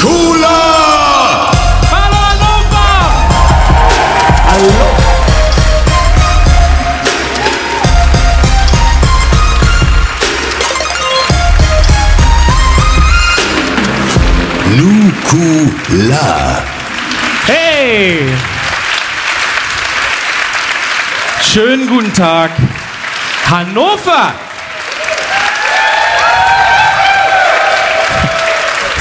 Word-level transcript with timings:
Hallo 0.00 1.50
Hannover! 1.90 2.94
Hallo. 4.48 5.08
Nukular. 14.76 16.62
Hey! 17.46 18.28
Schönen 21.42 21.88
guten 21.88 22.12
Tag, 22.12 22.50
Hannover! 23.50 24.47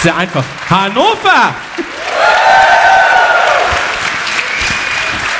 Sehr 0.01 0.15
einfach. 0.15 0.43
Hannover! 0.69 1.55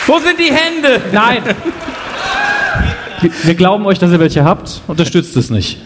Wo 0.08 0.20
sind 0.20 0.40
die 0.40 0.52
Hände? 0.52 1.02
Nein. 1.12 1.44
Wir- 3.22 3.32
Wir 3.44 3.56
glauben 3.56 3.86
euch, 3.86 4.00
dass 4.00 4.12
ihr 4.12 4.20
welche 4.20 4.44
habt. 4.44 4.82
Unterstützt 4.88 5.36
es 5.36 5.50
nicht. 5.50 5.80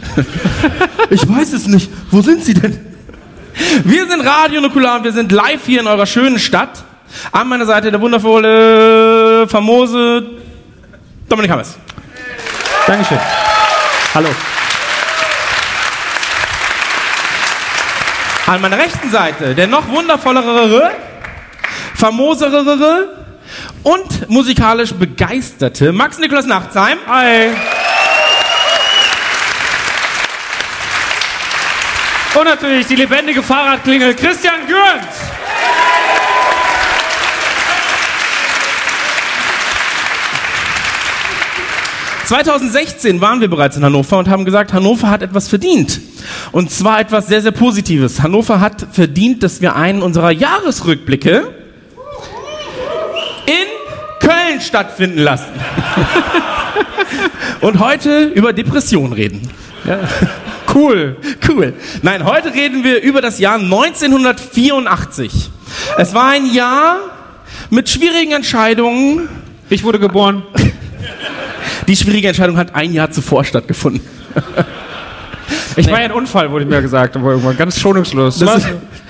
Ich 1.09 1.27
weiß 1.27 1.53
es 1.53 1.65
nicht. 1.67 1.89
Wo 2.11 2.21
sind 2.21 2.43
sie 2.43 2.53
denn? 2.53 2.79
Wir 3.83 4.07
sind 4.07 4.21
Radio 4.25 4.61
Nukular 4.61 4.97
und 4.97 5.03
wir 5.03 5.11
sind 5.11 5.31
live 5.31 5.65
hier 5.65 5.81
in 5.81 5.87
eurer 5.87 6.05
schönen 6.05 6.39
Stadt. 6.39 6.83
An 7.31 7.47
meiner 7.49 7.65
Seite 7.65 7.91
der 7.91 7.99
wundervolle, 7.99 9.45
famose 9.47 10.23
Dominik 11.27 11.51
Hammers. 11.51 11.77
Dankeschön. 12.87 13.19
Hallo. 14.13 14.29
An 18.51 18.59
meiner 18.59 18.77
rechten 18.77 19.09
Seite 19.09 19.55
der 19.55 19.65
noch 19.65 19.87
wundervollere, 19.87 20.91
famosere 21.95 23.07
und 23.81 24.29
musikalisch 24.29 24.93
begeisterte 24.93 25.93
Max 25.93 26.17
Nikolaus 26.17 26.45
Nachtsheim. 26.45 26.97
Hi. 27.07 27.51
Und 32.35 32.43
natürlich 32.43 32.87
die 32.87 32.97
lebendige 32.97 33.41
Fahrradklingel 33.41 34.15
Christian 34.15 34.67
Gürnt. 34.67 35.40
2016 42.31 43.19
waren 43.19 43.41
wir 43.41 43.49
bereits 43.49 43.75
in 43.75 43.83
Hannover 43.83 44.17
und 44.17 44.29
haben 44.29 44.45
gesagt, 44.45 44.71
Hannover 44.71 45.09
hat 45.09 45.21
etwas 45.21 45.49
verdient. 45.49 45.99
Und 46.53 46.71
zwar 46.71 47.01
etwas 47.01 47.27
sehr, 47.27 47.41
sehr 47.41 47.51
Positives. 47.51 48.23
Hannover 48.23 48.61
hat 48.61 48.87
verdient, 48.93 49.43
dass 49.43 49.59
wir 49.59 49.75
einen 49.75 50.01
unserer 50.01 50.31
Jahresrückblicke 50.31 51.53
in 53.45 54.21
Köln 54.21 54.61
stattfinden 54.61 55.17
lassen. 55.17 55.51
und 57.59 57.79
heute 57.79 58.27
über 58.27 58.53
Depressionen 58.53 59.11
reden. 59.11 59.49
Cool, 60.73 61.17
cool. 61.49 61.73
Nein, 62.01 62.23
heute 62.23 62.53
reden 62.53 62.85
wir 62.85 63.01
über 63.01 63.19
das 63.19 63.39
Jahr 63.39 63.55
1984. 63.55 65.49
Es 65.97 66.13
war 66.13 66.29
ein 66.29 66.45
Jahr 66.45 66.97
mit 67.69 67.89
schwierigen 67.89 68.31
Entscheidungen. 68.31 69.27
Ich 69.69 69.83
wurde 69.83 69.99
geboren. 69.99 70.43
Die 71.87 71.95
schwierige 71.95 72.27
Entscheidung 72.27 72.57
hat 72.57 72.75
ein 72.75 72.93
Jahr 72.93 73.11
zuvor 73.11 73.43
stattgefunden. 73.43 74.01
Ich 75.75 75.89
war 75.89 75.99
ja 75.99 76.05
ein 76.05 76.11
Unfall, 76.11 76.51
wurde 76.51 76.65
mir 76.65 76.81
gesagt, 76.81 77.15
aber 77.15 77.31
irgendwann 77.31 77.57
ganz 77.57 77.79
schonungslos. 77.79 78.39
Das 78.39 78.57
ist, 78.57 78.67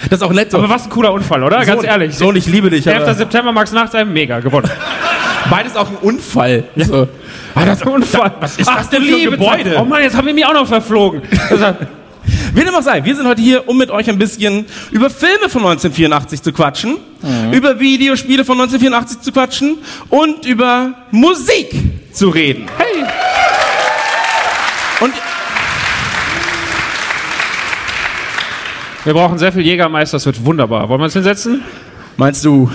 das 0.09 0.19
ist 0.19 0.23
auch 0.23 0.31
nett 0.31 0.51
so. 0.51 0.57
aber 0.57 0.69
was 0.69 0.85
ein 0.85 0.89
cooler 0.89 1.13
Unfall, 1.13 1.43
oder? 1.43 1.57
Ganz 1.57 1.81
Sohn, 1.81 1.83
ehrlich. 1.85 2.15
Sohn, 2.15 2.35
ich 2.35 2.45
liebe 2.45 2.69
dich. 2.69 2.85
11. 2.85 3.01
Aber 3.01 3.13
September, 3.13 3.51
Max 3.51 3.71
Nachtsheim, 3.71 4.11
mega, 4.11 4.39
gewonnen. 4.39 4.69
beides 5.49 5.75
auch 5.75 5.89
ein 5.89 5.97
Unfall. 6.01 6.63
So. 6.75 7.07
Ah, 7.55 7.65
das 7.65 7.79
ist 7.79 7.87
ein 7.87 7.93
Unfall. 7.93 8.31
Was 8.39 8.57
ist 8.57 8.69
das 8.69 8.89
denn 8.89 9.03
für 9.03 9.31
Gebäude? 9.31 9.77
Oh 9.79 9.85
Mann, 9.85 10.01
jetzt 10.03 10.15
haben 10.15 10.27
wir 10.27 10.33
mich 10.33 10.45
auch 10.45 10.53
noch 10.53 10.67
verflogen. 10.67 11.21
Also, 11.49 11.75
Wie 12.53 12.61
dem 12.61 12.75
auch 12.75 12.83
sei, 12.83 13.03
wir 13.03 13.15
sind 13.15 13.27
heute 13.27 13.41
hier, 13.41 13.67
um 13.67 13.77
mit 13.77 13.89
euch 13.89 14.07
ein 14.09 14.19
bisschen 14.19 14.65
über 14.91 15.09
Filme 15.09 15.49
von 15.49 15.63
1984 15.63 16.43
zu 16.43 16.53
quatschen, 16.53 16.97
über 17.51 17.79
Videospiele 17.79 18.45
von 18.45 18.59
1984 18.59 19.21
zu 19.21 19.31
quatschen 19.31 19.77
und 20.09 20.45
über 20.45 20.93
Musik 21.09 21.73
zu 22.11 22.29
reden. 22.29 22.65
hey. 22.77 23.03
Und 25.01 25.13
Wir 29.03 29.13
brauchen 29.13 29.39
sehr 29.39 29.51
viel 29.51 29.63
Jägermeister, 29.63 30.17
das 30.17 30.25
wird 30.27 30.45
wunderbar. 30.45 30.87
Wollen 30.87 31.01
wir 31.01 31.05
uns 31.05 31.13
hinsetzen? 31.13 31.63
meinst 32.17 32.45
du? 32.45 32.69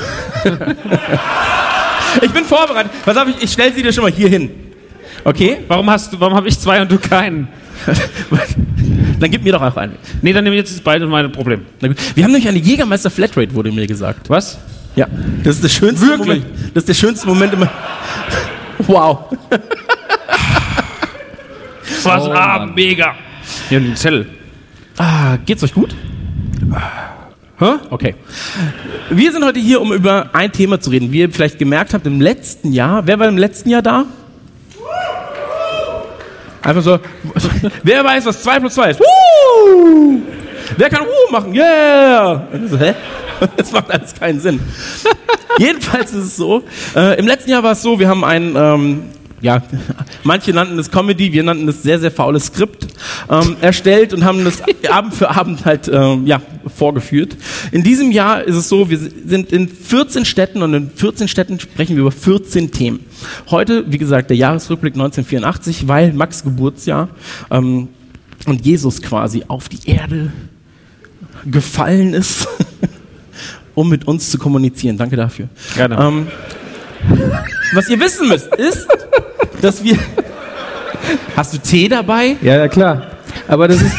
ich 2.21 2.31
bin 2.33 2.45
vorbereitet. 2.45 2.91
Pass 3.05 3.17
auf, 3.17 3.29
ich, 3.29 3.45
ich 3.45 3.53
stell 3.53 3.73
sie 3.73 3.83
dir 3.83 3.93
schon 3.93 4.03
mal 4.03 4.11
hier 4.13 4.29
hin. 4.29 4.51
Okay? 5.23 5.59
Warum 5.69 5.89
hast 5.89 6.13
du, 6.13 6.21
warum 6.21 6.35
habe 6.35 6.49
ich 6.49 6.59
zwei 6.59 6.83
und 6.83 6.91
du 6.91 6.99
keinen? 6.99 7.49
Dann 9.21 9.31
gib 9.31 9.45
mir 9.45 9.53
doch 9.53 9.63
auch 9.63 9.77
einen. 9.77 9.95
Nee, 10.21 10.33
dann 10.33 10.45
nehmen 10.45 10.55
wir 10.55 10.61
jetzt 10.61 10.83
beide 10.85 11.07
mein 11.07 11.31
Problem. 11.33 11.63
Wir 11.81 12.25
haben 12.25 12.33
nämlich 12.33 12.49
eine 12.49 12.59
Jägermeister 12.59 13.11
Flatrate, 13.11 13.55
wurde 13.55 13.73
mir 13.73 13.87
gesagt. 13.87 14.29
Was? 14.29 14.59
Ja. 14.95 15.07
Das 15.43 15.57
ist 15.57 15.65
der 15.65 15.69
schönste 15.69 16.07
Wirklich? 16.07 16.43
Moment. 16.43 16.45
Das 16.75 16.83
ist 16.83 16.89
der 16.89 16.95
schönste 16.95 17.27
Moment 17.27 17.55
immer. 17.55 17.71
Wow. 18.87 19.31
Was? 22.03 22.25
Oh, 22.25 22.33
ah, 22.33 22.59
Mann. 22.59 22.75
mega. 22.75 23.15
Hier 23.69 23.79
ein 23.81 23.97
Zettel. 23.97 24.27
Ah, 24.99 25.37
geht's 25.45 25.63
euch 25.63 25.75
gut? 25.75 25.95
Hä? 27.59 27.73
Okay. 27.91 28.15
Wir 29.11 29.33
sind 29.33 29.45
heute 29.45 29.61
hier, 29.61 29.81
um 29.81 29.93
über 29.93 30.31
ein 30.35 30.53
Thema 30.53 30.81
zu 30.81 30.91
reden. 30.91 31.11
Wie 31.13 31.21
ihr 31.21 31.31
vielleicht 31.31 31.59
gemerkt 31.59 31.95
habt, 31.95 32.07
im 32.07 32.21
letzten 32.21 32.73
Jahr, 32.73 33.07
wer 33.07 33.19
war 33.19 33.29
im 33.29 33.39
letzten 33.39 33.71
Jahr 33.71 33.83
da? 33.83 34.05
Einfach 36.63 36.83
so, 36.83 36.99
wer 37.83 38.05
weiß, 38.05 38.27
was 38.27 38.43
2 38.43 38.61
plus 38.61 38.75
2 38.75 38.91
ist? 38.91 39.01
Woo! 39.01 40.23
Wer 40.77 40.91
kann 40.91 41.07
Woo 41.07 41.33
machen? 41.33 41.55
Yeah! 41.55 42.47
So, 42.69 42.79
hä? 42.79 42.95
Das 43.57 43.73
macht 43.73 43.91
alles 43.91 44.15
keinen 44.15 44.41
Sinn. 44.41 44.61
Jedenfalls 45.59 46.13
ist 46.13 46.25
es 46.25 46.37
so, 46.37 46.65
äh, 46.95 47.19
im 47.19 47.27
letzten 47.27 47.51
Jahr 47.51 47.63
war 47.63 47.73
es 47.73 47.83
so, 47.83 47.99
wir 47.99 48.09
haben 48.09 48.25
ein, 48.25 48.55
ähm, 48.57 49.03
ja, 49.41 49.63
manche 50.25 50.53
nannten 50.53 50.79
es 50.79 50.91
Comedy, 50.91 51.33
wir 51.33 51.43
nannten 51.43 51.69
es 51.69 51.83
sehr, 51.83 51.99
sehr 51.99 52.11
faules 52.11 52.47
Skript 52.47 52.87
ähm, 53.31 53.57
erstellt 53.61 54.13
und 54.13 54.25
haben 54.25 54.45
das 54.45 54.63
Abend 54.91 55.15
für 55.15 55.31
Abend 55.31 55.65
halt 55.65 55.89
ähm, 55.93 56.27
ja, 56.27 56.41
vorgeführt. 56.75 57.37
In 57.73 57.83
diesem 57.83 58.11
Jahr 58.11 58.43
ist 58.43 58.57
es 58.57 58.69
so, 58.69 58.91
wir 58.91 58.99
sind 58.99 59.53
in 59.53 59.69
14 59.69 60.25
Städten 60.25 60.63
und 60.63 60.75
in 60.75 60.91
14 60.91 61.29
Städten 61.29 61.61
sprechen 61.61 61.97
wir 61.97 62.03
über 62.03 62.13
14 62.13 62.71
Themen. 62.73 63.01
Heute, 63.51 63.85
wie 63.91 63.99
gesagt, 63.99 64.31
der 64.31 64.37
Jahresrückblick 64.37 64.95
1984, 64.95 65.89
weil 65.89 66.13
Max 66.13 66.43
Geburtsjahr 66.43 67.09
ähm, 67.51 67.89
und 68.47 68.65
Jesus 68.65 69.01
quasi 69.03 69.45
auf 69.49 69.69
die 69.69 69.89
Erde 69.91 70.33
gefallen 71.45 72.15
ist, 72.15 72.49
um 73.75 73.89
mit 73.89 74.07
uns 74.07 74.31
zu 74.31 74.39
kommunizieren. 74.39 74.97
Danke 74.97 75.17
dafür. 75.17 75.49
Gerne. 75.75 75.97
Ähm, 76.01 76.27
was 77.75 77.89
ihr 77.89 78.01
wissen 78.01 78.29
müsst, 78.29 78.55
ist, 78.57 78.87
dass 79.61 79.83
wir. 79.83 79.99
Hast 81.37 81.53
du 81.55 81.59
Tee 81.59 81.89
dabei? 81.89 82.37
Ja, 82.43 82.57
ja, 82.57 82.69
klar. 82.69 83.07
Aber 83.49 83.69
das 83.69 83.83
ist. 83.83 83.95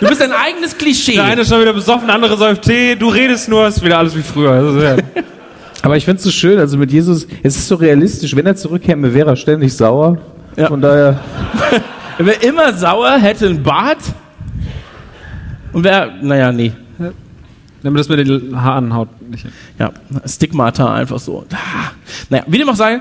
Du 0.00 0.08
bist 0.08 0.22
ein 0.22 0.32
eigenes 0.32 0.76
Klischee. 0.76 1.14
Der 1.14 1.24
eine 1.24 1.40
ist 1.42 1.48
schon 1.48 1.60
wieder 1.60 1.72
besoffen, 1.72 2.06
der 2.06 2.14
andere 2.14 2.36
säuft 2.36 2.62
Tee, 2.62 2.94
du 2.94 3.08
redest 3.08 3.48
nur, 3.48 3.66
ist 3.66 3.82
wieder 3.82 3.98
alles 3.98 4.16
wie 4.16 4.22
früher. 4.22 4.52
Also, 4.52 4.80
ja. 4.80 4.96
Aber 5.82 5.96
ich 5.96 6.04
finde 6.04 6.18
es 6.18 6.24
so 6.24 6.30
schön, 6.30 6.58
also 6.58 6.76
mit 6.76 6.90
Jesus, 6.92 7.26
es 7.42 7.56
ist 7.56 7.68
so 7.68 7.76
realistisch, 7.76 8.34
wenn 8.34 8.46
er 8.46 8.56
zurückkäme, 8.56 9.12
wäre 9.14 9.30
er 9.30 9.36
ständig 9.36 9.74
sauer. 9.74 10.18
Ja. 10.56 10.68
Von 10.68 10.80
daher. 10.80 11.20
Er 12.18 12.26
wäre 12.26 12.42
immer 12.42 12.72
sauer, 12.72 13.12
hätte 13.12 13.46
einen 13.46 13.62
Bart 13.62 13.98
und 15.72 15.84
wäre, 15.84 16.12
naja, 16.22 16.52
nee. 16.52 16.72
Nimm 17.82 17.94
das 17.94 18.08
mit 18.08 18.18
den 18.18 18.60
Haaren 18.60 18.92
haut 18.92 19.08
nicht 19.30 19.42
hin. 19.42 19.52
Ja, 19.78 19.92
Stigmata 20.26 20.92
einfach 20.92 21.20
so. 21.20 21.46
Ah. 21.52 21.92
Naja, 22.28 22.44
wie 22.48 22.58
dem 22.58 22.68
auch 22.68 22.74
sei, 22.74 23.00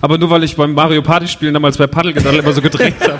Aber 0.00 0.18
nur 0.18 0.30
weil 0.30 0.44
ich 0.44 0.56
beim 0.56 0.72
Mario 0.72 1.02
Party 1.02 1.28
spielen 1.28 1.54
damals 1.54 1.76
bei 1.76 1.86
Paddelgedaddel 1.86 2.40
immer 2.40 2.52
so 2.52 2.62
gedreht 2.62 2.94
habe. 3.02 3.18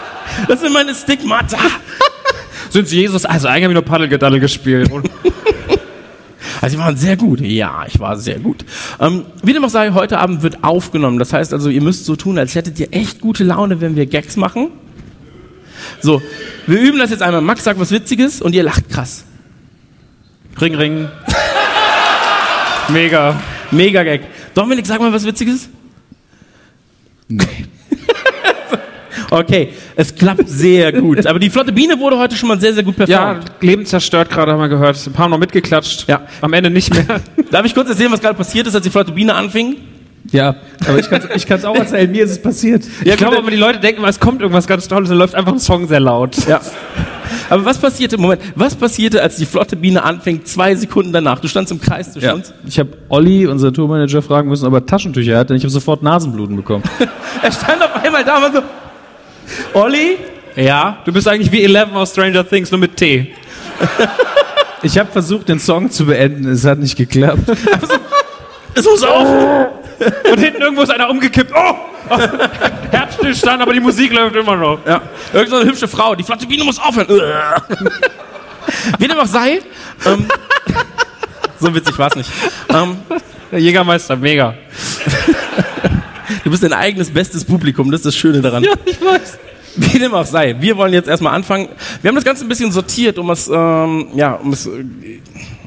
das 0.48 0.60
sind 0.60 0.72
meine 0.72 0.94
Stigmata. 0.94 1.58
Sind 2.70 2.88
sie 2.88 3.00
Jesus? 3.00 3.24
Also 3.24 3.48
eigentlich 3.48 3.64
habe 3.64 3.72
ich 3.72 3.76
nur 3.76 3.84
Paddelgedaddel 3.84 4.40
gespielt. 4.40 4.90
Also, 6.62 6.78
Sie 6.78 6.82
waren 6.82 6.96
sehr 6.96 7.16
gut. 7.18 7.40
Ja, 7.42 7.84
ich 7.86 8.00
war 8.00 8.16
sehr 8.16 8.38
gut. 8.38 8.64
Ähm, 8.98 9.26
wie 9.42 9.52
dem 9.52 9.62
auch 9.64 9.68
sei, 9.68 9.92
heute 9.92 10.18
Abend 10.18 10.42
wird 10.42 10.64
aufgenommen. 10.64 11.18
Das 11.18 11.32
heißt 11.34 11.52
also, 11.52 11.68
ihr 11.68 11.82
müsst 11.82 12.06
so 12.06 12.16
tun, 12.16 12.38
als 12.38 12.54
hättet 12.54 12.80
ihr 12.80 12.88
echt 12.92 13.20
gute 13.20 13.44
Laune, 13.44 13.82
wenn 13.82 13.94
wir 13.94 14.06
Gags 14.06 14.36
machen. 14.36 14.70
So, 16.00 16.22
wir 16.66 16.80
üben 16.80 16.98
das 16.98 17.10
jetzt 17.10 17.22
einmal. 17.22 17.40
Max 17.40 17.64
sagt 17.64 17.78
was 17.78 17.90
Witziges 17.90 18.40
und 18.40 18.54
ihr 18.54 18.62
lacht 18.62 18.88
krass. 18.88 19.24
Ring, 20.60 20.74
ring. 20.74 21.08
Mega. 22.88 23.40
Mega 23.70 24.02
Gag. 24.02 24.22
Dominik, 24.54 24.86
sag 24.86 25.00
mal 25.00 25.12
was 25.12 25.26
Witziges. 25.26 25.68
Okay, 29.30 29.70
es 29.96 30.14
klappt 30.14 30.48
sehr 30.48 30.92
gut. 30.92 31.26
Aber 31.26 31.38
die 31.40 31.50
flotte 31.50 31.72
Biene 31.72 31.98
wurde 31.98 32.16
heute 32.16 32.36
schon 32.36 32.48
mal 32.48 32.60
sehr, 32.60 32.72
sehr 32.72 32.84
gut 32.84 32.96
Ja, 33.08 33.32
performt. 33.34 33.52
Leben 33.60 33.84
zerstört 33.84 34.30
gerade, 34.30 34.52
haben 34.52 34.60
wir 34.60 34.68
gehört. 34.68 35.04
Ein 35.04 35.12
paar 35.12 35.28
Mal 35.28 35.36
noch 35.36 35.40
mitgeklatscht. 35.40 36.08
Ja. 36.08 36.26
Am 36.40 36.52
Ende 36.52 36.70
nicht 36.70 36.94
mehr. 36.94 37.20
Darf 37.50 37.66
ich 37.66 37.74
kurz 37.74 37.88
erzählen, 37.88 38.12
was 38.12 38.20
gerade 38.20 38.36
passiert 38.36 38.66
ist, 38.66 38.74
als 38.74 38.84
die 38.84 38.90
flotte 38.90 39.12
Biene 39.12 39.34
anfing? 39.34 39.76
Ja, 40.32 40.56
aber 40.88 40.98
ich 40.98 41.08
kann 41.08 41.22
es 41.28 41.36
ich 41.36 41.46
kann's 41.46 41.64
auch 41.64 41.76
erzählen, 41.76 42.10
mir 42.10 42.24
ist 42.24 42.30
es 42.32 42.42
passiert. 42.42 42.84
ich 43.04 43.16
glaube 43.16 43.38
aber, 43.38 43.50
die 43.50 43.56
Leute 43.56 43.78
denken 43.80 44.04
es 44.04 44.18
kommt 44.20 44.40
irgendwas 44.42 44.66
ganz 44.66 44.88
Tolles 44.88 45.10
und 45.10 45.18
läuft 45.18 45.34
einfach 45.34 45.52
ein 45.52 45.58
Song 45.60 45.86
sehr 45.88 46.00
laut. 46.00 46.36
Ja. 46.48 46.60
Aber 47.48 47.64
was 47.64 47.78
passierte, 47.78 48.18
Moment, 48.18 48.40
was 48.54 48.74
passierte, 48.74 49.22
als 49.22 49.36
die 49.36 49.46
flotte 49.46 49.76
Biene 49.76 50.02
anfing, 50.02 50.44
zwei 50.44 50.74
Sekunden 50.74 51.12
danach? 51.12 51.38
Du 51.40 51.46
standst 51.48 51.72
im 51.72 51.80
Kreis 51.80 52.12
zwischen 52.12 52.26
Ja. 52.26 52.34
uns. 52.34 52.52
Ich 52.66 52.78
habe 52.78 52.90
Olli, 53.08 53.46
unser 53.46 53.72
Tourmanager, 53.72 54.20
fragen 54.22 54.48
müssen, 54.48 54.66
ob 54.66 54.74
er 54.74 54.84
Taschentücher 54.84 55.38
hat, 55.38 55.50
denn 55.50 55.56
ich 55.56 55.62
habe 55.62 55.70
sofort 55.70 56.02
Nasenbluten 56.02 56.56
bekommen. 56.56 56.82
Er 57.42 57.52
stand 57.52 57.82
auf 57.82 57.94
einmal 58.02 58.24
da 58.24 58.36
und 58.36 58.42
war 58.42 58.52
so, 58.52 59.78
Olli? 59.78 60.16
Ja? 60.56 60.98
Du 61.04 61.12
bist 61.12 61.28
eigentlich 61.28 61.52
wie 61.52 61.62
Eleven 61.62 61.94
aus 61.94 62.10
Stranger 62.12 62.48
Things, 62.48 62.70
nur 62.70 62.80
mit 62.80 62.96
T. 62.96 63.32
Ich 64.82 64.98
habe 64.98 65.10
versucht, 65.12 65.48
den 65.48 65.58
Song 65.60 65.90
zu 65.90 66.06
beenden, 66.06 66.48
es 66.48 66.64
hat 66.64 66.78
nicht 66.78 66.96
geklappt. 66.96 67.42
Es 68.78 68.84
muss 68.84 69.02
auf! 69.04 69.26
Und 70.30 70.38
hinten 70.38 70.60
irgendwo 70.62 70.82
ist 70.82 70.90
einer 70.90 71.08
umgekippt. 71.08 71.52
Oh! 71.54 71.74
Herzstillstand, 72.90 73.62
aber 73.62 73.72
die 73.72 73.80
Musik 73.80 74.12
läuft 74.12 74.36
immer 74.36 74.56
noch. 74.56 74.78
Ja. 74.86 75.00
Irgend 75.32 75.50
so 75.50 75.56
eine 75.56 75.70
hübsche 75.70 75.88
Frau, 75.88 76.14
die 76.14 76.22
flotte 76.22 76.46
Biene 76.46 76.64
muss 76.64 76.78
aufhören. 76.78 77.08
Wie 78.98 79.08
dem 79.08 79.18
auch 79.18 79.26
sei, 79.26 79.60
ähm, 80.06 80.26
so 81.60 81.74
witzig 81.74 81.98
war 81.98 82.08
es 82.08 82.16
nicht. 82.16 82.30
Ähm, 82.68 82.96
Der 83.50 83.60
Jägermeister, 83.60 84.16
mega. 84.16 84.54
du 86.44 86.50
bist 86.50 86.62
dein 86.62 86.72
eigenes 86.72 87.10
bestes 87.10 87.44
Publikum, 87.44 87.90
das 87.90 88.00
ist 88.00 88.06
das 88.06 88.16
Schöne 88.16 88.40
daran. 88.40 88.64
Ja, 88.64 88.72
ich 88.84 89.00
weiß. 89.00 89.38
Wie 89.76 89.98
dem 89.98 90.14
auch 90.14 90.26
sei, 90.26 90.56
wir 90.58 90.76
wollen 90.76 90.92
jetzt 90.94 91.08
erstmal 91.08 91.34
anfangen. 91.34 91.68
Wir 92.02 92.08
haben 92.08 92.14
das 92.16 92.24
Ganze 92.24 92.44
ein 92.44 92.48
bisschen 92.48 92.72
sortiert, 92.72 93.18
um 93.18 93.30
es, 93.30 93.48
ähm, 93.48 94.08
ja, 94.14 94.32
um 94.32 94.52
es 94.52 94.68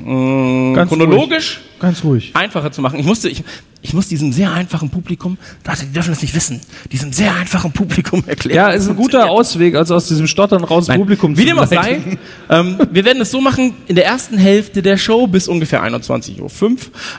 äh, 0.09 0.71
äh, 0.71 0.73
Ganz 0.73 0.89
chronologisch 0.89 1.61
Ganz 1.79 2.03
ruhig. 2.03 2.31
einfacher 2.33 2.71
zu 2.71 2.81
machen. 2.81 2.99
Ich 2.99 3.05
musste, 3.05 3.29
ich, 3.29 3.43
ich 3.81 3.93
muss 3.93 4.07
diesem 4.07 4.31
sehr 4.31 4.51
einfachen 4.51 4.89
Publikum, 4.89 5.37
Leute, 5.65 5.85
die 5.85 5.93
dürfen 5.93 6.09
das 6.11 6.21
nicht 6.21 6.35
wissen, 6.35 6.61
diesem 6.91 7.13
sehr 7.13 7.35
einfachen 7.35 7.71
Publikum 7.71 8.23
erklären. 8.25 8.55
Ja, 8.57 8.73
wie 8.73 8.77
ist 8.77 8.89
ein 8.89 8.95
guter. 8.95 9.29
Ausweg, 9.29 9.75
also 9.75 9.95
aus 9.95 10.07
diesem 10.07 10.27
Stottern 10.27 10.63
raus 10.63 10.87
Nein, 10.87 10.99
Publikum 10.99 11.37
Wie 11.37 11.41
zu 11.41 11.47
dem 11.47 11.59
auch 11.59 11.67
sei, 11.67 12.01
ähm, 12.49 12.77
wir 12.91 13.05
werden 13.05 13.21
es 13.21 13.31
so 13.31 13.39
machen, 13.41 13.75
in 13.87 13.95
der 13.95 14.05
ersten 14.05 14.37
Hälfte 14.37 14.81
der 14.81 14.97
Show 14.97 15.27
bis 15.27 15.47
ungefähr 15.47 15.83
21.05 15.83 16.41
Uhr 16.41 16.75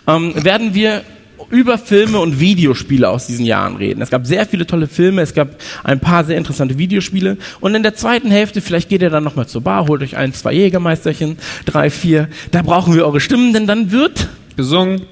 ähm, 0.06 0.44
werden 0.44 0.74
wir 0.74 1.02
über 1.50 1.78
Filme 1.78 2.18
und 2.20 2.40
Videospiele 2.40 3.08
aus 3.08 3.26
diesen 3.26 3.44
Jahren 3.44 3.76
reden. 3.76 4.02
Es 4.02 4.10
gab 4.10 4.26
sehr 4.26 4.46
viele 4.46 4.66
tolle 4.66 4.86
Filme, 4.86 5.22
es 5.22 5.34
gab 5.34 5.56
ein 5.84 6.00
paar 6.00 6.24
sehr 6.24 6.36
interessante 6.36 6.78
Videospiele 6.78 7.36
und 7.60 7.74
in 7.74 7.82
der 7.82 7.94
zweiten 7.94 8.30
Hälfte, 8.30 8.60
vielleicht 8.60 8.88
geht 8.88 9.02
ihr 9.02 9.10
dann 9.10 9.24
nochmal 9.24 9.46
zur 9.46 9.62
Bar, 9.62 9.88
holt 9.88 10.02
euch 10.02 10.16
ein, 10.16 10.32
zwei 10.32 10.52
Jägermeisterchen, 10.52 11.38
drei, 11.66 11.90
vier, 11.90 12.28
da 12.52 12.62
brauchen 12.62 12.94
wir 12.94 13.04
eure 13.04 13.20
Stimmen, 13.20 13.52
denn 13.52 13.66
dann 13.66 13.90
wird 13.90 14.28
Gesungen. 14.56 15.02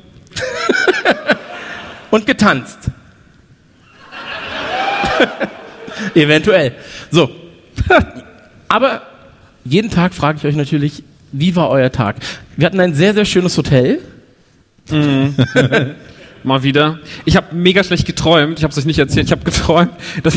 und 2.11 2.27
getanzt. 2.27 2.79
Eventuell. 6.15 6.73
So. 7.11 7.31
Aber 8.69 9.03
jeden 9.65 9.91
Tag 9.91 10.15
frage 10.15 10.39
ich 10.39 10.45
euch 10.45 10.57
natürlich, 10.57 11.03
wie 11.33 11.55
war 11.57 11.71
euer 11.71 11.93
Tag? 11.93 12.17
Wir 12.57 12.67
hatten 12.67 12.81
ein 12.81 12.95
sehr, 12.95 13.15
sehr 13.15 13.25
schönes 13.25 13.57
Hotel. 13.57 14.01
Mal 16.49 16.63
wieder. 16.63 16.99
Ich 17.27 17.37
habe 17.37 17.55
mega 17.55 17.85
schlecht 17.85 18.07
geträumt. 18.07 18.59
Ich 18.59 18.65
habe 18.65 18.73
es 18.73 18.79
euch 18.79 18.87
nicht 18.87 18.99
erzählt. 18.99 19.27
Ich 19.27 19.33
habe 19.33 19.45
geträumt, 19.45 19.93
dass 20.23 20.37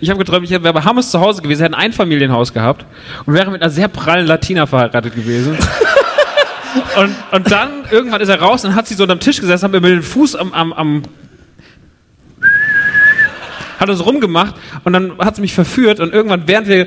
ich 0.00 0.10
habe 0.10 0.18
geträumt, 0.18 0.44
ich 0.44 0.50
wäre 0.50 0.72
bei 0.72 0.82
Hammes 0.82 1.10
zu 1.10 1.20
Hause 1.20 1.40
gewesen, 1.40 1.62
hätte 1.62 1.76
ein 1.76 1.82
Einfamilienhaus 1.82 2.52
gehabt 2.52 2.84
und 3.24 3.32
wäre 3.32 3.50
mit 3.50 3.62
einer 3.62 3.70
sehr 3.70 3.88
prallen 3.88 4.26
Latina 4.26 4.66
verheiratet 4.66 5.14
gewesen. 5.14 5.56
und, 6.96 7.14
und 7.32 7.50
dann 7.50 7.84
irgendwann 7.90 8.20
ist 8.20 8.28
er 8.28 8.40
raus 8.40 8.64
und 8.64 8.74
hat 8.74 8.86
sie 8.86 8.94
so 8.94 9.04
unterm 9.04 9.20
Tisch 9.20 9.40
gesessen, 9.40 9.64
hat 9.64 9.72
mir 9.72 9.80
mit 9.80 9.92
dem 9.92 10.02
Fuß 10.02 10.36
am, 10.36 10.52
am, 10.52 10.72
am 10.72 11.02
hat 13.78 13.88
so 13.96 14.02
rumgemacht 14.02 14.56
und 14.84 14.92
dann 14.92 15.16
hat 15.18 15.36
sie 15.36 15.40
mich 15.40 15.54
verführt 15.54 16.00
und 16.00 16.12
irgendwann, 16.12 16.42
während 16.46 16.68
wir 16.68 16.86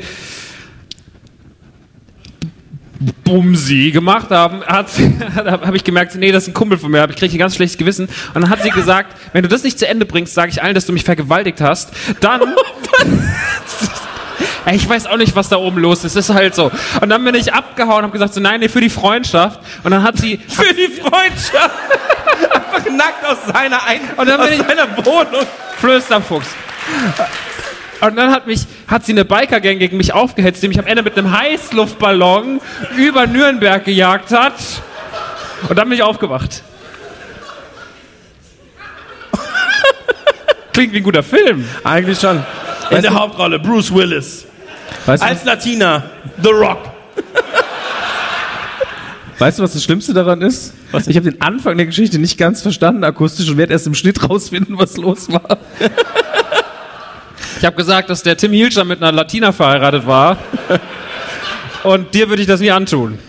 Bumsi 3.23 3.91
gemacht 3.91 4.29
haben, 4.29 4.61
habe 4.67 5.75
ich 5.77 5.83
gemerkt, 5.83 6.15
nee, 6.15 6.31
das 6.31 6.43
ist 6.43 6.49
ein 6.49 6.53
Kumpel 6.53 6.77
von 6.77 6.91
mir, 6.91 7.07
ich 7.09 7.15
kriege 7.15 7.35
ein 7.35 7.39
ganz 7.39 7.55
schlechtes 7.55 7.77
Gewissen. 7.77 8.07
Und 8.33 8.41
dann 8.41 8.49
hat 8.49 8.61
sie 8.63 8.69
gesagt, 8.69 9.15
wenn 9.33 9.43
du 9.43 9.49
das 9.49 9.63
nicht 9.63 9.79
zu 9.79 9.87
Ende 9.87 10.05
bringst, 10.05 10.33
sage 10.33 10.51
ich 10.51 10.61
allen, 10.61 10.75
dass 10.75 10.85
du 10.85 10.93
mich 10.93 11.03
vergewaltigt 11.03 11.61
hast, 11.61 11.89
dann... 12.19 12.41
Ey, 14.65 14.75
Ich 14.75 14.87
weiß 14.87 15.07
auch 15.07 15.17
nicht, 15.17 15.35
was 15.35 15.49
da 15.49 15.55
oben 15.57 15.79
los 15.79 16.03
ist. 16.03 16.15
Es 16.15 16.29
ist 16.29 16.35
halt 16.35 16.53
so. 16.53 16.71
Und 17.01 17.09
dann 17.09 17.23
bin 17.23 17.33
ich 17.33 17.51
abgehauen 17.51 17.97
und 17.99 18.03
habe 18.03 18.11
gesagt, 18.13 18.35
so, 18.35 18.39
nein, 18.39 18.59
nee, 18.59 18.69
für 18.69 18.81
die 18.81 18.89
Freundschaft. 18.91 19.59
Und 19.83 19.89
dann 19.91 20.03
hat 20.03 20.17
sie, 20.17 20.37
Für 20.47 20.71
die 20.73 20.87
Freundschaft. 21.01 21.71
Einfach 22.53 22.89
nackt 22.91 23.25
aus 23.25 23.37
seiner, 23.51 23.83
Ein 23.85 24.01
Und 24.17 24.27
dann 24.29 24.39
aus 24.39 24.49
bin 24.49 24.59
ich- 24.61 24.67
seiner 24.67 24.87
Wohnung. 25.05 25.47
Flösterfuchs. 25.79 26.45
Und 28.01 28.15
dann 28.15 28.31
hat 28.31 28.47
mich, 28.47 28.61
hat 28.87 29.05
sie 29.05 29.11
eine 29.11 29.25
Biker-Gang 29.25 29.77
gegen 29.77 29.97
mich 29.97 30.13
aufgehetzt, 30.13 30.63
die 30.63 30.67
mich 30.67 30.79
am 30.79 30.87
Ende 30.87 31.03
mit 31.03 31.15
einem 31.17 31.31
Heißluftballon 31.37 32.59
über 32.97 33.27
Nürnberg 33.27 33.85
gejagt 33.85 34.31
hat. 34.31 34.55
Und 35.69 35.77
dann 35.77 35.87
bin 35.87 35.97
ich 35.97 36.03
aufgewacht. 36.03 36.63
Klingt 40.73 40.93
wie 40.93 40.97
ein 40.97 41.03
guter 41.03 41.21
Film. 41.21 41.63
Eigentlich 41.83 42.19
schon. 42.19 42.43
In 42.89 43.01
der 43.03 43.13
Hauptrolle 43.13 43.59
Bruce 43.59 43.93
Willis. 43.93 44.45
Weißt, 45.05 45.23
Als 45.23 45.45
Latina 45.45 46.03
The 46.41 46.49
Rock. 46.49 46.79
du, 47.15 47.21
weißt 49.39 49.59
du, 49.59 49.63
was 49.63 49.73
das 49.73 49.83
Schlimmste 49.83 50.13
daran 50.13 50.41
ist? 50.41 50.73
Ich 51.07 51.15
habe 51.15 51.31
den 51.31 51.41
Anfang 51.41 51.77
der 51.77 51.85
Geschichte 51.85 52.19
nicht 52.19 52.37
ganz 52.37 52.61
verstanden 52.63 53.03
akustisch 53.03 53.49
und 53.49 53.57
werde 53.57 53.73
erst 53.73 53.87
im 53.87 53.93
Schnitt 53.93 54.27
rausfinden, 54.27 54.77
was 54.77 54.97
los 54.97 55.31
war. 55.31 55.59
Ich 57.61 57.65
habe 57.67 57.75
gesagt, 57.75 58.09
dass 58.09 58.23
der 58.23 58.35
Tim 58.35 58.53
Hielscher 58.53 58.83
mit 58.85 59.03
einer 59.03 59.11
Latina 59.11 59.51
verheiratet 59.51 60.07
war. 60.07 60.35
Und 61.83 62.11
dir 62.15 62.27
würde 62.27 62.41
ich 62.41 62.47
das 62.47 62.59
nie 62.59 62.71
antun. 62.71 63.19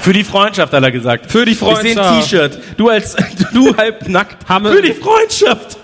Für 0.00 0.14
die 0.14 0.24
Freundschaft, 0.24 0.72
hat 0.72 0.82
er 0.82 0.90
gesagt. 0.90 1.30
Für 1.30 1.44
die 1.44 1.52
Ich 1.52 1.58
sehe 1.58 1.68
ein 1.68 1.76
Freundschaft. 1.76 2.22
T-Shirt. 2.30 2.58
Du 2.78 2.88
als, 2.88 3.14
du 3.52 3.76
halb 3.76 4.08
nackt. 4.08 4.48
Hamme- 4.48 4.72
Für 4.72 4.80
die 4.80 4.94
Freundschaft. 4.94 5.76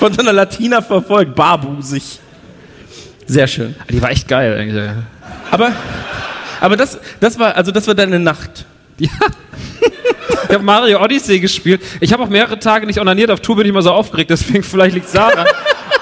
Von 0.00 0.12
so 0.12 0.20
einer 0.20 0.32
Latina 0.32 0.82
verfolgt, 0.82 1.36
barbusig. 1.36 2.18
Sehr 3.24 3.46
schön. 3.46 3.76
Die 3.88 4.02
war 4.02 4.10
echt 4.10 4.26
geil. 4.26 4.58
Eigentlich. 4.58 4.90
Aber, 5.52 5.70
aber 6.60 6.76
das, 6.76 6.98
das 7.20 7.38
war, 7.38 7.54
also 7.54 7.70
das 7.70 7.86
war 7.86 7.94
deine 7.94 8.18
Nacht. 8.18 8.64
Ja. 8.98 9.10
Ich 10.48 10.54
habe 10.56 10.64
Mario 10.64 11.00
Odyssey 11.00 11.38
gespielt. 11.38 11.80
Ich 12.00 12.12
habe 12.12 12.24
auch 12.24 12.28
mehrere 12.28 12.58
Tage 12.58 12.84
nicht 12.84 12.98
onaniert. 12.98 13.30
Auf 13.30 13.38
Tour 13.38 13.54
bin 13.54 13.66
ich 13.66 13.70
immer 13.70 13.82
so 13.82 13.92
aufgeregt, 13.92 14.30
deswegen 14.30 14.64
vielleicht 14.64 14.96
liegt 14.96 15.14
daran. 15.14 15.46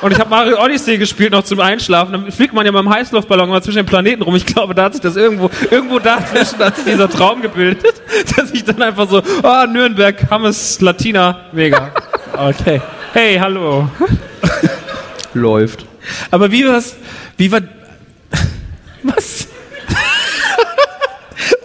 Und 0.01 0.13
ich 0.13 0.19
habe 0.21 0.31
Mario 0.31 0.63
Odyssey 0.63 0.97
gespielt 0.97 1.33
noch 1.33 1.43
zum 1.43 1.61
Einschlafen. 1.61 2.13
Dann 2.13 2.31
fliegt 2.31 2.55
man 2.55 2.65
ja 2.65 2.73
mit 2.73 2.81
dem 2.81 2.89
Heißluftballon 2.89 3.49
mal 3.49 3.63
zwischen 3.63 3.79
den 3.79 3.87
Planeten 3.87 4.23
rum. 4.23 4.37
Ich 4.37 4.47
glaube, 4.47 4.75
da 4.75 4.85
hat 4.85 4.93
sich 4.93 5.03
das 5.03 5.17
irgendwo, 5.17 5.51
irgendwo 5.71 5.99
dazwischen 5.99 6.59
hat 6.59 6.77
sich 6.77 6.85
dieser 6.85 7.11
Traum 7.11 7.43
gebildet, 7.43 8.01
dass 8.37 8.53
ich 8.53 8.65
dann 8.65 8.81
einfach 8.81 9.09
so, 9.09 9.23
oh, 9.43 9.67
Nürnberg, 9.67 10.31
Hammes, 10.31 10.81
Latina, 10.81 11.41
mega. 11.53 11.91
Okay. 12.37 12.81
Hey, 13.13 13.39
hallo. 13.39 13.89
Läuft. 15.35 15.85
Aber 16.31 16.51
wie 16.51 16.67
war's, 16.67 16.97
wie 17.37 17.51
war, 17.51 17.61
was? 19.03 19.48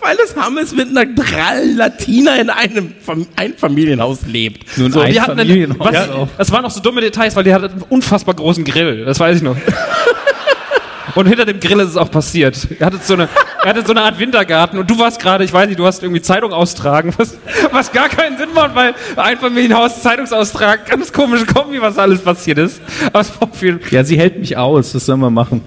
Weil 0.04 0.18
es 0.24 0.36
Hammes 0.36 0.74
mit 0.74 0.90
einer 0.90 1.06
prallen 1.06 1.78
Latina 1.78 2.36
in 2.36 2.50
einem 2.50 2.94
Fam 3.00 3.26
Einfamilienhaus 3.38 4.26
lebt. 4.28 4.78
Nun 4.78 4.92
so, 4.92 5.00
ein 5.00 5.20
hatten 5.20 5.40
einen, 5.40 5.50
Familienhaus. 5.50 5.88
was, 5.88 6.08
Ja. 6.08 6.28
Das 6.38 6.52
waren 6.52 6.64
noch 6.64 6.72
so 6.72 6.82
dumme 6.82 7.00
Details, 7.00 7.36
weil 7.36 7.46
die 7.46 7.54
hatte 7.54 7.70
einen 7.70 7.84
unfassbar 7.88 8.36
großen 8.36 8.66
Grill. 8.66 9.06
Das 9.06 9.20
weiß 9.20 9.38
ich 9.38 9.44
noch. 9.44 9.56
Und 11.16 11.28
hinter 11.28 11.46
dem 11.46 11.60
Grill 11.60 11.80
ist 11.80 11.90
es 11.90 11.98
auch 11.98 12.10
passiert. 12.10 12.68
Er 12.80 12.88
hatte 12.88 12.98
so 13.02 13.14
eine, 13.14 13.30
er 13.64 13.70
hatte 13.70 13.86
so 13.86 13.92
eine 13.92 14.02
Art 14.02 14.18
Wintergarten 14.18 14.80
und 14.80 14.90
du 14.90 14.98
warst 14.98 15.20
gerade, 15.22 15.44
ich 15.44 15.54
weiß 15.54 15.68
nicht, 15.68 15.78
du 15.78 15.86
hast 15.86 16.02
irgendwie 16.02 16.22
Zeitung 16.22 16.54
austragen, 16.54 17.14
was, 17.18 17.38
was 17.72 17.92
gar 17.92 18.10
keinen 18.10 18.38
Sinn 18.38 18.50
macht, 18.54 18.74
weil 18.74 18.96
Einfamilienhaus, 19.16 20.02
Zeitungsaustrag, 20.02 20.90
ganz 20.90 21.14
komische 21.14 21.46
Kombi, 21.46 21.80
was 21.82 22.00
alles 22.00 22.22
passiert 22.22 22.58
ist. 22.58 22.82
Aber 23.12 23.24
viel. 23.54 23.80
Ja, 23.92 24.04
sie 24.04 24.18
hält 24.18 24.40
mich 24.40 24.58
aus, 24.58 24.96
was 24.96 25.06
soll 25.06 25.18
man 25.18 25.34
machen? 25.34 25.62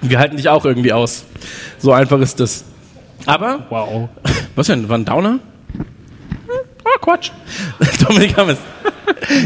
wir 0.00 0.18
halten 0.18 0.36
dich 0.36 0.48
auch 0.48 0.64
irgendwie 0.64 0.92
aus. 0.92 1.24
So 1.86 1.92
einfach 1.92 2.18
ist 2.18 2.40
das. 2.40 2.64
Aber 3.26 3.64
Wow. 3.70 4.08
Was 4.56 4.66
denn? 4.66 4.88
War 4.88 4.98
ein 4.98 5.04
Downer? 5.04 5.38
Ah, 6.84 6.98
Quatsch. 7.00 7.30
Dominik 8.04 8.36
Hammes. 8.36 8.58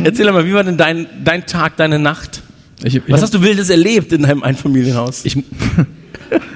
Erzähl 0.04 0.32
mal, 0.32 0.46
wie 0.46 0.54
war 0.54 0.64
denn 0.64 0.78
dein, 0.78 1.06
dein 1.22 1.44
Tag, 1.44 1.76
deine 1.76 1.98
Nacht? 1.98 2.42
Ich, 2.82 2.96
ich, 2.96 3.02
Was 3.08 3.20
hast 3.20 3.34
du 3.34 3.42
Wildes 3.42 3.68
erlebt 3.68 4.10
in 4.14 4.22
deinem 4.22 4.42
Einfamilienhaus? 4.42 5.26
ich, 5.26 5.36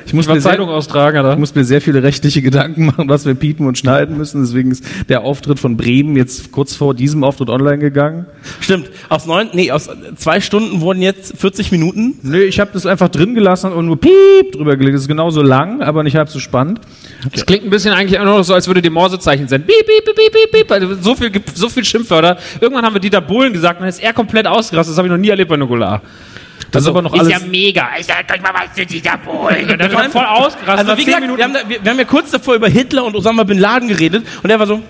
ich 0.07 0.15
muss 0.15 0.27
mir 0.27 0.41
sehr, 0.41 0.53
Zeitung 0.53 0.69
austragen, 0.69 1.19
oder? 1.19 1.33
ich 1.33 1.39
muss 1.39 1.55
mir 1.55 1.65
sehr 1.65 1.81
viele 1.81 2.03
rechtliche 2.03 2.43
Gedanken 2.43 2.87
machen, 2.87 3.09
was 3.09 3.27
wir 3.27 3.35
piepen 3.35 3.67
und 3.67 3.79
schneiden 3.79 4.17
müssen. 4.17 4.43
Deswegen 4.43 4.71
ist 4.71 4.85
der 5.09 5.23
Auftritt 5.23 5.59
von 5.59 5.77
Bremen 5.77 6.17
jetzt 6.17 6.53
kurz 6.53 6.75
vor 6.75 6.95
diesem 6.95 7.25
Auftritt 7.25 7.49
online 7.49 7.79
gegangen. 7.79 8.27
Stimmt, 8.61 8.91
aus 9.09 9.27
neun, 9.27 9.51
nee, 9.53 9.71
aus 9.71 9.89
zwei 10.17 10.41
Stunden 10.41 10.81
wurden 10.81 11.03
jetzt 11.03 11.37
40 11.39 11.73
Minuten. 11.73 12.19
Nö, 12.23 12.43
ich 12.43 12.61
habe 12.61 12.71
das 12.73 12.87
einfach 12.87 13.09
drin 13.09 13.35
gelassen 13.35 13.73
und 13.73 13.87
nur 13.87 13.99
piep 13.99 14.53
drüber 14.53 14.77
gelegt. 14.77 14.95
Das 14.95 15.03
ist 15.03 15.09
genauso 15.09 15.43
lang, 15.43 15.83
aber 15.83 16.03
nicht 16.03 16.17
halb 16.17 16.29
so 16.29 16.39
spannend. 16.39 16.81
Das 17.33 17.47
klingt 17.47 17.65
ein 17.65 17.71
bisschen 17.71 17.93
eigentlich 17.93 18.21
auch 18.21 18.25
noch 18.25 18.43
so, 18.43 18.55
als 18.55 18.67
würde 18.67 18.83
die 18.83 18.91
Morsezeichen 18.91 19.49
sein. 19.49 19.65
Piep, 19.65 19.87
piep, 19.87 20.05
piep, 20.05 20.17
piep, 20.17 20.33
piep, 20.33 20.51
piep. 20.53 20.73
Also 20.73 20.95
so 21.01 21.15
viel, 21.15 21.31
so 21.55 21.69
viel 21.69 21.85
Schimpfwörter. 21.85 22.37
Irgendwann 22.61 22.85
haben 22.85 22.95
wir 22.95 23.01
Dieter 23.01 23.21
Bohlen 23.21 23.53
gesagt, 23.53 23.81
und 23.81 23.83
dann 23.83 23.89
ist 23.89 24.03
er 24.03 24.13
komplett 24.13 24.47
ausgerastet. 24.47 24.93
Das 24.93 24.99
habe 24.99 25.09
ich 25.09 25.13
noch 25.13 25.19
nie 25.19 25.31
erlebt 25.31 25.49
bei 25.49 25.57
Nukular. 25.57 26.03
Das 26.75 26.83
ist 26.83 26.89
aber 26.89 27.03
noch 27.03 27.13
alles. 27.13 27.47
mega. 27.47 27.89
Ich 27.99 28.07
sag 28.07 28.29
euch 28.33 28.43
mal 28.43 28.53
was 28.53 28.75
zu 28.75 28.85
Dieter 28.85 29.17
Bohlen. 29.19 29.71
Und 29.71 29.79
dann 29.81 29.93
war 29.93 30.11
voll 30.11 30.25
ausgerastet. 30.25 30.89
Also 30.91 31.05
gesagt, 31.05 31.23
wir 31.23 31.45
haben, 31.45 31.53
da, 31.55 31.61
wir, 31.69 31.85
wir 31.85 31.91
haben 31.91 31.99
ja 31.99 32.05
kurz 32.05 32.33
davor 32.33 32.57
über 32.57 32.69
Hitler 32.69 33.05
und 33.05 33.15
Osama 33.15 33.45
Bin 33.45 33.59
Laden 33.61 33.89
geredet 33.89 34.27
und 34.43 34.51
er 34.51 34.59
war 34.59 34.67
so. 34.67 34.83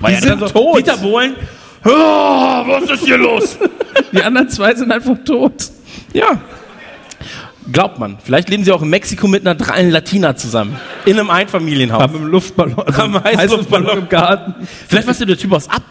War 0.00 0.10
Die 0.10 0.16
sind 0.16 0.40
so, 0.40 0.48
tot. 0.48 0.78
Dieter 0.78 0.96
Bohlen. 0.96 1.36
Oh, 1.84 1.90
was 1.90 2.90
ist 2.90 3.04
hier 3.04 3.16
los? 3.18 3.56
Die 4.12 4.22
anderen 4.22 4.48
zwei 4.48 4.74
sind 4.74 4.90
einfach 4.90 5.16
tot. 5.24 5.70
ja. 6.12 6.40
Glaubt 7.72 7.98
man. 7.98 8.18
Vielleicht 8.22 8.50
leben 8.50 8.62
sie 8.64 8.72
auch 8.72 8.82
in 8.82 8.90
Mexiko 8.90 9.26
mit 9.26 9.40
einer 9.40 9.54
dreien 9.54 9.90
Latina 9.90 10.36
zusammen. 10.36 10.76
In 11.06 11.18
einem 11.18 11.30
Einfamilienhaus. 11.30 12.02
Haben 12.02 12.16
im 12.16 12.26
Luftballon, 12.26 12.78
also 12.78 12.98
Haben 13.02 13.16
einen 13.16 13.38
Heißluftballon. 13.38 13.98
im 13.98 14.08
Garten. 14.10 14.54
Vielleicht 14.86 15.06
warst 15.06 15.20
du 15.22 15.24
der 15.24 15.38
Typ 15.38 15.52
aus 15.52 15.70
Ab. 15.70 15.82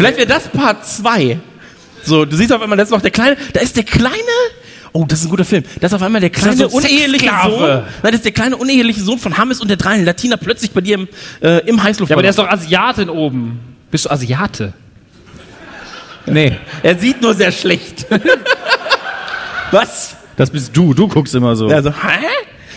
Vielleicht 0.00 0.16
wäre 0.16 0.26
das 0.28 0.48
Part 0.48 0.86
2. 0.86 1.38
So, 2.02 2.24
du 2.24 2.34
siehst 2.34 2.52
auf 2.52 2.62
einmal, 2.62 2.78
das 2.78 2.88
ist 2.88 2.92
noch 2.92 3.02
der 3.02 3.10
kleine, 3.10 3.36
da 3.52 3.60
ist 3.60 3.76
der 3.76 3.84
kleine, 3.84 4.16
oh, 4.92 5.04
das 5.06 5.18
ist 5.20 5.26
ein 5.26 5.30
guter 5.30 5.44
Film. 5.44 5.62
Da 5.78 5.88
ist 5.88 5.92
auf 5.92 6.00
einmal 6.02 6.22
der 6.22 6.30
kleine 6.30 6.56
so 6.56 6.68
uneheliche. 6.68 7.30
Sohn. 7.44 7.60
Nein, 7.60 7.84
das 8.02 8.14
ist 8.14 8.24
der 8.24 8.32
kleine 8.32 8.56
uneheliche 8.56 9.02
Sohn 9.02 9.18
von 9.18 9.36
Hammes 9.36 9.60
und 9.60 9.68
der 9.68 9.76
dreien 9.76 10.04
Latina 10.06 10.38
plötzlich 10.38 10.70
bei 10.70 10.80
dir 10.80 10.94
im, 10.94 11.08
äh, 11.42 11.58
im 11.68 11.76
Ja, 11.76 11.82
Heißluftballon. 11.82 12.12
aber 12.12 12.22
der 12.22 12.30
ist 12.30 12.38
doch 12.38 12.48
Asiatin 12.48 13.10
oben. 13.10 13.60
Bist 13.90 14.06
du 14.06 14.10
Asiate? 14.10 14.72
Nee, 16.24 16.56
er 16.82 16.96
sieht 16.96 17.20
nur 17.20 17.34
sehr 17.34 17.52
schlecht. 17.52 18.06
Was? 19.70 20.16
das 20.36 20.50
bist 20.50 20.74
du. 20.74 20.94
Du 20.94 21.06
guckst 21.08 21.34
immer 21.34 21.54
so. 21.54 21.68
Der 21.68 21.82
so, 21.82 21.90
hä? 21.90 22.26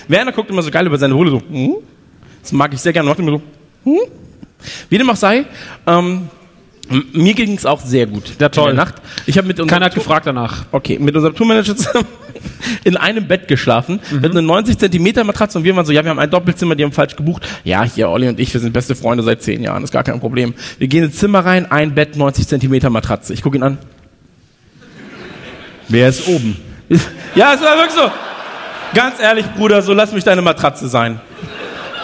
Werner 0.09 0.33
guckt 0.33 0.49
immer 0.49 0.61
so 0.61 0.69
geil 0.69 0.85
über 0.85 0.97
seine 0.97 1.15
Hohle 1.15 1.31
so, 1.31 1.39
hm? 1.39 1.75
Das 2.41 2.51
mag 2.51 2.73
ich 2.73 2.81
sehr 2.81 2.91
gerne. 2.91 3.07
Macht 3.07 3.19
immer 3.19 3.31
so, 3.31 3.41
hm? 3.85 3.99
Wie 4.89 4.97
dem 4.97 5.09
auch 5.09 5.15
sei, 5.15 5.45
ähm, 5.87 6.27
mir 7.13 7.33
ging 7.33 7.55
es 7.55 7.65
auch 7.65 7.79
sehr 7.81 8.05
gut. 8.07 8.23
Ja, 8.39 8.49
toll. 8.49 8.71
In 8.71 8.75
der 8.75 8.85
Nacht. 8.85 8.95
Ich 9.25 9.37
habe 9.37 9.47
mit 9.47 9.59
unserem 9.59 9.69
Keiner 9.73 9.85
hat 9.85 9.93
Tour- 9.93 10.03
gefragt 10.03 10.27
danach. 10.27 10.65
Okay, 10.71 10.99
mit 10.99 11.15
unserem 11.15 11.33
Tourmanager 11.35 11.75
zusammen 11.75 12.05
in 12.83 12.97
einem 12.97 13.27
Bett 13.27 13.47
geschlafen, 13.47 13.99
Mhm. 14.11 14.19
mit 14.21 14.31
einer 14.31 14.41
90 14.41 14.77
Zentimeter 14.77 15.23
Matratze 15.23 15.57
und 15.57 15.63
wir 15.63 15.75
waren 15.75 15.85
so, 15.85 15.91
ja, 15.91 16.03
wir 16.03 16.09
haben 16.09 16.19
ein 16.19 16.29
Doppelzimmer, 16.29 16.75
die 16.75 16.83
haben 16.83 16.91
falsch 16.91 17.15
gebucht. 17.15 17.47
Ja, 17.63 17.83
hier, 17.83 18.09
Olli 18.09 18.27
und 18.27 18.39
ich, 18.39 18.53
wir 18.53 18.59
sind 18.61 18.73
beste 18.73 18.95
Freunde 18.95 19.23
seit 19.23 19.41
zehn 19.41 19.63
Jahren, 19.63 19.83
ist 19.83 19.91
gar 19.91 20.03
kein 20.03 20.19
Problem. 20.19 20.53
Wir 20.77 20.87
gehen 20.87 21.03
ins 21.05 21.17
Zimmer 21.17 21.39
rein, 21.45 21.71
ein 21.71 21.95
Bett, 21.95 22.17
90 22.17 22.47
Zentimeter 22.47 22.89
Matratze. 22.89 23.33
Ich 23.33 23.41
gucke 23.41 23.57
ihn 23.57 23.63
an. 23.63 23.77
Wer 25.89 26.09
ist 26.09 26.27
oben? 26.27 26.57
Ja, 27.35 27.53
es 27.55 27.61
war 27.61 27.75
wirklich 27.77 27.95
so. 27.95 28.11
Ganz 28.93 29.19
ehrlich, 29.19 29.45
Bruder, 29.57 29.81
so 29.81 29.93
lass 29.93 30.11
mich 30.11 30.23
deine 30.23 30.43
Matratze 30.43 30.87
sein. 30.87 31.19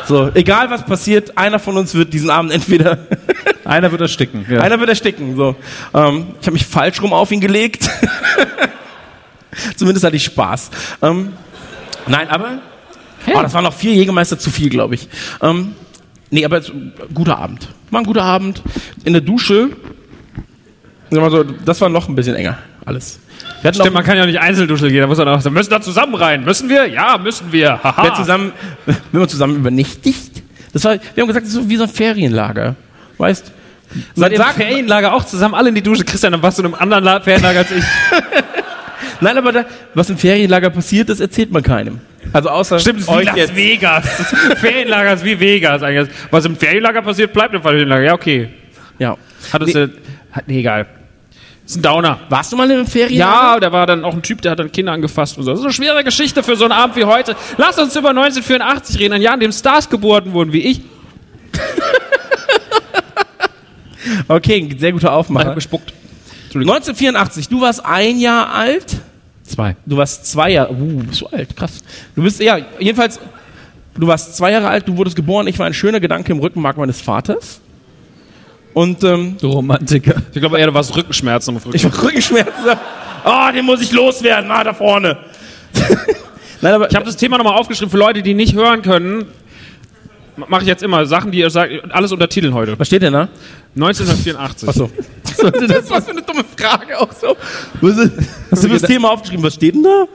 So, 0.09 0.31
egal 0.33 0.71
was 0.71 0.83
passiert, 0.85 1.37
einer 1.37 1.59
von 1.59 1.77
uns 1.77 1.93
wird 1.93 2.11
diesen 2.13 2.31
Abend 2.31 2.51
entweder, 2.51 2.97
Einer 3.63 3.91
wird 3.91 4.01
ersticken. 4.01 4.43
Ja. 4.49 4.61
einer 4.61 4.79
wird 4.79 4.89
ersticken. 4.89 5.35
So, 5.35 5.55
ähm, 5.93 6.29
ich 6.41 6.47
habe 6.47 6.53
mich 6.53 6.65
falsch 6.65 6.99
rum 7.03 7.13
auf 7.13 7.31
ihn 7.31 7.39
gelegt. 7.39 7.87
Zumindest 9.75 10.03
hatte 10.03 10.15
ich 10.15 10.23
Spaß. 10.23 10.71
Ähm, 11.03 11.33
nein, 12.07 12.27
aber 12.29 12.59
oh, 13.31 13.39
das 13.43 13.53
waren 13.53 13.63
noch 13.63 13.73
vier 13.73 13.93
Jägermeister 13.93 14.39
zu 14.39 14.49
viel, 14.49 14.69
glaube 14.71 14.95
ich. 14.95 15.07
Ähm, 15.43 15.73
nee, 16.31 16.43
aber 16.43 16.57
es- 16.57 16.71
guter 17.13 17.37
Abend. 17.37 17.67
War 17.91 18.01
ein 18.01 18.05
guter 18.07 18.23
Abend. 18.23 18.63
In 19.03 19.13
der 19.13 19.21
Dusche, 19.21 19.69
sag 21.11 21.21
mal 21.21 21.29
so, 21.29 21.43
das 21.43 21.79
war 21.81 21.89
noch 21.89 22.09
ein 22.09 22.15
bisschen 22.15 22.35
enger. 22.35 22.57
Alles. 22.85 23.19
Stimmt, 23.59 23.81
auch, 23.81 23.91
man 23.91 24.03
kann 24.03 24.17
ja 24.17 24.25
nicht 24.25 24.39
Einzelduschel 24.39 24.89
gehen. 24.89 25.01
Da 25.01 25.07
muss 25.07 25.17
man 25.17 25.27
auch 25.27 25.41
sagen, 25.41 25.53
müssen 25.53 25.69
da 25.69 25.81
zusammen 25.81 26.15
rein. 26.15 26.43
Müssen 26.43 26.69
wir? 26.69 26.85
Ja, 26.87 27.17
müssen 27.17 27.51
wir. 27.51 27.81
Haha. 27.83 28.03
wir 28.03 28.13
zusammen, 28.13 28.51
wenn 28.85 28.95
wir 29.21 29.27
zusammen 29.27 29.55
übernächtigt. 29.57 30.41
Das 30.73 30.83
war, 30.83 30.93
wir 30.93 31.21
haben 31.21 31.27
gesagt, 31.27 31.45
das 31.45 31.53
ist 31.53 31.61
so 31.63 31.69
wie 31.69 31.75
so 31.77 31.83
ein 31.83 31.89
Ferienlager. 31.89 32.75
Weißt? 33.17 33.51
Seid 34.15 34.31
ihr 34.31 34.37
im 34.37 34.43
Ferienlager 34.45 35.13
auch 35.13 35.25
zusammen 35.25 35.55
alle 35.55 35.69
in 35.69 35.75
die 35.75 35.81
Dusche? 35.81 36.03
Christian, 36.05 36.31
dann 36.31 36.43
warst 36.43 36.57
du 36.59 36.61
in 36.61 36.67
einem 36.67 36.75
anderen 36.75 37.03
La- 37.03 37.19
Ferienlager 37.19 37.59
als 37.59 37.71
ich. 37.71 37.83
Nein, 39.21 39.37
aber 39.37 39.51
da, 39.51 39.65
was 39.95 40.09
im 40.09 40.17
Ferienlager 40.17 40.69
passiert, 40.69 41.09
das 41.09 41.19
erzählt 41.19 41.51
man 41.51 41.63
keinem. 41.63 41.99
Also 42.31 42.49
außer 42.49 42.79
Stimmt, 42.79 43.01
das 43.01 43.07
ist 43.09 43.19
wie 43.19 43.25
Las 43.25 43.35
jetzt. 43.35 43.55
Vegas. 43.55 44.05
Ferienlager 44.59 45.13
ist 45.13 45.25
wie 45.25 45.39
Vegas 45.39 45.81
eigentlich. 45.83 46.15
Was 46.31 46.45
im 46.45 46.55
Ferienlager 46.55 47.01
passiert, 47.01 47.33
bleibt 47.33 47.53
im 47.55 47.61
Ferienlager. 47.61 48.03
Ja, 48.03 48.13
okay. 48.13 48.49
Ja. 48.99 49.17
Hat 49.51 49.61
uns, 49.61 49.73
Nee. 49.73 49.85
nee. 49.87 49.91
hat, 50.31 50.47
nee, 50.47 50.59
egal. 50.59 50.85
Ist 51.69 51.75
ein 51.75 51.81
Downer. 51.83 52.19
Warst 52.29 52.51
du 52.51 52.57
mal 52.57 52.69
im 52.71 52.87
Ferienlager? 52.87 53.53
Ja, 53.53 53.59
da 53.59 53.71
war 53.71 53.85
dann 53.85 54.03
auch 54.03 54.15
ein 54.15 54.23
Typ, 54.23 54.41
der 54.41 54.53
hat 54.53 54.59
dann 54.59 54.71
Kinder 54.71 54.91
angefasst 54.91 55.37
und 55.37 55.43
so. 55.43 55.51
Das 55.51 55.59
ist 55.59 55.65
eine 55.65 55.73
schwere 55.73 56.03
Geschichte 56.03 56.41
für 56.41 56.55
so 56.55 56.63
einen 56.63 56.71
Abend 56.71 56.95
wie 56.95 57.03
heute. 57.03 57.35
Lass 57.57 57.77
uns 57.77 57.95
über 57.95 58.09
1984 58.09 58.97
reden, 58.97 59.13
ein 59.13 59.21
Jahr, 59.21 59.35
in 59.35 59.39
dem 59.39 59.51
Stars 59.51 59.87
geboren 59.87 60.33
wurden, 60.33 60.51
wie 60.51 60.61
ich. 60.61 60.81
Okay, 64.27 64.67
sehr 64.77 64.91
guter 64.91 65.13
Aufmacher. 65.13 65.53
gespuckt. 65.53 65.93
1984, 66.53 67.49
du 67.49 67.61
warst 67.61 67.85
ein 67.85 68.17
Jahr 68.17 68.51
alt. 68.51 68.97
Zwei. 69.43 69.75
Du 69.85 69.97
warst 69.97 70.25
zwei 70.25 70.51
Jahre, 70.51 70.73
uh, 70.73 71.03
bist 71.03 71.21
du 71.21 71.27
alt, 71.27 71.55
krass. 71.55 71.83
Du 72.15 72.23
bist, 72.23 72.39
ja, 72.39 72.57
jedenfalls, 72.79 73.19
du 73.95 74.07
warst 74.07 74.35
zwei 74.35 74.51
Jahre 74.51 74.69
alt, 74.69 74.87
du 74.87 74.97
wurdest 74.97 75.15
geboren, 75.15 75.45
ich 75.47 75.59
war 75.59 75.67
ein 75.67 75.73
schöner 75.73 75.99
Gedanke 75.99 76.31
im 76.31 76.39
Rückenmark 76.39 76.77
meines 76.77 77.01
Vaters. 77.01 77.61
Und, 78.73 79.03
ähm, 79.03 79.35
Du 79.39 79.49
Romantiker. 79.49 80.21
Ich 80.33 80.39
glaube 80.39 80.59
eher, 80.59 80.67
du 80.67 80.73
warst 80.73 80.95
Rückenschmerzen. 80.95 81.59
Ich 81.73 81.83
war 81.83 82.03
Rückenschmerzen. 82.03 82.53
Ah, 83.23 83.51
den 83.51 83.65
muss 83.65 83.81
ich 83.81 83.91
loswerden, 83.91 84.49
ah, 84.51 84.63
da 84.63 84.73
vorne. 84.73 85.17
Nein, 86.61 86.73
aber 86.73 86.89
Ich 86.89 86.95
habe 86.95 87.05
das 87.05 87.17
Thema 87.17 87.37
nochmal 87.37 87.57
aufgeschrieben 87.57 87.89
für 87.89 87.97
Leute, 87.97 88.21
die 88.21 88.33
nicht 88.33 88.53
hören 88.53 88.81
können. 88.81 89.25
Mache 90.47 90.61
ich 90.61 90.67
jetzt 90.67 90.83
immer 90.83 91.05
Sachen, 91.05 91.31
die 91.31 91.39
ihr 91.39 91.49
sagt, 91.49 91.71
alles 91.91 92.11
untertiteln 92.13 92.53
heute. 92.53 92.79
was 92.79 92.87
steht 92.87 93.01
denn 93.01 93.11
da? 93.13 93.27
1984. 93.75 94.69
Achso. 94.69 94.89
das 95.23 95.37
ist 95.37 95.89
was 95.89 96.05
für 96.05 96.11
eine 96.11 96.21
dumme 96.21 96.45
Frage 96.57 96.99
auch 96.99 97.11
so. 97.11 97.35
Was 97.81 97.97
ist, 97.97 98.11
hast 98.51 98.63
du 98.63 98.67
das 98.69 98.81
Thema 98.83 99.11
aufgeschrieben? 99.11 99.43
Was 99.43 99.55
steht 99.55 99.75
denn 99.75 99.83
da? 99.83 100.05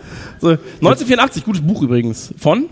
So, 0.40 0.49
1984, 0.49 1.44
gutes 1.44 1.62
Buch 1.62 1.82
übrigens. 1.82 2.32
Von? 2.38 2.68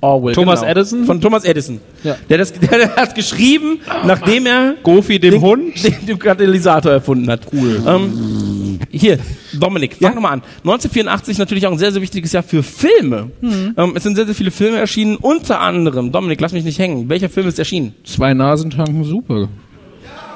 Orwell. 0.00 0.34
Thomas 0.34 0.60
genau. 0.60 0.72
Edison? 0.72 1.04
Von 1.04 1.20
Thomas 1.20 1.44
Edison. 1.44 1.80
Ja. 2.02 2.16
Der, 2.28 2.38
das, 2.38 2.52
der, 2.52 2.96
hat 2.96 3.14
geschrieben, 3.14 3.80
nachdem 4.04 4.46
er 4.46 4.74
Goofy, 4.82 5.18
dem 5.18 5.32
den, 5.32 5.40
Hund. 5.40 5.84
den, 5.84 6.06
den 6.06 6.18
Katalysator 6.18 6.92
erfunden 6.92 7.30
hat. 7.30 7.42
Cool. 7.52 7.82
Ähm, 7.86 8.78
hier, 8.90 9.18
Dominik, 9.52 9.96
fang 10.00 10.14
nochmal 10.14 10.34
an. 10.34 10.42
1984 10.64 11.38
natürlich 11.38 11.66
auch 11.66 11.72
ein 11.72 11.78
sehr, 11.78 11.92
sehr 11.92 12.02
wichtiges 12.02 12.32
Jahr 12.32 12.42
für 12.42 12.62
Filme. 12.62 13.30
Ähm, 13.42 13.92
es 13.94 14.02
sind 14.02 14.16
sehr, 14.16 14.26
sehr 14.26 14.34
viele 14.34 14.50
Filme 14.50 14.78
erschienen, 14.78 15.16
unter 15.16 15.60
anderem, 15.60 16.12
Dominik, 16.12 16.40
lass 16.40 16.52
mich 16.52 16.64
nicht 16.64 16.78
hängen. 16.78 17.08
Welcher 17.08 17.28
Film 17.28 17.48
ist 17.48 17.58
erschienen? 17.58 17.94
Zwei 18.04 18.32
Nasen 18.34 18.70
tanken 18.70 19.04
super. 19.04 19.48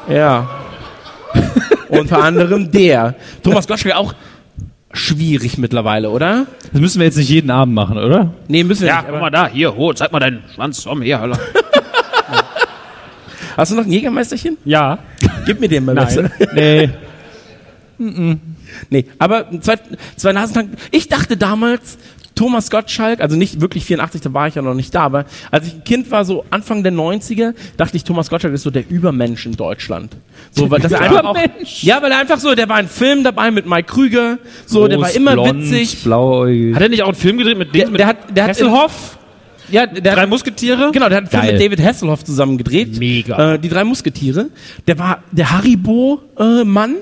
Ja. 0.09 0.49
Unter 1.88 2.23
anderem 2.23 2.71
der. 2.71 3.14
Thomas 3.42 3.66
Gottschalk 3.66 3.97
auch 3.97 4.14
schwierig 4.94 5.58
mittlerweile, 5.58 6.10
oder? 6.10 6.46
Das 6.72 6.80
müssen 6.80 6.98
wir 7.00 7.06
jetzt 7.06 7.16
nicht 7.18 7.28
jeden 7.28 7.50
Abend 7.50 7.74
machen, 7.74 7.98
oder? 7.98 8.32
Nee, 8.48 8.64
müssen 8.64 8.82
wir 8.82 8.88
Ja, 8.88 8.96
nicht. 8.96 9.06
guck 9.06 9.14
Aber 9.16 9.20
mal 9.24 9.30
da, 9.30 9.48
hier, 9.48 9.76
ho, 9.76 9.92
zeig 9.92 10.10
mal 10.12 10.20
deinen 10.20 10.42
Schwanz, 10.54 10.84
komm 10.84 11.02
her, 11.02 11.20
Alter. 11.20 11.38
hast 13.56 13.72
du 13.72 13.76
noch 13.76 13.84
ein 13.84 13.92
Jägermeisterchen? 13.92 14.56
Ja. 14.64 14.98
Gib 15.46 15.60
mir 15.60 15.68
den 15.68 15.84
mal 15.84 15.94
Nein. 15.94 16.30
bitte. 16.38 16.54
Nee. 17.98 17.98
Nee, 18.90 19.04
aber 19.18 19.46
zwei, 19.60 19.76
zwei 20.16 20.32
Nasentanken. 20.32 20.76
Ich 20.90 21.08
dachte 21.08 21.36
damals, 21.36 21.96
Thomas 22.34 22.70
Gottschalk, 22.70 23.20
also 23.20 23.36
nicht 23.36 23.60
wirklich 23.60 23.84
84, 23.84 24.20
da 24.20 24.34
war 24.34 24.48
ich 24.48 24.54
ja 24.54 24.62
noch 24.62 24.74
nicht 24.74 24.94
da, 24.94 25.02
aber 25.02 25.24
als 25.50 25.68
ich 25.68 25.74
ein 25.74 25.84
Kind 25.84 26.10
war, 26.10 26.24
so 26.24 26.44
Anfang 26.50 26.82
der 26.82 26.92
90er, 26.92 27.54
dachte 27.76 27.96
ich, 27.96 28.04
Thomas 28.04 28.30
Gottschalk 28.30 28.54
ist 28.54 28.62
so 28.62 28.70
der 28.70 28.88
Übermensch 28.88 29.46
in 29.46 29.52
Deutschland. 29.52 30.16
So, 30.50 30.70
weil 30.70 30.80
das 30.80 30.92
er 30.92 31.00
einfach 31.00 31.24
auch, 31.24 31.36
ja, 31.82 32.02
weil 32.02 32.10
er 32.10 32.18
einfach 32.18 32.38
so, 32.38 32.54
der 32.54 32.68
war 32.68 32.80
in 32.80 32.88
Film 32.88 33.24
dabei 33.24 33.50
mit 33.50 33.66
Mike 33.66 33.92
Krüger, 33.92 34.38
so, 34.66 34.88
der 34.88 34.98
war 34.98 35.08
Groß, 35.08 35.16
immer 35.16 35.32
blond, 35.32 35.62
witzig. 35.62 36.02
Blauäugig. 36.02 36.74
Hat 36.74 36.82
er 36.82 36.88
nicht 36.88 37.02
auch 37.02 37.08
einen 37.08 37.16
Film 37.16 37.38
gedreht 37.38 37.58
mit 37.58 37.74
Der, 37.74 37.88
mit 37.88 38.00
der 38.00 38.06
hat, 38.08 38.16
der 38.36 38.44
hat 38.44 38.50
Hasselhoff? 38.50 39.18
ja, 39.70 39.86
der 39.86 40.14
Drei 40.14 40.22
hat, 40.22 40.28
Musketiere? 40.28 40.90
Genau, 40.92 41.08
der 41.08 41.18
hat 41.18 41.32
einen 41.32 41.42
Film 41.42 41.56
mit 41.56 41.64
David 41.64 41.80
Hasselhoff 41.86 42.24
zusammen 42.24 42.58
gedreht. 42.58 42.98
Mega. 42.98 43.54
Äh, 43.54 43.58
die 43.58 43.68
drei 43.68 43.84
Musketiere. 43.84 44.50
Der 44.86 44.98
war 44.98 45.22
der 45.32 45.52
Haribo-Mann. 45.52 46.96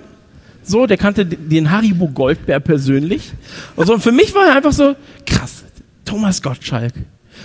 So, 0.62 0.86
der 0.86 0.96
kannte 0.96 1.24
den 1.26 1.70
Haribo 1.70 2.08
Goldbär 2.08 2.60
persönlich. 2.60 3.32
Und, 3.76 3.86
so, 3.86 3.94
und 3.94 4.00
für 4.02 4.12
mich 4.12 4.34
war 4.34 4.46
er 4.48 4.56
einfach 4.56 4.72
so, 4.72 4.94
krass, 5.26 5.64
Thomas 6.04 6.42
Gottschalk. 6.42 6.92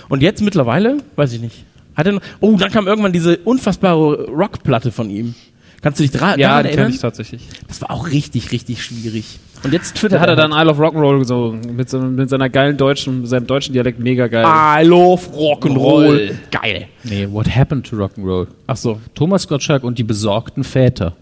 Und 0.08 0.22
jetzt 0.22 0.42
mittlerweile, 0.42 0.98
weiß 1.16 1.32
ich 1.32 1.40
nicht. 1.40 1.64
Hat 1.96 2.06
er 2.06 2.12
noch, 2.12 2.22
oh, 2.40 2.56
dann 2.56 2.70
kam 2.70 2.86
irgendwann 2.86 3.12
diese 3.12 3.38
unfassbare 3.38 4.26
Rockplatte 4.28 4.92
von 4.92 5.10
ihm. 5.10 5.34
Kannst 5.80 5.98
du 6.00 6.02
dich 6.04 6.10
dra 6.12 6.36
Ja, 6.36 6.48
daran 6.48 6.62
den 6.64 6.70
kenne 6.70 6.80
erinnern? 6.82 6.94
ich 6.94 7.00
tatsächlich. 7.00 7.42
Das 7.68 7.80
war 7.82 7.90
auch 7.92 8.10
richtig, 8.10 8.50
richtig 8.52 8.82
schwierig. 8.82 9.38
Und 9.64 9.72
jetzt 9.72 9.94
Da 9.96 10.00
twittert 10.00 10.20
hat 10.20 10.28
er 10.28 10.36
halt. 10.36 10.52
dann 10.52 10.52
Isle 10.52 10.70
of 10.70 10.78
Rock'n'Roll 10.80 11.18
gesungen. 11.20 11.76
Mit, 11.76 11.88
so, 11.90 11.98
mit 12.00 12.30
seiner 12.30 12.48
geilen 12.48 12.76
deutschen, 12.76 13.26
seinem 13.26 13.46
deutschen 13.46 13.72
Dialekt 13.72 13.98
mega 13.98 14.26
geil. 14.28 14.44
I 14.44 14.84
love 14.86 15.28
Rock'n'Roll. 15.36 15.76
Roll. 16.06 16.38
Geil. 16.50 16.86
Nee, 17.04 17.28
What 17.30 17.54
Happened 17.54 17.86
to 17.88 17.96
Rock'n'Roll? 17.96 18.46
Ach 18.68 18.76
so. 18.76 19.00
Thomas 19.14 19.46
Gottschalk 19.48 19.82
und 19.84 19.98
die 19.98 20.04
besorgten 20.04 20.62
Väter. 20.64 21.14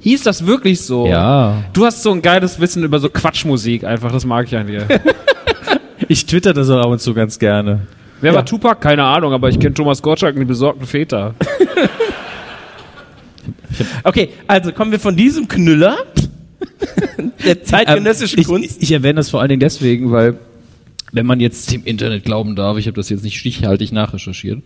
Hieß 0.00 0.22
das 0.22 0.46
wirklich 0.46 0.80
so? 0.80 1.06
Ja. 1.06 1.64
Du 1.72 1.84
hast 1.84 2.02
so 2.02 2.10
ein 2.10 2.22
geiles 2.22 2.58
Wissen 2.60 2.82
über 2.84 2.98
so 2.98 3.08
Quatschmusik 3.10 3.84
einfach, 3.84 4.10
das 4.12 4.24
mag 4.24 4.46
ich 4.46 4.56
an 4.56 4.66
dir. 4.66 4.86
Ich 6.08 6.26
twitter 6.26 6.52
das 6.52 6.68
auch 6.70 6.80
ab 6.80 6.88
und 6.88 7.00
zu 7.00 7.14
ganz 7.14 7.38
gerne. 7.38 7.82
Wer 8.20 8.34
war 8.34 8.44
Tupac? 8.44 8.80
Keine 8.80 9.04
Ahnung, 9.04 9.32
aber 9.32 9.48
ich 9.48 9.60
kenne 9.60 9.74
Thomas 9.74 10.02
Gottschalk 10.02 10.34
und 10.34 10.40
die 10.40 10.46
besorgten 10.46 10.84
Väter. 10.86 11.34
Okay, 14.04 14.30
also 14.46 14.72
kommen 14.72 14.90
wir 14.90 15.00
von 15.00 15.16
diesem 15.16 15.48
Knüller 15.48 15.96
der 17.44 17.62
zeitgenössischen 17.62 18.38
Ähm, 18.38 18.42
ich, 18.42 18.46
Kunst. 18.46 18.82
Ich 18.82 18.92
erwähne 18.92 19.14
das 19.14 19.30
vor 19.30 19.40
allen 19.40 19.48
Dingen 19.48 19.60
deswegen, 19.60 20.10
weil 20.10 20.36
wenn 21.12 21.26
man 21.26 21.40
jetzt 21.40 21.72
dem 21.72 21.84
Internet 21.84 22.24
glauben 22.24 22.56
darf, 22.56 22.76
ich 22.76 22.86
habe 22.86 22.96
das 22.96 23.08
jetzt 23.08 23.24
nicht 23.24 23.38
stichhaltig 23.38 23.92
nachrecherchiert, 23.92 24.62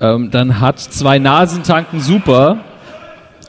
ähm, 0.00 0.30
dann 0.30 0.60
hat 0.60 0.80
zwei 0.80 1.18
Nasentanken 1.18 2.00
super, 2.00 2.64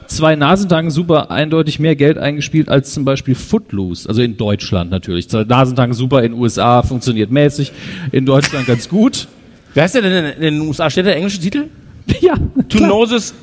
zwei 0.07 0.35
Nasentanken 0.35 0.91
super 0.91 1.31
eindeutig 1.31 1.79
mehr 1.79 1.95
Geld 1.95 2.17
eingespielt 2.17 2.69
als 2.69 2.93
zum 2.93 3.05
Beispiel 3.05 3.35
Footloose, 3.35 4.07
also 4.07 4.21
in 4.21 4.37
Deutschland 4.37 4.91
natürlich. 4.91 5.29
Zwei 5.29 5.43
Nasentanken 5.43 5.93
super 5.93 6.23
in 6.23 6.33
den 6.33 6.41
USA 6.41 6.83
funktioniert 6.83 7.31
mäßig, 7.31 7.71
in 8.11 8.25
Deutschland 8.25 8.67
ganz 8.67 8.89
gut. 8.89 9.27
Wer 9.73 9.83
heißt 9.83 9.95
der 9.95 10.01
denn 10.01 10.25
in 10.33 10.41
den 10.41 10.61
USA? 10.61 10.89
Steht 10.89 11.05
der 11.05 11.15
englische 11.15 11.39
Titel? 11.39 11.65
Ja, 12.21 12.35
Two 12.69 12.85
Noses 12.85 13.33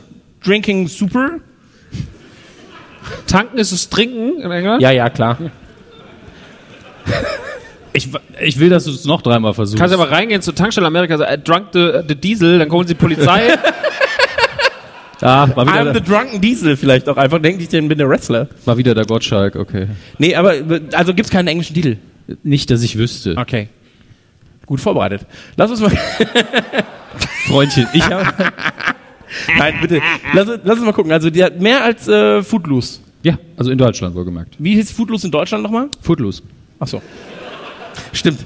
Drinking 0.45 0.87
Super? 0.87 1.41
Tanken 3.27 3.59
ist 3.59 3.73
es 3.73 3.89
Trinken 3.89 4.41
in 4.41 4.51
England? 4.51 4.83
Ja, 4.83 4.91
ja, 4.91 5.11
klar. 5.11 5.37
ich, 7.93 8.09
ich 8.41 8.59
will, 8.59 8.71
dass 8.71 8.85
du 8.85 8.91
es 8.91 9.05
noch 9.05 9.23
dreimal 9.23 9.55
versuchst. 9.55 9.79
Kannst 9.79 9.95
aber 9.95 10.11
reingehen 10.11 10.43
zur 10.43 10.55
Tankstelle 10.55 10.87
Amerika, 10.87 11.19
so, 11.19 11.25
I 11.25 11.37
drunk 11.43 11.69
the, 11.73 12.01
the 12.07 12.15
Diesel, 12.15 12.59
dann 12.59 12.71
holen 12.71 12.87
sie 12.87 12.95
Polizei. 12.95 13.59
ah, 15.23 15.49
war, 15.55 15.67
wieder 15.67 15.91
I'm 15.91 15.95
the 15.95 16.01
Drunken 16.01 16.41
Diesel 16.41 16.77
vielleicht 16.77 17.09
auch 17.09 17.17
einfach. 17.17 17.41
Denke 17.41 17.63
ich, 17.63 17.69
denn 17.69 17.89
bin 17.89 17.99
der 17.99 18.09
Wrestler. 18.09 18.49
war 18.65 18.77
wieder 18.77 18.95
der 18.95 19.05
Gottschalk, 19.05 19.57
okay. 19.57 19.87
Nee, 20.19 20.35
aber 20.35 20.55
also 20.93 21.15
gibt's 21.15 21.31
keinen 21.31 21.49
englischen 21.49 21.75
Titel. 21.75 21.97
Nicht, 22.43 22.71
dass 22.71 22.83
ich 22.83 22.97
wüsste. 22.99 23.37
Okay. 23.37 23.69
Gut 24.67 24.81
vorbereitet. 24.81 25.27
Lass 25.57 25.71
uns 25.71 25.81
mal. 25.81 25.91
Freundchen, 27.47 27.87
ich 27.93 28.05
habe 28.05 28.33
Nein, 29.59 29.75
bitte. 29.81 30.01
Lass, 30.35 30.49
uns- 30.49 30.61
lass 30.65 30.77
uns 30.77 30.87
mal 30.87 30.93
gucken. 30.93 31.13
Also, 31.13 31.31
die 31.31 31.43
hat 31.43 31.61
mehr 31.61 31.83
als 31.83 32.07
äh, 32.07 32.43
Footloose. 32.43 33.01
Ja, 33.23 33.39
also 33.57 33.71
in 33.71 33.79
Deutschland 33.79 34.15
wohlgemerkt. 34.15 34.55
Wie 34.59 34.75
hieß 34.75 34.91
Footloose 34.93 35.27
in 35.27 35.31
Deutschland 35.33 35.63
nochmal? 35.63 35.89
Footloose. 36.01 36.43
Ach 36.79 36.87
so. 36.89 37.01
Stimmt. 38.13 38.41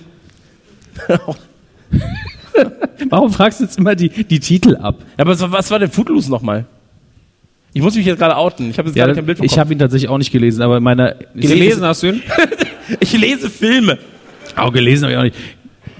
Warum 3.11 3.33
fragst 3.33 3.61
du 3.61 3.65
jetzt 3.65 3.79
immer 3.79 3.95
die, 3.95 4.09
die 4.09 4.41
Titel 4.41 4.77
ab? 4.77 4.97
Ja, 5.19 5.25
aber 5.25 5.39
was, 5.53 5.71
war 5.71 5.79
denn 5.79 5.91
Footloose 5.91 6.31
nochmal? 6.31 6.65
Ich 7.73 7.83
muss 7.83 7.95
mich 7.95 8.07
jetzt 8.07 8.19
gerade 8.19 8.37
outen. 8.37 8.71
Ich 8.71 8.79
habe 8.79 8.89
jetzt 8.89 8.97
Ja, 8.97 9.05
gerade 9.05 9.17
kein 9.17 9.27
Bild 9.27 9.39
vom 9.39 9.45
ich 9.45 9.59
habe 9.59 9.73
ihn 9.73 9.79
tatsächlich 9.79 10.09
auch 10.09 10.19
nicht 10.19 10.33
gelesen, 10.33 10.63
aber 10.63 10.79
in 10.79 10.83
meiner 10.83 11.15
Gelesen 11.35 11.85
hast 11.85 12.03
du 12.03 12.09
ihn? 12.09 12.23
Ich 13.01 13.13
lese 13.19 13.51
Filme. 13.51 13.99
Auch 14.55 14.73
gelesen 14.73 15.05
habe 15.05 15.13
ich 15.13 15.19
auch 15.19 15.23
nicht. 15.25 15.37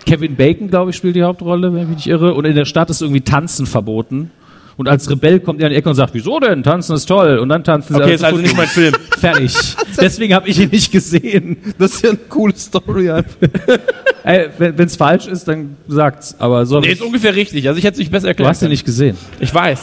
Kevin 0.07 0.37
Bacon, 0.37 0.71
glaube 0.71 0.91
ich, 0.91 0.97
spielt 0.97 1.17
die 1.17 1.25
Hauptrolle, 1.25 1.75
wenn 1.75 1.83
ich 1.83 1.89
mich 1.89 1.97
nicht 1.97 2.07
irre. 2.07 2.35
Und 2.35 2.45
in 2.45 2.55
der 2.55 2.65
Stadt 2.65 2.91
ist 2.91 3.03
irgendwie 3.03 3.23
Tanzen 3.23 3.67
verboten. 3.67 4.31
Und 4.79 4.89
als 4.89 5.09
Rebell 5.09 5.41
kommt 5.41 5.61
er 5.61 5.67
an 5.67 5.73
die 5.73 5.79
Ecke 5.79 5.89
und 5.89 5.95
sagt, 5.95 6.13
wieso 6.13 6.39
denn? 6.39 6.63
Tanzen 6.63 6.97
ist 6.97 7.07
toll. 7.07 7.39
Und 7.39 7.49
dann 7.49 7.65
tanzen 7.65 7.95
sie 7.95 7.97
Okay, 7.97 8.05
alle 8.05 8.15
ist 8.15 8.25
also 8.25 8.39
nicht 8.43 8.57
mein 8.57 8.67
Film. 8.67 8.95
Fertig. 9.19 9.55
Deswegen 10.01 10.35
habe 10.35 10.49
ich 10.49 10.61
ihn 10.61 10.69
nicht 10.69 10.93
gesehen. 10.93 11.57
Das 11.79 11.95
ist 11.95 12.05
ja 12.05 12.11
eine 12.11 12.19
coole 12.29 12.55
Story. 12.55 13.09
Ey, 14.25 14.49
wenn 14.59 14.79
es 14.79 14.97
falsch 14.97 15.29
ist, 15.29 15.49
dann 15.49 15.77
sagt's. 15.89 16.37
Aber 16.39 16.67
so, 16.67 16.81
Nee, 16.81 16.93
ist 16.93 17.01
ungefähr 17.01 17.35
richtig. 17.35 17.67
Also 17.69 17.79
ich 17.79 17.85
hätte 17.85 17.95
es 17.95 17.99
nicht 18.01 18.11
besser 18.11 18.25
du 18.25 18.29
erklären 18.29 18.51
hast 18.51 18.63
ihn 18.63 18.69
nicht 18.69 18.85
gesehen. 18.85 19.17
Ich 19.41 19.55
weiß. 19.55 19.81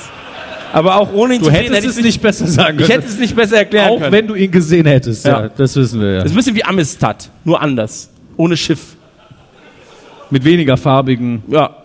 Aber 0.73 0.97
auch 0.97 1.11
ohne 1.13 1.35
ihn 1.35 1.39
Du 1.41 1.45
zu 1.47 1.51
sehen, 1.51 1.61
hättest 1.61 1.75
hätte 1.77 1.87
es 1.89 2.01
nicht 2.03 2.21
besser 2.21 2.47
sagen 2.47 2.79
Ich 2.79 2.85
können. 2.87 2.99
hätte 3.01 3.11
es 3.11 3.19
nicht 3.19 3.35
besser 3.35 3.57
erklären 3.57 3.89
auch 3.91 3.99
können. 3.99 4.11
wenn 4.11 4.27
du 4.27 4.35
ihn 4.35 4.51
gesehen 4.51 4.85
hättest. 4.85 5.25
Ja. 5.25 5.43
Ja. 5.43 5.49
das 5.49 5.75
wissen 5.75 6.01
wir 6.01 6.07
ja. 6.11 6.15
das 6.17 6.25
ist 6.25 6.31
ein 6.33 6.35
bisschen 6.37 6.55
wie 6.55 6.63
Amistad, 6.65 7.29
nur 7.45 7.61
anders. 7.61 8.09
Ohne 8.37 8.57
Schiff. 8.57 8.95
Mit 10.29 10.43
weniger 10.45 10.77
farbigen. 10.77 11.43
Ja. 11.47 11.77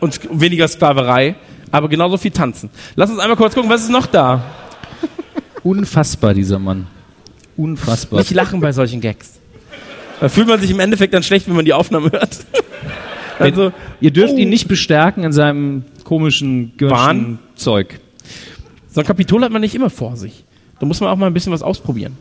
Und 0.00 0.20
weniger 0.32 0.66
Sklaverei. 0.68 1.36
Aber 1.74 1.88
genauso 1.88 2.16
viel 2.18 2.30
tanzen. 2.30 2.70
Lass 2.94 3.10
uns 3.10 3.18
einmal 3.18 3.36
kurz 3.36 3.52
gucken, 3.54 3.68
was 3.68 3.82
ist 3.82 3.90
noch 3.90 4.06
da? 4.06 4.44
Unfassbar, 5.64 6.32
dieser 6.32 6.60
Mann. 6.60 6.86
Unfassbar. 7.56 8.20
Nicht 8.20 8.30
lachen 8.32 8.60
bei 8.60 8.70
solchen 8.70 9.00
Gags. 9.00 9.40
Da 10.20 10.28
fühlt 10.28 10.46
man 10.46 10.60
sich 10.60 10.70
im 10.70 10.78
Endeffekt 10.78 11.12
dann 11.14 11.24
schlecht, 11.24 11.48
wenn 11.48 11.56
man 11.56 11.64
die 11.64 11.72
Aufnahme 11.72 12.12
hört. 12.12 12.38
also, 13.40 13.72
Ihr 14.00 14.12
dürft 14.12 14.34
Oh. 14.34 14.36
ihn 14.36 14.50
nicht 14.50 14.68
bestärken 14.68 15.24
in 15.24 15.32
seinem 15.32 15.84
komischen 16.04 16.72
Wahn? 16.78 17.40
Zeug. 17.56 17.98
so 18.88 19.00
ein 19.00 19.06
Kapitol 19.06 19.42
hat 19.42 19.50
man 19.50 19.60
nicht 19.60 19.74
immer 19.74 19.90
vor 19.90 20.16
sich. 20.16 20.44
Da 20.78 20.86
muss 20.86 21.00
man 21.00 21.10
auch 21.10 21.16
mal 21.16 21.26
ein 21.26 21.34
bisschen 21.34 21.52
was 21.52 21.62
ausprobieren. 21.62 22.16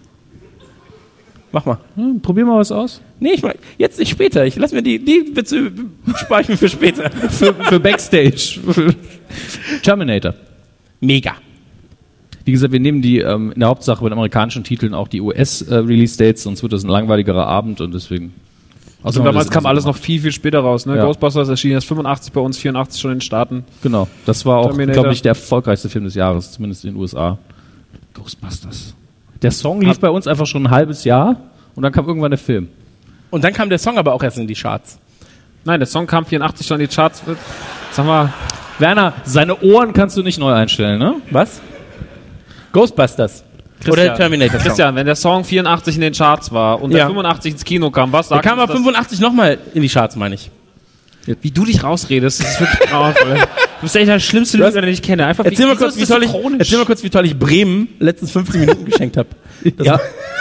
Mach 1.54 1.66
mal. 1.66 1.78
Hm, 1.96 2.20
probier 2.20 2.46
mal 2.46 2.60
was 2.60 2.72
aus. 2.72 3.00
Nee, 3.20 3.34
ich 3.36 3.44
mach, 3.44 3.54
jetzt 3.78 4.00
nicht 4.00 4.10
später. 4.10 4.44
Ich 4.44 4.56
lass 4.56 4.74
mir 4.74 4.82
die, 4.82 4.98
die 4.98 5.36
Witze 5.36 5.72
spare 6.16 6.42
ich 6.42 6.50
mir 6.50 6.58
für 6.58 6.68
später. 6.68 7.12
Für, 7.30 7.54
für 7.54 7.80
Backstage. 7.80 8.60
Terminator. 9.84 10.34
Mega. 11.00 11.36
Wie 12.44 12.52
gesagt, 12.52 12.74
wir 12.74 12.80
nehmen 12.80 13.04
die 13.04 13.20
ähm, 13.20 13.52
in 13.52 13.60
der 13.60 13.70
Hauptsache 13.70 14.02
bei 14.02 14.10
den 14.10 14.14
amerikanischen 14.14 14.64
Titeln 14.64 14.96
auch 14.96 15.08
die 15.08 15.22
US-Release-Dates, 15.22 16.44
sonst 16.44 16.64
wird 16.64 16.74
das 16.74 16.84
ein 16.84 16.90
langweiligerer 16.90 17.46
Abend 17.46 17.82
und 17.82 17.94
deswegen. 17.94 18.34
Also 19.04 19.24
damals 19.24 19.52
kam 19.52 19.68
alles 19.68 19.86
noch 19.86 19.96
viel, 19.96 20.22
viel 20.22 20.32
später 20.32 20.60
raus. 20.60 20.88
Ne? 20.88 20.96
Ja. 20.96 21.06
Ghostbusters 21.06 21.50
erschien 21.50 21.72
erst 21.72 21.88
85 21.88 22.34
bei 22.34 22.42
uns, 22.42 22.58
84 22.58 23.00
schon 23.00 23.12
in 23.12 23.18
den 23.18 23.22
Staaten. 23.22 23.64
Genau. 23.84 24.08
Das 24.26 24.46
war 24.46 24.58
auch, 24.58 24.76
glaube 24.76 25.14
ich, 25.14 25.22
der 25.22 25.32
erfolgreichste 25.32 25.88
Film 25.88 26.06
des 26.06 26.16
Jahres, 26.16 26.52
zumindest 26.54 26.84
in 26.84 26.94
den 26.94 27.00
USA. 27.00 27.38
Ghostbusters. 28.14 28.96
Der 29.44 29.52
Song 29.52 29.82
lief 29.82 30.00
bei 30.00 30.10
uns 30.10 30.26
einfach 30.26 30.46
schon 30.48 30.64
ein 30.66 30.72
halbes 30.72 31.04
Jahr 31.04 31.36
und 31.76 31.84
dann 31.84 31.92
kam 31.92 32.08
irgendwann 32.08 32.32
der 32.32 32.38
Film. 32.40 32.70
Und 33.30 33.44
dann 33.44 33.54
kam 33.54 33.70
der 33.70 33.78
Song 33.80 33.98
aber 33.98 34.14
auch 34.14 34.24
erst 34.24 34.38
in 34.38 34.48
die 34.48 34.54
Charts. 34.56 34.98
Nein, 35.66 35.80
der 35.80 35.88
Song 35.88 36.08
kam 36.08 36.26
84 36.26 36.66
schon 36.66 36.80
in 36.80 36.88
die 36.88 36.96
Charts. 36.96 37.22
Sag 37.92 38.06
mal, 38.06 38.32
Werner, 38.80 39.14
seine 39.24 39.60
Ohren 39.62 39.94
kannst 39.94 40.18
du 40.18 40.24
nicht 40.24 40.40
neu 40.40 40.52
einstellen, 40.54 40.98
ne? 41.00 41.16
Was? 41.32 41.62
Ghostbusters. 42.72 43.44
Oder 43.88 44.16
Terminator. 44.16 44.60
Song. 44.60 44.68
Christian, 44.68 44.96
wenn 44.96 45.06
der 45.06 45.16
Song 45.16 45.44
84 45.44 45.96
in 45.96 46.02
den 46.02 46.14
Charts 46.14 46.52
war 46.52 46.82
und 46.82 46.92
Ja. 46.92 47.00
der 47.00 47.08
85 47.08 47.52
ins 47.54 47.66
Kino 47.66 47.92
kam, 47.92 48.12
was 48.14 48.30
Der 48.30 48.38
sagt 48.38 48.48
kam 48.48 48.60
aber 48.60 48.74
85 48.74 49.20
nochmal 49.20 49.58
in 49.74 49.82
die 49.82 49.90
Charts, 49.90 50.16
meine 50.16 50.36
ich. 50.36 50.50
Wie 51.42 51.52
du 51.52 51.66
dich 51.66 51.84
rausredest, 51.84 52.40
das 52.42 52.50
ist 52.52 52.60
wirklich 52.62 52.90
grauenvoll. 52.90 53.38
Du 53.84 53.88
bist 53.88 53.98
echt 53.98 54.08
der 54.08 54.18
schlimmste 54.22 54.56
Lügner, 54.56 54.80
den 54.80 54.94
ich 54.94 55.02
kenne. 55.02 55.26
Einfach 55.26 55.44
Erzähl 55.44 55.66
mal, 55.66 55.74
wieso 55.74 55.84
kurz, 55.84 55.98
wie 55.98 56.06
toll 56.06 56.24
ich, 56.24 56.30
chronisch? 56.30 56.60
erzähl 56.60 56.78
mal 56.78 56.86
kurz, 56.86 57.04
wie 57.04 57.10
toll 57.10 57.26
ich 57.26 57.38
Bremen 57.38 57.90
letztens 58.00 58.32
15 58.32 58.62
Minuten 58.62 58.86
geschenkt 58.86 59.18
habe. 59.18 59.28
Ja. 59.84 60.00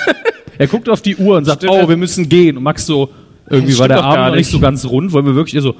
er 0.58 0.66
guckt 0.68 0.88
auf 0.88 1.02
die 1.02 1.16
Uhr 1.16 1.38
und 1.38 1.44
sagt, 1.44 1.62
Stimmt. 1.64 1.72
oh, 1.72 1.88
wir 1.88 1.96
müssen 1.96 2.28
gehen. 2.28 2.56
Und 2.56 2.62
Max 2.62 2.86
so, 2.86 3.10
irgendwie 3.50 3.76
war 3.78 3.88
der 3.88 4.04
Abend 4.04 4.26
noch 4.26 4.30
nicht 4.30 4.36
nicht. 4.36 4.50
so 4.52 4.60
ganz 4.60 4.84
rund, 4.84 5.10
wollen 5.12 5.26
wir 5.26 5.34
wirklich 5.34 5.56
ihr 5.56 5.60
so, 5.62 5.74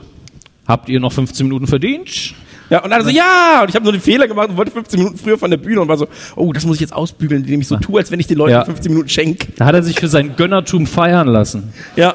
habt 0.66 0.88
ihr 0.88 0.98
noch 0.98 1.12
15 1.12 1.46
Minuten 1.46 1.68
verdient? 1.68 2.34
Ja, 2.72 2.82
und 2.82 2.90
dann 2.90 3.04
so, 3.04 3.10
ja, 3.10 3.60
und 3.62 3.68
ich 3.68 3.74
habe 3.74 3.84
nur 3.84 3.92
den 3.92 4.00
Fehler 4.00 4.26
gemacht 4.26 4.48
und 4.48 4.56
wollte 4.56 4.70
15 4.70 4.98
Minuten 4.98 5.18
früher 5.18 5.36
von 5.36 5.50
der 5.50 5.58
Bühne 5.58 5.82
und 5.82 5.88
war 5.88 5.98
so, 5.98 6.08
oh, 6.36 6.52
das 6.54 6.64
muss 6.64 6.76
ich 6.76 6.80
jetzt 6.80 6.94
ausbügeln, 6.94 7.42
indem 7.42 7.60
ich 7.60 7.68
so 7.68 7.76
tue, 7.76 8.00
als 8.00 8.10
wenn 8.10 8.18
ich 8.18 8.26
den 8.26 8.38
Leuten 8.38 8.52
Ja. 8.52 8.64
15 8.64 8.90
Minuten 8.90 9.10
schenke. 9.10 9.48
Da 9.56 9.66
hat 9.66 9.74
er 9.74 9.82
sich 9.82 10.00
für 10.00 10.08
sein 10.08 10.36
Gönnertum 10.36 10.86
feiern 10.86 11.28
lassen. 11.28 11.72
Ja. 11.96 12.14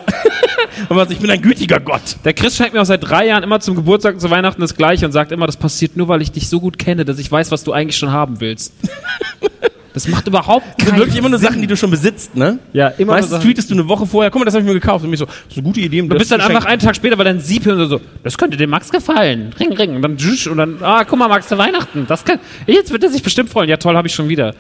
und 0.90 0.96
war 0.96 1.06
so, 1.06 1.12
ich 1.12 1.20
bin 1.20 1.30
ein 1.30 1.42
gütiger 1.44 1.80
Gott. 1.80 2.18
Der 2.26 2.34
Chris 2.34 2.58
schenkt 2.58 2.74
mir 2.74 2.82
auch 2.82 2.86
seit 2.86 3.08
drei 3.08 3.28
Jahren 3.28 3.44
immer 3.44 3.60
zum 3.60 3.76
Geburtstag 3.76 4.16
und 4.16 4.20
zu 4.20 4.32
Weihnachten 4.32 4.60
das 4.60 4.76
Gleiche 4.76 5.06
und 5.06 5.12
sagt 5.12 5.32
immer, 5.32 5.46
das 5.46 5.58
passiert 5.58 5.96
nur, 5.96 6.08
weil 6.08 6.24
ich 6.24 6.32
dich 6.32 6.50
so 6.50 6.60
gut 6.60 6.80
kenne, 6.80 7.06
dass 7.06 7.20
ich 7.20 7.32
weiß, 7.32 7.52
was 7.52 7.64
du 7.64 7.72
eigentlich 7.72 7.98
schon 7.98 8.12
haben 8.12 8.40
willst. 8.40 8.74
Das 9.94 10.08
macht 10.08 10.28
überhaupt 10.28 10.66
Das 10.78 10.86
sind 10.86 10.90
keinen 10.92 11.00
wirklich 11.00 11.18
immer 11.18 11.30
nur 11.30 11.40
Sinn. 11.40 11.48
Sachen, 11.50 11.62
die 11.62 11.68
du 11.68 11.76
schon 11.78 11.90
besitzt, 11.92 12.36
ne? 12.36 12.60
Ja, 12.74 12.90
immer 12.90 13.06
nur 13.08 13.16
Meistens 13.16 13.32
Sachen- 13.32 13.44
tweetest 13.44 13.70
du 13.70 13.74
eine 13.74 13.88
Woche 13.88 14.06
vorher, 14.06 14.30
guck 14.32 14.40
mal, 14.40 14.46
das 14.46 14.54
habe 14.54 14.62
ich 14.64 14.68
mir 14.68 14.74
gekauft. 14.80 15.04
Und 15.04 15.10
mich 15.12 15.20
so, 15.20 15.26
das 15.26 15.36
ist 15.50 15.58
eine 15.58 15.64
gute 15.64 15.80
Idee. 15.80 16.02
um 16.02 16.10
Du 16.10 16.14
das 16.16 16.20
bist 16.22 16.32
dann 16.32 16.40
zu 16.40 16.46
einfach 16.48 16.62
schenken. 16.62 16.72
einen 16.74 16.82
Tag 16.82 16.96
später 16.96 17.16
bei 17.16 17.24
deinem 17.24 17.40
Sieb 17.40 17.66
und 17.68 17.90
so, 17.90 18.02
das 18.24 18.38
könnte 18.38 18.58
dem 18.58 18.70
Max 18.70 18.90
gefallen. 18.92 19.54
Ring, 19.60 19.74
ring. 19.74 19.96
Und 19.96 20.02
dann, 20.04 20.18
tschüss, 20.18 20.46
und 20.48 20.58
dann, 20.58 20.78
ah, 20.84 21.04
guck 21.04 21.18
mal, 21.18 21.28
Max, 21.28 21.48
zu 21.48 21.58
Weihnachten. 21.58 22.06
Das 22.08 22.24
kann, 22.26 22.40
jetzt 22.68 22.92
wird 22.92 23.04
er 23.04 23.10
sich 23.10 23.24
bestimmt 23.24 23.50
freuen. 23.50 23.70
Ja, 23.70 23.78
toll, 23.78 23.96
habe 23.96 24.08
ich 24.08 24.14
schon 24.14 24.30
wieder. 24.30 24.54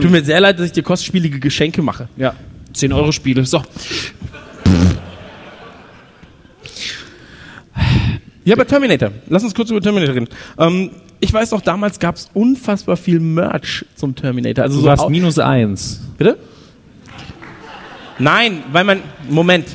Tut 0.00 0.10
mir 0.10 0.24
sehr 0.24 0.40
leid, 0.40 0.58
dass 0.58 0.66
ich 0.66 0.72
dir 0.72 0.82
kostspielige 0.82 1.38
Geschenke 1.40 1.82
mache. 1.82 2.08
Ja, 2.16 2.34
10 2.72 2.92
Euro 2.92 3.12
Spiele. 3.12 3.44
So. 3.44 3.62
Ja, 8.48 8.54
aber 8.54 8.66
Terminator. 8.66 9.10
Lass 9.28 9.44
uns 9.44 9.54
kurz 9.54 9.68
über 9.70 9.82
Terminator 9.82 10.14
reden. 10.14 10.28
Ähm, 10.58 10.90
ich 11.20 11.30
weiß 11.30 11.50
noch, 11.50 11.60
damals 11.60 11.98
gab 11.98 12.16
es 12.16 12.30
unfassbar 12.32 12.96
viel 12.96 13.20
Merch 13.20 13.84
zum 13.94 14.14
Terminator. 14.14 14.64
Also 14.64 14.76
Du 14.76 14.82
so 14.82 14.86
warst 14.88 15.10
minus 15.10 15.38
eins. 15.38 16.00
Bitte? 16.16 16.38
Nein, 18.18 18.62
weil 18.72 18.84
man. 18.84 19.00
Moment. 19.28 19.66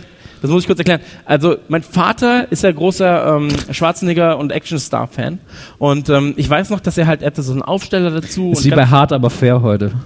Das 0.42 0.50
muss 0.50 0.64
ich 0.64 0.68
kurz 0.68 0.80
erklären. 0.80 1.02
Also, 1.24 1.56
mein 1.70 1.84
Vater 1.84 2.52
ist 2.52 2.64
ja 2.64 2.72
großer 2.72 3.38
ähm, 3.38 3.50
Schwarzenegger 3.72 4.38
und 4.40 4.52
Actionstar-Fan. 4.52 5.40
Und 5.78 6.10
ähm, 6.10 6.34
ich 6.36 6.50
weiß 6.50 6.72
noch, 6.72 6.80
dass 6.80 6.98
er 6.98 7.06
halt, 7.08 7.24
hatte 7.24 7.44
so 7.44 7.54
einen 7.54 7.62
Aufsteller 7.62 8.10
dazu. 8.10 8.52
Ist 8.52 8.66
wie 8.66 8.72
bei 8.72 8.88
Hart, 8.88 9.14
aber 9.14 9.30
fair 9.30 9.62
heute. 9.62 9.92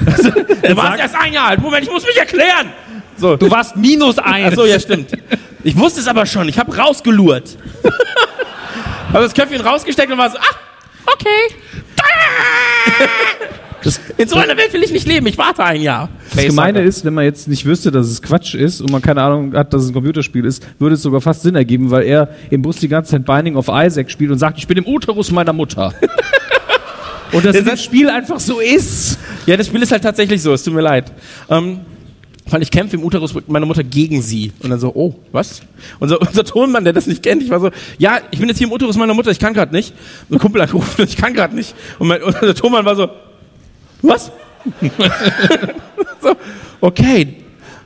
Du 0.00 0.76
warst 0.76 1.00
erst 1.00 1.14
ein 1.14 1.32
Jahr 1.32 1.48
alt. 1.48 1.60
Moment, 1.60 1.84
ich 1.84 1.90
muss 1.90 2.04
mich 2.04 2.16
erklären. 2.16 2.68
So. 3.16 3.36
Du 3.36 3.50
warst 3.50 3.76
minus 3.76 4.18
eins. 4.18 4.48
Ach 4.52 4.56
so, 4.56 4.66
ja, 4.66 4.78
stimmt. 4.78 5.10
Ich 5.62 5.76
wusste 5.76 6.00
es 6.00 6.08
aber 6.08 6.26
schon. 6.26 6.48
Ich 6.48 6.58
habe 6.58 6.76
rausgelurrt. 6.76 7.56
habe 9.12 9.24
das 9.24 9.34
Köpfchen 9.34 9.60
rausgesteckt 9.60 10.10
und 10.10 10.18
war 10.18 10.30
so, 10.30 10.38
ah, 10.38 11.12
okay. 11.12 11.54
In 14.18 14.28
so 14.28 14.36
einer 14.36 14.56
Welt 14.56 14.72
will 14.72 14.82
ich 14.82 14.92
nicht 14.92 15.06
leben. 15.06 15.26
Ich 15.26 15.38
warte 15.38 15.64
ein 15.64 15.80
Jahr. 15.80 16.10
Das 16.34 16.44
Gemeine 16.44 16.82
ist, 16.82 17.04
wenn 17.04 17.14
man 17.14 17.24
jetzt 17.24 17.48
nicht 17.48 17.64
wüsste, 17.64 17.90
dass 17.90 18.06
es 18.08 18.20
Quatsch 18.20 18.54
ist 18.54 18.82
und 18.82 18.90
man 18.90 19.00
keine 19.00 19.22
Ahnung 19.22 19.54
hat, 19.54 19.72
dass 19.72 19.82
es 19.82 19.88
ein 19.88 19.94
Computerspiel 19.94 20.44
ist, 20.44 20.66
würde 20.78 20.94
es 20.94 21.02
sogar 21.02 21.20
fast 21.20 21.42
Sinn 21.42 21.54
ergeben, 21.54 21.90
weil 21.90 22.02
er 22.02 22.28
im 22.50 22.60
Bus 22.60 22.76
die 22.76 22.88
ganze 22.88 23.12
Zeit 23.12 23.24
Binding 23.24 23.56
of 23.56 23.68
Isaac 23.72 24.10
spielt 24.10 24.30
und 24.30 24.38
sagt, 24.38 24.58
ich 24.58 24.66
bin 24.66 24.76
im 24.76 24.86
Uterus 24.86 25.30
meiner 25.30 25.54
Mutter. 25.54 25.94
und 27.32 27.44
das 27.44 27.56
in 27.56 27.64
dem 27.64 27.76
Spiel 27.76 28.10
einfach 28.10 28.38
so 28.38 28.60
ist. 28.60 29.18
Ja, 29.46 29.56
das 29.56 29.66
Spiel 29.66 29.82
ist 29.82 29.92
halt 29.92 30.02
tatsächlich 30.02 30.42
so. 30.42 30.52
Es 30.52 30.62
tut 30.62 30.74
mir 30.74 30.82
leid. 30.82 31.10
Ähm, 31.48 31.80
weil 32.50 32.62
ich 32.62 32.70
kämpfe 32.70 32.96
im 32.96 33.04
Uterus 33.04 33.34
mit 33.34 33.48
meiner 33.48 33.66
Mutter 33.66 33.84
gegen 33.84 34.22
sie. 34.22 34.52
Und 34.62 34.70
dann 34.70 34.80
so, 34.80 34.92
oh, 34.94 35.14
was? 35.32 35.62
Unser, 35.98 36.20
unser 36.20 36.44
Tonmann, 36.44 36.84
der 36.84 36.92
das 36.92 37.06
nicht 37.06 37.22
kennt, 37.22 37.42
ich 37.42 37.50
war 37.50 37.60
so, 37.60 37.70
ja, 37.98 38.18
ich 38.30 38.38
bin 38.38 38.48
jetzt 38.48 38.58
hier 38.58 38.66
im 38.66 38.72
Uterus 38.72 38.96
meiner 38.96 39.14
Mutter, 39.14 39.30
ich 39.30 39.38
kann 39.38 39.54
gerade 39.54 39.74
nicht. 39.74 39.94
Und 40.28 40.36
ein 40.36 40.40
Kumpel 40.40 40.62
hat 40.62 40.70
gerufen, 40.70 41.04
ich 41.06 41.16
kann 41.16 41.34
gerade 41.34 41.54
nicht. 41.54 41.74
Und, 41.98 42.08
mein, 42.08 42.22
unser 42.22 42.54
Tonmann 42.54 42.84
war 42.84 42.96
so, 42.96 43.08
was? 44.02 44.32
so, 46.22 46.36
okay. 46.80 47.36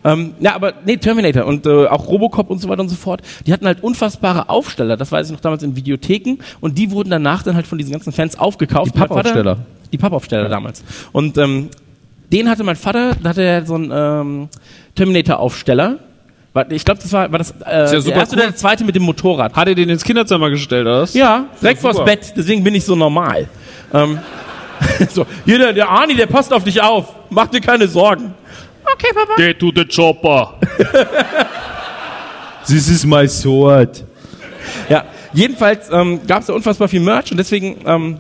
Ähm, 0.05 0.35
ja, 0.39 0.55
aber 0.55 0.75
nee, 0.85 0.99
Terminator 0.99 1.47
und 1.47 1.65
äh, 1.65 1.87
auch 1.87 2.07
Robocop 2.09 2.51
und 2.51 2.61
so 2.61 2.69
weiter 2.69 2.83
und 2.83 2.91
so 2.91 2.97
fort, 2.97 3.23
die 3.47 3.53
hatten 3.55 3.65
halt 3.65 3.83
unfassbare 3.83 4.51
Aufsteller, 4.51 4.99
das 4.99 5.11
weiß 5.11 5.29
ich 5.29 5.33
noch 5.33 5.41
damals 5.41 5.63
in 5.63 5.77
Videotheken 5.77 6.37
und 6.61 6.77
die 6.77 6.91
wurden 6.91 7.09
danach 7.09 7.43
dann 7.43 7.57
halt 7.57 7.67
von 7.67 7.79
diesen 7.79 7.93
ganzen 7.93 8.13
Fans 8.13 8.39
aufgekauft. 8.39 8.95
Die 8.95 8.99
Pappaufsteller. 8.99 9.59
Die 9.93 9.99
Pappaufsteller 9.99 10.51
damals. 10.51 10.85
Und 11.13 11.39
ähm, 11.39 11.71
den 12.33 12.49
hatte 12.49 12.65
mein 12.65 12.77
Vater, 12.77 13.17
da 13.23 13.31
hatte 13.31 13.43
er 13.43 13.67
so 13.67 13.75
einen 13.75 13.91
ähm, 13.93 14.49
Terminator-Aufsteller. 14.95 15.99
Ich 16.71 16.85
glaube, 16.85 17.01
das 17.03 17.13
war, 17.13 17.31
war 17.33 17.39
das 17.39 17.51
äh, 17.51 17.55
ja 17.65 17.87
der 17.87 17.93
erste 17.93 18.09
cool. 18.09 18.15
oder 18.15 18.43
der 18.51 18.57
zweite 18.57 18.85
mit 18.85 18.95
dem 18.95 19.03
Motorrad. 19.03 19.55
Hat 19.55 19.67
er 19.67 19.75
den 19.75 19.89
ins 19.89 20.05
Kinderzimmer 20.05 20.51
gestellt, 20.51 20.87
oder? 20.87 21.05
Ja, 21.13 21.47
direkt 21.61 21.81
vors 21.81 22.05
Bett, 22.05 22.33
deswegen 22.37 22.63
bin 22.63 22.75
ich 22.77 22.85
so 22.85 22.95
normal. 22.95 23.49
Ähm, 23.93 24.21
so, 25.11 25.27
hier, 25.45 25.59
der, 25.59 25.73
der 25.73 25.89
Arni, 25.89 26.15
der 26.15 26.27
passt 26.27 26.53
auf 26.53 26.63
dich 26.63 26.81
auf. 26.81 27.13
Mach 27.31 27.49
dir 27.49 27.61
keine 27.61 27.89
Sorgen. 27.89 28.35
Okay, 28.93 29.13
Papa. 29.15 29.35
Get 29.37 29.59
to 29.59 29.73
the 29.75 29.85
chopper. 29.85 30.55
This 32.67 32.89
is 32.89 33.05
my 33.05 33.27
sword. 33.29 34.05
Ja, 34.89 35.05
jedenfalls 35.33 35.91
ähm, 35.91 36.21
gab 36.27 36.41
es 36.41 36.47
da 36.47 36.53
unfassbar 36.53 36.89
viel 36.89 37.01
Merch 37.01 37.31
und 37.31 37.37
deswegen 37.37 37.79
ähm, 37.85 38.19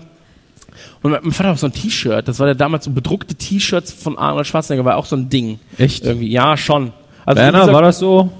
und 1.04 1.10
mein 1.12 1.32
Vater 1.32 1.50
hat 1.50 1.56
auch 1.56 1.60
so 1.60 1.66
ein 1.66 1.72
T-Shirt. 1.72 2.26
Das 2.26 2.38
war 2.38 2.46
der 2.46 2.54
damals 2.54 2.86
so 2.86 2.90
bedruckte 2.90 3.34
T-Shirts 3.34 3.92
von 3.92 4.16
Arnold 4.18 4.46
Schwarzenegger, 4.46 4.84
war 4.86 4.96
auch 4.96 5.04
so 5.06 5.16
ein 5.16 5.28
Ding. 5.28 5.60
Echt? 5.78 6.04
Irgendwie, 6.04 6.30
ja, 6.30 6.56
schon. 6.56 6.92
Also 7.26 7.42
Werner, 7.42 7.60
dieser- 7.60 7.72
war 7.74 7.82
das 7.82 7.98
so? 7.98 8.32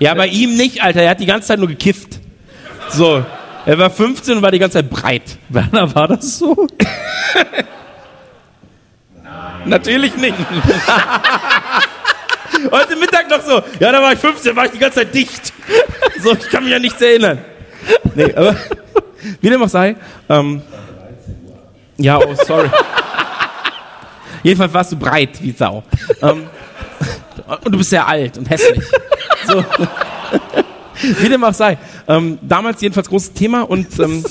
Ja, 0.00 0.14
bei 0.14 0.26
ihm 0.26 0.56
nicht, 0.56 0.82
Alter. 0.82 1.02
Er 1.02 1.10
hat 1.10 1.20
die 1.20 1.26
ganze 1.26 1.46
Zeit 1.48 1.58
nur 1.60 1.68
gekifft. 1.68 2.18
So. 2.90 3.24
Er 3.66 3.78
war 3.78 3.90
15 3.90 4.36
und 4.38 4.42
war 4.42 4.50
die 4.50 4.58
ganze 4.58 4.78
Zeit 4.78 4.90
breit. 4.90 5.38
Werner, 5.48 5.94
war 5.94 6.08
das 6.08 6.38
so? 6.38 6.66
Natürlich 9.66 10.16
nicht. 10.16 10.34
Heute 12.72 12.96
Mittag 12.96 13.30
noch 13.30 13.40
so. 13.42 13.62
Ja, 13.78 13.92
da 13.92 14.02
war 14.02 14.12
ich 14.12 14.18
15, 14.18 14.56
war 14.56 14.64
ich 14.64 14.72
die 14.72 14.78
ganze 14.78 15.00
Zeit 15.00 15.14
dicht. 15.14 15.52
So, 16.22 16.32
ich 16.32 16.48
kann 16.48 16.64
mich 16.64 16.74
an 16.74 16.82
nichts 16.82 17.00
erinnern. 17.00 17.38
Nee, 18.14 18.32
aber 18.34 18.56
wie 19.40 19.48
dem 19.50 19.62
auch 19.62 19.68
sei. 19.68 19.96
Ähm, 20.28 20.62
ja, 21.98 22.18
oh, 22.18 22.34
sorry. 22.46 22.70
Jedenfalls 24.42 24.72
warst 24.72 24.92
du 24.92 24.96
breit 24.96 25.42
wie 25.42 25.52
Sau. 25.52 25.82
Ähm, 26.22 26.44
und 27.64 27.72
du 27.72 27.78
bist 27.78 27.90
sehr 27.90 28.06
alt 28.06 28.38
und 28.38 28.48
hässlich. 28.48 28.84
So. 29.46 29.64
Wie 31.20 31.28
dem 31.28 31.44
auch 31.44 31.54
sei. 31.54 31.78
Ähm, 32.06 32.38
damals 32.42 32.80
jedenfalls 32.80 33.08
großes 33.08 33.32
Thema 33.32 33.62
und 33.62 33.98
ähm, 34.00 34.24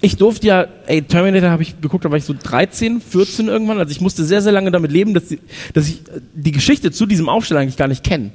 ich 0.00 0.16
durfte 0.16 0.46
ja, 0.46 0.66
ey, 0.86 1.02
Terminator 1.02 1.50
habe 1.50 1.62
ich 1.62 1.80
geguckt, 1.80 2.04
da 2.04 2.10
war 2.10 2.16
ich 2.16 2.24
so 2.24 2.34
13, 2.40 3.00
14 3.00 3.48
irgendwann. 3.48 3.78
Also 3.78 3.90
ich 3.90 4.00
musste 4.00 4.24
sehr, 4.24 4.42
sehr 4.42 4.52
lange 4.52 4.70
damit 4.70 4.92
leben, 4.92 5.14
dass, 5.14 5.28
die, 5.28 5.38
dass 5.74 5.88
ich 5.88 6.00
äh, 6.08 6.20
die 6.34 6.52
Geschichte 6.52 6.92
zu 6.92 7.06
diesem 7.06 7.28
Aufsteller 7.28 7.60
eigentlich 7.60 7.76
gar 7.76 7.88
nicht 7.88 8.04
kenne. 8.04 8.30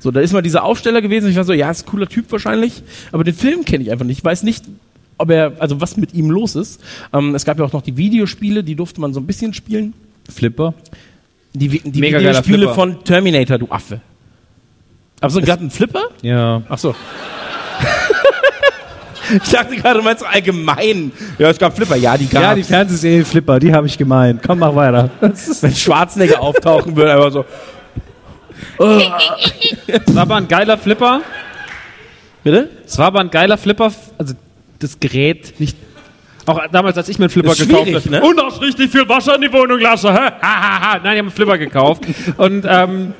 So, 0.00 0.10
da 0.10 0.20
ist 0.20 0.32
mal 0.32 0.42
dieser 0.42 0.64
Aufsteller 0.64 1.02
gewesen. 1.02 1.30
Ich 1.30 1.36
war 1.36 1.44
so, 1.44 1.52
ja, 1.52 1.70
ist 1.70 1.86
ein 1.86 1.90
cooler 1.90 2.08
Typ 2.08 2.30
wahrscheinlich, 2.30 2.82
aber 3.12 3.24
den 3.24 3.34
Film 3.34 3.64
kenne 3.64 3.84
ich 3.84 3.90
einfach 3.90 4.04
nicht. 4.04 4.18
Ich 4.18 4.24
weiß 4.24 4.42
nicht, 4.42 4.64
ob 5.18 5.30
er, 5.30 5.52
also 5.58 5.80
was 5.80 5.96
mit 5.96 6.14
ihm 6.14 6.30
los 6.30 6.56
ist. 6.56 6.80
Ähm, 7.12 7.34
es 7.34 7.44
gab 7.44 7.58
ja 7.58 7.64
auch 7.64 7.72
noch 7.72 7.82
die 7.82 7.96
Videospiele, 7.96 8.64
die 8.64 8.74
durfte 8.74 9.00
man 9.00 9.12
so 9.12 9.20
ein 9.20 9.26
bisschen 9.26 9.54
spielen. 9.54 9.94
Flipper. 10.32 10.74
Die, 11.52 11.68
die 11.68 12.00
Mega 12.00 12.18
Videospiele 12.18 12.58
Flipper. 12.58 12.74
von 12.74 13.04
Terminator, 13.04 13.58
du 13.58 13.66
Affe. 13.70 14.00
Aber 15.20 15.30
so 15.30 15.40
gerade 15.40 15.60
einen 15.60 15.70
Flipper? 15.70 16.08
Ja. 16.22 16.62
Ach 16.68 16.78
so. 16.78 16.94
ich 19.32 19.50
dachte 19.50 19.76
gerade, 19.76 20.00
du 20.00 20.04
meinst 20.04 20.20
so 20.20 20.26
allgemein. 20.26 21.12
Ja, 21.38 21.50
es 21.50 21.58
gab 21.58 21.76
Flipper. 21.76 21.96
Ja, 21.96 22.16
die 22.16 22.26
gab 22.26 22.42
Ja, 22.42 22.54
die 22.54 22.62
Fernsehserie 22.64 23.24
Flipper, 23.24 23.58
die 23.60 23.72
habe 23.72 23.86
ich 23.86 23.96
gemeint. 23.96 24.42
Komm, 24.44 24.58
mach 24.58 24.74
weiter. 24.74 25.10
Wenn 25.20 25.74
Schwarzenegger 25.74 26.40
auftauchen 26.40 26.96
würde, 26.96 27.12
einfach 27.12 27.32
so. 27.32 27.44
Das 29.86 30.14
war 30.14 30.22
aber 30.22 30.36
ein 30.36 30.48
geiler 30.48 30.76
Flipper. 30.76 31.20
Bitte? 32.42 32.68
Es 32.84 32.98
war 32.98 33.06
aber 33.06 33.20
ein 33.20 33.30
geiler 33.30 33.56
Flipper. 33.56 33.92
Also 34.18 34.34
das 34.84 35.00
Gerät 35.00 35.58
nicht. 35.58 35.76
Auch 36.46 36.60
damals, 36.70 36.98
als 36.98 37.08
ich 37.08 37.18
mir 37.18 37.24
einen 37.24 37.30
Flipper 37.30 37.54
gekauft 37.54 37.94
habe. 37.94 38.10
ne? 38.10 38.22
Und 38.22 38.40
hast 38.42 38.60
richtig 38.60 38.90
viel 38.90 39.08
Wasser 39.08 39.36
in 39.36 39.40
die 39.40 39.52
Wohnung 39.52 39.80
lassen, 39.80 40.12
hä? 40.12 40.18
Ha, 40.18 40.30
ha, 40.42 40.80
ha. 40.80 41.00
Nein, 41.02 41.02
ich 41.02 41.06
habe 41.06 41.18
einen 41.20 41.30
Flipper 41.30 41.56
gekauft. 41.58 42.02
Und 42.36 42.66
ähm, 42.68 43.14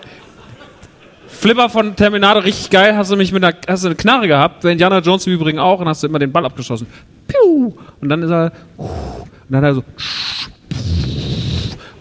Flipper 1.26 1.70
von 1.70 1.96
Terminator 1.96 2.44
richtig 2.44 2.68
geil. 2.70 2.94
Hast 2.96 3.10
du 3.10 3.16
mich 3.16 3.32
mit 3.32 3.42
einer, 3.42 3.56
hast 3.66 3.82
du 3.84 3.88
eine 3.88 3.96
Knarre 3.96 4.28
gehabt? 4.28 4.62
Bei 4.62 4.72
Indiana 4.72 4.98
Jones 4.98 5.26
im 5.26 5.32
Übrigen 5.32 5.58
auch. 5.58 5.80
Und 5.80 5.88
hast 5.88 6.02
du 6.02 6.06
immer 6.06 6.18
den 6.18 6.32
Ball 6.32 6.44
abgeschossen. 6.44 6.86
Piu. 7.26 7.72
Und 8.00 8.08
dann 8.10 8.22
ist 8.22 8.30
er. 8.30 8.52
Und 8.76 8.90
dann 9.48 9.64
hat 9.64 9.70
er 9.70 9.74
so. 9.74 9.84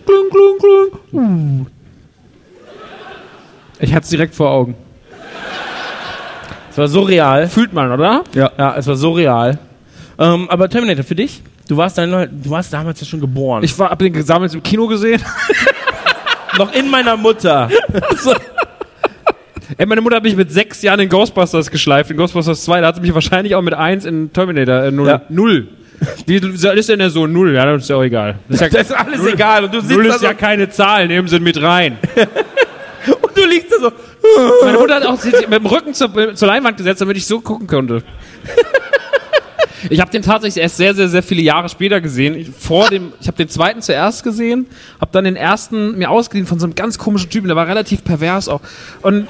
Klung, 0.06 0.30
klung, 0.30 1.00
klung. 1.10 1.68
Ich 3.80 3.94
hatte 3.94 4.04
es 4.04 4.10
direkt 4.10 4.36
vor 4.36 4.50
Augen. 4.50 4.76
Es 6.74 6.78
war 6.80 6.88
so 6.88 7.02
real. 7.02 7.48
Fühlt 7.48 7.72
man, 7.72 7.92
oder? 7.92 8.24
Ja. 8.34 8.52
Ja, 8.58 8.76
es 8.76 8.88
war 8.88 8.96
so 8.96 9.12
real. 9.12 9.60
Ähm, 10.18 10.50
aber 10.50 10.68
Terminator, 10.68 11.04
für 11.04 11.14
dich? 11.14 11.44
Du 11.68 11.78
warst, 11.78 12.00
dann, 12.00 12.10
du 12.12 12.50
warst 12.50 12.74
damals 12.74 13.00
ja 13.00 13.06
schon 13.06 13.20
geboren. 13.22 13.64
Ich 13.64 13.78
war, 13.78 13.92
hab 13.92 14.00
den 14.00 14.26
damals 14.26 14.56
im 14.56 14.64
Kino 14.64 14.88
gesehen. 14.88 15.22
noch 16.58 16.74
in 16.74 16.90
meiner 16.90 17.16
Mutter. 17.16 17.70
so. 18.18 18.34
Ey, 19.78 19.86
meine 19.86 20.02
Mutter 20.02 20.16
hat 20.16 20.24
mich 20.24 20.36
mit 20.36 20.52
sechs 20.52 20.82
Jahren 20.82 21.00
in 21.00 21.10
Ghostbusters 21.10 21.70
geschleift. 21.70 22.10
In 22.10 22.18
Ghostbusters 22.18 22.64
2, 22.64 22.82
da 22.82 22.88
hat 22.88 22.96
sie 22.96 23.02
mich 23.02 23.14
wahrscheinlich 23.14 23.54
auch 23.54 23.62
mit 23.62 23.76
eins 23.76 24.06
in 24.06 24.34
Terminator 24.34 24.86
äh, 24.86 24.92
0. 24.92 25.08
Ja. 25.08 25.22
Null. 25.30 25.68
Wie 26.26 26.38
ist 26.38 26.90
denn 26.90 27.00
der 27.00 27.12
so? 27.12 27.28
Null? 27.28 27.54
Ja, 27.54 27.68
das 27.68 27.84
ist 27.84 27.90
ja 27.90 27.98
auch 27.98 28.04
egal. 28.04 28.40
Das 28.50 28.62
ist, 28.62 28.62
ja, 28.62 28.70
Das 28.80 28.90
ist 28.90 28.98
alles 28.98 29.26
egal. 29.28 29.66
Und 29.66 29.76
du 29.76 29.80
sitzt 29.80 29.92
Null 29.92 30.08
ist 30.08 30.22
so, 30.22 30.26
ja 30.26 30.34
keine 30.34 30.70
Zahl, 30.72 31.08
nehmen 31.08 31.28
sie 31.28 31.40
mit 31.40 31.62
rein. 31.62 31.98
und 32.16 33.38
du 33.38 33.46
liegst 33.46 33.72
da 33.72 33.80
so. 33.80 33.92
Meine 34.64 34.78
Mutter 34.78 34.96
hat 34.96 35.06
auch 35.06 35.24
mit 35.24 35.52
dem 35.52 35.66
Rücken 35.66 35.94
zur, 35.94 36.36
zur 36.36 36.48
Leinwand 36.48 36.78
gesetzt, 36.78 37.02
damit 37.02 37.18
ich 37.18 37.26
so 37.26 37.42
gucken 37.42 37.68
konnte. 37.68 38.04
Ich 39.90 40.00
habe 40.00 40.10
den 40.12 40.22
tatsächlich 40.22 40.62
erst 40.64 40.78
sehr, 40.78 40.96
sehr, 40.96 41.10
sehr 41.10 41.22
viele 41.24 41.42
Jahre 41.42 41.68
später 41.68 42.00
gesehen. 42.00 42.36
Ich- 42.36 42.50
Vor 42.50 42.88
dem, 42.90 43.12
ich 43.20 43.28
habe 43.28 43.36
den 43.36 43.50
zweiten 43.50 43.82
zuerst 43.82 44.24
gesehen, 44.24 44.66
habe 45.02 45.12
dann 45.12 45.26
den 45.26 45.36
ersten 45.36 45.98
mir 45.98 46.10
ausgeliehen 46.10 46.48
von 46.48 46.58
so 46.58 46.66
einem 46.66 46.76
ganz 46.76 46.98
komischen 46.98 47.30
Typen, 47.30 47.48
der 47.48 47.58
war 47.58 47.68
relativ 47.68 48.02
pervers 48.04 48.48
auch. 48.48 48.62
Und 49.02 49.28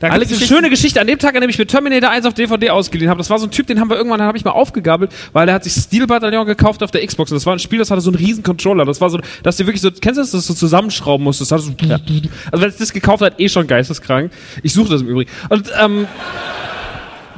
da 0.00 0.08
Alle 0.08 0.26
eine 0.26 0.34
schöne 0.34 0.70
Geschichte. 0.70 0.98
An 0.98 1.06
dem 1.06 1.18
Tag, 1.18 1.34
an 1.34 1.42
dem 1.42 1.50
ich 1.50 1.58
mir 1.58 1.66
Terminator 1.66 2.08
1 2.08 2.24
auf 2.24 2.32
DVD 2.32 2.70
ausgeliehen 2.70 3.10
habe, 3.10 3.18
das 3.18 3.28
war 3.28 3.38
so 3.38 3.46
ein 3.46 3.50
Typ, 3.50 3.66
den 3.66 3.80
haben 3.80 3.90
wir 3.90 3.98
irgendwann, 3.98 4.22
habe 4.22 4.38
ich 4.38 4.44
mal 4.46 4.52
aufgegabelt, 4.52 5.12
weil 5.34 5.46
er 5.46 5.54
hat 5.54 5.64
sich 5.64 5.74
Steel 5.74 6.06
Bataillon 6.06 6.46
gekauft 6.46 6.82
auf 6.82 6.90
der 6.90 7.06
Xbox. 7.06 7.30
Und 7.30 7.36
das 7.36 7.44
war 7.44 7.52
ein 7.52 7.58
Spiel, 7.58 7.78
das 7.78 7.90
hatte 7.90 8.00
so 8.00 8.10
einen 8.10 8.16
riesen 8.16 8.42
Controller. 8.42 8.86
Das 8.86 8.98
war 9.02 9.10
so, 9.10 9.20
dass 9.42 9.58
du 9.58 9.66
wirklich 9.66 9.82
so, 9.82 9.90
kennst 9.90 10.16
du 10.16 10.22
das, 10.22 10.30
dass 10.30 10.46
du 10.46 10.54
zusammenschrauben 10.54 11.22
musstest? 11.22 11.52
Das 11.52 11.66
so, 11.66 11.72
Also 12.50 12.62
wenn 12.62 12.70
es 12.70 12.78
das 12.78 12.94
gekauft 12.94 13.22
hat, 13.22 13.38
eh 13.38 13.50
schon 13.50 13.66
geisteskrank. 13.66 14.32
Ich 14.62 14.72
suche 14.72 14.88
das 14.90 15.02
im 15.02 15.08
Übrigen. 15.08 15.30
Und 15.50 15.70
ähm, 15.78 16.08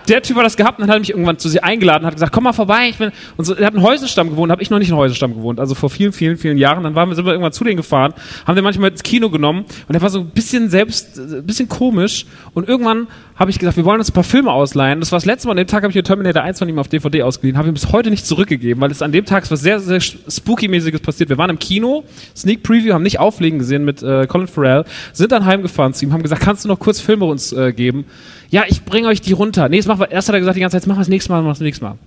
der 0.08 0.22
Typ 0.22 0.36
hat 0.36 0.44
das 0.44 0.56
gehabt 0.56 0.78
und 0.78 0.86
dann 0.86 0.94
hat 0.94 1.00
mich 1.00 1.10
irgendwann 1.10 1.38
zu 1.38 1.48
sich 1.48 1.62
eingeladen, 1.62 2.06
hat 2.06 2.14
gesagt, 2.14 2.32
komm 2.32 2.44
mal 2.44 2.52
vorbei. 2.52 2.88
Ich 2.88 2.98
bin, 2.98 3.12
und 3.36 3.44
so, 3.44 3.54
er 3.54 3.66
hat 3.66 3.74
einen 3.74 3.82
Häusenstamm 3.82 4.30
gewohnt, 4.30 4.50
habe 4.50 4.62
ich 4.62 4.70
noch 4.70 4.78
nicht 4.78 4.90
einen 4.90 4.98
Häusenstamm 4.98 5.34
gewohnt, 5.34 5.60
also 5.60 5.74
vor 5.74 5.90
vielen, 5.90 6.12
vielen, 6.12 6.36
vielen 6.36 6.58
Jahren. 6.58 6.84
Dann 6.84 6.94
waren 6.94 7.08
wir, 7.08 7.14
sind 7.14 7.24
wir 7.24 7.32
irgendwann 7.32 7.52
zu 7.52 7.64
denen 7.64 7.76
gefahren, 7.76 8.14
haben 8.46 8.54
den 8.54 8.64
manchmal 8.64 8.90
ins 8.90 9.02
Kino 9.02 9.30
genommen 9.30 9.64
und 9.88 9.94
er 9.94 10.02
war 10.02 10.10
so 10.10 10.20
ein 10.20 10.30
bisschen 10.30 10.70
selbst, 10.70 11.18
ein 11.18 11.44
bisschen 11.46 11.68
komisch. 11.68 12.26
Und 12.54 12.68
irgendwann 12.68 13.06
habe 13.36 13.50
ich 13.50 13.58
gesagt, 13.58 13.76
wir 13.76 13.84
wollen 13.84 13.98
uns 13.98 14.10
ein 14.10 14.14
paar 14.14 14.24
Filme 14.24 14.52
ausleihen. 14.52 15.00
Das 15.00 15.10
war 15.10 15.18
das 15.18 15.26
letzte 15.26 15.48
Mal, 15.48 15.52
an 15.52 15.56
dem 15.58 15.66
Tag 15.66 15.82
habe 15.82 15.90
ich 15.90 15.96
mir 15.96 16.02
Terminator 16.02 16.42
1 16.42 16.58
von 16.58 16.68
ihm 16.68 16.78
auf 16.78 16.88
DVD 16.88 17.22
ausgeliehen, 17.22 17.58
habe 17.58 17.68
ihm 17.68 17.74
bis 17.74 17.90
heute 17.92 18.10
nicht 18.10 18.26
zurückgegeben, 18.26 18.80
weil 18.80 18.90
es 18.90 19.02
an 19.02 19.12
dem 19.12 19.24
Tag 19.24 19.50
was 19.50 19.60
sehr, 19.60 19.80
sehr 19.80 20.00
spooky-mäßiges 20.00 21.00
passiert. 21.00 21.28
Wir 21.28 21.38
waren 21.38 21.50
im 21.50 21.58
Kino, 21.58 22.04
Sneak 22.36 22.62
Preview, 22.62 22.94
haben 22.94 23.02
nicht 23.02 23.18
Auflegen 23.18 23.58
gesehen 23.58 23.84
mit 23.84 24.02
äh, 24.02 24.26
Colin 24.26 24.46
Farrell, 24.46 24.84
sind 25.12 25.32
dann 25.32 25.44
heimgefahren 25.44 25.94
zu 25.94 26.04
ihm, 26.04 26.12
haben 26.12 26.22
gesagt, 26.22 26.42
kannst 26.42 26.64
du 26.64 26.68
noch 26.68 26.78
kurz 26.78 27.00
Filme 27.00 27.24
uns 27.24 27.52
äh, 27.52 27.72
geben? 27.72 28.04
Ja, 28.52 28.64
ich 28.68 28.84
bringe 28.84 29.08
euch 29.08 29.22
die 29.22 29.32
runter. 29.32 29.70
Nee, 29.70 29.80
das 29.80 29.88
wir, 29.88 30.10
erst 30.10 30.28
hat 30.28 30.34
er 30.34 30.40
gesagt 30.40 30.56
die 30.56 30.60
ganze 30.60 30.78
Zeit, 30.78 30.86
machen 30.86 30.98
wir 30.98 31.00
das 31.00 31.08
nächste 31.08 31.32
Mal, 31.32 31.38
machen 31.38 31.46
wir 31.46 31.52
das 31.52 31.60
nächste 31.60 31.84
Mal. 31.84 31.98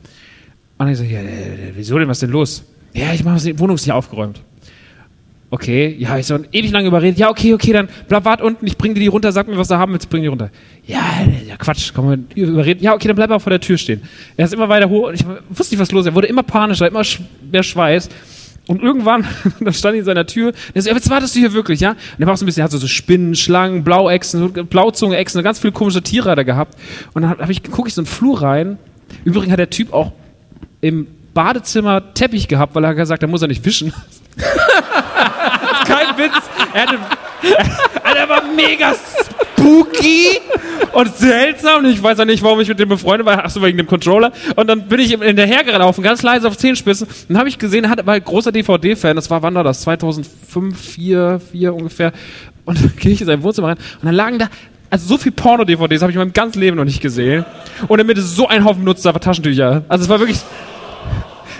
Und 0.77 0.87
ich 0.89 0.97
so, 0.97 1.03
ja, 1.03 1.19
wieso 1.75 1.97
denn, 1.97 2.07
was 2.07 2.17
ist 2.17 2.21
denn 2.21 2.29
los? 2.29 2.63
Ja, 2.93 3.11
ich 3.13 3.23
mache 3.23 3.39
die 3.39 3.57
Wohnung 3.57 3.75
ist 3.75 3.85
nicht 3.87 3.93
aufgeräumt. 3.93 4.41
Okay, 5.49 5.95
ja, 5.97 6.19
ich 6.19 6.27
so 6.27 6.37
ewig 6.51 6.71
lange 6.71 6.87
überredet. 6.87 7.17
Ja, 7.17 7.31
okay, 7.31 7.55
okay, 7.55 7.73
dann 7.73 7.89
bleib 8.07 8.25
wart 8.25 8.41
unten, 8.41 8.67
ich 8.67 8.77
bring 8.77 8.93
dir 8.93 8.99
die 8.99 9.07
runter, 9.07 9.31
sag 9.31 9.47
mir, 9.47 9.57
was 9.57 9.69
du 9.69 9.75
haben 9.75 9.93
willst, 9.93 10.07
bring 10.07 10.21
die 10.21 10.27
runter. 10.27 10.51
Ja, 10.85 11.03
ja, 11.47 11.57
Quatsch, 11.57 11.91
komm 11.95 12.05
mal 12.05 12.19
überreden. 12.35 12.83
Ja, 12.83 12.93
okay, 12.93 13.07
dann 13.07 13.15
bleib 13.15 13.31
auch 13.31 13.41
vor 13.41 13.49
der 13.49 13.59
Tür 13.59 13.79
stehen. 13.79 14.03
Er 14.37 14.45
ist 14.45 14.53
immer 14.53 14.69
weiter 14.69 14.87
hoch 14.87 15.07
und 15.07 15.15
ich 15.15 15.25
wusste 15.49 15.73
nicht, 15.73 15.81
was 15.81 15.91
los 15.91 16.01
ist. 16.01 16.11
Er 16.11 16.15
wurde 16.15 16.27
immer 16.27 16.43
panischer, 16.43 16.87
immer 16.87 17.01
mehr 17.51 17.63
Schweiß. 17.63 18.07
Und 18.67 18.81
irgendwann, 18.81 19.25
dann 19.59 19.73
stand 19.73 19.95
ich 19.95 19.99
in 19.99 20.05
seiner 20.05 20.25
Tür, 20.25 20.53
der 20.73 20.81
so, 20.81 20.89
ja, 20.89 20.95
jetzt 20.95 21.09
wartest 21.09 21.35
du 21.35 21.39
hier 21.39 21.53
wirklich, 21.53 21.79
ja? 21.79 21.91
Und 21.91 21.97
er 22.19 22.27
war 22.27 22.33
auch 22.33 22.37
so 22.37 22.45
ein 22.45 22.47
bisschen, 22.47 22.61
er 22.61 22.65
hat 22.65 22.71
so, 22.71 22.77
so 22.77 22.87
Spinnen, 22.87 23.35
Schlangen, 23.35 23.83
Blauechsen, 23.83 24.53
Blauzunge-Echsen, 24.67 25.43
ganz 25.43 25.59
viele 25.59 25.73
komische 25.73 26.01
Tiere 26.01 26.31
hat 26.31 26.37
er 26.37 26.45
gehabt. 26.45 26.75
Und 27.13 27.21
dann 27.21 27.31
hab 27.37 27.49
ich, 27.49 27.63
gucke 27.63 27.87
ich 27.87 27.93
so 27.93 28.01
einen 28.01 28.07
Flur 28.07 28.41
rein. 28.41 28.77
Übrigens 29.23 29.51
hat 29.51 29.59
der 29.59 29.69
Typ 29.69 29.93
auch 29.93 30.13
im 30.81 31.07
Badezimmer 31.33 32.13
Teppich 32.13 32.47
gehabt, 32.47 32.75
weil 32.75 32.83
er 32.85 32.89
hat 32.91 32.97
gesagt, 32.97 33.21
da 33.21 33.27
muss 33.27 33.41
er 33.41 33.47
nicht 33.47 33.65
wischen. 33.65 33.93
Kein 35.85 36.17
Witz. 36.17 36.33
Er 36.73 36.81
hatte, 36.81 36.99
Alter, 38.03 38.19
er 38.19 38.29
war 38.29 38.43
mega 38.55 38.93
spooky 39.57 40.39
und 40.93 41.15
seltsam. 41.15 41.83
Und 41.85 41.91
ich 41.91 42.01
weiß 42.01 42.19
auch 42.19 42.25
nicht, 42.25 42.43
warum 42.43 42.59
ich 42.61 42.67
mit 42.67 42.79
dem 42.79 42.89
befreundet 42.89 43.25
war. 43.25 43.43
Achso, 43.43 43.61
wegen 43.61 43.77
dem 43.77 43.87
Controller. 43.87 44.31
Und 44.55 44.67
dann 44.67 44.87
bin 44.87 44.99
ich 44.99 45.11
ihm 45.11 45.21
hinterhergelaufen, 45.21 46.03
ganz 46.03 46.21
leise 46.23 46.47
auf 46.47 46.57
Zehenspitzen. 46.57 47.07
Und 47.07 47.29
dann 47.29 47.37
habe 47.37 47.49
ich 47.49 47.57
gesehen, 47.57 47.89
hat- 47.89 48.05
war 48.05 48.13
ein 48.15 48.23
großer 48.23 48.51
DVD-Fan. 48.51 49.15
Das 49.15 49.29
war, 49.29 49.41
wann 49.41 49.55
war 49.55 49.63
das? 49.63 49.81
2005, 49.81 50.79
4, 50.79 51.41
4 51.51 51.73
ungefähr. 51.73 52.11
Und 52.65 52.79
dann 52.81 52.93
gehe 52.99 53.11
ich 53.11 53.21
in 53.21 53.27
sein 53.27 53.43
Wohnzimmer 53.43 53.69
rein. 53.69 53.77
Und 53.99 54.05
dann 54.05 54.15
lagen 54.15 54.39
da 54.39 54.49
also 54.91 55.07
so 55.07 55.17
viel 55.17 55.31
Porno-DVDs 55.31 56.01
habe 56.03 56.11
ich 56.11 56.15
in 56.15 56.19
meinem 56.21 56.31
ganzen 56.31 56.59
Leben 56.59 56.77
noch 56.77 56.85
nicht 56.85 57.01
gesehen. 57.01 57.43
Und 57.81 57.91
in 57.91 57.97
der 57.97 58.05
Mitte 58.05 58.21
so 58.21 58.47
ein 58.47 58.63
Haufen 58.63 58.83
benutzter 58.83 59.13
Taschentücher. 59.19 59.83
Also 59.89 60.03
es 60.03 60.09
war 60.09 60.19
wirklich... 60.19 60.39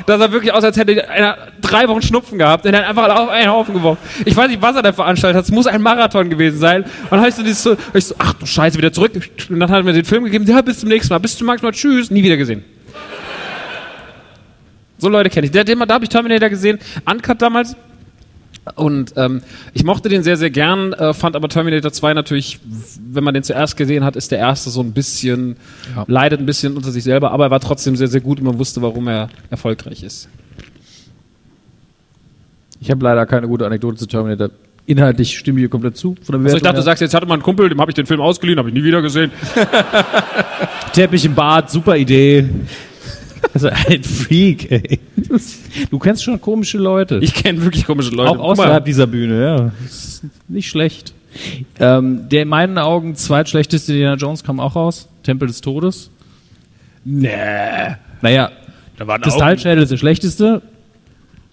Das 0.05 0.19
sah 0.19 0.31
wirklich 0.31 0.53
aus, 0.53 0.63
als 0.63 0.77
hätte 0.77 1.09
einer 1.09 1.37
drei 1.61 1.87
Wochen 1.87 2.01
Schnupfen 2.01 2.37
gehabt 2.37 2.65
und 2.65 2.73
er 2.73 2.81
hat 2.81 2.89
einfach 2.89 3.09
auf 3.09 3.29
einen 3.29 3.49
Haufen 3.49 3.73
geworfen. 3.73 4.01
Ich 4.23 4.35
weiß 4.35 4.49
nicht, 4.49 4.61
was 4.61 4.75
er 4.75 4.83
da 4.83 4.93
veranstaltet 4.93 5.37
hat. 5.37 5.45
Es 5.45 5.51
muss 5.51 5.65
ein 5.65 5.81
Marathon 5.81 6.29
gewesen 6.29 6.59
sein. 6.59 6.83
Und 6.83 7.11
dann 7.11 7.19
habe 7.21 7.29
ich 7.29 7.35
so 7.35 7.43
dieses 7.43 7.65
hab 7.65 7.95
ich 7.95 8.05
so, 8.05 8.15
ach 8.19 8.33
du 8.33 8.45
Scheiße, 8.45 8.77
wieder 8.77 8.93
zurück. 8.93 9.13
Und 9.49 9.59
dann 9.59 9.69
hat 9.69 9.77
er 9.79 9.83
mir 9.83 9.93
den 9.93 10.05
Film 10.05 10.23
gegeben. 10.23 10.45
Ja, 10.45 10.61
bis 10.61 10.79
zum 10.79 10.89
nächsten 10.89 11.11
Mal. 11.11 11.19
Bis 11.19 11.37
zum 11.37 11.47
nächsten 11.47 11.65
Mal. 11.65 11.71
Tschüss. 11.71 12.11
Nie 12.11 12.21
wieder 12.21 12.37
gesehen. 12.37 12.63
So 14.97 15.09
Leute 15.09 15.29
kenne 15.29 15.45
ich. 15.45 15.51
Der, 15.51 15.63
den, 15.63 15.79
da 15.79 15.95
habe 15.95 16.05
ich 16.05 16.09
Terminator 16.09 16.49
gesehen. 16.49 16.79
Uncut 17.09 17.41
damals. 17.41 17.75
Und 18.75 19.13
ähm, 19.15 19.41
ich 19.73 19.83
mochte 19.83 20.09
den 20.09 20.23
sehr, 20.23 20.37
sehr 20.37 20.49
gern, 20.49 20.93
äh, 20.93 21.13
fand 21.13 21.35
aber 21.35 21.47
Terminator 21.49 21.91
2 21.91 22.15
natürlich, 22.15 22.59
wenn 23.11 23.23
man 23.23 23.35
den 23.35 23.43
zuerst 23.43 23.77
gesehen 23.77 24.03
hat, 24.03 24.15
ist 24.15 24.31
der 24.31 24.39
erste 24.39 24.71
so 24.71 24.81
ein 24.81 24.91
bisschen, 24.91 25.57
leidet 26.07 26.39
ein 26.39 26.47
bisschen 26.47 26.75
unter 26.75 26.91
sich 26.91 27.03
selber, 27.03 27.31
aber 27.31 27.45
er 27.45 27.51
war 27.51 27.59
trotzdem 27.59 27.95
sehr, 27.95 28.07
sehr 28.07 28.21
gut 28.21 28.39
und 28.39 28.45
man 28.45 28.57
wusste, 28.57 28.81
warum 28.81 29.07
er 29.07 29.29
erfolgreich 29.51 30.01
ist. 30.01 30.29
Ich 32.81 32.89
habe 32.89 33.03
leider 33.03 33.25
keine 33.25 33.47
gute 33.47 33.65
Anekdote 33.65 33.97
zu 33.97 34.07
Terminator. 34.07 34.49
Inhaltlich 34.87 35.37
stimme 35.37 35.59
ich 35.59 35.63
hier 35.63 35.69
komplett 35.69 35.97
zu. 35.97 36.15
Von 36.23 36.33
der 36.33 36.45
Also 36.45 36.57
ich 36.57 36.63
dachte, 36.63 36.75
du 36.75 36.79
her. 36.81 36.83
sagst, 36.85 37.01
jetzt 37.01 37.13
hatte 37.13 37.25
mal 37.25 37.33
einen 37.35 37.43
Kumpel, 37.43 37.69
dem 37.69 37.81
habe 37.81 37.89
ich 37.89 37.95
den 37.95 38.05
Film 38.05 38.21
ausgeliehen, 38.21 38.59
habe 38.59 38.69
ich 38.69 38.75
nie 38.75 38.83
wieder 38.83 39.01
gesehen. 39.01 39.31
Teppich 40.93 41.25
im 41.25 41.33
Bad, 41.33 41.71
super 41.71 41.97
Idee. 41.97 42.47
Also 43.53 43.69
ein 43.69 44.03
Freak, 44.03 44.69
ey. 44.71 44.99
Du 45.89 45.99
kennst 45.99 46.23
schon 46.23 46.39
komische 46.41 46.77
Leute. 46.77 47.19
Ich 47.21 47.33
kenne 47.33 47.61
wirklich 47.63 47.85
komische 47.85 48.11
Leute. 48.11 48.31
auch 48.31 48.39
außerhalb 48.39 48.83
dieser 48.83 49.07
Bühne, 49.07 49.43
ja. 49.43 49.71
Ist 49.85 50.23
nicht 50.47 50.69
schlecht. 50.69 51.13
Ähm, 51.79 52.27
der 52.29 52.43
in 52.43 52.47
meinen 52.49 52.77
Augen 52.77 53.15
zweitschlechteste 53.15 53.93
Indiana 53.93 54.15
Jones 54.15 54.43
kam 54.43 54.59
auch 54.59 54.75
raus. 54.75 55.07
Tempel 55.23 55.47
des 55.47 55.61
Todes. 55.61 56.09
Nee. 57.03 57.29
Naja, 58.21 58.51
Da 58.97 59.07
waren 59.07 59.21
Kristallschädel 59.21 59.83
ist 59.83 59.91
der 59.91 59.97
schlechteste. 59.97 60.61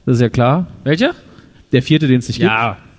Das 0.06 0.16
ist 0.16 0.22
ja 0.22 0.28
klar. 0.28 0.66
Welcher? 0.84 1.12
Der 1.72 1.82
vierte, 1.82 2.06
den 2.08 2.18
es 2.20 2.28
nicht 2.28 2.38
Ja. 2.38 2.70
gibt. 2.74 2.91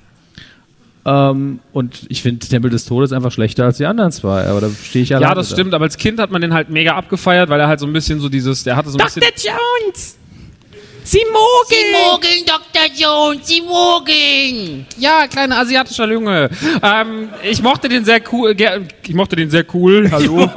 Ähm, 1.05 1.59
und 1.73 2.01
ich 2.09 2.21
finde 2.21 2.47
Tempel 2.47 2.71
des 2.71 2.85
Todes 2.85 3.11
einfach 3.11 3.31
schlechter 3.31 3.65
als 3.65 3.77
die 3.77 3.85
anderen 3.85 4.11
zwei. 4.11 4.45
Aber 4.47 4.61
da 4.61 4.69
stehe 4.69 5.03
ich 5.03 5.09
Ja, 5.09 5.17
alleine 5.17 5.35
das 5.35 5.49
da. 5.49 5.55
stimmt, 5.55 5.73
aber 5.73 5.83
als 5.85 5.97
Kind 5.97 6.19
hat 6.19 6.31
man 6.31 6.41
den 6.41 6.53
halt 6.53 6.69
mega 6.69 6.95
abgefeiert, 6.95 7.49
weil 7.49 7.59
er 7.59 7.67
halt 7.67 7.79
so 7.81 7.85
ein 7.85 7.93
bisschen 7.93 8.19
so 8.21 8.29
dieses, 8.29 8.63
der 8.63 8.75
hatte 8.75 8.89
so 8.89 8.97
ein 8.97 9.03
bisschen... 9.05 9.21
Jones! 9.21 10.17
Sie 11.05 11.19
mogen! 11.33 11.67
Sie 11.67 11.75
mogeln, 11.91 12.45
Dr. 12.45 12.87
Jones, 12.95 13.45
Sie 13.47 13.61
mogeln. 13.61 14.85
Ja, 14.97 15.27
kleiner 15.27 15.57
asiatischer 15.59 16.09
Junge. 16.09 16.49
Ähm, 16.81 17.27
ich 17.43 17.61
mochte 17.61 17.89
den 17.89 18.05
sehr 18.05 18.21
cool. 18.31 18.55
Ich 19.05 19.13
mochte 19.13 19.35
den 19.35 19.49
sehr 19.49 19.65
cool. 19.73 20.09
Hallo. 20.11 20.49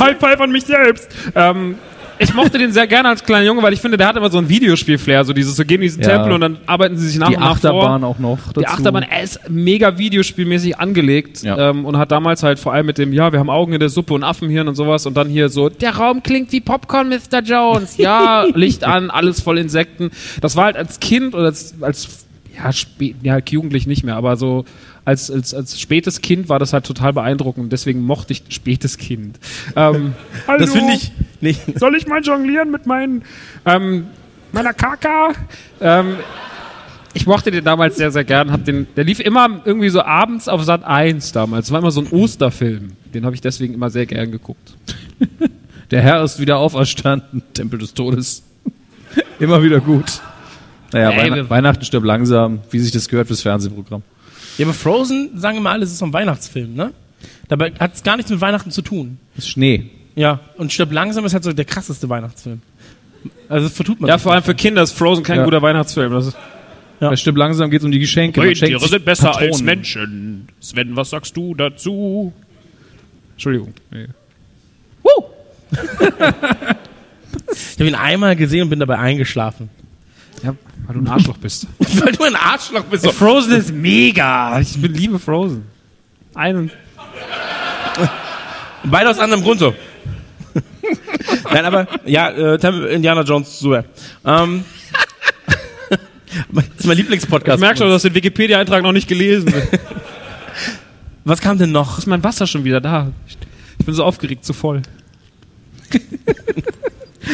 High 0.00 0.18
five 0.18 0.40
an 0.40 0.50
mich 0.50 0.64
selbst. 0.64 1.10
Ähm, 1.34 1.76
ich 2.22 2.34
mochte 2.34 2.58
den 2.58 2.70
sehr 2.70 2.86
gerne 2.86 3.08
als 3.08 3.24
kleiner 3.24 3.46
Junge, 3.46 3.62
weil 3.62 3.72
ich 3.72 3.80
finde, 3.80 3.96
der 3.96 4.06
hat 4.06 4.16
immer 4.16 4.30
so 4.30 4.36
ein 4.38 4.48
Videospiel-Flair. 4.48 5.24
So 5.24 5.32
dieses, 5.32 5.56
so 5.56 5.64
gehen 5.64 5.76
in 5.76 5.82
diesen 5.82 6.02
Ja. 6.02 6.10
Tempel 6.10 6.32
und 6.32 6.40
dann 6.42 6.58
arbeiten 6.66 6.96
sie 6.96 7.08
sich 7.08 7.18
nach 7.18 7.28
Die 7.30 7.34
und 7.36 7.40
nach 7.40 7.52
Achterbahn 7.52 8.00
vor. 8.02 8.10
auch 8.10 8.18
noch. 8.18 8.38
Dazu. 8.48 8.60
Die 8.60 8.66
Achterbahn, 8.66 9.02
er 9.04 9.22
ist 9.22 9.40
mega 9.48 9.96
videospielmäßig 9.96 10.78
angelegt 10.78 11.42
Ja. 11.42 11.70
ähm, 11.70 11.84
und 11.86 11.96
hat 11.96 12.12
damals 12.12 12.42
halt 12.42 12.58
vor 12.58 12.72
allem 12.74 12.86
mit 12.86 12.98
dem, 12.98 13.12
ja, 13.12 13.32
wir 13.32 13.38
haben 13.38 13.50
Augen 13.50 13.72
in 13.72 13.80
der 13.80 13.88
Suppe 13.88 14.12
und 14.14 14.22
Affenhirn 14.22 14.68
und 14.68 14.74
sowas 14.74 15.06
und 15.06 15.16
dann 15.16 15.28
hier 15.28 15.48
so, 15.48 15.68
der 15.70 15.96
Raum 15.96 16.22
klingt 16.22 16.52
wie 16.52 16.60
Popcorn, 16.60 17.08
Mr. 17.08 17.40
Jones. 17.42 17.96
Ja, 17.96 18.44
Licht 18.54 18.84
an, 18.84 19.10
alles 19.10 19.40
voll 19.40 19.58
Insekten. 19.58 20.10
Das 20.42 20.56
war 20.56 20.64
halt 20.66 20.76
als 20.76 21.00
Kind 21.00 21.34
oder 21.34 21.46
als, 21.46 21.74
als 21.80 22.26
ja, 22.54 22.70
ja, 23.22 23.38
jugendlich 23.48 23.86
nicht 23.86 24.04
mehr, 24.04 24.16
aber 24.16 24.36
so 24.36 24.64
als, 25.04 25.30
als, 25.30 25.54
als 25.54 25.80
spätes 25.80 26.20
Kind 26.20 26.48
war 26.48 26.58
das 26.58 26.72
halt 26.72 26.84
total 26.84 27.12
beeindruckend 27.12 27.64
und 27.64 27.72
deswegen 27.72 28.02
mochte 28.02 28.32
ich 28.32 28.44
spätes 28.50 28.98
Kind. 28.98 29.38
Ähm, 29.76 30.14
hallo, 30.46 30.60
Das 30.60 30.72
finde 30.72 30.94
ich 30.94 31.12
nicht. 31.40 31.78
soll 31.78 31.96
ich 31.96 32.06
mal 32.06 32.20
jonglieren 32.22 32.70
mit 32.70 32.86
meinen, 32.86 33.22
ähm, 33.64 34.06
meiner 34.52 34.72
Kaka? 34.74 35.32
Ähm, 35.80 36.16
ich 37.12 37.26
mochte 37.26 37.50
den 37.50 37.64
damals 37.64 37.96
sehr, 37.96 38.10
sehr 38.12 38.24
gern. 38.24 38.52
Hab 38.52 38.64
den, 38.64 38.86
der 38.96 39.04
lief 39.04 39.20
immer 39.20 39.62
irgendwie 39.64 39.88
so 39.88 40.02
abends 40.02 40.48
auf 40.48 40.62
Sat 40.62 40.84
1 40.84 41.32
damals. 41.32 41.66
Das 41.66 41.72
war 41.72 41.80
immer 41.80 41.90
so 41.90 42.00
ein 42.00 42.06
Osterfilm. 42.08 42.92
Den 43.12 43.24
habe 43.24 43.34
ich 43.34 43.40
deswegen 43.40 43.74
immer 43.74 43.90
sehr 43.90 44.06
gern 44.06 44.30
geguckt. 44.30 44.74
Der 45.90 46.02
Herr 46.02 46.22
ist 46.22 46.38
wieder 46.38 46.58
auferstanden. 46.58 47.42
Tempel 47.52 47.80
des 47.80 47.94
Todes. 47.94 48.44
Immer 49.40 49.60
wieder 49.62 49.80
gut. 49.80 50.20
Naja, 50.92 51.10
Ey, 51.10 51.30
Weihn 51.32 51.50
Weihnachten 51.50 51.84
stirbt 51.84 52.06
langsam, 52.06 52.60
wie 52.70 52.78
sich 52.78 52.92
das 52.92 53.08
gehört 53.08 53.26
fürs 53.26 53.42
Fernsehprogramm. 53.42 54.02
Ja, 54.58 54.66
aber 54.66 54.74
Frozen, 54.74 55.38
sagen 55.38 55.56
wir 55.56 55.62
mal 55.62 55.72
alle, 55.72 55.84
es 55.84 55.92
ist 55.92 55.98
so 55.98 56.06
ein 56.06 56.12
Weihnachtsfilm, 56.12 56.74
ne? 56.74 56.92
Dabei 57.48 57.72
hat 57.78 57.94
es 57.94 58.02
gar 58.02 58.16
nichts 58.16 58.30
mit 58.30 58.40
Weihnachten 58.40 58.70
zu 58.70 58.82
tun. 58.82 59.18
Das 59.34 59.44
ist 59.44 59.50
Schnee. 59.50 59.90
Ja, 60.16 60.40
und 60.56 60.72
Stirb 60.72 60.92
langsam 60.92 61.24
ist 61.24 61.32
halt 61.34 61.44
so 61.44 61.52
der 61.52 61.64
krasseste 61.64 62.08
Weihnachtsfilm. 62.08 62.60
Also 63.48 63.66
das 63.68 63.76
vertut 63.76 64.00
man 64.00 64.08
Ja, 64.08 64.18
vor 64.18 64.32
allem 64.32 64.42
für 64.42 64.54
Kinder 64.54 64.82
ist 64.82 64.92
Frozen 64.92 65.22
kein 65.24 65.38
Ja. 65.38 65.44
guter 65.44 65.60
Weihnachtsfilm. 65.62 66.12
Das 66.12 66.28
ist 66.28 66.36
Bei 67.00 67.16
Stirb 67.16 67.36
langsam 67.36 67.70
geht 67.70 67.80
es 67.80 67.84
um 67.84 67.90
die 67.92 67.98
Geschenke. 67.98 68.40
Man 68.40 68.54
schenkt 68.54 68.80
sich 68.80 69.04
Patronen. 69.04 69.64
Menschen. 69.64 70.48
Sven, 70.60 70.96
was 70.96 71.10
sagst 71.10 71.36
du 71.36 71.54
dazu? 71.54 72.32
Entschuldigung. 73.32 73.72
Nee. 73.90 74.06
Ich 77.52 77.78
habe 77.78 77.88
ihn 77.88 77.94
einmal 77.94 78.36
gesehen 78.36 78.64
und 78.64 78.70
bin 78.70 78.80
dabei 78.80 78.98
eingeschlafen. 78.98 79.70
Ja, 80.42 80.54
weil 80.86 80.94
du 80.94 81.00
ein 81.00 81.08
Arschloch 81.08 81.36
bist. 81.36 81.66
Weil 81.78 82.12
du 82.12 82.24
ein 82.24 82.36
Arschloch 82.36 82.84
bist. 82.84 83.04
So. 83.04 83.12
Frozen 83.12 83.52
ist 83.52 83.72
mega. 83.72 84.58
Ich 84.60 84.80
bin 84.80 84.94
liebe 84.94 85.18
Frozen. 85.18 85.64
Einen. 86.34 86.70
Beide 88.84 89.10
aus 89.10 89.18
anderem 89.18 89.42
Grund 89.42 89.60
so. 89.60 89.74
Nein, 91.52 91.64
aber 91.64 91.86
ja, 92.06 92.30
äh, 92.30 92.94
Indiana 92.94 93.22
Jones, 93.22 93.58
super. 93.58 93.84
Ähm, 94.24 94.64
das 96.52 96.64
ist 96.78 96.86
mein 96.86 96.96
Lieblingspodcast. 96.96 97.56
Ich 97.56 97.60
merke 97.60 97.78
schon, 97.78 97.88
du 97.88 97.94
hast 97.94 98.04
den 98.04 98.14
Wikipedia-Eintrag 98.14 98.82
noch 98.82 98.92
nicht 98.92 99.08
gelesen. 99.08 99.52
Was 101.24 101.40
kam 101.40 101.58
denn 101.58 101.72
noch? 101.72 101.98
ist 101.98 102.06
mein 102.06 102.24
Wasser 102.24 102.46
schon 102.46 102.64
wieder 102.64 102.80
da? 102.80 103.12
Ich 103.78 103.84
bin 103.84 103.94
so 103.94 104.04
aufgeregt, 104.04 104.44
zu 104.44 104.52
voll. 104.52 104.82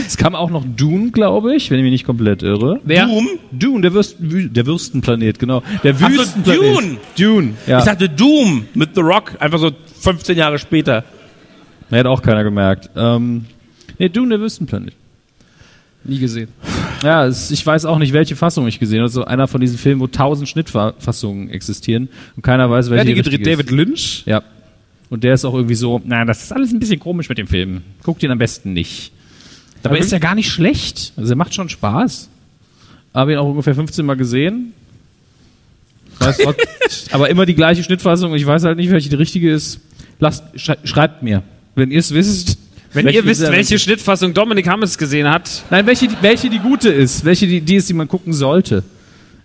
Es 0.06 0.16
kam 0.16 0.34
auch 0.34 0.50
noch 0.50 0.64
Dune, 0.64 1.10
glaube 1.12 1.54
ich, 1.54 1.70
wenn 1.70 1.78
ich 1.78 1.82
mich 1.84 1.92
nicht 1.92 2.04
komplett 2.06 2.42
irre. 2.42 2.80
Wer? 2.84 3.06
Doom? 3.06 3.28
Dune, 3.52 3.82
der, 3.82 3.92
Würst, 3.92 4.20
Wü- 4.20 4.48
der 4.48 4.66
Würstenplanet, 4.66 5.38
genau. 5.38 5.62
Der 5.84 5.94
Ach 6.00 6.10
so, 6.10 6.18
Wüstenplanet. 6.18 6.60
Dune. 6.62 6.96
Dune, 7.18 7.54
ja. 7.66 7.78
Ich 7.78 7.84
dachte 7.84 8.08
Doom 8.08 8.64
mit 8.74 8.94
The 8.94 9.00
Rock, 9.00 9.32
einfach 9.38 9.58
so 9.58 9.70
15 10.00 10.36
Jahre 10.36 10.58
später. 10.58 11.04
Hätte 11.90 12.10
auch 12.10 12.20
keiner 12.22 12.42
gemerkt. 12.42 12.90
Ähm, 12.96 13.44
nee, 13.98 14.08
Dune, 14.08 14.30
der 14.30 14.40
Wüstenplanet. 14.40 14.94
Nie 16.02 16.18
gesehen. 16.18 16.48
Ja, 17.02 17.26
es, 17.26 17.50
ich 17.50 17.64
weiß 17.66 17.84
auch 17.84 17.98
nicht, 17.98 18.12
welche 18.12 18.36
Fassung 18.36 18.66
ich 18.66 18.78
gesehen 18.78 19.00
habe. 19.00 19.08
So 19.08 19.24
einer 19.24 19.48
von 19.48 19.60
diesen 19.60 19.76
Filmen, 19.78 20.00
wo 20.00 20.06
tausend 20.06 20.48
Schnittfassungen 20.48 21.50
existieren 21.50 22.08
und 22.36 22.42
keiner 22.42 22.70
weiß, 22.70 22.90
welche 22.90 23.00
hat 23.00 23.08
die 23.08 23.14
gedreht? 23.30 23.46
David 23.46 23.70
Lynch? 23.70 24.22
Ja. 24.26 24.42
Und 25.10 25.22
der 25.24 25.34
ist 25.34 25.44
auch 25.44 25.54
irgendwie 25.54 25.74
so, 25.76 26.00
na, 26.04 26.24
das 26.24 26.42
ist 26.42 26.52
alles 26.52 26.72
ein 26.72 26.80
bisschen 26.80 26.98
komisch 26.98 27.28
mit 27.28 27.38
dem 27.38 27.46
Film. 27.46 27.82
Guckt 28.02 28.22
ihn 28.22 28.30
am 28.30 28.38
besten 28.38 28.72
nicht. 28.72 29.12
Dabei 29.88 29.96
Aber 29.98 30.04
ist 30.04 30.12
er 30.12 30.20
gar 30.20 30.34
nicht 30.34 30.50
schlecht. 30.50 31.12
Also 31.16 31.32
er 31.32 31.36
macht 31.36 31.54
schon 31.54 31.68
Spaß. 31.68 32.28
Habe 33.14 33.32
ihn 33.32 33.38
auch 33.38 33.48
ungefähr 33.48 33.74
15 33.74 34.04
Mal 34.04 34.16
gesehen. 34.16 34.72
Weiß 36.18 36.38
trotz- 36.38 36.56
aber 37.12 37.28
immer 37.30 37.46
die 37.46 37.54
gleiche 37.54 37.82
Schnittfassung. 37.82 38.34
Ich 38.34 38.46
weiß 38.46 38.64
halt 38.64 38.76
nicht, 38.78 38.90
welche 38.90 39.08
die 39.08 39.16
richtige 39.16 39.50
ist. 39.50 39.80
Lasst, 40.18 40.44
schrei 40.56 40.76
schreibt 40.84 41.22
mir. 41.22 41.42
Wenn 41.74 41.90
ihr 41.90 41.98
es 42.00 42.12
wisst. 42.14 42.58
Wenn 42.92 43.04
welche 43.04 43.18
ihr 43.18 43.24
wisst, 43.26 43.42
welche 43.42 43.78
Schnittfassung 43.78 44.32
Dominik 44.32 44.66
Hammes 44.68 44.96
gesehen 44.96 45.28
hat, 45.28 45.64
Nein, 45.70 45.86
welche, 45.86 46.08
die- 46.08 46.16
welche 46.22 46.48
die 46.48 46.58
gute 46.58 46.88
ist, 46.88 47.24
welche 47.24 47.46
die, 47.46 47.60
die 47.60 47.76
ist, 47.76 47.88
die 47.88 47.94
man 47.94 48.08
gucken 48.08 48.32
sollte. 48.32 48.82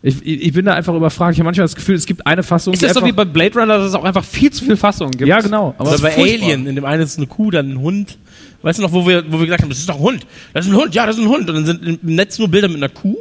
Ich, 0.04 0.26
ich 0.26 0.54
bin 0.54 0.66
da 0.66 0.74
einfach 0.74 0.96
überfragt. 0.96 1.34
Ich 1.34 1.40
habe 1.40 1.46
manchmal 1.46 1.66
das 1.66 1.76
Gefühl, 1.76 1.94
es 1.96 2.06
gibt 2.08 2.26
eine 2.26 2.42
Fassung. 2.42 2.74
ist 2.74 2.82
die 2.82 2.88
das 2.88 2.96
so 2.96 3.06
wie 3.06 3.12
bei 3.12 3.26
Blade 3.26 3.60
Runner, 3.60 3.78
dass 3.78 3.90
es 3.90 3.94
auch 3.94 4.04
einfach 4.04 4.24
viel 4.24 4.50
zu 4.52 4.66
viel 4.66 4.76
Fassungen 4.78 5.12
gibt? 5.12 5.28
Ja, 5.28 5.40
genau. 5.42 5.76
Aber 5.78 5.94
es 5.94 6.02
bei 6.02 6.10
ist 6.10 6.16
furchtbar. 6.16 6.44
Alien, 6.48 6.66
in 6.66 6.76
dem 6.76 6.86
einen 6.86 7.04
ist 7.04 7.18
eine 7.18 7.28
Kuh, 7.28 7.52
dann 7.52 7.74
ein 7.74 7.80
Hund. 7.80 8.18
Weißt 8.62 8.80
du 8.80 8.84
noch, 8.84 8.92
wo 8.92 9.08
wir, 9.08 9.24
wo 9.32 9.40
wir 9.40 9.46
gesagt 9.46 9.64
haben, 9.64 9.70
das 9.70 9.80
ist 9.80 9.90
doch 9.90 9.96
ein 9.96 10.02
Hund. 10.02 10.28
Das 10.54 10.66
ist 10.66 10.72
ein 10.72 10.78
Hund, 10.78 10.94
ja, 10.94 11.06
das 11.06 11.18
ist 11.18 11.24
ein 11.24 11.30
Hund. 11.30 11.50
Und 11.50 11.56
dann 11.56 11.66
sind 11.66 11.86
im 12.04 12.16
Netz 12.16 12.38
nur 12.38 12.48
Bilder 12.48 12.68
mit 12.68 12.78
einer 12.78 12.90
Kuh. 12.90 13.18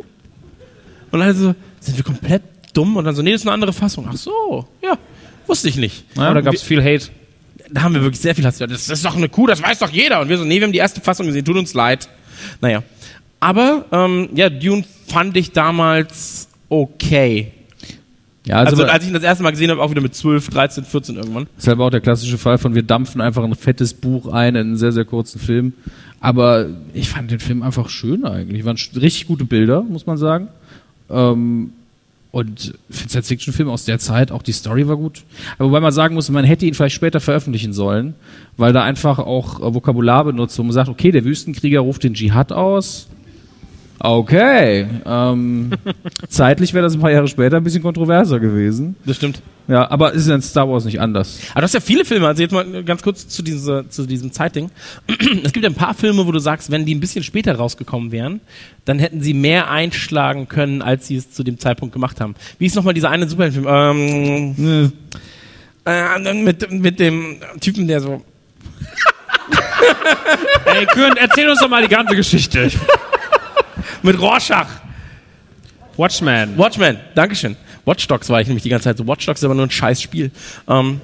Und 1.11 1.21
dann 1.21 1.35
so, 1.35 1.55
sind 1.81 1.97
wir 1.97 2.05
komplett 2.05 2.43
dumm? 2.75 2.97
Und 2.97 3.05
dann 3.05 3.15
so, 3.15 3.23
nee, 3.23 3.33
das 3.33 3.41
ist 3.41 3.47
eine 3.47 3.55
andere 3.55 3.73
Fassung. 3.73 4.07
Ach 4.09 4.17
so, 4.17 4.67
ja, 4.83 4.99
wusste 5.47 5.69
ich 5.69 5.77
nicht. 5.77 6.05
Ja, 6.17 6.31
Oder 6.31 6.43
gab 6.43 6.55
es 6.55 6.63
viel 6.63 6.83
Hate? 6.83 7.09
Da 7.71 7.83
haben 7.83 7.95
wir 7.95 8.03
wirklich 8.03 8.21
sehr 8.21 8.35
viel 8.35 8.45
Hass. 8.45 8.59
Das, 8.59 8.69
das 8.69 8.89
ist 8.89 9.05
doch 9.05 9.17
eine 9.17 9.29
Kuh, 9.29 9.47
das 9.47 9.63
weiß 9.63 9.79
doch 9.79 9.91
jeder. 9.91 10.21
Und 10.21 10.29
wir 10.29 10.39
so, 10.39 10.45
nee, 10.45 10.57
wir 10.57 10.65
haben 10.65 10.73
die 10.73 10.79
erste 10.79 11.01
Fassung 11.01 11.27
gesehen, 11.27 11.45
tut 11.45 11.57
uns 11.57 11.73
leid. 11.75 12.09
Naja. 12.61 12.83
Aber, 13.39 13.87
ähm, 13.93 14.29
ja, 14.35 14.51
Dune 14.51 14.85
fand 15.07 15.37
ich 15.37 15.53
damals 15.53 16.49
okay. 16.69 17.53
Ja, 18.47 18.57
also, 18.57 18.83
Also, 18.83 18.85
als 18.85 19.05
ich 19.05 19.11
ihn 19.11 19.15
das 19.15 19.23
erste 19.23 19.43
Mal 19.43 19.51
gesehen 19.51 19.71
habe, 19.71 19.83
auch 19.83 19.91
wieder 19.91 20.01
mit 20.01 20.15
12, 20.15 20.49
13, 20.49 20.85
14 20.85 21.17
irgendwann. 21.17 21.47
ist 21.59 21.69
halt 21.69 21.79
auch 21.79 21.91
der 21.91 22.01
klassische 22.01 22.39
Fall 22.39 22.59
von 22.59 22.75
wir 22.75 22.83
dampfen 22.83 23.21
einfach 23.21 23.45
ein 23.45 23.55
fettes 23.55 23.93
Buch 23.93 24.33
ein 24.33 24.55
in 24.55 24.61
einen 24.61 24.77
sehr, 24.77 24.93
sehr 24.93 25.05
kurzen 25.05 25.41
Film. 25.41 25.75
Aber 26.21 26.67
ich 26.95 27.09
fand 27.09 27.31
den 27.31 27.41
Film 27.41 27.63
einfach 27.63 27.89
schön 27.89 28.25
eigentlich. 28.25 28.65
Waren 28.65 28.77
richtig 28.97 29.27
gute 29.27 29.45
Bilder, 29.45 29.83
muss 29.83 30.07
man 30.07 30.17
sagen. 30.17 30.49
Ähm, 31.11 31.73
und 32.33 32.75
Science-Fiction-Film 32.93 33.69
aus 33.69 33.85
der 33.85 33.99
Zeit, 33.99 34.31
auch 34.31 34.43
die 34.43 34.53
Story 34.53 34.87
war 34.87 34.97
gut. 34.97 35.23
Aber 35.59 35.69
wobei 35.71 35.81
man 35.81 35.93
sagen 35.93 36.15
muss, 36.15 36.31
man 36.31 36.45
hätte 36.45 36.65
ihn 36.65 36.75
vielleicht 36.75 36.95
später 36.95 37.19
veröffentlichen 37.21 37.73
sollen, 37.73 38.15
weil 38.57 38.73
da 38.73 38.85
einfach 38.85 39.19
auch 39.19 39.61
äh, 39.61 39.75
Vokabular 39.75 40.25
benutzt, 40.25 40.59
wo 40.59 40.63
man 40.63 40.73
sagt, 40.73 40.89
okay, 40.89 41.11
der 41.11 41.25
Wüstenkrieger 41.25 41.81
ruft 41.81 42.05
den 42.05 42.15
Dschihad 42.15 42.53
aus. 42.53 43.09
Okay. 44.03 44.87
Ähm, 45.05 45.73
zeitlich 46.29 46.73
wäre 46.73 46.85
das 46.85 46.95
ein 46.95 47.01
paar 47.01 47.11
Jahre 47.11 47.29
später 47.29 47.59
ein 47.59 47.65
bisschen 47.65 47.83
kontroverser 47.83 48.41
gewesen. 48.41 48.97
Das 49.05 49.17
stimmt. 49.17 49.43
Ja, 49.69 49.91
aber 49.91 50.13
ist 50.15 50.27
in 50.27 50.41
Star 50.41 50.69
Wars 50.69 50.87
nicht 50.87 51.01
anders. 51.01 51.39
Aber 51.53 51.61
du 51.61 51.65
hast 51.65 51.75
ja 51.75 51.81
viele 51.81 52.07
Filme, 52.07 52.27
also 52.27 52.43
jetzt 52.43 52.53
mal 52.53 52.83
ganz 52.83 53.03
kurz 53.03 53.29
zu, 53.29 53.43
dieser, 53.43 53.89
zu 53.91 54.07
diesem 54.07 54.33
Zeitding. 54.33 54.71
Es 55.45 55.53
gibt 55.53 55.65
ja 55.65 55.71
ein 55.71 55.75
paar 55.75 55.95
Filme, 55.95 56.27
wo 56.27 56.33
du 56.33 56.39
sagst, 56.39 56.71
wenn 56.71 56.87
die 56.87 56.95
ein 56.95 57.01
bisschen 57.01 57.23
später 57.23 57.55
rausgekommen 57.55 58.11
wären, 58.11 58.41
dann 58.87 58.99
hätten 58.99 59.21
sie 59.21 59.35
mehr 59.35 59.71
einschlagen 59.71 60.49
können, 60.49 60.81
als 60.81 61.07
sie 61.07 61.17
es 61.17 61.31
zu 61.31 61.45
dem 61.45 61.59
Zeitpunkt 61.59 61.93
gemacht 61.93 62.21
haben. 62.21 62.35
Wie 62.59 62.67
ist 62.67 62.75
nochmal 62.75 62.95
dieser 62.95 63.11
eine 63.11 63.29
Superheldenfilm? 63.29 63.69
Ähm, 63.69 64.93
äh, 65.85 66.35
mit, 66.35 66.73
mit 66.73 66.99
dem 66.99 67.37
Typen, 67.61 67.87
der 67.87 68.01
so. 68.01 68.23
Ey, 70.65 70.87
Kürn, 70.87 71.15
erzähl 71.17 71.49
uns 71.49 71.61
doch 71.61 71.69
mal 71.69 71.83
die 71.83 71.89
ganze 71.89 72.17
Geschichte. 72.17 72.71
Mit 74.03 74.21
Rorschach. 74.21 74.69
Watchman. 75.97 76.57
Watchmen, 76.57 76.99
Dankeschön. 77.15 77.57
Watch 77.85 78.07
Dogs 78.09 78.29
war 78.31 78.41
ich 78.41 78.47
nämlich 78.47 78.63
die 78.63 78.69
ganze 78.69 78.85
Zeit 78.85 78.99
so. 78.99 79.07
Watch 79.07 79.27
Dogs 79.27 79.41
ist 79.41 79.45
aber 79.45 79.55
nur 79.55 79.67
ein 79.67 79.71
scheiß 79.71 80.01
Spiel. 80.01 80.31
Ähm, 80.69 81.01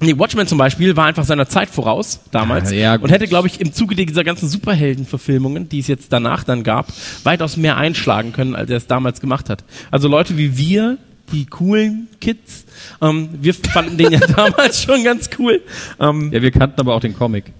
nee, 0.00 0.18
Watchmen 0.18 0.46
zum 0.46 0.58
Beispiel 0.58 0.96
war 0.96 1.06
einfach 1.06 1.24
seiner 1.24 1.48
Zeit 1.48 1.70
voraus 1.70 2.20
damals 2.30 2.70
Ja, 2.70 2.76
ja, 2.78 2.96
gut. 2.96 3.04
und 3.04 3.10
hätte, 3.10 3.26
glaube 3.26 3.48
ich, 3.48 3.60
im 3.60 3.72
Zuge 3.72 3.94
dieser 3.94 4.24
ganzen 4.24 4.48
Superheldenverfilmungen, 4.48 5.68
die 5.68 5.78
es 5.78 5.86
jetzt 5.86 6.12
danach 6.12 6.44
dann 6.44 6.62
gab, 6.64 6.88
weitaus 7.24 7.56
mehr 7.56 7.76
einschlagen 7.76 8.32
können, 8.32 8.54
als 8.54 8.70
er 8.70 8.76
es 8.78 8.86
damals 8.86 9.20
gemacht 9.20 9.48
hat. 9.48 9.64
Also 9.90 10.08
Leute 10.08 10.36
wie 10.36 10.56
wir, 10.58 10.98
die 11.32 11.46
coolen 11.46 12.08
Kids, 12.20 12.64
ähm, 13.00 13.30
wir 13.40 13.54
fanden 13.54 13.96
den 13.96 14.12
ja 14.12 14.20
damals 14.36 14.82
schon 14.82 15.04
ganz 15.04 15.30
cool. 15.38 15.62
Ähm, 16.00 16.32
Ja, 16.32 16.42
wir 16.42 16.50
kannten 16.50 16.80
aber 16.80 16.94
auch 16.94 17.00
den 17.00 17.16
Comic. 17.16 17.52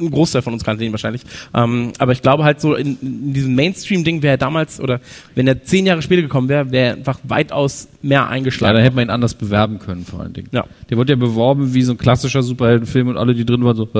Ein 0.00 0.10
Großteil 0.10 0.42
von 0.42 0.52
uns 0.52 0.64
kannte 0.64 0.84
ihn 0.84 0.92
wahrscheinlich. 0.92 1.22
Ähm, 1.54 1.92
aber 1.98 2.12
ich 2.12 2.22
glaube 2.22 2.44
halt 2.44 2.60
so 2.60 2.74
in, 2.74 2.98
in 3.00 3.32
diesem 3.32 3.54
Mainstream-Ding 3.54 4.22
wäre 4.22 4.34
er 4.34 4.38
damals, 4.38 4.80
oder 4.80 5.00
wenn 5.34 5.46
er 5.46 5.62
zehn 5.62 5.86
Jahre 5.86 6.02
später 6.02 6.22
gekommen 6.22 6.48
wäre, 6.48 6.70
wäre 6.72 6.86
er 6.88 6.94
einfach 6.94 7.18
weitaus 7.24 7.88
mehr 8.02 8.20
Ja, 8.20 8.28
eingeschlagen. 8.28 8.76
da 8.76 8.82
hätte 8.82 8.96
man 8.96 9.06
ihn 9.06 9.10
anders 9.10 9.34
bewerben 9.34 9.78
können, 9.78 10.04
vor 10.04 10.20
allen 10.20 10.32
Dingen. 10.32 10.48
Ja. 10.52 10.64
Der 10.90 10.96
wurde 10.96 11.12
ja 11.12 11.16
beworben 11.16 11.74
wie 11.74 11.82
so 11.82 11.92
ein 11.92 11.98
klassischer 11.98 12.42
Superheldenfilm 12.42 13.08
und 13.08 13.16
alle, 13.16 13.34
die 13.34 13.44
drin 13.44 13.64
waren, 13.64 13.76
so, 13.76 13.88
äh, 13.94 13.98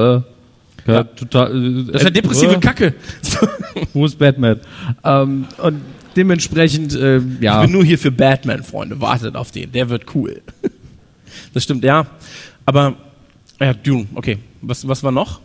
ja, 0.87 0.95
Ja. 0.95 1.05
total. 1.05 1.51
Äh, 1.57 1.85
das 1.93 1.97
ist 1.97 2.05
ja 2.05 2.11
depressive 2.11 2.55
äh, 2.57 2.61
Kacke. 2.61 2.95
Wo 3.93 4.05
ist 4.07 4.19
Batman? 4.19 4.61
Ähm, 5.05 5.47
und 5.63 5.81
dementsprechend, 6.17 6.95
äh, 6.95 7.21
ja. 7.41 7.61
Ich 7.61 7.67
bin 7.67 7.73
nur 7.73 7.85
hier 7.85 7.99
für 7.99 8.11
Batman, 8.11 8.63
Freunde. 8.63 9.01
Wartet 9.01 9.35
auf 9.37 9.51
den. 9.51 9.73
Der 9.73 9.89
wird 9.89 10.15
cool. 10.15 10.43
Das 11.53 11.65
stimmt, 11.65 11.83
ja. 11.85 12.07
Aber, 12.67 12.95
ja, 13.61 13.73
Dune, 13.75 14.07
okay. 14.15 14.39
Was, 14.63 14.87
was 14.87 15.03
war 15.03 15.11
noch? 15.13 15.41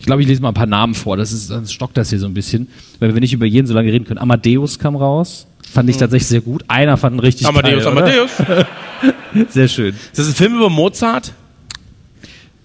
Ich 0.00 0.06
glaube, 0.06 0.22
ich 0.22 0.28
lese 0.28 0.40
mal 0.42 0.48
ein 0.48 0.54
paar 0.54 0.66
Namen 0.66 0.94
vor. 0.94 1.16
Das 1.16 1.30
ist, 1.30 1.50
dann 1.50 1.66
stockt 1.66 1.96
das 1.96 2.10
hier 2.10 2.18
so 2.18 2.26
ein 2.26 2.34
bisschen. 2.34 2.68
Weil 2.98 3.14
wir 3.14 3.20
nicht 3.20 3.32
über 3.34 3.46
jeden 3.46 3.66
so 3.66 3.74
lange 3.74 3.92
reden 3.92 4.04
können. 4.06 4.18
Amadeus 4.18 4.78
kam 4.78 4.96
raus. 4.96 5.46
Fand 5.72 5.88
ich 5.90 5.98
tatsächlich 5.98 6.26
sehr 6.26 6.40
gut. 6.40 6.64
Einer 6.68 6.96
fand 6.96 7.16
ihn 7.16 7.20
richtig 7.20 7.46
Hm. 7.46 7.54
Amadeus, 7.56 7.84
geil? 7.84 7.92
Amadeus. 7.92 8.30
Sehr 9.54 9.68
schön. 9.68 9.90
Ist 9.94 10.18
das 10.18 10.26
ein 10.28 10.34
Film 10.34 10.56
über 10.56 10.68
Mozart? 10.68 11.32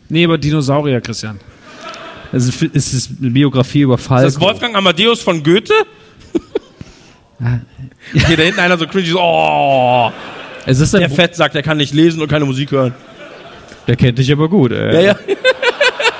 Nee, 0.09 0.25
aber 0.25 0.37
Dinosaurier, 0.39 0.99
Christian. 1.01 1.39
Es 2.31 2.47
ist, 2.47 2.63
es 2.73 2.93
ist 2.93 3.11
eine 3.21 3.29
Biografie 3.29 3.81
über 3.81 3.97
Falco. 3.99 4.27
Ist 4.27 4.35
das 4.35 4.41
Wolfgang 4.41 4.75
Amadeus 4.75 5.21
von 5.21 5.43
Goethe? 5.43 5.73
Hier 8.13 8.37
da 8.37 8.43
hinten 8.43 8.59
einer 8.59 8.77
so 8.77 8.87
cringy 8.87 9.07
so, 9.09 9.19
oh, 9.21 10.11
Es 10.65 10.79
ist 10.79 10.93
der 10.93 11.07
Buch- 11.09 11.15
Fett 11.15 11.35
sagt, 11.35 11.55
er 11.55 11.61
kann 11.63 11.77
nicht 11.77 11.93
lesen 11.93 12.21
und 12.21 12.27
keine 12.27 12.45
Musik 12.45 12.71
hören. 12.71 12.93
Der 13.87 13.95
kennt 13.95 14.17
dich 14.17 14.31
aber 14.31 14.49
gut, 14.49 14.71
ey. 14.71 14.93
Ja, 14.95 15.01
ja. 15.01 15.15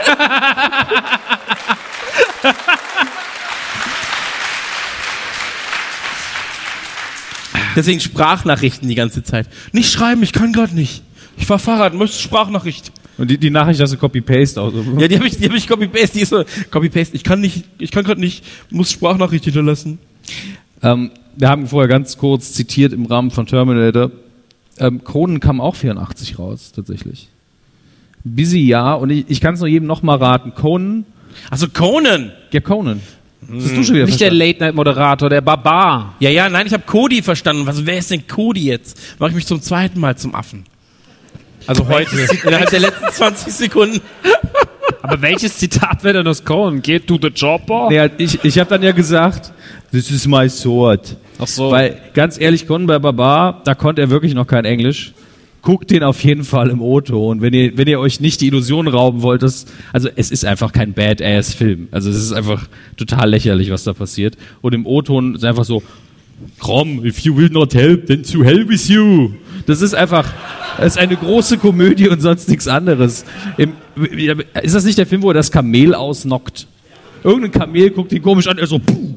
Deswegen 7.76 8.00
Sprachnachrichten 8.00 8.88
die 8.88 8.96
ganze 8.96 9.24
Zeit. 9.24 9.48
Nicht 9.74 9.91
schreiben, 9.91 10.24
ich 10.24 10.32
kann 10.32 10.54
gerade 10.54 10.74
nicht. 10.74 11.04
Ich 11.38 11.46
fahr 11.46 11.60
Fahrrad, 11.60 11.94
möchtest 11.94 12.22
du 12.22 12.30
Sprachnachricht? 12.30 12.94
Und 13.18 13.30
die, 13.30 13.38
die 13.38 13.50
Nachricht 13.50 13.82
hast 13.82 13.94
du 13.94 13.98
Copy-Paste 13.98 14.62
aus. 14.62 14.74
Ja, 14.98 15.08
die 15.08 15.15
habe 15.15 15.28
ich, 15.28 15.38
die 15.38 15.46
hab 15.46 15.54
ich 15.54 15.68
Copy-Paste, 15.68 16.18
die 16.18 16.22
ist 16.22 16.30
so, 16.30 16.44
Copy-Paste, 16.72 17.15
ich 17.15 17.24
kann 17.24 17.41
nicht, 17.41 17.65
ich 17.78 17.91
kann 17.91 18.04
gerade 18.04 18.20
nicht, 18.20 18.44
muss 18.70 18.91
Sprachnachricht 18.91 19.46
hinterlassen. 19.46 20.00
Ähm, 20.82 21.12
wir 21.36 21.50
haben 21.50 21.68
vorher 21.68 21.88
ganz 21.88 22.18
kurz 22.18 22.54
zitiert 22.54 22.94
im 22.94 23.06
Rahmen 23.06 23.32
von 23.32 23.46
Terminator. 23.46 24.12
Ähm, 24.78 25.04
Conan 25.04 25.39
kam 25.39 25.62
auch 25.62 25.76
84 25.76 26.39
raus, 26.39 26.72
tatsächlich. 26.76 27.30
Busy 28.26 28.60
Jahr. 28.68 29.00
Und 29.00 29.12
ich, 29.12 29.26
ich 29.30 29.40
kann 29.40 29.54
es 29.54 29.60
nur 29.62 29.70
jedem 29.70 29.88
nochmal 29.88 30.18
raten. 30.18 30.54
Conan, 30.54 31.06
Also 31.50 31.68
Conan. 31.70 32.32
ja 32.52 32.60
Conan. 32.60 33.00
Das 33.48 33.66
hast 33.66 33.78
du 33.78 33.84
schon 33.84 33.96
wieder 33.96 34.06
Nicht 34.06 34.20
der 34.20 34.30
verstanden. 34.30 34.38
Late-Night-Moderator, 34.38 35.30
der 35.30 35.42
Barbar. 35.42 36.16
Ja, 36.20 36.32
ja, 36.32 36.50
nein, 36.50 36.66
ich 36.66 36.74
habe 36.74 36.84
Cody 36.88 37.22
verstanden. 37.22 37.68
Was, 37.68 37.86
wer 37.86 37.98
ist 38.00 38.10
denn 38.10 38.26
Cody 38.28 38.66
jetzt? 38.66 39.00
Mache 39.20 39.30
ich 39.30 39.36
mich 39.36 39.46
zum 39.46 39.62
zweiten 39.62 40.00
Mal 40.00 40.18
zum 40.18 40.34
Affen. 40.34 40.66
Also 41.68 41.88
heute, 41.88 42.10
innerhalb 42.44 42.70
der 42.72 42.80
letzten 42.80 43.08
20 43.12 43.54
Sekunden. 43.54 44.02
Aber 45.04 45.22
welches 45.22 45.58
Zitat 45.60 46.04
wäre 46.04 46.16
denn 46.16 46.28
aus 46.28 46.44
Conan? 46.44 46.82
Geht 46.82 47.06
to 47.08 47.20
the 47.22 47.30
chopper? 47.30 47.88
Nee, 47.90 48.10
ich 48.18 48.44
ich 48.44 48.58
habe 48.58 48.70
dann 48.72 48.82
ja 48.82 48.92
gesagt, 48.92 49.52
this 49.92 50.10
is 50.10 50.28
my 50.28 50.50
sword. 50.50 51.16
Ach 51.38 51.46
so. 51.48 51.70
Weil, 51.70 51.98
ganz 52.16 52.40
ehrlich, 52.40 52.66
Conan 52.68 52.88
bei 52.88 52.98
Barbar, 52.98 53.62
da 53.64 53.76
konnte 53.76 54.02
er 54.02 54.10
wirklich 54.10 54.34
noch 54.34 54.48
kein 54.48 54.66
Englisch. 54.66 55.14
Guckt 55.65 55.89
den 55.89 56.04
auf 56.04 56.23
jeden 56.23 56.43
Fall 56.43 56.69
im 56.69 56.80
O-Ton. 56.80 57.41
Wenn 57.41 57.51
ihr, 57.56 57.75
wenn 57.75 57.88
ihr 57.88 57.99
euch 57.99 58.19
nicht 58.19 58.39
die 58.39 58.47
Illusion 58.47 58.88
rauben 58.88 59.23
wollt, 59.23 59.41
dass, 59.41 59.65
also 59.91 60.09
es 60.16 60.30
ist 60.30 60.45
einfach 60.45 60.72
kein 60.72 60.93
Badass-Film. 60.93 61.88
Also 61.89 62.11
es 62.11 62.18
ist 62.18 62.34
einfach 62.34 62.68
total 62.97 63.32
lächerlich, 63.32 63.72
was 63.72 63.84
da 63.84 63.93
passiert. 63.93 64.38
Und 64.61 64.76
im 64.76 64.86
O-Ton 64.86 65.34
ist 65.34 65.43
einfach 65.43 65.66
so, 65.66 65.82
komm, 66.59 67.03
if 67.03 67.18
you 67.22 67.36
will 67.36 67.49
not 67.49 67.74
help, 67.74 68.05
then 68.05 68.22
to 68.22 68.43
hell 68.43 68.70
with 68.70 68.88
you. 68.89 69.32
Das 69.66 69.82
ist 69.82 69.95
einfach, 69.95 70.32
das 70.78 70.93
ist 70.93 70.97
eine 70.99 71.16
große 71.16 71.57
Komödie 71.57 72.09
und 72.09 72.22
sonst 72.22 72.47
nichts 72.47 72.68
anderes. 72.68 73.26
Im, 73.57 73.74
ist 74.61 74.76
das 74.76 74.86
nicht 74.86 74.99
der 74.99 75.07
Film, 75.07 75.24
wo 75.24 75.32
er 75.32 75.34
das 75.34 75.51
Kamel 75.51 75.95
ausnockt? 75.95 76.68
Irgendein 77.24 77.51
Kamel 77.51 77.89
guckt 77.89 78.13
ihn 78.13 78.22
komisch 78.22 78.45
an, 78.45 78.59
er 78.59 78.68
so, 78.68 78.78
puh. 78.78 79.16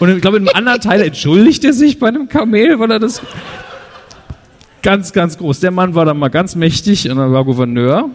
Und 0.00 0.10
ich 0.10 0.20
glaube, 0.20 0.36
in 0.36 0.46
einem 0.46 0.54
anderen 0.54 0.82
Teil 0.82 1.00
entschuldigt 1.00 1.64
er 1.64 1.72
sich 1.72 1.98
bei 1.98 2.08
einem 2.08 2.28
Kamel, 2.28 2.78
weil 2.78 2.90
er 2.90 2.98
das 2.98 3.22
ganz, 4.82 5.12
ganz 5.12 5.38
groß. 5.38 5.60
Der 5.60 5.70
Mann 5.70 5.94
war 5.94 6.04
dann 6.04 6.18
mal 6.18 6.28
ganz 6.28 6.54
mächtig 6.54 7.10
und 7.10 7.18
er 7.18 7.32
war 7.32 7.44
Gouverneur. 7.44 8.10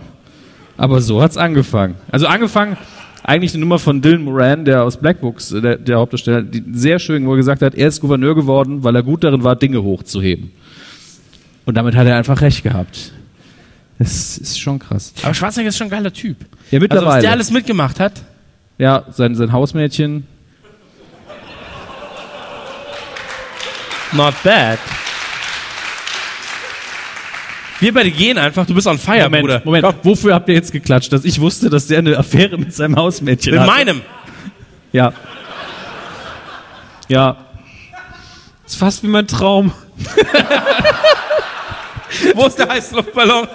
Aber 0.77 1.01
so 1.01 1.21
hat's 1.21 1.37
angefangen. 1.37 1.95
Also 2.11 2.25
angefangen, 2.27 2.77
eigentlich 3.23 3.53
eine 3.53 3.61
Nummer 3.61 3.79
von 3.79 4.01
Dylan 4.01 4.23
Moran, 4.23 4.65
der 4.65 4.83
aus 4.83 4.97
Black 4.97 5.21
Books, 5.21 5.51
äh, 5.51 5.61
der, 5.61 5.77
der 5.77 5.97
Hauptdarsteller, 5.97 6.41
die 6.41 6.63
sehr 6.73 6.99
schön, 6.99 7.25
wo 7.27 7.31
er 7.33 7.37
gesagt 7.37 7.61
hat, 7.61 7.75
er 7.75 7.87
ist 7.87 8.01
Gouverneur 8.01 8.35
geworden, 8.35 8.83
weil 8.83 8.95
er 8.95 9.03
gut 9.03 9.23
darin 9.23 9.43
war, 9.43 9.55
Dinge 9.55 9.83
hochzuheben. 9.83 10.51
Und 11.65 11.75
damit 11.75 11.95
hat 11.95 12.07
er 12.07 12.17
einfach 12.17 12.41
recht 12.41 12.63
gehabt. 12.63 13.11
Das 13.99 14.37
ist 14.37 14.59
schon 14.59 14.79
krass. 14.79 15.13
Aber 15.21 15.33
Schwarzenegger 15.33 15.69
ist 15.69 15.77
schon 15.77 15.87
ein 15.87 15.91
geiler 15.91 16.11
Typ. 16.11 16.37
Ja, 16.39 16.45
Also, 16.45 16.73
was 16.73 16.81
mittlerweile. 16.81 17.21
der 17.21 17.31
alles 17.31 17.51
mitgemacht 17.51 17.99
hat. 17.99 18.13
ja, 18.77 19.03
sein, 19.11 19.35
sein 19.35 19.51
Hausmädchen. 19.53 20.25
Not 24.11 24.33
bad. 24.43 24.79
Wir 27.83 27.93
beide 27.93 28.11
gehen 28.11 28.37
einfach, 28.37 28.65
du 28.65 28.73
bist 28.73 28.87
on 28.87 28.97
fire, 28.97 29.29
Bruder. 29.29 29.61
Moment, 29.65 29.83
Komm. 29.83 29.95
wofür 30.03 30.33
habt 30.33 30.47
ihr 30.47 30.55
jetzt 30.55 30.71
geklatscht? 30.71 31.11
Dass 31.11 31.25
ich 31.25 31.41
wusste, 31.41 31.69
dass 31.69 31.87
der 31.87 31.97
eine 31.97 32.17
Affäre 32.17 32.57
mit 32.57 32.73
seinem 32.73 32.95
Hausmädchen 32.95 33.51
Mit 33.51 33.59
hat. 33.59 33.67
meinem. 33.67 34.01
Ja. 34.93 35.11
Ja. 37.09 37.35
Das 38.63 38.71
ist 38.71 38.79
fast 38.79 39.03
wie 39.03 39.07
mein 39.07 39.27
Traum. 39.27 39.73
Wo 42.35 42.45
ist 42.45 42.57
der 42.57 42.69
Heißluftballon? 42.69 43.49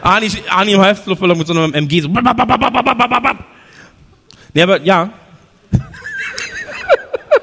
Arni, 0.00 0.30
Arni 0.48 0.72
im 0.72 0.80
Heißluftballon 0.80 1.36
mit 1.36 1.46
so 1.46 1.52
einem 1.52 1.74
MG 1.74 2.00
so. 2.00 2.08
Nee, 4.54 4.62
aber 4.62 4.80
ja. 4.80 5.10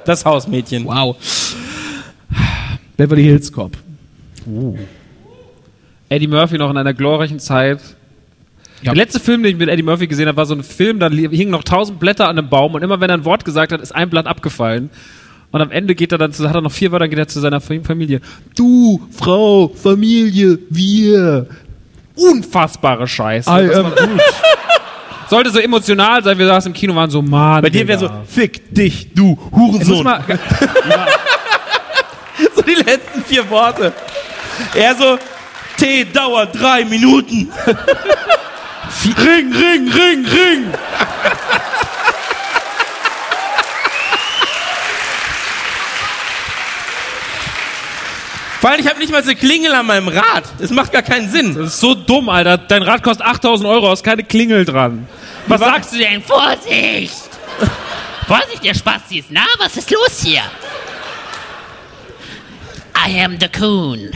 Das 0.06 0.26
Hausmädchen. 0.26 0.86
Wow. 0.86 1.18
Beverly 2.98 3.26
Hills 3.26 3.52
Cop. 3.52 3.78
Eddie 6.14 6.28
Murphy 6.28 6.58
noch 6.58 6.70
in 6.70 6.78
einer 6.78 6.94
glorreichen 6.94 7.40
Zeit. 7.40 7.80
Der 8.86 8.94
letzte 8.96 9.20
Film, 9.20 9.44
den 9.44 9.52
ich 9.54 9.58
mit 9.58 9.70
Eddie 9.70 9.82
Murphy 9.84 10.08
gesehen 10.08 10.28
habe, 10.28 10.36
war 10.38 10.46
so 10.46 10.54
ein 10.54 10.64
Film, 10.64 11.00
da 11.00 11.10
hingen 11.10 11.52
noch 11.52 11.64
tausend 11.64 12.00
Blätter 12.00 12.28
an 12.28 12.38
einem 12.38 12.50
Baum 12.50 12.76
und 12.76 12.84
immer 12.84 13.00
wenn 13.00 13.10
er 13.10 13.18
ein 13.18 13.26
Wort 13.26 13.46
gesagt 13.46 13.72
hat, 13.72 13.80
ist 13.82 13.96
ein 13.96 14.10
Blatt 14.10 14.28
abgefallen. 14.28 14.90
Und 15.52 15.62
am 15.62 15.72
Ende 15.72 15.96
geht 15.96 16.12
er 16.12 16.18
dann, 16.18 16.34
zu, 16.34 16.48
hat 16.50 16.56
er 16.56 16.62
noch 16.62 16.72
vier 16.72 16.92
Wörter, 16.92 17.08
geht 17.08 17.20
er 17.20 17.28
zu 17.28 17.40
seiner 17.40 17.62
Fam- 17.62 17.84
Familie. 17.86 18.22
Du, 18.56 19.00
Frau, 19.12 19.70
Familie, 19.70 20.60
wir. 20.70 21.48
Unfassbare 22.16 23.08
Scheiße. 23.08 23.50
War 23.50 23.64
gut. 23.64 24.22
Sollte 25.30 25.50
so 25.52 25.60
emotional 25.60 26.24
sein, 26.24 26.38
wir 26.38 26.46
saßen 26.48 26.72
im 26.72 26.74
Kino, 26.74 26.94
waren 26.96 27.10
so, 27.10 27.22
Mann. 27.22 27.62
Bei 27.62 27.70
dir 27.70 27.88
wäre 27.88 28.00
so, 28.00 28.10
fick 28.28 28.74
dich, 28.74 29.14
du 29.16 29.38
Hurensohn. 29.52 30.04
mal, 30.04 30.22
So 32.56 32.62
die 32.62 32.76
letzten 32.76 33.24
vier 33.24 33.50
Worte. 33.50 33.94
Er 34.76 34.96
so, 34.96 35.18
Tee 35.84 36.06
dauert 36.06 36.56
drei 36.56 36.86
Minuten. 36.86 37.52
ring, 39.04 39.52
ring, 39.54 39.92
ring, 39.92 40.26
ring. 40.26 40.74
Vor 48.62 48.70
allem, 48.70 48.80
ich 48.80 48.88
habe 48.88 48.98
nicht 48.98 49.12
mal 49.12 49.22
so 49.22 49.32
eine 49.32 49.38
Klingel 49.38 49.74
an 49.74 49.86
meinem 49.86 50.08
Rad. 50.08 50.46
Das 50.58 50.70
macht 50.70 50.94
gar 50.94 51.02
keinen 51.02 51.30
Sinn. 51.30 51.54
Das 51.54 51.68
ist 51.68 51.82
so 51.82 51.94
dumm, 51.96 52.30
Alter. 52.30 52.58
Dein 52.60 52.84
Rad 52.84 53.04
kostet 53.04 53.26
8000 53.26 53.68
Euro, 53.68 53.90
hast 53.90 54.04
keine 54.04 54.24
Klingel 54.24 54.64
dran. 54.64 55.06
Was 55.48 55.60
sagst 55.60 55.92
du 55.92 55.98
denn? 55.98 56.24
Vorsicht! 56.24 57.30
Vorsicht, 58.26 58.64
der 58.64 58.74
Spasti 58.74 59.20
ist 59.20 59.32
nah. 59.32 59.42
Was 59.58 59.76
ist 59.76 59.92
los 59.92 60.22
hier? 60.24 60.44
I 63.06 63.22
am 63.22 63.38
the 63.38 63.50
Coon. 63.50 64.12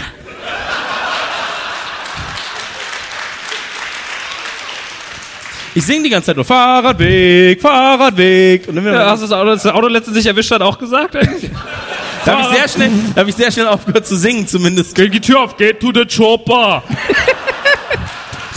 Ich 5.77 5.85
singe 5.85 6.01
die 6.05 6.09
ganze 6.09 6.25
Zeit 6.25 6.35
nur 6.35 6.43
Fahrradweg, 6.43 7.61
Fahrradweg. 7.61 8.67
Und 8.67 8.77
dann 8.77 8.85
Ja, 8.85 9.11
hast 9.11 9.21
du 9.21 9.27
das 9.27 9.31
Auto, 9.37 9.51
das 9.51 9.63
Auto 9.67 9.87
letztens 9.87 10.17
sich 10.17 10.25
erwischt 10.25 10.49
hat, 10.49 10.59
auch 10.63 10.79
gesagt? 10.79 11.13
da 12.25 12.31
habe 12.31 12.41
ich, 12.51 12.57
sehr 12.57 12.67
schnell- 12.67 12.91
da 13.13 13.21
hab 13.21 13.27
ich 13.27 13.35
sehr 13.35 13.51
schnell 13.51 13.67
aufgehört 13.67 14.07
zu 14.07 14.15
singen, 14.17 14.47
zumindest. 14.47 14.95
Geh 14.95 15.07
die 15.07 15.19
Tür 15.21 15.41
auf, 15.41 15.55
geht 15.55 15.79
to 15.79 15.91
the 15.93 16.03
chopper. 16.03 16.81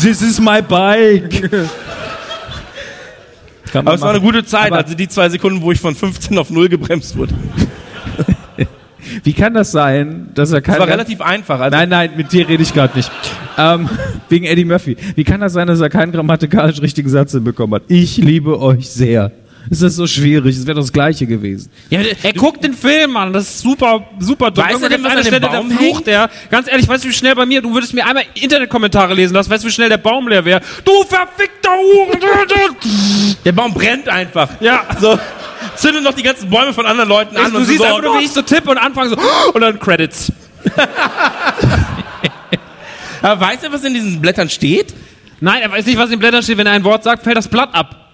this 0.01 0.23
is 0.23 0.41
my 0.41 0.63
bike. 0.63 1.69
Aber 3.75 3.93
es 3.95 4.01
war 4.01 4.11
eine 4.11 4.21
gute 4.23 4.43
Zeit, 4.47 4.73
also 4.73 4.95
die 4.95 5.07
zwei 5.07 5.29
Sekunden, 5.29 5.61
wo 5.61 5.73
ich 5.73 5.79
von 5.81 5.95
15 5.95 6.39
auf 6.39 6.49
0 6.49 6.71
gebremst 6.71 7.19
wurde. 7.19 7.35
Wie 9.25 9.33
kann 9.33 9.55
das 9.55 9.73
sein, 9.73 10.29
dass 10.35 10.53
er 10.53 10.61
Das 10.61 10.67
keine... 10.67 10.81
war 10.81 10.89
relativ 10.89 11.21
einfach. 11.21 11.61
Also 11.61 11.77
Nein, 11.77 11.89
nein, 11.89 12.11
mit 12.17 12.33
dir 12.33 12.49
rede 12.49 12.63
ich 12.63 12.75
gerade 12.75 12.97
nicht. 12.97 13.11
Ähm, 13.59 13.89
wegen 14.29 14.45
Eddie 14.45 14.65
Murphy. 14.65 14.97
Wie 15.15 15.25
kann 15.25 15.41
das 15.41 15.53
sein, 15.53 15.67
dass 15.67 15.81
er 15.81 15.91
keinen 15.91 16.13
grammatikalisch 16.13 16.81
richtigen 16.81 17.09
Satz 17.09 17.33
hinbekommen 17.33 17.77
hat? 17.77 17.83
Ich 17.89 18.17
liebe 18.17 18.61
euch 18.61 18.89
sehr. 18.91 19.33
Ist 19.69 19.83
das 19.83 19.95
so 19.97 20.07
schwierig? 20.07 20.57
Es 20.57 20.67
wäre 20.67 20.77
doch 20.77 20.83
das 20.83 20.93
Gleiche 20.93 21.27
gewesen. 21.27 21.71
ja, 21.91 22.01
Er 22.23 22.33
guckt 22.33 22.65
den 22.65 22.75
Film 22.75 23.17
an, 23.17 23.33
das 23.33 23.45
ist 23.45 23.61
super, 23.61 24.07
super 24.19 24.51
dumm. 24.51 24.65
Weißt 24.65 24.83
du 24.83 24.89
denn, 24.89 25.05
was 25.05 25.13
an 25.13 25.19
eine 25.19 25.41
Baum 25.41 25.69
da 25.69 25.77
flucht 25.77 26.07
der. 26.07 26.31
Ganz 26.51 26.69
ehrlich, 26.69 26.89
weißt 26.89 27.05
du, 27.05 27.09
wie 27.09 27.13
schnell 27.13 27.35
bei 27.35 27.47
mir, 27.47 27.61
du 27.61 27.73
würdest 27.75 27.93
mir 27.95 28.07
einmal 28.07 28.25
Internetkommentare 28.35 29.15
lesen 29.15 29.35
lassen, 29.35 29.51
weißt 29.51 29.63
du, 29.63 29.69
wie 29.69 29.73
schnell 29.73 29.89
der 29.89 29.99
Baum 29.99 30.29
leer 30.29 30.45
wäre. 30.45 30.61
Du 30.85 30.93
verfickter 31.05 31.71
Huren! 31.71 32.19
der 33.45 33.53
Baum 33.53 33.75
brennt 33.75 34.09
einfach. 34.09 34.49
Ja. 34.61 34.85
So, 35.01 35.19
zündet 35.77 36.03
noch 36.03 36.15
die 36.15 36.23
ganzen 36.23 36.49
Bäume 36.49 36.73
von 36.73 36.87
anderen 36.87 37.09
Leuten 37.09 37.37
an. 37.37 37.53
du 37.53 37.59
und 37.59 37.65
siehst 37.67 37.79
so, 37.79 37.85
einfach 37.85 38.03
nur, 38.03 38.19
wie 38.19 38.25
ich 38.25 38.31
so 38.31 38.43
tippe 38.43 38.71
und 38.71 38.79
anfange 38.79 39.11
so, 39.11 39.17
und 39.55 39.61
dann 39.61 39.79
Credits. 39.79 40.33
Aber 43.23 43.41
weißt 43.41 43.65
du, 43.65 43.73
was 43.73 43.85
in 43.85 43.95
diesen 43.95 44.21
Blättern 44.21 44.49
steht? 44.49 44.95
Nein, 45.41 45.63
er 45.63 45.71
weiß 45.71 45.87
nicht, 45.87 45.99
was 45.99 46.07
in 46.07 46.13
den 46.13 46.19
Blättern 46.21 46.43
steht. 46.43 46.59
Wenn 46.59 46.67
er 46.67 46.73
ein 46.73 46.85
Wort 46.85 47.05
sagt, 47.05 47.23
fällt 47.23 47.37
das 47.37 47.49
Blatt 47.49 47.75
ab. 47.75 48.10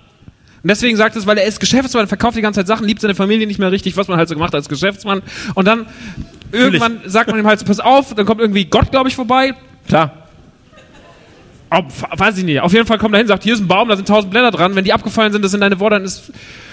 Und 0.66 0.70
deswegen 0.70 0.96
sagt 0.96 1.14
es, 1.14 1.28
weil 1.28 1.38
er 1.38 1.44
ist 1.44 1.60
Geschäftsmann, 1.60 2.08
verkauft 2.08 2.36
die 2.36 2.42
ganze 2.42 2.58
Zeit 2.58 2.66
Sachen, 2.66 2.88
liebt 2.88 3.00
seine 3.00 3.14
Familie 3.14 3.46
nicht 3.46 3.60
mehr 3.60 3.70
richtig, 3.70 3.96
was 3.96 4.08
man 4.08 4.18
halt 4.18 4.28
so 4.28 4.34
gemacht 4.34 4.48
hat 4.48 4.56
als 4.56 4.68
Geschäftsmann. 4.68 5.22
Und 5.54 5.64
dann 5.64 5.86
irgendwann 6.50 7.02
sagt 7.04 7.30
man 7.30 7.38
ihm 7.38 7.46
halt 7.46 7.60
so, 7.60 7.64
pass 7.64 7.78
auf, 7.78 8.16
dann 8.16 8.26
kommt 8.26 8.40
irgendwie 8.40 8.64
Gott, 8.64 8.90
glaube 8.90 9.08
ich, 9.08 9.14
vorbei. 9.14 9.54
Klar. 9.86 10.26
Ob, 11.70 11.86
weiß 12.18 12.38
ich 12.38 12.44
nicht. 12.44 12.58
Auf 12.58 12.72
jeden 12.72 12.84
Fall 12.84 12.98
kommt 12.98 13.14
er 13.14 13.18
hin, 13.18 13.28
sagt, 13.28 13.44
hier 13.44 13.54
ist 13.54 13.60
ein 13.60 13.68
Baum, 13.68 13.88
da 13.88 13.94
sind 13.94 14.08
tausend 14.08 14.32
Blätter 14.32 14.50
dran. 14.50 14.74
Wenn 14.74 14.82
die 14.82 14.92
abgefallen 14.92 15.32
sind, 15.32 15.44
das 15.44 15.52
sind 15.52 15.60
deine 15.60 15.78
Worte. 15.78 15.94
Dann 15.94 16.04
ist 16.04 16.32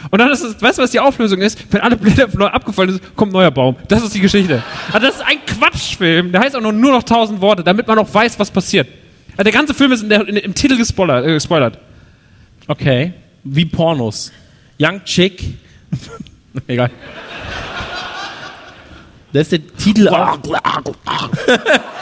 und 0.09 0.17
dann 0.17 0.31
ist 0.31 0.41
es, 0.41 0.59
weißt 0.59 0.79
du, 0.79 0.81
was 0.81 0.89
die 0.89 0.99
Auflösung 0.99 1.41
ist? 1.41 1.63
Wenn 1.69 1.81
alle 1.81 1.95
Blätter 1.95 2.27
neu 2.35 2.47
abgefallen 2.47 2.93
sind, 2.93 3.15
kommt 3.15 3.29
ein 3.31 3.33
neuer 3.33 3.51
Baum. 3.51 3.75
Das 3.89 4.01
ist 4.01 4.15
die 4.15 4.21
Geschichte. 4.21 4.63
Also 4.91 5.05
das 5.05 5.17
ist 5.17 5.21
ein 5.21 5.37
Quatschfilm. 5.45 6.31
Der 6.31 6.41
heißt 6.41 6.55
auch 6.55 6.61
nur, 6.61 6.73
nur 6.73 6.93
noch 6.93 7.03
tausend 7.03 7.41
Worte, 7.41 7.63
damit 7.63 7.87
man 7.87 7.99
auch 7.99 8.11
weiß, 8.11 8.39
was 8.39 8.49
passiert. 8.49 8.87
Also 9.33 9.43
der 9.43 9.53
ganze 9.53 9.75
Film 9.75 9.91
ist 9.91 10.01
in 10.01 10.09
der, 10.09 10.27
in, 10.27 10.37
im 10.37 10.55
Titel 10.55 10.77
gespoilert. 10.77 11.27
Äh, 11.27 11.33
gespoilert. 11.33 11.77
Okay. 12.65 13.13
Wie 13.43 13.65
Pornos. 13.65 14.31
Young 14.79 15.03
Chick. 15.03 15.43
Egal. 16.67 16.91
Das 19.31 19.43
ist 19.43 19.51
der 19.51 19.67
Titel 19.75 20.07
auch. 20.09 20.37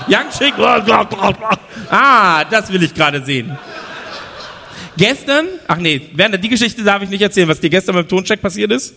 Young 0.07 0.29
Chick. 0.37 0.53
Ah, 1.89 2.43
das 2.45 2.71
will 2.71 2.83
ich 2.83 2.93
gerade 2.93 3.23
sehen. 3.23 3.57
Gestern, 4.97 5.47
ach 5.67 5.77
nee, 5.77 6.09
Werner, 6.13 6.37
die 6.37 6.49
Geschichte 6.49 6.83
darf 6.83 7.01
ich 7.01 7.09
nicht 7.09 7.21
erzählen, 7.21 7.47
was 7.47 7.59
dir 7.59 7.69
gestern 7.69 7.95
beim 7.95 8.07
Toncheck 8.07 8.41
passiert 8.41 8.71
ist. 8.71 8.95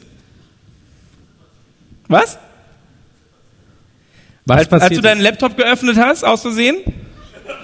Was? 2.08 2.38
Was 4.44 4.58
Als, 4.58 4.72
als 4.72 4.94
du 4.94 5.00
deinen 5.00 5.20
Laptop 5.20 5.56
geöffnet 5.56 5.96
hast, 5.96 6.24
aus 6.24 6.42
Versehen? 6.42 6.78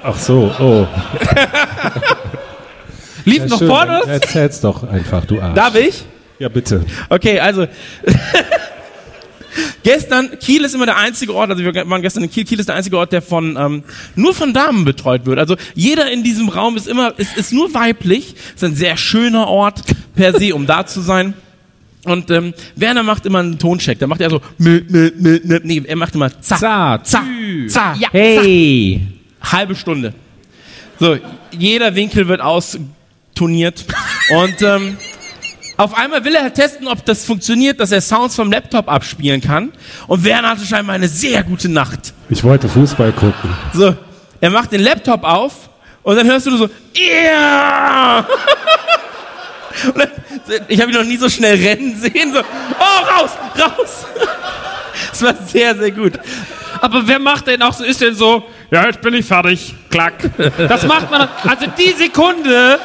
Ach 0.03 0.17
so, 0.17 0.55
oh. 0.59 0.87
Lief 3.31 3.39
Ja, 3.43 3.47
noch 3.49 3.59
schön, 3.59 3.69
vorne? 3.69 4.01
dann 4.01 4.09
Erzähl's 4.11 4.61
doch 4.61 4.83
einfach, 4.85 5.25
du 5.25 5.41
Arsch. 5.41 5.55
Darf 5.55 5.75
ich? 5.77 6.05
Ja, 6.39 6.49
bitte. 6.49 6.85
Okay, 7.09 7.39
also 7.41 7.67
gestern, 9.83 10.39
Kiel 10.39 10.65
ist 10.65 10.75
immer 10.75 10.87
der 10.87 10.97
einzige 10.97 11.35
Ort, 11.35 11.51
also 11.51 11.63
wir 11.63 11.75
waren 11.75 12.03
gestern 12.03 12.25
in 12.25 12.31
Kiel, 12.31 12.45
Kiel 12.45 12.61
ist 12.61 12.69
der 12.69 12.77
einzige 12.77 12.99
Ort, 12.99 13.13
der 13.13 13.23
von 13.23 13.57
ähm, 13.59 13.83
nur 14.15 14.35
von 14.35 14.53
Damen 14.53 14.85
betreut 14.85 15.27
wird. 15.27 15.39
Also 15.39 15.57
jeder 15.75 16.11
in 16.11 16.23
diesem 16.23 16.49
Raum 16.49 16.77
ist 16.77 16.87
immer, 16.89 17.19
ist, 17.19 17.37
ist 17.37 17.53
nur 17.53 17.73
weiblich, 17.75 18.35
ist 18.55 18.65
ein 18.65 18.75
sehr 18.75 18.97
schöner 18.97 19.47
Ort 19.49 19.83
per 20.15 20.39
se, 20.39 20.55
um 20.55 20.67
da 20.67 20.87
zu 20.87 21.01
sein. 21.01 21.35
Und 22.05 22.31
ähm, 22.31 22.55
Werner 22.77 23.03
macht 23.03 23.27
immer 23.27 23.41
einen 23.41 23.59
Toncheck. 23.59 23.99
Da 23.99 24.07
macht 24.07 24.23
er 24.23 24.31
so, 24.31 24.41
mö, 24.57 24.81
mö, 24.89 25.11
mö, 25.19 25.39
mö. 25.45 25.61
nee, 25.63 25.83
er 25.87 25.97
macht 25.97 26.15
immer 26.15 26.31
za, 26.41 26.57
Za, 26.57 27.01
za, 27.05 27.23
za, 27.67 27.95
Ja. 27.99 28.09
Hey! 28.13 29.03
halbe 29.43 29.75
Stunde. 29.75 30.15
So, 30.99 31.17
jeder 31.51 31.95
Winkel 31.95 32.29
wird 32.29 32.41
austoniert. 33.41 33.85
Und 34.31 34.63
ähm, 34.63 34.99
auf 35.77 35.97
einmal 35.97 36.25
will 36.25 36.35
er 36.35 36.43
halt 36.43 36.55
testen, 36.55 36.87
ob 36.89 37.05
das 37.07 37.25
funktioniert, 37.25 37.81
dass 37.81 37.91
er 37.91 38.01
Sounds 38.01 38.37
vom 38.37 38.53
Laptop 38.53 38.89
abspielen 38.89 39.41
kann. 39.41 39.73
Und 40.07 40.25
Werner 40.25 40.51
hatte 40.51 40.67
scheinbar 40.67 40.97
eine 40.97 41.09
sehr 41.09 41.43
gute 41.43 41.69
Nacht. 41.69 42.13
Ich 42.29 42.45
wollte 42.45 42.69
Fußball 42.69 43.13
gucken. 43.13 43.51
So, 43.73 43.97
er 44.41 44.51
macht 44.51 44.73
den 44.73 44.83
Laptop 44.83 45.25
auf 45.25 45.71
und 46.03 46.17
dann 46.17 46.27
hörst 46.27 46.47
du 46.47 46.51
nur 46.51 46.59
so, 46.59 46.71
yeah! 46.97 48.27
Und 49.87 49.99
dann, 49.99 50.11
ich 50.69 50.81
habe 50.81 50.91
ihn 50.91 50.99
noch 50.99 51.05
nie 51.05 51.17
so 51.17 51.29
schnell 51.31 51.57
rennen 51.57 51.99
sehen. 51.99 52.35
So, 52.35 52.41
oh, 52.41 53.21
raus, 53.21 53.31
raus! 53.59 54.05
Das 55.11 55.23
war 55.23 55.35
sehr, 55.47 55.75
sehr 55.77 55.91
gut. 55.93 56.19
Aber 56.81 57.07
wer 57.07 57.19
macht 57.19 57.47
denn 57.47 57.63
auch 57.63 57.73
so, 57.73 57.85
ist 57.85 58.01
denn 58.01 58.15
so, 58.15 58.45
ja, 58.71 58.87
jetzt 58.87 59.01
bin 59.01 59.15
ich 59.15 59.27
fertig. 59.27 59.75
klack. 59.91 60.15
Das 60.57 60.87
macht 60.87 61.11
man, 61.11 61.29
also 61.47 61.67
die 61.79 61.93
Sekunde, 61.93 62.79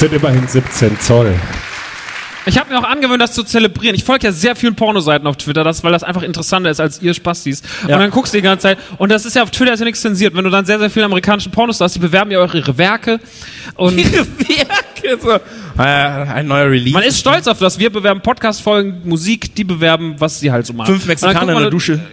Sind 0.00 0.14
immerhin 0.14 0.48
17 0.48 0.98
Zoll. 0.98 1.34
Ich 2.50 2.58
habe 2.58 2.68
mir 2.72 2.80
auch 2.80 2.84
angewöhnt, 2.84 3.22
das 3.22 3.32
zu 3.32 3.44
zelebrieren. 3.44 3.94
Ich 3.94 4.02
folge 4.02 4.26
ja 4.26 4.32
sehr 4.32 4.56
vielen 4.56 4.74
Pornoseiten 4.74 5.24
auf 5.28 5.36
Twitter, 5.36 5.62
das, 5.62 5.84
weil 5.84 5.92
das 5.92 6.02
einfach 6.02 6.22
interessanter 6.22 6.68
ist 6.68 6.80
als 6.80 7.00
ihr 7.00 7.14
Spastis. 7.14 7.62
Und 7.84 7.90
dann 7.90 8.10
guckst 8.10 8.34
du 8.34 8.38
die 8.38 8.42
ganze 8.42 8.64
Zeit. 8.64 8.78
Und 8.98 9.12
das 9.12 9.24
ist 9.24 9.36
ja 9.36 9.44
auf 9.44 9.52
Twitter 9.52 9.72
ist 9.72 9.78
ja 9.78 9.84
nichts 9.84 10.00
zensiert. 10.00 10.34
Wenn 10.34 10.42
du 10.42 10.50
dann 10.50 10.64
sehr, 10.64 10.80
sehr 10.80 10.90
viele 10.90 11.04
amerikanische 11.04 11.48
Pornostars, 11.48 11.92
die 11.92 12.00
bewerben 12.00 12.32
ja 12.32 12.42
auch 12.42 12.52
ihre 12.52 12.76
Werke. 12.76 13.20
Und 13.76 13.96
Ihre 13.98 14.26
Werke. 14.26 15.18
So. 15.22 15.30
Äh, 15.30 15.82
ein 15.82 16.48
neuer 16.48 16.68
Release. 16.68 16.92
man 16.92 17.04
ist 17.04 17.20
stolz 17.20 17.46
auf 17.46 17.60
das. 17.60 17.78
Wir 17.78 17.90
bewerben 17.90 18.20
Podcast-Folgen, 18.20 19.02
Musik, 19.04 19.54
die 19.54 19.62
bewerben, 19.62 20.16
was 20.18 20.40
sie 20.40 20.50
halt 20.50 20.66
so 20.66 20.72
machen. 20.72 20.92
Fünf 20.94 21.06
Mexikaner 21.06 21.52
in 21.52 21.58
der 21.60 21.70
Dusche. 21.70 22.00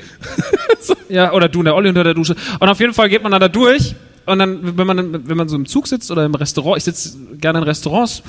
Ja, 1.10 1.32
oder 1.32 1.48
du 1.48 1.60
und 1.60 1.66
der 1.66 1.76
Olli 1.76 1.88
unter 1.88 2.04
der 2.04 2.14
Dusche. 2.14 2.36
Und 2.60 2.68
auf 2.68 2.80
jeden 2.82 2.94
Fall 2.94 3.08
geht 3.08 3.24
man 3.24 3.32
dann 3.32 3.40
da 3.40 3.48
durch. 3.48 3.96
Und 4.26 4.40
dann, 4.40 4.78
wenn 4.78 4.88
man, 4.88 5.28
wenn 5.28 5.38
man 5.38 5.48
so 5.48 5.56
im 5.56 5.66
Zug 5.66 5.88
sitzt 5.88 6.12
oder 6.12 6.26
im 6.26 6.36
Restaurant, 6.36 6.78
ich 6.78 6.84
sitze 6.84 7.18
gerne 7.40 7.60
in 7.60 7.64
Restaurants, 7.64 8.24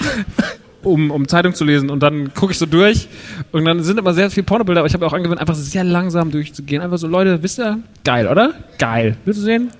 um, 0.84 1.10
um 1.10 1.28
Zeitung 1.28 1.54
zu 1.54 1.64
lesen. 1.64 1.90
Und 1.90 2.02
dann 2.02 2.34
gucke 2.34 2.52
ich 2.52 2.58
so 2.58 2.66
durch. 2.66 3.08
Und 3.50 3.64
dann 3.64 3.82
sind 3.82 3.98
immer 3.98 4.14
sehr 4.14 4.30
viele 4.30 4.44
Pornobilder. 4.44 4.80
Aber 4.80 4.88
ich 4.88 4.94
habe 4.94 5.06
auch 5.06 5.12
angewöhnt, 5.12 5.40
einfach 5.40 5.54
sehr 5.54 5.84
langsam 5.84 6.30
durchzugehen. 6.30 6.82
Einfach 6.82 6.98
so, 6.98 7.06
Leute, 7.06 7.42
wisst 7.42 7.58
ihr? 7.58 7.78
Geil, 8.04 8.28
oder? 8.28 8.54
Geil. 8.78 9.16
Willst 9.24 9.40
du 9.40 9.44
sehen? 9.44 9.70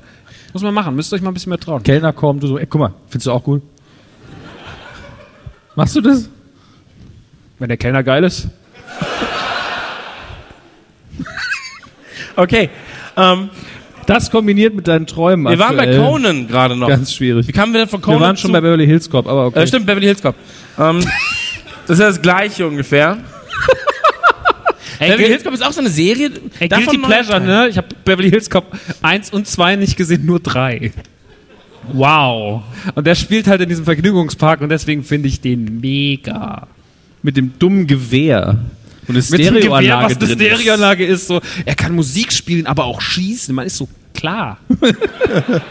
Muss 0.52 0.62
man 0.62 0.74
machen. 0.74 0.94
Müsst 0.94 1.12
ihr 1.12 1.16
euch 1.16 1.22
mal 1.22 1.30
ein 1.30 1.34
bisschen 1.34 1.50
mehr 1.50 1.58
trauen. 1.58 1.82
Kellner 1.82 2.12
kommt, 2.12 2.42
du 2.42 2.46
so, 2.46 2.58
ey, 2.58 2.66
guck 2.66 2.80
mal, 2.80 2.94
findest 3.08 3.26
du 3.26 3.32
auch 3.32 3.46
cool? 3.46 3.62
Machst 5.74 5.96
du 5.96 6.00
das? 6.00 6.28
Wenn 7.58 7.68
der 7.68 7.78
Kellner 7.78 8.02
geil 8.02 8.24
ist. 8.24 8.48
Okay. 12.36 12.70
Ähm, 13.16 13.50
Das 14.06 14.30
kombiniert 14.30 14.74
mit 14.74 14.88
deinen 14.88 15.06
Träumen. 15.06 15.50
wir 15.50 15.58
waren 15.58 15.76
bei. 15.76 15.96
Conan 15.96 16.48
gerade 16.48 16.76
noch. 16.76 16.88
Ganz 16.88 17.12
schwierig. 17.14 17.46
Wie 17.46 17.52
kamen 17.52 17.72
wir 17.72 17.80
denn 17.80 17.88
von 17.88 18.00
Wir 18.00 18.04
Conan 18.04 18.20
waren 18.20 18.36
schon 18.36 18.48
zu, 18.48 18.52
bei 18.52 18.60
Beverly 18.60 18.86
Hills 18.86 19.08
Cop, 19.08 19.26
aber 19.26 19.46
okay. 19.46 19.62
äh, 19.62 19.66
Stimmt, 19.66 19.86
Beverly 19.86 20.06
Hills 20.06 20.22
Cop. 20.22 20.34
Ähm, 20.78 21.00
das 21.86 21.98
ist 21.98 22.00
ja 22.00 22.06
das 22.08 22.20
gleiche 22.22 22.66
ungefähr. 22.66 23.18
Beverly 24.98 25.26
Hills 25.26 25.44
Cop 25.44 25.54
ist 25.54 25.64
auch 25.64 25.72
so 25.72 25.80
eine 25.80 25.90
Serie. 25.90 26.30
Ey, 26.58 26.68
davon 26.68 26.86
Guilty 26.86 26.98
Pleasure, 27.06 27.40
ne? 27.40 27.68
Ich 27.68 27.76
habe 27.76 27.88
Beverly 28.04 28.30
Hills 28.30 28.50
Cop 28.50 28.66
1 29.02 29.30
und 29.30 29.46
2 29.46 29.76
nicht 29.76 29.96
gesehen, 29.96 30.26
nur 30.26 30.40
3. 30.40 30.92
Wow. 31.92 32.62
Und 32.94 33.06
der 33.06 33.14
spielt 33.14 33.48
halt 33.48 33.60
in 33.60 33.68
diesem 33.68 33.84
Vergnügungspark 33.84 34.60
und 34.60 34.68
deswegen 34.68 35.02
finde 35.02 35.28
ich 35.28 35.40
den 35.40 35.80
mega. 35.80 36.68
Mit 37.22 37.36
dem 37.36 37.58
dummen 37.58 37.86
Gewehr. 37.86 38.58
Und 39.08 39.16
eine 39.16 39.22
dem 39.22 39.30
Gewehr, 39.30 39.50
Stereoanlage 39.50 40.04
was 40.04 40.16
eine 40.16 40.36
drin 40.36 40.46
ist. 40.46 40.60
Stereoanlage 40.60 41.04
ist, 41.06 41.26
so, 41.26 41.40
er 41.64 41.74
kann 41.74 41.94
Musik 41.94 42.32
spielen, 42.32 42.66
aber 42.66 42.84
auch 42.84 43.00
schießen. 43.00 43.54
Man 43.54 43.66
ist 43.66 43.76
so 43.76 43.88
klar. 44.14 44.58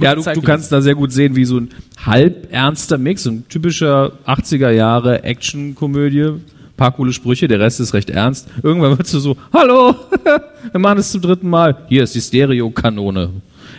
Ja, 0.00 0.14
du, 0.14 0.22
du 0.22 0.42
kannst 0.42 0.70
da 0.70 0.80
sehr 0.80 0.94
gut 0.94 1.12
sehen, 1.12 1.34
wie 1.34 1.44
so 1.44 1.58
ein 1.58 1.70
halb 2.04 2.52
ernster 2.52 2.98
Mix, 2.98 3.24
so 3.24 3.30
ein 3.30 3.48
typischer 3.48 4.12
80er 4.26 4.70
Jahre 4.70 5.24
Action-Komödie. 5.24 6.34
Paar 6.76 6.92
coole 6.92 7.12
Sprüche, 7.12 7.48
der 7.48 7.58
Rest 7.58 7.80
ist 7.80 7.92
recht 7.92 8.10
ernst. 8.10 8.48
Irgendwann 8.62 8.98
wirst 8.98 9.12
du 9.12 9.18
so, 9.18 9.36
hallo, 9.52 9.96
wir 10.72 10.80
machen 10.80 10.98
es 10.98 11.10
zum 11.10 11.22
dritten 11.22 11.50
Mal. 11.50 11.76
Hier 11.88 12.04
ist 12.04 12.14
die 12.14 12.20
Stereo-Kanone. 12.20 13.30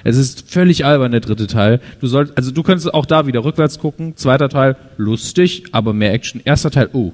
Es 0.03 0.17
ist 0.17 0.51
völlig 0.51 0.85
albern, 0.85 1.11
der 1.11 1.21
dritte 1.21 1.47
Teil. 1.47 1.79
Du 2.01 2.07
sollst, 2.07 2.35
also 2.37 2.51
du 2.51 2.63
könntest 2.63 2.93
auch 2.93 3.05
da 3.05 3.25
wieder 3.25 3.43
rückwärts 3.43 3.79
gucken. 3.79 4.17
Zweiter 4.17 4.49
Teil, 4.49 4.75
lustig, 4.97 5.63
aber 5.71 5.93
mehr 5.93 6.13
Action. 6.13 6.41
Erster 6.43 6.71
Teil, 6.71 6.89
oh, 6.93 7.13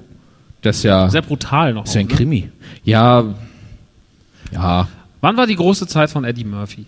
das 0.66 0.76
ist 0.78 0.82
ja, 0.84 1.08
Sehr 1.08 1.22
brutal 1.22 1.72
noch. 1.72 1.82
das 1.84 1.90
ist 1.90 1.94
ja 1.94 2.00
ein 2.02 2.06
auch, 2.06 2.10
ne? 2.10 2.16
Krimi. 2.16 2.50
Ja, 2.84 3.24
ja. 4.52 4.88
Wann 5.20 5.36
war 5.36 5.46
die 5.46 5.56
große 5.56 5.86
Zeit 5.86 6.10
von 6.10 6.24
Eddie 6.24 6.44
Murphy? 6.44 6.86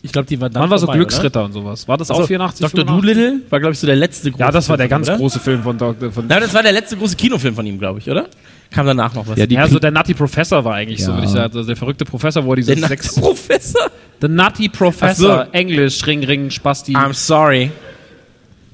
Ich 0.00 0.12
glaube, 0.12 0.26
die 0.28 0.40
war 0.40 0.48
dann 0.48 0.62
Wann 0.62 0.70
war 0.70 0.78
so 0.78 0.86
vorbei, 0.86 0.98
Glücksritter 0.98 1.44
und 1.44 1.52
sowas? 1.52 1.88
War 1.88 1.96
das 1.96 2.10
auch 2.10 2.18
Oder? 2.18 2.26
84? 2.28 2.60
Dr. 2.70 2.86
85? 2.86 3.14
Doolittle 3.16 3.50
war, 3.50 3.58
glaube 3.60 3.72
ich, 3.74 3.78
so 3.80 3.86
der 3.86 3.96
letzte 3.96 4.30
große 4.30 4.42
Ja, 4.44 4.50
das 4.52 4.68
war 4.68 4.76
der 4.76 4.84
Film 4.86 4.90
ganz 4.90 5.08
oder? 5.08 5.16
große 5.18 5.40
Film 5.40 5.62
von 5.62 5.76
Dr. 5.76 6.12
Von 6.12 6.26
Nein, 6.28 6.40
das 6.40 6.54
war 6.54 6.62
der 6.62 6.72
letzte 6.72 6.96
große 6.96 7.16
Kinofilm 7.16 7.54
von 7.54 7.66
ihm, 7.66 7.78
glaube 7.78 7.98
ich, 7.98 8.08
oder? 8.08 8.26
Kam 8.70 8.86
danach 8.86 9.14
noch 9.14 9.26
was. 9.26 9.38
Ja, 9.38 9.46
ja, 9.46 9.66
so 9.66 9.78
der 9.78 9.90
Nutty 9.90 10.14
Professor 10.14 10.64
war 10.64 10.74
eigentlich 10.74 11.02
so, 11.04 11.10
Ja. 11.10 11.16
würde 11.16 11.26
ich 11.26 11.32
sagen. 11.32 11.44
Also 11.56 11.64
der 11.64 11.76
verrückte 11.76 12.04
Professor, 12.04 12.44
wo 12.44 12.52
er 12.52 12.56
diese 12.56 12.76
der 12.76 12.86
sechs... 12.88 13.14
Professor. 13.16 13.90
The 14.20 14.28
Nutty 14.28 14.68
Professor, 14.68 15.40
Ach 15.40 15.46
so. 15.46 15.52
Englisch, 15.52 16.06
Ring, 16.06 16.22
Ring, 16.24 16.50
Spasti. 16.50 16.94
I'm 16.94 17.12
sorry. 17.14 17.70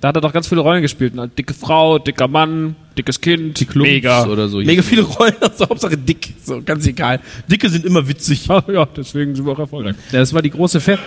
Da 0.00 0.08
hat 0.08 0.16
er 0.16 0.20
doch 0.20 0.32
ganz 0.32 0.46
viele 0.48 0.60
Rollen 0.60 0.82
gespielt. 0.82 1.14
Ne? 1.14 1.28
Dicke 1.28 1.54
Frau, 1.54 1.98
dicker 1.98 2.28
Mann, 2.28 2.76
dickes 2.96 3.20
Kind, 3.20 3.56
Klumps 3.68 3.74
mega. 3.90 4.26
oder 4.26 4.48
so. 4.48 4.58
Mega 4.58 4.82
viele 4.82 5.02
Rollen, 5.02 5.34
also 5.40 5.68
Hauptsache 5.68 5.96
dick. 5.96 6.34
So, 6.44 6.62
ganz 6.64 6.86
egal. 6.86 7.20
Dicke 7.48 7.68
sind 7.68 7.84
immer 7.84 8.06
witzig. 8.08 8.46
Ja, 8.46 8.62
ja, 8.72 8.86
deswegen 8.86 9.34
sind 9.34 9.44
wir 9.46 9.52
auch 9.52 9.58
erfolgreich. 9.58 9.96
Ja, 10.12 10.20
das 10.20 10.32
war 10.32 10.42
die 10.42 10.50
große 10.50 10.80
Fett. 10.80 10.98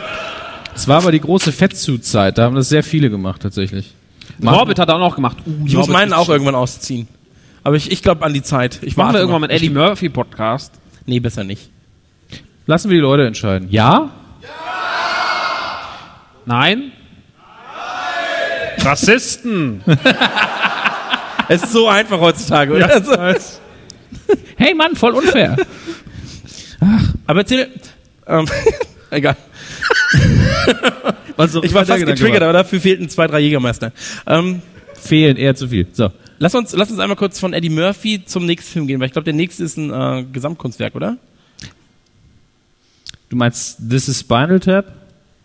Das 0.73 0.87
war 0.87 0.97
aber 1.01 1.11
die 1.11 1.19
große 1.21 1.51
Fettsuit-Zeit. 1.51 2.37
Da 2.37 2.43
haben 2.43 2.55
das 2.55 2.69
sehr 2.69 2.83
viele 2.83 3.09
gemacht, 3.09 3.41
tatsächlich. 3.41 3.93
Orbit 4.45 4.77
hat 4.77 4.89
er 4.89 4.95
auch 4.95 4.99
noch 4.99 5.15
gemacht. 5.15 5.37
Uh, 5.45 5.65
Ich 5.65 5.75
muss 5.75 5.87
meinen 5.87 6.13
auch 6.13 6.25
schön. 6.25 6.33
irgendwann 6.33 6.55
ausziehen. 6.55 7.07
Aber 7.63 7.75
ich, 7.75 7.91
ich 7.91 8.03
glaube 8.03 8.23
an 8.23 8.33
die 8.33 8.43
Zeit. 8.43 8.79
Ich 8.83 8.95
Machen 8.95 9.13
wir 9.13 9.19
irgendwann 9.21 9.41
noch. 9.41 9.47
mit 9.47 9.55
Eddie 9.57 9.69
Murphy 9.69 10.09
Podcast. 10.09 10.73
Nee, 11.05 11.19
besser 11.19 11.43
nicht. 11.43 11.69
Lassen 12.67 12.89
wir 12.89 12.95
die 12.97 13.01
Leute 13.01 13.25
entscheiden. 13.25 13.69
Ja? 13.71 14.11
Nein? 16.45 16.91
Rassisten. 18.79 19.81
Es 21.49 21.63
ist 21.63 21.71
so 21.71 21.87
einfach 21.87 22.19
heutzutage, 22.19 22.73
oder? 22.73 22.89
Also, 22.93 23.13
Hey 24.57 24.73
Mann, 24.73 24.95
voll 24.95 25.13
unfair. 25.13 25.55
aber 27.25 27.39
erzähl. 27.39 27.69
Ähm, 28.25 28.45
egal. 29.11 29.37
Also, 31.37 31.63
Ich 31.63 31.73
war 31.73 31.85
fast 31.85 32.05
getriggert, 32.05 32.41
aber 32.41 32.53
dafür 32.53 32.79
fehlten 32.79 33.09
zwei, 33.09 33.27
drei 33.27 33.39
Jägermeister. 33.39 33.91
Ähm, 34.25 34.61
Fehlen 34.95 35.37
eher 35.37 35.55
zu 35.55 35.67
viel. 35.67 35.87
So. 35.93 36.11
lass, 36.39 36.55
uns, 36.55 36.73
lass 36.73 36.89
uns 36.89 36.99
einmal 36.99 37.15
kurz 37.15 37.39
von 37.39 37.53
Eddie 37.53 37.69
Murphy 37.69 38.25
zum 38.25 38.45
nächsten 38.45 38.71
Film 38.71 38.87
gehen, 38.87 38.99
weil 38.99 39.07
ich 39.07 39.13
glaube, 39.13 39.25
der 39.25 39.33
nächste 39.33 39.63
ist 39.63 39.77
ein 39.77 39.91
äh, 39.91 40.25
Gesamtkunstwerk, 40.31 40.95
oder? 40.95 41.17
Du 43.29 43.35
meinst 43.35 43.77
This 43.89 44.07
is 44.07 44.19
Spinal 44.19 44.59
Tap? 44.59 44.93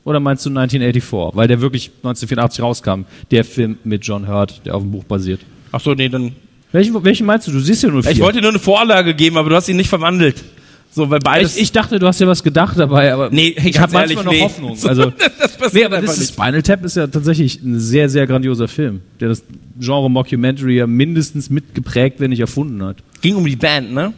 Oder 0.04 0.18
meinst 0.18 0.44
du 0.44 0.50
1984? 0.50 1.36
Weil 1.36 1.46
der 1.46 1.60
wirklich 1.60 1.88
1984 1.98 2.62
rauskam. 2.62 3.04
Der 3.30 3.44
Film 3.44 3.78
mit 3.84 4.04
John 4.04 4.26
Hurt, 4.26 4.62
der 4.64 4.74
auf 4.74 4.82
dem 4.82 4.90
Buch 4.90 5.04
basiert. 5.04 5.40
Ach 5.72 5.80
so, 5.80 5.94
nee, 5.94 6.08
dann. 6.08 6.32
Welchen, 6.70 7.04
welchen 7.04 7.26
meinst 7.26 7.48
du? 7.48 7.52
Du 7.52 7.60
siehst 7.60 7.82
ja 7.82 7.90
nur 7.90 8.02
vier. 8.02 8.12
Ich 8.12 8.20
wollte 8.20 8.38
dir 8.38 8.42
nur 8.42 8.50
eine 8.50 8.58
Vorlage 8.58 9.14
geben, 9.14 9.36
aber 9.36 9.50
du 9.50 9.56
hast 9.56 9.68
ihn 9.68 9.76
nicht 9.76 9.88
verwandelt. 9.90 10.42
So, 10.94 11.08
weil 11.08 11.20
beides. 11.20 11.56
ich, 11.56 11.62
ich 11.62 11.72
dachte, 11.72 11.98
du 11.98 12.06
hast 12.06 12.20
ja 12.20 12.26
was 12.26 12.42
gedacht 12.42 12.78
dabei, 12.78 13.14
aber 13.14 13.30
Nee, 13.30 13.56
ich 13.64 13.80
habe 13.80 13.92
manchmal 13.94 14.24
noch 14.24 14.32
nee. 14.32 14.42
Hoffnung. 14.42 14.76
So, 14.76 14.88
Also, 14.90 15.10
das 15.10 15.56
passiert 15.56 15.74
nee, 15.74 15.84
aber 15.84 15.96
einfach 15.96 16.12
This 16.12 16.22
is 16.22 16.30
nicht. 16.30 16.40
Spinal 16.40 16.62
Tap 16.62 16.84
ist 16.84 16.96
ja 16.96 17.06
tatsächlich 17.06 17.62
ein 17.62 17.80
sehr, 17.80 18.10
sehr 18.10 18.26
grandioser 18.26 18.68
Film, 18.68 19.00
der 19.18 19.30
das 19.30 19.42
Genre 19.80 20.10
Mockumentary 20.10 20.76
ja 20.76 20.86
mindestens 20.86 21.48
mitgeprägt, 21.48 22.20
wenn 22.20 22.28
nicht 22.28 22.40
erfunden 22.40 22.82
hat. 22.84 22.98
Ging 23.22 23.36
um 23.36 23.46
die 23.46 23.56
Band, 23.56 23.94
ne? 23.94 24.12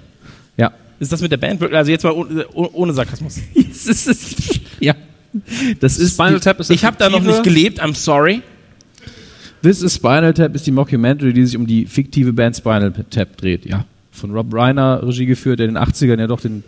Ja. 0.56 0.72
Ist 0.98 1.12
das 1.12 1.20
mit 1.20 1.30
der 1.30 1.36
Band 1.36 1.60
wirklich? 1.60 1.78
Also 1.78 1.92
jetzt 1.92 2.02
mal 2.02 2.12
ohne, 2.12 2.44
ohne 2.52 2.92
Sarkasmus. 2.92 3.38
ja. 4.80 4.94
Das 5.78 5.96
ist 5.96 6.14
Spinal 6.14 6.40
Tap 6.40 6.58
ist 6.58 6.70
Ich 6.70 6.84
habe 6.84 6.96
da 6.98 7.08
noch 7.08 7.22
nicht 7.22 7.44
gelebt, 7.44 7.80
I'm 7.80 7.94
sorry. 7.94 8.42
This 9.64 9.82
is 9.82 9.94
Spinal 9.94 10.34
Tap 10.34 10.54
ist 10.54 10.66
die 10.66 10.72
Mockumentary, 10.72 11.32
die 11.32 11.46
sich 11.46 11.56
um 11.56 11.66
die 11.66 11.86
fiktive 11.86 12.34
Band 12.34 12.54
Spinal 12.54 12.92
Tap 13.08 13.38
dreht. 13.38 13.64
Ja. 13.64 13.86
Von 14.10 14.30
Rob 14.32 14.52
Reiner 14.52 15.02
Regie 15.02 15.24
geführt, 15.24 15.58
der 15.58 15.68
in 15.68 15.74
den 15.76 15.82
80ern 15.82 16.20
ja 16.20 16.26
doch 16.26 16.42
den, 16.42 16.64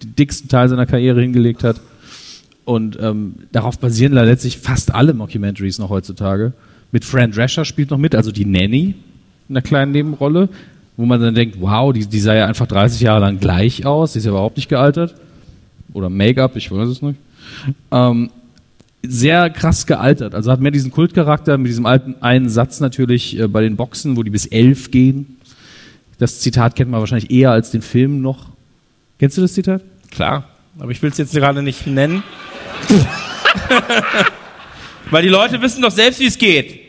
den 0.00 0.14
dicksten 0.14 0.48
Teil 0.48 0.68
seiner 0.68 0.86
Karriere 0.86 1.20
hingelegt 1.20 1.64
hat. 1.64 1.80
Und 2.64 2.96
ähm, 3.02 3.34
darauf 3.50 3.80
basieren 3.80 4.12
letztlich 4.12 4.58
fast 4.58 4.94
alle 4.94 5.12
Mockumentaries 5.12 5.80
noch 5.80 5.90
heutzutage. 5.90 6.52
Mit 6.92 7.04
Fran 7.04 7.32
Drescher 7.32 7.64
spielt 7.64 7.90
noch 7.90 7.98
mit, 7.98 8.14
also 8.14 8.30
die 8.30 8.44
Nanny 8.44 8.94
in 9.48 9.56
einer 9.56 9.62
kleinen 9.62 9.90
Nebenrolle, 9.90 10.48
wo 10.96 11.04
man 11.04 11.20
dann 11.20 11.34
denkt, 11.34 11.56
wow, 11.60 11.92
die, 11.92 12.06
die 12.06 12.20
sah 12.20 12.36
ja 12.36 12.46
einfach 12.46 12.68
30 12.68 13.00
Jahre 13.00 13.22
lang 13.22 13.40
gleich 13.40 13.84
aus, 13.84 14.12
die 14.12 14.20
ist 14.20 14.24
ja 14.24 14.30
überhaupt 14.30 14.56
nicht 14.56 14.68
gealtert. 14.68 15.16
Oder 15.94 16.10
Make-up, 16.10 16.54
ich 16.54 16.70
weiß 16.70 16.88
es 16.90 17.02
nicht. 17.02 17.18
Ähm, 17.90 18.30
sehr 19.08 19.50
krass 19.50 19.86
gealtert. 19.86 20.34
Also 20.34 20.50
hat 20.50 20.60
mehr 20.60 20.70
diesen 20.70 20.90
Kultcharakter 20.90 21.58
mit 21.58 21.68
diesem 21.68 21.86
alten 21.86 22.16
einen 22.20 22.48
Satz 22.48 22.80
natürlich 22.80 23.38
äh, 23.38 23.48
bei 23.48 23.62
den 23.62 23.76
Boxen, 23.76 24.16
wo 24.16 24.22
die 24.22 24.30
bis 24.30 24.46
elf 24.46 24.90
gehen. 24.90 25.38
Das 26.18 26.40
Zitat 26.40 26.76
kennt 26.76 26.90
man 26.90 27.00
wahrscheinlich 27.00 27.30
eher 27.30 27.50
als 27.50 27.70
den 27.70 27.82
Film 27.82 28.22
noch. 28.22 28.48
Kennst 29.18 29.36
du 29.36 29.42
das 29.42 29.54
Zitat? 29.54 29.82
Klar, 30.10 30.48
aber 30.78 30.90
ich 30.90 31.02
will 31.02 31.10
es 31.10 31.18
jetzt 31.18 31.34
gerade 31.34 31.62
nicht 31.62 31.86
nennen. 31.86 32.22
Weil 35.10 35.22
die 35.22 35.28
Leute 35.28 35.60
wissen 35.62 35.82
doch 35.82 35.90
selbst, 35.90 36.20
wie 36.20 36.26
es 36.26 36.38
geht. 36.38 36.80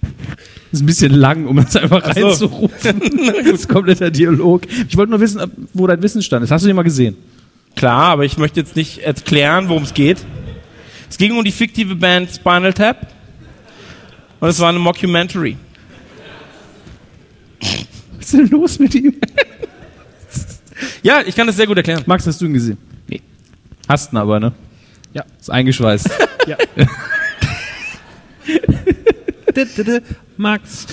Das 0.00 0.80
ist 0.80 0.82
ein 0.82 0.86
bisschen 0.86 1.12
lang, 1.12 1.46
um 1.46 1.56
das 1.56 1.76
einfach 1.76 2.14
so. 2.14 2.26
reinzurufen. 2.26 3.00
das 3.44 3.46
ist 3.46 3.68
kompletter 3.68 4.10
Dialog. 4.10 4.62
Ich 4.88 4.96
wollte 4.96 5.10
nur 5.10 5.20
wissen, 5.20 5.40
wo 5.74 5.86
dein 5.86 6.02
Wissensstand 6.02 6.44
ist. 6.44 6.50
Hast 6.50 6.62
du 6.62 6.66
den 6.66 6.76
mal 6.76 6.82
gesehen? 6.82 7.16
Klar, 7.76 8.12
aber 8.12 8.24
ich 8.24 8.38
möchte 8.38 8.60
jetzt 8.60 8.76
nicht 8.76 8.98
erklären, 8.98 9.68
worum 9.68 9.82
es 9.82 9.94
geht. 9.94 10.24
Es 11.12 11.18
ging 11.18 11.36
um 11.36 11.44
die 11.44 11.52
fiktive 11.52 11.94
Band 11.94 12.30
Spinal 12.30 12.72
Tap. 12.72 13.06
Und 14.40 14.48
es 14.48 14.58
war 14.60 14.70
eine 14.70 14.78
Mockumentary. 14.78 15.58
Was 17.60 18.24
ist 18.24 18.32
denn 18.32 18.48
los 18.48 18.78
mit 18.78 18.94
ihm? 18.94 19.14
Ja, 21.02 21.20
ich 21.24 21.36
kann 21.36 21.46
das 21.46 21.54
sehr 21.54 21.66
gut 21.66 21.76
erklären. 21.76 22.02
Max, 22.06 22.26
hast 22.26 22.40
du 22.40 22.46
ihn 22.46 22.54
gesehen? 22.54 22.78
Nee. 23.06 23.20
Hast 23.88 24.12
ihn 24.12 24.16
aber, 24.16 24.40
ne? 24.40 24.52
Ja. 25.12 25.24
Ist 25.38 25.50
eingeschweißt. 25.50 26.10
Ja. 26.48 26.56
Max. 30.36 30.86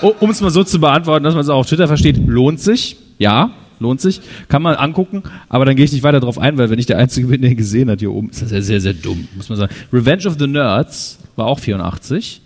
Oh, 0.00 0.14
um 0.20 0.30
es 0.30 0.40
mal 0.40 0.50
so 0.50 0.62
zu 0.62 0.78
beantworten, 0.78 1.24
dass 1.24 1.34
man 1.34 1.40
es 1.40 1.48
auch 1.48 1.58
auf 1.58 1.66
Twitter 1.66 1.88
versteht, 1.88 2.18
lohnt 2.18 2.60
sich. 2.60 2.98
Ja, 3.18 3.50
lohnt 3.80 4.00
sich. 4.00 4.20
Kann 4.48 4.62
man 4.62 4.76
angucken, 4.76 5.22
aber 5.48 5.64
dann 5.64 5.76
gehe 5.76 5.84
ich 5.84 5.92
nicht 5.92 6.02
weiter 6.02 6.20
drauf 6.20 6.38
ein, 6.38 6.58
weil 6.58 6.70
wenn 6.70 6.78
ich 6.78 6.86
der 6.86 6.98
Einzige 6.98 7.28
bin, 7.28 7.42
der 7.42 7.50
ihn 7.50 7.56
gesehen 7.56 7.90
hat 7.90 8.00
hier 8.00 8.12
oben, 8.12 8.30
ist 8.30 8.42
das 8.42 8.50
ja 8.50 8.60
sehr, 8.60 8.80
sehr 8.80 8.94
dumm, 8.94 9.28
muss 9.36 9.48
man 9.48 9.58
sagen. 9.58 9.74
Revenge 9.92 10.26
of 10.26 10.36
the 10.38 10.46
Nerds 10.46 11.18
war 11.36 11.46
auch 11.46 11.58
84. 11.58 12.40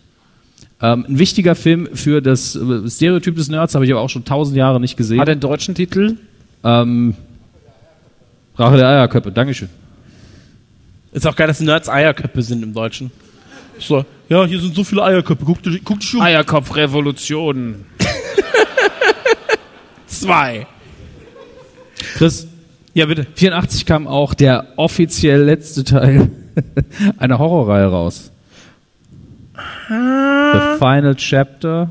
Ähm, 0.81 1.07
ein 1.09 1.19
wichtiger 1.19 1.55
Film 1.55 1.89
für 1.95 2.21
das 2.21 2.57
äh, 2.57 2.91
Stereotyp 2.91 3.37
des 3.37 3.49
Nerds, 3.49 3.75
habe 3.75 3.85
ich 3.85 3.93
aber 3.93 4.01
auch 4.01 4.11
schon 4.11 4.25
tausend 4.25 4.57
Jahre 4.57 4.81
nicht 4.81 4.97
gesehen. 4.97 5.21
Hat 5.21 5.29
er 5.29 5.33
einen 5.33 5.41
deutschen 5.41 5.75
Titel? 5.75 6.17
ähm, 6.65 7.15
Rache 8.57 8.77
der 8.77 8.89
Eierköpfe, 8.89 9.33
Dankeschön. 9.33 9.69
Ist 11.13 11.27
auch 11.27 11.37
geil, 11.37 11.47
dass 11.47 11.61
Nerds 11.61 11.89
Eierköpfe 11.89 12.43
sind 12.43 12.63
im 12.63 12.73
Deutschen. 12.73 13.11
So, 13.79 14.05
ja, 14.29 14.45
hier 14.45 14.61
sind 14.61 14.75
so 14.75 14.85
viele 14.85 15.03
Eierköpfe. 15.03 15.45
Guck 15.45 15.59
guck 15.85 16.01
dich 16.01 16.15
um. 16.15 16.23
Eierkopf-Revolution. 16.23 17.85
Zwei. 20.07 20.67
Chris, 22.17 22.47
Ja, 22.95 23.07
bitte. 23.07 23.27
84 23.35 23.87
kam 23.87 24.07
auch 24.07 24.35
der 24.35 24.67
offiziell 24.77 25.43
letzte 25.43 25.85
Teil 25.85 26.31
einer 27.19 27.39
Horrorreihe 27.39 27.87
raus. 27.87 28.31
The 29.89 30.79
Final 30.79 31.15
Chapter, 31.17 31.91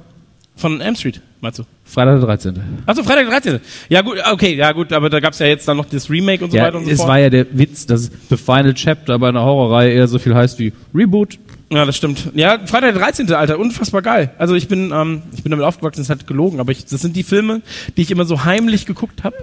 Von 0.55 0.81
M 0.81 0.95
Street, 0.95 1.21
meinst 1.41 1.59
du? 1.59 1.63
Freitag 1.85 2.19
der 2.19 2.25
13. 2.27 2.59
Achso, 2.85 3.03
Freitag 3.03 3.29
der 3.29 3.39
13. 3.41 3.59
Ja, 3.89 4.01
gut, 4.01 4.17
okay, 4.31 4.55
ja, 4.55 4.71
gut, 4.71 4.93
aber 4.93 5.09
da 5.09 5.19
gab's 5.19 5.39
ja 5.39 5.45
jetzt 5.47 5.67
dann 5.67 5.77
noch 5.77 5.85
das 5.85 6.09
Remake 6.09 6.43
und 6.43 6.51
so 6.51 6.57
Ja, 6.57 6.63
weiter 6.63 6.77
und 6.77 6.85
so 6.85 6.91
es 6.91 6.97
fort. 6.97 7.09
war 7.09 7.19
ja 7.19 7.29
der 7.29 7.45
Witz, 7.51 7.85
dass 7.85 8.09
The 8.29 8.37
Final 8.37 8.73
Chapter 8.73 9.19
bei 9.19 9.29
einer 9.29 9.43
Horrorreihe 9.43 9.91
eher 9.91 10.07
so 10.07 10.17
viel 10.19 10.33
heißt 10.33 10.57
wie 10.59 10.71
Reboot. 10.95 11.37
Ja, 11.71 11.85
das 11.85 11.95
stimmt. 11.95 12.31
Ja, 12.35 12.59
Freitag 12.65 12.93
der 12.93 13.01
13. 13.01 13.33
Alter, 13.33 13.57
unfassbar 13.57 14.01
geil. 14.01 14.33
Also 14.37 14.55
ich 14.55 14.67
bin, 14.67 14.91
ähm, 14.93 15.21
ich 15.33 15.41
bin 15.41 15.51
damit 15.51 15.65
aufgewachsen, 15.65 16.01
das 16.01 16.09
hat 16.09 16.27
gelogen, 16.27 16.59
aber 16.59 16.73
ich, 16.73 16.85
das 16.85 16.99
sind 16.99 17.15
die 17.15 17.23
Filme, 17.23 17.61
die 17.95 18.01
ich 18.01 18.11
immer 18.11 18.25
so 18.25 18.43
heimlich 18.43 18.85
geguckt 18.85 19.23
habe, 19.23 19.37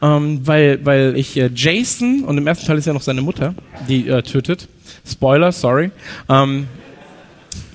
ähm, 0.00 0.46
weil, 0.46 0.84
weil 0.86 1.16
ich 1.16 1.36
äh, 1.36 1.50
Jason, 1.52 2.22
und 2.22 2.38
im 2.38 2.46
ersten 2.46 2.66
Teil 2.66 2.78
ist 2.78 2.86
ja 2.86 2.92
noch 2.92 3.02
seine 3.02 3.20
Mutter, 3.20 3.56
die 3.88 4.06
äh, 4.06 4.22
tötet. 4.22 4.68
Spoiler, 5.04 5.50
sorry. 5.50 5.90
Ähm, 6.28 6.68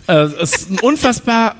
äh, 0.08 0.14
es 0.14 0.54
ist 0.54 0.72
ein 0.72 0.80
unfassbar, 0.80 1.56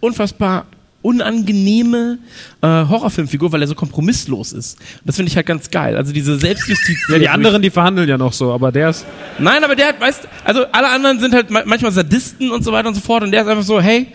unfassbar 0.00 0.66
unangenehme 1.02 2.18
äh, 2.60 2.66
Horrorfilmfigur, 2.66 3.52
weil 3.52 3.62
er 3.62 3.68
so 3.68 3.74
kompromisslos 3.74 4.52
ist. 4.52 4.78
Und 4.80 5.02
das 5.06 5.16
finde 5.16 5.30
ich 5.30 5.36
halt 5.36 5.46
ganz 5.46 5.70
geil. 5.70 5.96
Also 5.96 6.12
diese 6.12 6.38
Selbstjustiz. 6.38 6.98
Ja, 7.08 7.18
die 7.18 7.28
anderen, 7.28 7.62
die 7.62 7.70
verhandeln 7.70 8.08
ja 8.08 8.18
noch 8.18 8.32
so, 8.32 8.52
aber 8.52 8.72
der 8.72 8.90
ist. 8.90 9.06
Nein, 9.38 9.62
aber 9.62 9.76
der 9.76 9.88
hat, 9.88 10.00
weißt, 10.00 10.26
also 10.44 10.64
alle 10.72 10.88
anderen 10.88 11.20
sind 11.20 11.34
halt 11.34 11.50
ma- 11.50 11.62
manchmal 11.64 11.92
Sadisten 11.92 12.50
und 12.50 12.64
so 12.64 12.72
weiter 12.72 12.88
und 12.88 12.94
so 12.94 13.00
fort 13.00 13.22
und 13.22 13.30
der 13.30 13.42
ist 13.42 13.48
einfach 13.48 13.62
so, 13.64 13.80
hey, 13.80 14.08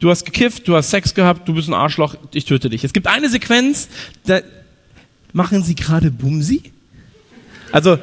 du 0.00 0.10
hast 0.10 0.24
gekifft, 0.24 0.66
du 0.66 0.74
hast 0.76 0.90
Sex 0.90 1.14
gehabt, 1.14 1.48
du 1.48 1.54
bist 1.54 1.68
ein 1.68 1.74
Arschloch, 1.74 2.16
ich 2.34 2.44
töte 2.44 2.68
dich. 2.70 2.82
Es 2.84 2.92
gibt 2.92 3.06
eine 3.06 3.28
Sequenz, 3.28 3.88
da 4.26 4.40
machen 5.32 5.62
sie 5.62 5.74
gerade 5.74 6.10
Bumsi? 6.10 6.72
Also 7.72 7.98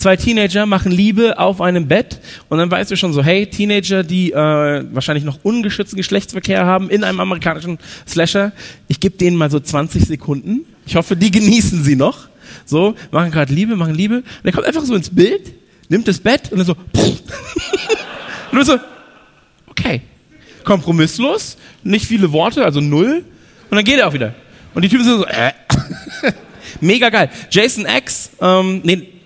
zwei 0.00 0.16
Teenager 0.16 0.66
machen 0.66 0.90
Liebe 0.90 1.38
auf 1.38 1.60
einem 1.60 1.86
Bett 1.86 2.20
und 2.48 2.58
dann 2.58 2.70
weißt 2.70 2.90
du 2.90 2.96
schon 2.96 3.12
so, 3.12 3.22
hey, 3.22 3.46
Teenager, 3.46 4.02
die 4.02 4.32
äh, 4.32 4.84
wahrscheinlich 4.92 5.24
noch 5.24 5.38
ungeschützten 5.42 5.96
Geschlechtsverkehr 5.96 6.64
haben 6.64 6.90
in 6.90 7.04
einem 7.04 7.20
amerikanischen 7.20 7.78
Slasher, 8.08 8.52
ich 8.88 8.98
gebe 8.98 9.16
denen 9.18 9.36
mal 9.36 9.50
so 9.50 9.60
20 9.60 10.06
Sekunden. 10.06 10.64
Ich 10.86 10.96
hoffe, 10.96 11.16
die 11.16 11.30
genießen 11.30 11.84
sie 11.84 11.96
noch. 11.96 12.28
So, 12.64 12.94
machen 13.10 13.30
gerade 13.30 13.52
Liebe, 13.52 13.76
machen 13.76 13.94
Liebe. 13.94 14.16
Und 14.16 14.44
der 14.44 14.52
kommt 14.52 14.66
einfach 14.66 14.84
so 14.84 14.94
ins 14.94 15.10
Bild, 15.10 15.52
nimmt 15.88 16.08
das 16.08 16.18
Bett 16.18 16.50
und 16.50 16.58
dann 16.58 16.66
so, 16.66 16.72
und 16.94 18.52
du 18.52 18.56
bist 18.56 18.70
so, 18.70 18.78
okay, 19.66 20.00
kompromisslos, 20.64 21.58
nicht 21.84 22.06
viele 22.06 22.32
Worte, 22.32 22.64
also 22.64 22.80
null. 22.80 23.22
Und 23.70 23.76
dann 23.76 23.84
geht 23.84 23.98
er 23.98 24.08
auch 24.08 24.14
wieder. 24.14 24.34
Und 24.74 24.82
die 24.82 24.88
Typen 24.88 25.04
sind 25.04 25.18
so, 25.18 25.26
äh. 25.26 25.52
Mega 26.80 27.10
geil. 27.10 27.30
Jason 27.50 27.84
X, 27.84 28.30
ähm, 28.40 28.80
nee, 28.84 29.19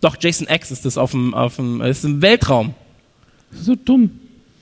doch, 0.00 0.16
Jason 0.20 0.46
X 0.48 0.70
ist 0.70 0.84
das 0.84 0.96
auf 0.96 1.10
dem, 1.10 1.34
auf 1.34 1.56
dem, 1.56 1.80
ist 1.80 2.04
im 2.04 2.22
Weltraum. 2.22 2.74
So 3.52 3.74
dumm. 3.74 4.10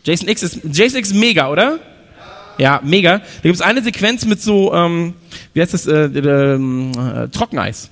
Jason 0.04 0.28
X 0.28 0.42
ist, 0.42 0.60
Jason 0.72 0.98
X 0.98 1.10
ist 1.10 1.14
mega, 1.14 1.50
oder? 1.50 1.78
Ja, 2.58 2.80
mega. 2.82 3.18
Da 3.18 3.24
gibt 3.42 3.56
es 3.56 3.60
eine 3.60 3.82
Sequenz 3.82 4.24
mit 4.24 4.40
so, 4.40 4.72
ähm, 4.72 5.14
wie 5.52 5.60
heißt 5.60 5.74
das, 5.74 5.86
äh, 5.86 6.06
äh, 6.06 6.54
äh, 6.54 7.28
Trockeneis. 7.28 7.90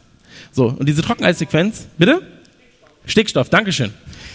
So, 0.52 0.66
und 0.66 0.88
diese 0.88 1.02
Trockeneis-Sequenz, 1.02 1.88
bitte? 1.98 2.22
Stickstoff, 3.06 3.50
Dankeschön. 3.50 3.92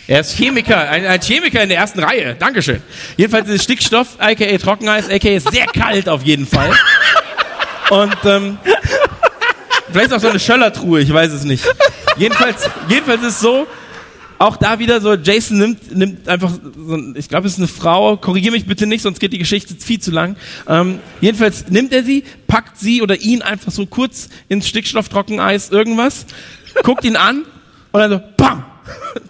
Er 0.08 0.20
ist 0.20 0.36
Chemiker, 0.36 0.90
ein, 0.90 1.06
ein 1.06 1.22
Chemiker 1.22 1.64
in 1.64 1.70
der 1.70 1.78
ersten 1.78 2.00
Reihe, 2.00 2.36
Dankeschön. 2.36 2.82
Jedenfalls 3.16 3.48
ist 3.48 3.64
Stickstoff, 3.64 4.18
aka 4.20 4.58
Trockeneis, 4.58 5.10
aka 5.10 5.40
sehr 5.40 5.66
kalt 5.68 6.10
auf 6.10 6.24
jeden 6.24 6.46
Fall. 6.46 6.72
Und, 7.90 8.18
ähm, 8.26 8.58
vielleicht 9.92 10.14
auch 10.14 10.20
so 10.20 10.30
eine 10.30 10.40
Schöllertruhe, 10.40 11.00
ich 11.00 11.12
weiß 11.12 11.32
es 11.32 11.44
nicht. 11.44 11.66
Jedenfalls, 12.20 12.70
jedenfalls 12.90 13.24
ist 13.24 13.40
so, 13.40 13.66
auch 14.38 14.58
da 14.58 14.80
wieder 14.80 15.02
so, 15.02 15.16
Jason 15.16 15.58
nimmt, 15.58 15.96
nimmt 15.96 16.28
einfach, 16.28 16.52
so, 16.52 16.98
ich 17.16 17.30
glaube, 17.30 17.48
es 17.48 17.54
ist 17.54 17.60
eine 17.60 17.68
Frau, 17.68 18.18
korrigiere 18.18 18.54
mich 18.54 18.66
bitte 18.66 18.88
nicht, 18.88 19.02
sonst 19.02 19.20
geht 19.20 19.34
die 19.34 19.38
Geschichte 19.38 19.76
viel 19.76 20.00
zu 20.00 20.12
lang. 20.12 20.36
Ähm, 20.68 21.00
jedenfalls 21.22 21.70
nimmt 21.70 21.94
er 21.94 22.04
sie, 22.04 22.24
packt 22.48 22.78
sie 22.78 23.02
oder 23.02 23.20
ihn 23.20 23.42
einfach 23.42 23.72
so 23.72 23.86
kurz 23.86 24.30
ins 24.48 24.68
Stickstofftrockeneis, 24.68 25.70
irgendwas, 25.70 26.26
guckt 26.84 27.04
ihn 27.06 27.16
an 27.16 27.46
und 27.92 28.00
dann 28.00 28.12
so, 28.12 28.22
bam, 28.38 28.66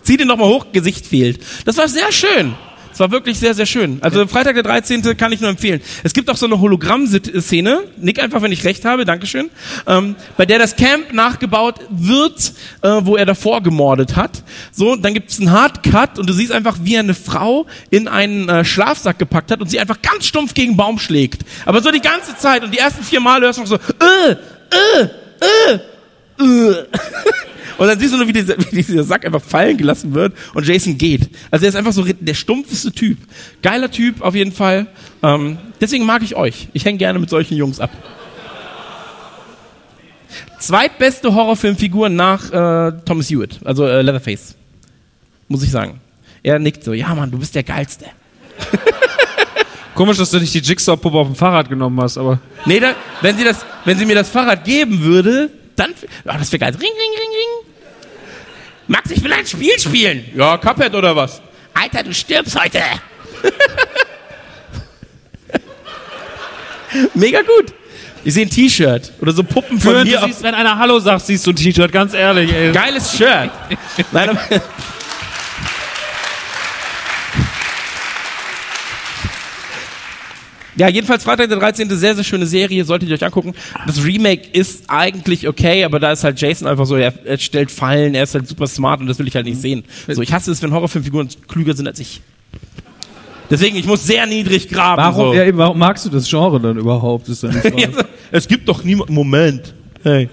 zieht 0.04 0.22
ihn 0.22 0.28
nochmal 0.28 0.50
hoch, 0.50 0.68
Gesicht 0.72 1.06
fehlt. 1.06 1.40
Das 1.66 1.78
war 1.78 1.88
sehr 1.88 2.12
schön. 2.12 2.56
Es 3.00 3.02
war 3.02 3.12
wirklich 3.12 3.40
sehr, 3.40 3.54
sehr 3.54 3.66
schön. 3.66 4.00
Also 4.02 4.28
Freitag 4.28 4.56
der 4.56 4.64
13. 4.64 5.16
kann 5.16 5.32
ich 5.32 5.40
nur 5.40 5.50
empfehlen. 5.50 5.80
Es 6.04 6.12
gibt 6.12 6.30
auch 6.30 6.36
so 6.36 6.46
eine 6.46 6.60
Hologramm-Szene, 6.60 7.84
nick 7.96 8.22
einfach, 8.22 8.42
wenn 8.42 8.52
ich 8.52 8.66
recht 8.66 8.84
habe, 8.84 9.06
Dankeschön, 9.06 9.50
ähm, 9.88 10.18
bei 10.36 10.46
der 10.46 10.60
das 10.60 10.76
Camp 10.76 11.14
nachgebaut 11.14 11.76
wird, 11.90 12.52
äh, 12.82 12.90
wo 13.04 13.16
er 13.16 13.26
davor 13.26 13.64
gemordet 13.64 14.18
hat. 14.18 14.44
So, 14.74 14.98
dann 14.98 15.14
gibt 15.14 15.32
es 15.32 15.40
einen 15.40 15.52
Hardcut 15.52 16.20
und 16.20 16.28
du 16.28 16.34
siehst 16.34 16.52
einfach, 16.52 16.80
wie 16.82 16.96
er 16.96 17.00
eine 17.00 17.14
Frau 17.14 17.68
in 17.90 18.10
einen 18.10 18.50
äh, 18.50 18.66
Schlafsack 18.66 19.18
gepackt 19.18 19.52
hat 19.52 19.62
und 19.62 19.70
sie 19.70 19.80
einfach 19.80 20.02
ganz 20.02 20.26
stumpf 20.26 20.54
gegen 20.54 20.76
Baum 20.76 21.00
schlägt. 21.00 21.44
Aber 21.66 21.82
so 21.82 21.92
die 21.92 22.02
ganze 22.02 22.36
Zeit 22.36 22.66
und 22.66 22.74
die 22.74 22.80
ersten 22.80 23.06
vier 23.06 23.22
Mal 23.22 23.40
hörst 23.40 23.60
du 23.60 23.62
noch 23.62 23.70
so, 23.70 23.76
äh, 23.76 24.32
äh, 24.32 25.04
äh. 25.04 25.80
Und 26.40 27.88
dann 27.88 27.98
siehst 27.98 28.14
du 28.14 28.18
nur, 28.18 28.28
wie 28.28 28.34
dieser, 28.34 28.58
wie 28.72 28.84
dieser 28.84 29.04
Sack 29.04 29.26
einfach 29.26 29.42
fallen 29.42 29.78
gelassen 29.78 30.14
wird 30.14 30.34
und 30.54 30.68
Jason 30.68 30.98
geht. 30.98 31.30
Also 31.50 31.66
er 31.66 31.70
ist 31.70 31.76
einfach 31.76 31.94
so 31.94 32.04
der 32.04 32.34
stumpfeste 32.34 32.92
Typ. 32.92 33.18
Geiler 33.62 33.90
Typ 33.90 34.22
auf 34.22 34.36
jeden 34.36 34.52
Fall. 34.52 34.88
Ähm, 35.24 35.58
deswegen 35.80 36.06
mag 36.06 36.22
ich 36.22 36.36
euch. 36.36 36.68
Ich 36.74 36.84
hänge 36.84 36.98
gerne 36.98 37.20
mit 37.20 37.30
solchen 37.30 37.56
Jungs 37.56 37.80
ab. 37.80 37.90
Zweitbeste 40.60 41.34
Horrorfilmfigur 41.34 42.10
nach 42.10 42.52
äh, 42.52 42.92
Thomas 43.06 43.30
Hewitt, 43.30 43.60
also 43.64 43.86
äh, 43.86 44.02
Leatherface. 44.02 44.56
Muss 45.48 45.64
ich 45.64 45.72
sagen. 45.72 46.02
Er 46.44 46.60
nickt 46.60 46.84
so, 46.84 46.94
ja 46.94 47.16
Mann, 47.16 47.32
du 47.32 47.40
bist 47.40 47.56
der 47.56 47.64
Geilste. 47.64 48.06
Komisch, 49.96 50.18
dass 50.18 50.32
du 50.32 50.40
nicht 50.40 50.54
die 50.54 50.60
Jigsaw-Puppe 50.60 51.18
auf 51.18 51.28
dem 51.28 51.36
Fahrrad 51.36 51.70
genommen 51.70 52.00
hast, 52.02 52.18
aber. 52.18 52.40
Nee, 52.66 52.80
da, 52.80 52.94
wenn, 53.22 53.38
sie 53.38 53.46
das, 53.46 53.66
wenn 53.86 53.98
sie 53.98 54.06
mir 54.06 54.16
das 54.16 54.30
Fahrrad 54.30 54.66
geben 54.66 55.02
würde, 55.02 55.50
dann. 55.80 55.94
Ah, 56.26 56.38
das 56.38 56.52
wäre 56.52 56.60
geil. 56.60 56.74
Ring, 56.74 56.82
ring, 56.82 56.92
ring, 56.92 57.32
ring. 57.32 57.66
Max, 58.88 59.12
ich 59.12 59.24
will 59.24 59.32
ein 59.34 59.46
Spiel 59.46 59.78
spielen. 59.80 60.26
Ja, 60.36 60.58
Cuphead 60.58 60.94
oder 60.96 61.16
was? 61.16 61.42
Alter, 61.74 62.04
du 62.04 62.14
stirbst 62.14 62.60
heute. 62.60 62.82
Mega 67.14 67.42
gut. 67.42 67.74
Ich 68.24 68.34
sehe 68.34 68.46
ein 68.46 68.50
T-Shirt 68.50 69.14
oder 69.22 69.32
so 69.32 69.44
Puppen 69.44 69.80
von 69.80 69.94
Für, 69.94 70.04
mir. 70.04 70.12
du 70.12 70.18
Auf, 70.20 70.26
siehst, 70.26 70.44
wenn 70.44 70.54
einer 70.54 70.78
Hallo 70.78 71.00
sagt, 71.00 71.26
siehst 71.26 71.46
du 71.48 71.52
ein 71.52 71.56
T-Shirt, 71.56 71.92
ganz 71.92 72.14
ehrlich, 72.14 72.52
ey. 72.52 72.72
geiles 72.74 73.16
Shirt. 73.16 73.50
Nein, 74.12 74.38
Ja, 80.80 80.88
jedenfalls 80.88 81.26
Freitag 81.26 81.50
der 81.50 81.60
13. 81.60 81.90
sehr, 81.90 82.16
sehr 82.16 82.24
schöne 82.24 82.46
Serie, 82.46 82.86
solltet 82.86 83.10
ihr 83.10 83.16
euch 83.16 83.26
angucken. 83.26 83.54
Das 83.86 84.02
Remake 84.02 84.48
ist 84.54 84.86
eigentlich 84.88 85.46
okay, 85.46 85.84
aber 85.84 86.00
da 86.00 86.14
ist 86.14 86.24
halt 86.24 86.40
Jason 86.40 86.70
einfach 86.70 86.86
so, 86.86 86.96
er, 86.96 87.14
er 87.26 87.38
stellt 87.38 87.70
Fallen, 87.70 88.16
er 88.16 88.24
ist 88.24 88.34
halt 88.34 88.48
super 88.48 88.66
smart 88.66 89.02
und 89.02 89.08
das 89.08 89.20
will 89.20 89.28
ich 89.28 89.36
halt 89.36 89.46
nicht 89.46 89.60
sehen. 89.60 89.84
So, 90.08 90.22
ich 90.22 90.32
hasse 90.32 90.50
es, 90.50 90.62
wenn 90.62 90.72
Horrorfilmfiguren 90.72 91.28
klüger 91.50 91.76
sind 91.76 91.86
als 91.86 92.00
ich. 92.00 92.22
Deswegen, 93.50 93.76
ich 93.76 93.88
muss 93.88 94.06
sehr 94.06 94.26
niedrig 94.26 94.70
graben. 94.70 95.02
Warum, 95.02 95.32
so. 95.32 95.34
ja, 95.34 95.44
eben, 95.44 95.58
warum 95.58 95.78
magst 95.78 96.06
du 96.06 96.10
das 96.10 96.30
Genre 96.30 96.62
dann 96.62 96.78
überhaupt? 96.78 97.28
Ist 97.28 97.44
dann 97.44 97.62
es 98.32 98.48
gibt 98.48 98.70
doch 98.70 98.82
niemand. 98.82 99.10
Moment. 99.10 99.74
Hey. 100.02 100.30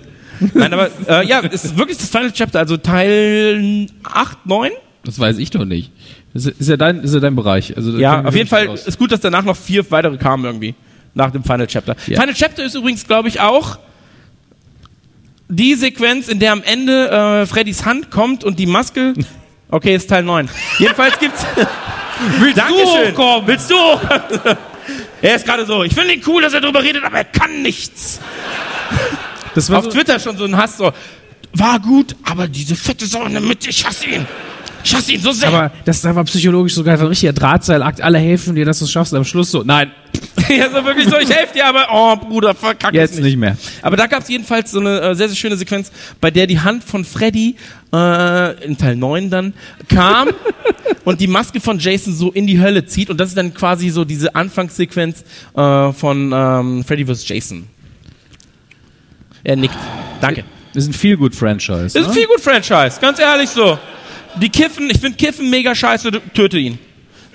Nein, 0.54 0.72
aber 0.72 0.90
äh, 1.08 1.26
ja, 1.26 1.40
es 1.40 1.64
ist 1.64 1.76
wirklich 1.76 1.98
das 1.98 2.08
Final 2.08 2.30
Chapter, 2.30 2.60
also 2.60 2.76
Teil 2.76 3.88
8, 4.04 4.46
9. 4.46 4.70
Das 5.02 5.18
weiß 5.18 5.38
ich 5.38 5.50
doch 5.50 5.64
nicht. 5.64 5.90
Ist, 6.36 6.46
ist, 6.46 6.68
ja 6.68 6.76
dein, 6.76 7.00
ist 7.00 7.14
ja 7.14 7.20
dein 7.20 7.34
Bereich. 7.36 7.76
Also, 7.76 7.96
Ja, 7.98 8.22
auf 8.24 8.34
jeden 8.34 8.48
Fall 8.48 8.68
aus. 8.68 8.86
ist 8.86 8.98
gut, 8.98 9.10
dass 9.12 9.20
danach 9.20 9.42
noch 9.44 9.56
vier 9.56 9.88
weitere 9.90 10.16
kamen 10.16 10.44
irgendwie. 10.44 10.74
nach 11.14 11.30
dem 11.30 11.42
Final 11.44 11.66
Chapter. 11.66 11.96
Ja. 12.06 12.20
Final 12.20 12.34
Chapter 12.34 12.64
ist 12.64 12.74
übrigens, 12.74 13.06
glaube 13.06 13.28
ich, 13.28 13.40
auch 13.40 13.78
die 15.48 15.74
Sequenz, 15.74 16.28
in 16.28 16.38
der 16.40 16.52
am 16.52 16.62
Ende 16.62 17.10
äh, 17.10 17.46
Freddys 17.46 17.84
Hand 17.84 18.10
kommt 18.10 18.44
und 18.44 18.58
die 18.58 18.66
Maske. 18.66 19.14
Okay, 19.68 19.96
ist 19.96 20.08
Teil 20.08 20.22
9. 20.22 20.48
Jedenfalls 20.78 21.18
gibt's. 21.18 21.44
Willst 22.38 22.56
Dankeschön. 22.56 22.84
du 22.86 23.08
hochkommen? 23.10 23.48
Willst 23.48 23.68
du? 23.68 23.74
hochkommen? 23.74 24.56
er 25.20 25.34
ist 25.34 25.44
gerade 25.44 25.66
so. 25.66 25.82
Ich 25.82 25.92
finde 25.92 26.14
ihn 26.14 26.22
cool, 26.24 26.40
dass 26.40 26.52
er 26.54 26.60
drüber 26.60 26.84
redet, 26.84 27.02
aber 27.02 27.16
er 27.18 27.24
kann 27.24 27.62
nichts. 27.62 28.20
Das 29.56 29.68
war 29.68 29.78
Auf 29.80 29.86
so, 29.86 29.90
Twitter 29.90 30.20
schon 30.20 30.36
so 30.36 30.44
ein 30.44 30.56
Hass 30.56 30.76
so. 30.76 30.92
War 31.52 31.80
gut, 31.80 32.14
aber 32.22 32.46
diese 32.46 32.76
fette 32.76 33.06
Sau 33.06 33.24
in 33.24 33.32
der 33.32 33.40
Mitte, 33.42 33.68
ich 33.68 33.84
hasse 33.84 34.06
ihn. 34.06 34.24
Ich 34.84 34.94
hasse 34.94 35.12
ihn 35.12 35.20
so 35.20 35.32
sehr. 35.32 35.48
aber 35.48 35.72
das 35.84 36.00
da 36.00 36.14
war 36.14 36.24
psychologisch 36.24 36.74
sogar 36.74 36.92
einfach 36.92 37.06
ein 37.06 37.10
richtiger 37.10 37.32
Drahtseilakt. 37.32 38.00
Alle 38.00 38.18
helfen 38.18 38.54
dir, 38.54 38.64
dass 38.64 38.78
du 38.78 38.84
es 38.84 38.92
schaffst. 38.92 39.14
Am 39.14 39.24
Schluss 39.24 39.50
so, 39.50 39.62
nein, 39.62 39.90
ja, 40.48 40.70
so 40.70 40.84
wirklich 40.84 41.08
so, 41.08 41.18
ich 41.18 41.30
helfe 41.30 41.54
dir, 41.54 41.66
aber 41.66 41.86
oh 41.92 42.16
Bruder, 42.16 42.54
verkack 42.54 42.94
jetzt 42.94 43.14
nicht. 43.14 43.24
nicht 43.24 43.36
mehr. 43.36 43.56
Aber 43.82 43.96
da 43.96 44.06
gab 44.06 44.22
es 44.22 44.28
jedenfalls 44.28 44.70
so 44.70 44.80
eine 44.80 45.00
äh, 45.00 45.14
sehr, 45.14 45.28
sehr 45.28 45.36
schöne 45.36 45.56
Sequenz, 45.56 45.90
bei 46.20 46.30
der 46.30 46.46
die 46.46 46.60
Hand 46.60 46.84
von 46.84 47.04
Freddy 47.04 47.56
äh, 47.92 48.64
in 48.64 48.78
Teil 48.78 48.96
9 48.96 49.30
dann 49.30 49.54
kam 49.88 50.28
und 51.04 51.20
die 51.20 51.26
Maske 51.26 51.60
von 51.60 51.78
Jason 51.78 52.14
so 52.14 52.30
in 52.30 52.46
die 52.46 52.60
Hölle 52.60 52.86
zieht. 52.86 53.10
Und 53.10 53.18
das 53.18 53.30
ist 53.30 53.38
dann 53.38 53.54
quasi 53.54 53.90
so 53.90 54.04
diese 54.04 54.34
Anfangssequenz 54.34 55.24
äh, 55.54 55.92
von 55.92 56.32
ähm, 56.34 56.84
Freddy 56.84 57.06
vs. 57.06 57.28
Jason. 57.28 57.66
Er 59.42 59.56
nickt. 59.56 59.76
Danke. 60.20 60.44
Das 60.74 60.84
ist 60.84 60.90
ein 60.90 60.94
viel 60.94 61.16
gut 61.16 61.34
Franchise. 61.34 61.84
Das 61.84 61.94
ist 61.94 62.04
ein 62.04 62.08
ne? 62.08 62.12
viel 62.12 62.26
gut 62.26 62.40
Franchise, 62.40 63.00
ganz 63.00 63.18
ehrlich 63.18 63.48
so. 63.48 63.78
Die 64.40 64.48
Kiffen, 64.48 64.88
ich 64.90 64.98
finde 64.98 65.16
Kiffen 65.16 65.50
mega 65.50 65.74
scheiße, 65.74 66.10
töte 66.34 66.58
ihn. 66.58 66.78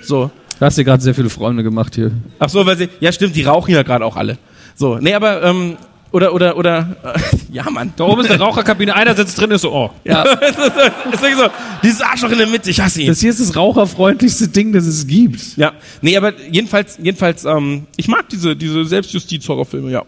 So. 0.00 0.30
Da 0.58 0.66
hast 0.66 0.78
du 0.78 0.84
gerade 0.84 1.02
sehr 1.02 1.14
viele 1.14 1.28
Freunde 1.30 1.62
gemacht 1.62 1.94
hier. 1.96 2.12
Ach 2.38 2.48
so, 2.48 2.64
weil 2.64 2.76
sie, 2.78 2.88
ja 3.00 3.10
stimmt, 3.10 3.34
die 3.34 3.42
rauchen 3.42 3.72
ja 3.72 3.82
gerade 3.82 4.04
auch 4.04 4.16
alle. 4.16 4.38
So, 4.76 4.96
nee, 4.98 5.12
aber, 5.14 5.42
ähm, 5.42 5.76
oder, 6.12 6.32
oder, 6.34 6.56
oder, 6.56 6.96
äh, 7.02 7.18
ja, 7.52 7.68
Mann. 7.70 7.92
Da 7.96 8.04
oben 8.04 8.20
ist 8.20 8.30
eine 8.30 8.38
Raucherkabine, 8.40 8.94
einer 8.94 9.16
sitzt 9.16 9.40
drin, 9.40 9.50
ist 9.50 9.62
so, 9.62 9.72
oh. 9.72 9.90
Ja. 10.04 10.24
wirklich 10.40 11.36
so, 11.36 11.48
dieses 11.82 12.00
Arschloch 12.00 12.30
in 12.30 12.38
der 12.38 12.46
Mitte, 12.46 12.70
ich 12.70 12.80
hasse 12.80 13.00
ihn. 13.02 13.08
Das 13.08 13.20
hier 13.20 13.30
ist 13.30 13.40
das 13.40 13.56
raucherfreundlichste 13.56 14.48
Ding, 14.48 14.72
das 14.72 14.86
es 14.86 15.06
gibt. 15.06 15.56
ja, 15.56 15.72
nee, 16.00 16.16
aber 16.16 16.32
jedenfalls, 16.50 16.98
jedenfalls, 17.02 17.44
ähm, 17.44 17.86
ich 17.96 18.06
mag 18.08 18.28
diese, 18.28 18.54
diese 18.54 18.84
Selbstjustiz-Horrorfilme, 18.84 19.90
ja. 19.90 20.04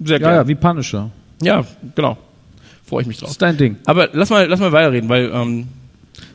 Sehr 0.00 0.16
Ja, 0.16 0.18
gerne. 0.18 0.36
ja, 0.36 0.48
wie 0.48 0.54
Punisher. 0.54 1.10
Ja, 1.40 1.64
genau. 1.94 2.18
Freue 2.84 3.02
ich 3.02 3.08
mich 3.08 3.16
Das 3.16 3.20
drauf. 3.22 3.30
ist 3.32 3.42
dein 3.42 3.56
Ding. 3.56 3.76
Aber 3.86 4.08
lass 4.12 4.28
mal, 4.30 4.46
lass 4.46 4.60
mal 4.60 4.72
weiterreden, 4.72 5.08
weil, 5.08 5.30
ähm, 5.32 5.68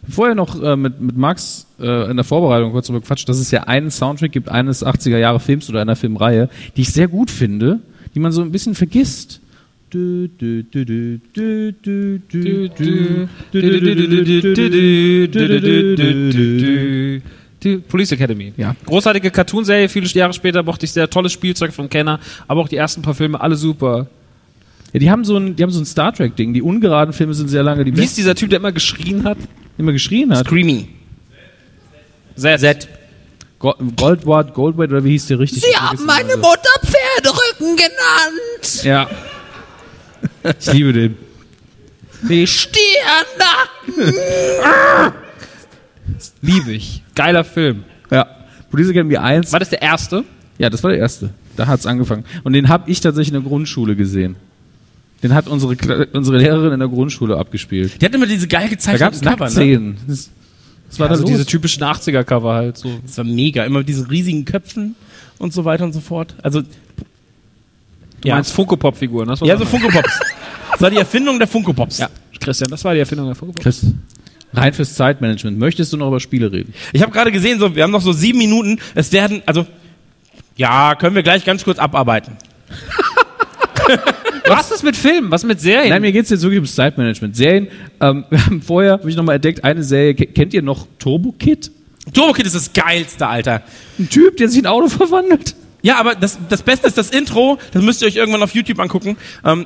vorher 0.10 0.36
noch 0.36 0.62
äh, 0.62 0.76
mit, 0.76 1.00
mit 1.02 1.18
Max 1.18 1.68
äh, 1.80 2.10
in 2.10 2.18
der 2.18 2.24
Vorbereitung 2.24 2.72
kurz 2.72 2.88
darüber 2.88 3.02
gequatscht, 3.02 3.28
dass 3.30 3.40
es 3.40 3.52
ja 3.52 3.64
einen 3.64 3.92
Soundtrack 3.92 4.32
gibt, 4.32 4.50
eines 4.50 4.86
80er 4.86 5.18
Jahre 5.18 5.40
Films 5.40 5.70
oder 5.70 5.82
einer 5.82 5.96
Filmreihe, 5.96 6.50
die 6.76 6.82
ich 6.82 6.92
sehr 6.92 7.08
gut 7.08 7.32
finde, 7.32 7.80
die 8.16 8.20
man 8.20 8.32
so 8.32 8.42
ein 8.42 8.52
bisschen 8.52 8.76
vergisst. 8.76 9.40
Police 17.88 18.12
Academy. 18.12 18.54
Ja. 18.58 18.76
Großartige 18.86 19.32
Cartoonserie, 19.32 19.88
viele 19.88 20.08
Jahre 20.08 20.34
später 20.34 20.64
mochte 20.64 20.86
ich 20.86 20.92
sehr 20.92 21.10
tolles 21.10 21.32
Spielzeug 21.32 21.74
vom 21.74 21.90
Kenner, 21.90 22.20
aber 22.48 22.62
auch 22.62 22.68
die 22.68 22.76
ersten 22.76 23.02
paar 23.02 23.14
Filme, 23.14 23.40
alle 23.40 23.56
super. 23.56 24.08
Ja, 24.94 25.00
die 25.00 25.10
haben 25.12 25.24
so 25.26 25.38
ein, 25.38 25.56
die 25.56 25.64
haben 25.64 25.72
so 25.72 25.80
ein 25.80 25.86
Star 25.86 26.14
Trek-Ding. 26.14 26.54
Die 26.54 26.62
ungeraden 26.62 27.14
Filme 27.14 27.34
sind 27.34 27.48
sehr 27.50 27.64
lange 27.64 27.84
die 27.86 27.96
Wie 27.96 28.04
ist 28.04 28.18
dieser 28.18 28.36
Typ, 28.36 28.50
der 28.50 28.60
immer 28.60 28.72
geschrien 28.72 29.24
hat? 29.24 29.38
Immer 29.78 29.92
geschrien 29.92 30.32
hat. 30.36 30.46
Screamy. 30.46 30.88
Z. 32.36 32.60
Z. 32.60 32.88
Go- 33.60 33.76
Goldward, 33.96 34.54
Goldward 34.54 34.92
oder 34.92 35.04
wie 35.04 35.12
hieß 35.12 35.28
der 35.28 35.40
richtig? 35.40 35.64
Sie 35.64 35.76
haben 35.78 36.06
meine 36.06 36.36
Mutter 36.36 36.70
Pferderücken 36.84 37.76
genannt. 37.78 38.84
Ja. 38.84 39.10
Ich 40.60 40.74
liebe 40.74 40.92
den. 40.94 41.18
Die 42.30 42.48
Stirnacken. 42.48 44.14
Liebe 46.42 46.72
ich. 46.72 47.04
Geiler 47.16 47.44
Film. 47.44 47.84
Ja. 48.10 48.28
Police 48.70 48.90
Academy 48.90 49.18
1. 49.18 49.52
War 49.52 49.60
das 49.60 49.70
der 49.70 49.82
erste? 49.82 50.24
Ja, 50.58 50.70
das 50.70 50.84
war 50.84 50.92
der 50.92 51.00
erste. 51.00 51.30
Da 51.56 51.68
hat's 51.68 51.86
angefangen. 51.86 52.26
Und 52.44 52.54
den 52.54 52.70
habe 52.70 52.90
ich 52.90 53.00
tatsächlich 53.02 53.34
in 53.34 53.42
der 53.42 53.50
Grundschule 53.50 53.96
gesehen. 53.96 54.36
Den 55.24 55.34
hat 55.34 55.48
unsere, 55.48 55.76
unsere 56.14 56.38
Lehrerin 56.38 56.74
in 56.74 56.80
der 56.80 56.90
Grundschule 56.90 57.38
abgespielt. 57.38 58.02
Die 58.02 58.06
hat 58.06 58.14
immer 58.14 58.28
diese 58.28 58.48
geil 58.48 58.64
Da 58.64 58.70
gezeichneten 58.70 59.22
gab's 59.22 59.52
Cover, 59.52 59.64
ne? 59.66 59.96
Das, 60.06 60.30
das 60.90 61.00
war 61.00 61.10
Also 61.10 61.24
da 61.24 61.32
diese 61.32 61.46
typischen 61.46 61.82
80er-Cover 61.84 62.54
halt 62.54 62.78
so. 62.78 63.00
Das 63.06 63.18
war 63.18 63.26
mega. 63.26 63.64
Immer 63.64 63.80
mit 63.80 63.90
diesen 63.90 64.06
riesigen 64.06 64.46
Köpfen 64.46 64.96
und 65.40 65.54
so 65.54 65.66
weiter 65.66 65.86
und 65.86 65.94
so 65.94 66.02
fort. 66.02 66.36
Also, 66.44 66.62
Du 68.24 68.30
ja. 68.30 68.36
meinst 68.36 68.54
Funko-Pop-Figuren, 68.54 69.28
das 69.28 69.42
war 69.42 69.48
Ja, 69.50 69.58
so 69.58 69.66
Funko 69.66 69.90
Pops. 69.90 70.20
Das 70.72 70.82
war 70.82 70.90
die 70.90 70.96
Erfindung 70.98 71.38
der 71.40 71.48
Funko 71.48 71.74
Pops. 71.74 71.98
Ja, 71.98 72.10
Christian, 72.40 72.70
das 72.70 72.84
war 72.86 72.94
die 72.94 73.02
Erfindung 73.02 73.26
der 73.26 73.36
Funko-Pop. 73.36 73.62
Chris, 73.62 73.86
rein 74.54 74.72
fürs 74.74 74.96
Zeitmanagement. 74.96 75.58
Möchtest 75.58 75.92
du 75.92 75.98
noch 75.98 76.08
über 76.08 76.22
Spiele 76.22 76.50
reden? 76.50 76.74
Ich 76.94 77.02
habe 77.02 77.12
gerade 77.12 77.34
gesehen, 77.34 77.60
so, 77.60 77.76
wir 77.76 77.84
haben 77.84 77.92
noch 77.92 78.02
so 78.02 78.14
sieben 78.14 78.38
Minuten. 78.38 78.80
Es 78.96 79.12
werden, 79.12 79.42
also, 79.46 79.66
ja, 80.56 80.96
können 80.96 81.16
wir 81.16 81.24
gleich 81.24 81.44
ganz 81.44 81.66
kurz 81.66 81.80
abarbeiten. 81.80 82.38
Was 84.48 84.72
ist 84.72 84.84
mit 84.84 84.96
Filmen? 84.96 85.32
Was 85.32 85.44
mit 85.44 85.60
Serien? 85.62 85.90
Nein, 85.90 86.02
mir 86.02 86.12
geht's 86.12 86.30
jetzt 86.30 86.42
wirklich 86.42 86.58
ums 86.60 86.76
Zeitmanagement. 86.76 87.36
Serien, 87.36 87.68
ähm, 88.02 88.26
wir 88.30 88.46
haben 88.46 88.62
vorher, 88.62 88.92
habe 88.94 89.10
ich 89.10 89.16
nochmal 89.16 89.36
entdeckt, 89.36 89.64
eine 89.64 89.84
Serie, 89.84 90.14
ke- 90.16 90.28
kennt 90.28 90.54
ihr 90.54 90.62
noch 90.62 90.88
Turbo 91.00 91.32
Kid? 91.32 91.72
Turbo 92.14 92.34
Kid 92.34 92.46
ist 92.46 92.56
das 92.56 92.74
geilste, 92.74 93.28
Alter. 93.28 93.62
Ein 93.98 94.10
Typ, 94.10 94.38
der 94.38 94.50
sich 94.50 94.60
in 94.60 94.66
ein 94.66 94.72
Auto 94.74 94.88
verwandelt. 94.90 95.56
Ja, 95.82 95.98
aber 95.98 96.16
das, 96.16 96.38
das 96.50 96.62
Beste 96.62 96.88
ist 96.88 96.98
das 96.98 97.10
Intro, 97.10 97.58
das 97.74 97.84
müsst 97.84 98.02
ihr 98.02 98.08
euch 98.08 98.16
irgendwann 98.16 98.42
auf 98.44 98.54
YouTube 98.56 98.80
angucken. 98.80 99.18
Ähm, 99.46 99.66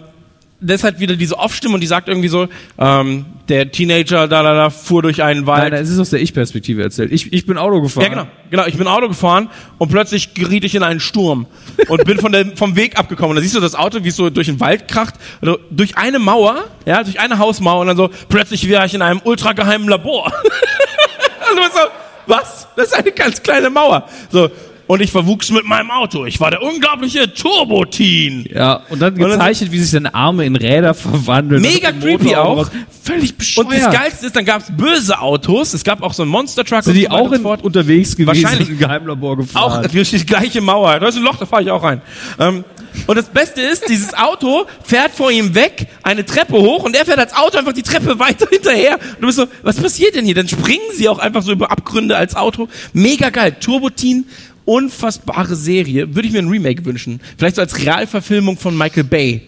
halt 0.62 1.00
wieder 1.00 1.16
diese 1.16 1.38
Off-Stimme 1.38 1.76
und 1.76 1.82
die 1.82 1.88
sagt 1.88 2.08
irgendwie 2.08 2.30
so, 2.30 2.48
ähm, 2.78 3.26
der 3.48 3.72
Teenager 3.72 4.28
da, 4.28 4.44
da, 4.44 4.54
da 4.54 4.70
fuhr 4.70 5.02
durch 5.02 5.24
einen 5.24 5.46
Wald. 5.46 5.64
Nein, 5.64 5.72
nein, 5.74 5.84
es 5.84 5.90
ist 5.90 6.00
aus 6.00 6.10
der 6.10 6.22
Ich-Perspektive 6.22 6.82
erzählt. 6.82 7.12
Ich, 7.12 7.32
ich 7.32 7.46
bin 7.46 7.58
Auto 7.58 7.82
gefahren. 7.82 8.04
Ja, 8.04 8.10
genau. 8.10 8.28
Genau, 8.50 8.66
ich 8.66 8.78
bin 8.78 8.88
Auto 8.88 9.08
gefahren 9.08 9.50
und 9.78 9.90
plötzlich 9.90 10.34
geriet 10.34 10.64
ich 10.64 10.74
in 10.74 10.84
einen 10.84 11.00
Sturm 11.00 11.48
und 11.88 12.06
bin 12.06 12.20
von 12.20 12.32
der, 12.32 12.46
vom 12.56 12.76
Weg 12.76 12.98
abgekommen. 12.98 13.32
Und 13.32 13.36
da 13.38 13.42
siehst 13.42 13.56
du 13.56 13.60
das 13.60 13.76
Auto, 13.76 14.04
wie 14.04 14.10
es 14.10 14.16
so 14.16 14.30
durch 14.30 14.48
den 14.48 14.60
Wald 14.60 14.88
kracht, 14.88 15.16
also 15.42 15.60
durch 15.70 15.98
eine 15.98 16.20
Mauer, 16.20 16.66
ja, 16.86 17.04
durch 17.04 17.20
eine 17.20 17.38
Hausmauer 17.38 17.82
und 17.82 17.88
dann 17.88 17.98
so, 17.98 18.10
plötzlich 18.30 18.68
wäre 18.68 18.86
ich 18.86 18.94
in 18.94 19.02
einem 19.02 19.22
ultrageheimen 19.24 19.88
Labor. 19.88 20.26
und 21.52 21.58
du 21.58 21.62
bist 21.62 21.74
so, 21.74 21.80
was? 22.26 22.68
Das 22.76 22.88
ist 22.88 22.94
eine 22.94 23.12
ganz 23.12 23.42
kleine 23.42 23.70
Mauer. 23.70 24.08
So. 24.32 24.50
Und 24.88 25.02
ich 25.02 25.12
verwuchs 25.12 25.52
mit 25.52 25.66
meinem 25.66 25.92
Auto. 25.92 26.26
Ich 26.26 26.40
war 26.40 26.50
der 26.50 26.64
unglaubliche 26.64 27.34
Turbo-Teen. 27.34 28.46
Ja, 28.54 28.82
und 28.90 29.02
dann 29.02 29.16
gezeichnet, 29.16 29.72
wie 29.72 29.80
sich 29.80 29.92
seine 29.92 30.14
Arme 30.14 30.46
in 30.46 30.56
Räder 30.56 30.94
verwandeln. 30.94 31.62
Mega 31.62 31.92
creepy 31.92 32.36
auch. 32.36 32.70
Völlig 33.04 33.36
bescheuert. 33.36 33.68
Und 33.68 33.78
das 33.78 33.94
Geilste 33.94 34.26
ist, 34.28 34.36
dann 34.36 34.46
gab's 34.46 34.72
böse 34.76 35.20
Autos. 35.20 35.74
Es 35.74 35.84
gab 35.84 36.02
auch 36.02 36.14
so 36.14 36.24
einen 36.24 36.32
Monster-Truck. 36.32 36.84
Sind 36.84 36.94
und 36.94 37.00
die 37.00 37.10
auch 37.10 37.32
in, 37.32 37.44
unterwegs 37.46 38.16
gewesen 38.16 38.44
Wahrscheinlich. 38.44 38.70
im 38.70 38.78
Geheimlabor 38.78 39.34
Auch 39.34 39.38
gefahren? 39.38 39.90
durch 39.92 40.10
die 40.10 40.26
gleiche 40.26 40.62
Mauer. 40.62 41.00
Da 41.00 41.08
ist 41.08 41.18
ein 41.18 41.24
Loch, 41.24 41.36
da 41.36 41.46
fahre 41.46 41.64
ich 41.64 41.72
auch 41.72 41.84
rein. 41.84 42.02
Ähm, 42.40 42.64
und 43.06 43.16
das 43.16 43.26
Beste 43.26 43.62
ist, 43.62 43.88
dieses 43.90 44.14
Auto 44.14 44.66
fährt 44.84 45.12
vor 45.12 45.30
ihm 45.32 45.54
weg, 45.54 45.88
eine 46.04 46.26
Treppe 46.26 46.54
hoch 46.54 46.84
und 46.84 46.96
er 46.96 47.06
fährt 47.06 47.20
als 47.20 47.34
Auto 47.36 47.58
einfach 47.58 47.74
die 47.74 47.84
Treppe 47.84 48.18
weiter 48.20 48.48
hinterher. 48.52 48.94
Und 48.96 49.22
du 49.22 49.28
bist 49.28 49.38
so, 49.38 49.46
was 49.62 49.78
passiert 49.78 50.16
denn 50.16 50.26
hier? 50.26 50.36
Dann 50.36 50.48
springen 50.48 50.82
sie 50.96 51.08
auch 51.08 51.20
einfach 51.20 51.44
so 51.44 51.52
über 51.52 51.72
Abgründe 51.72 52.18
als 52.18 52.36
Auto. 52.36 52.68
Mega 52.94 53.30
geil. 53.30 53.56
Turbotin, 53.60 54.26
unfassbare 54.68 55.56
Serie. 55.56 56.14
Würde 56.14 56.28
ich 56.28 56.34
mir 56.34 56.40
ein 56.40 56.50
Remake 56.50 56.86
wünschen. 56.86 57.22
Vielleicht 57.38 57.56
so 57.56 57.62
als 57.62 57.80
Realverfilmung 57.80 58.58
von 58.58 58.78
Michael 58.78 59.06
Bay. 59.06 59.42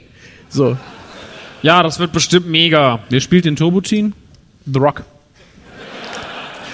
So. 0.49 0.77
Ja, 1.61 1.83
das 1.83 1.99
wird 1.99 2.13
bestimmt 2.13 2.47
mega. 2.47 2.99
Wer 3.09 3.19
spielt 3.19 3.45
den 3.45 3.55
Turbotin? 3.55 4.13
The 4.65 4.79
Rock. 4.79 5.03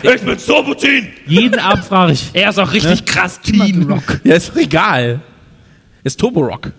Ich 0.04 0.22
bin 0.22 0.38
Turbotin! 0.38 1.08
Jeden 1.26 1.60
Abend 1.60 1.84
frage 1.86 2.12
ich. 2.12 2.30
Er 2.34 2.50
ist 2.50 2.60
auch 2.60 2.72
richtig 2.72 3.06
krass 3.06 3.41
teen. 3.41 3.91
Ja, 4.24 4.36
ist 4.36 4.50
doch 4.50 4.58
egal. 4.58 5.22
Ist 6.04 6.20
Turbo 6.20 6.41
Rock. 6.41 6.72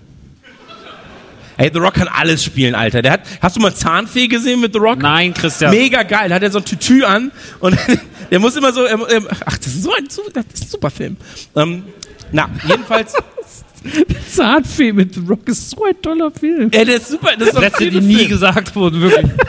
Ey, 1.56 1.70
The 1.72 1.78
Rock 1.80 1.94
kann 1.94 2.06
alles 2.06 2.44
spielen, 2.44 2.74
Alter. 2.74 3.02
Der 3.02 3.12
hat, 3.12 3.22
hast 3.40 3.56
du 3.56 3.60
mal 3.60 3.74
Zahnfee 3.74 4.28
gesehen 4.28 4.60
mit 4.60 4.74
The 4.74 4.78
Rock? 4.78 4.98
Nein, 4.98 5.34
Christian. 5.34 5.72
Mega 5.72 6.02
geil. 6.02 6.28
Da 6.28 6.36
hat 6.36 6.42
er 6.42 6.50
so 6.50 6.58
ein 6.58 6.64
Tütü 6.64 7.02
an 7.02 7.32
und 7.60 7.76
der 8.30 8.38
muss 8.38 8.56
immer 8.56 8.72
so, 8.72 8.86
ähm, 8.86 9.04
ähm, 9.08 9.28
ach, 9.44 9.58
das 9.58 9.66
ist 9.68 9.82
so 9.82 9.92
ein, 9.92 10.04
das 10.04 10.44
ist 10.52 10.64
ein 10.64 10.68
super 10.68 10.90
Film. 10.90 11.16
Ähm, 11.54 11.84
na, 12.32 12.48
jedenfalls, 12.68 13.14
Zahnfee 14.32 14.92
mit 14.92 15.14
The 15.14 15.20
Rock 15.28 15.48
ist 15.48 15.70
so 15.70 15.84
ein 15.84 16.00
toller 16.00 16.30
Film. 16.30 16.70
ey, 16.72 16.84
der 16.84 16.96
ist 16.96 17.08
super, 17.08 17.30
das 17.38 17.48
ist 17.48 17.58
Sätze, 17.58 17.84
die 17.84 17.90
Film. 17.92 18.06
nie 18.06 18.26
gesagt 18.26 18.74
wurden, 18.74 19.00
wirklich. 19.00 19.30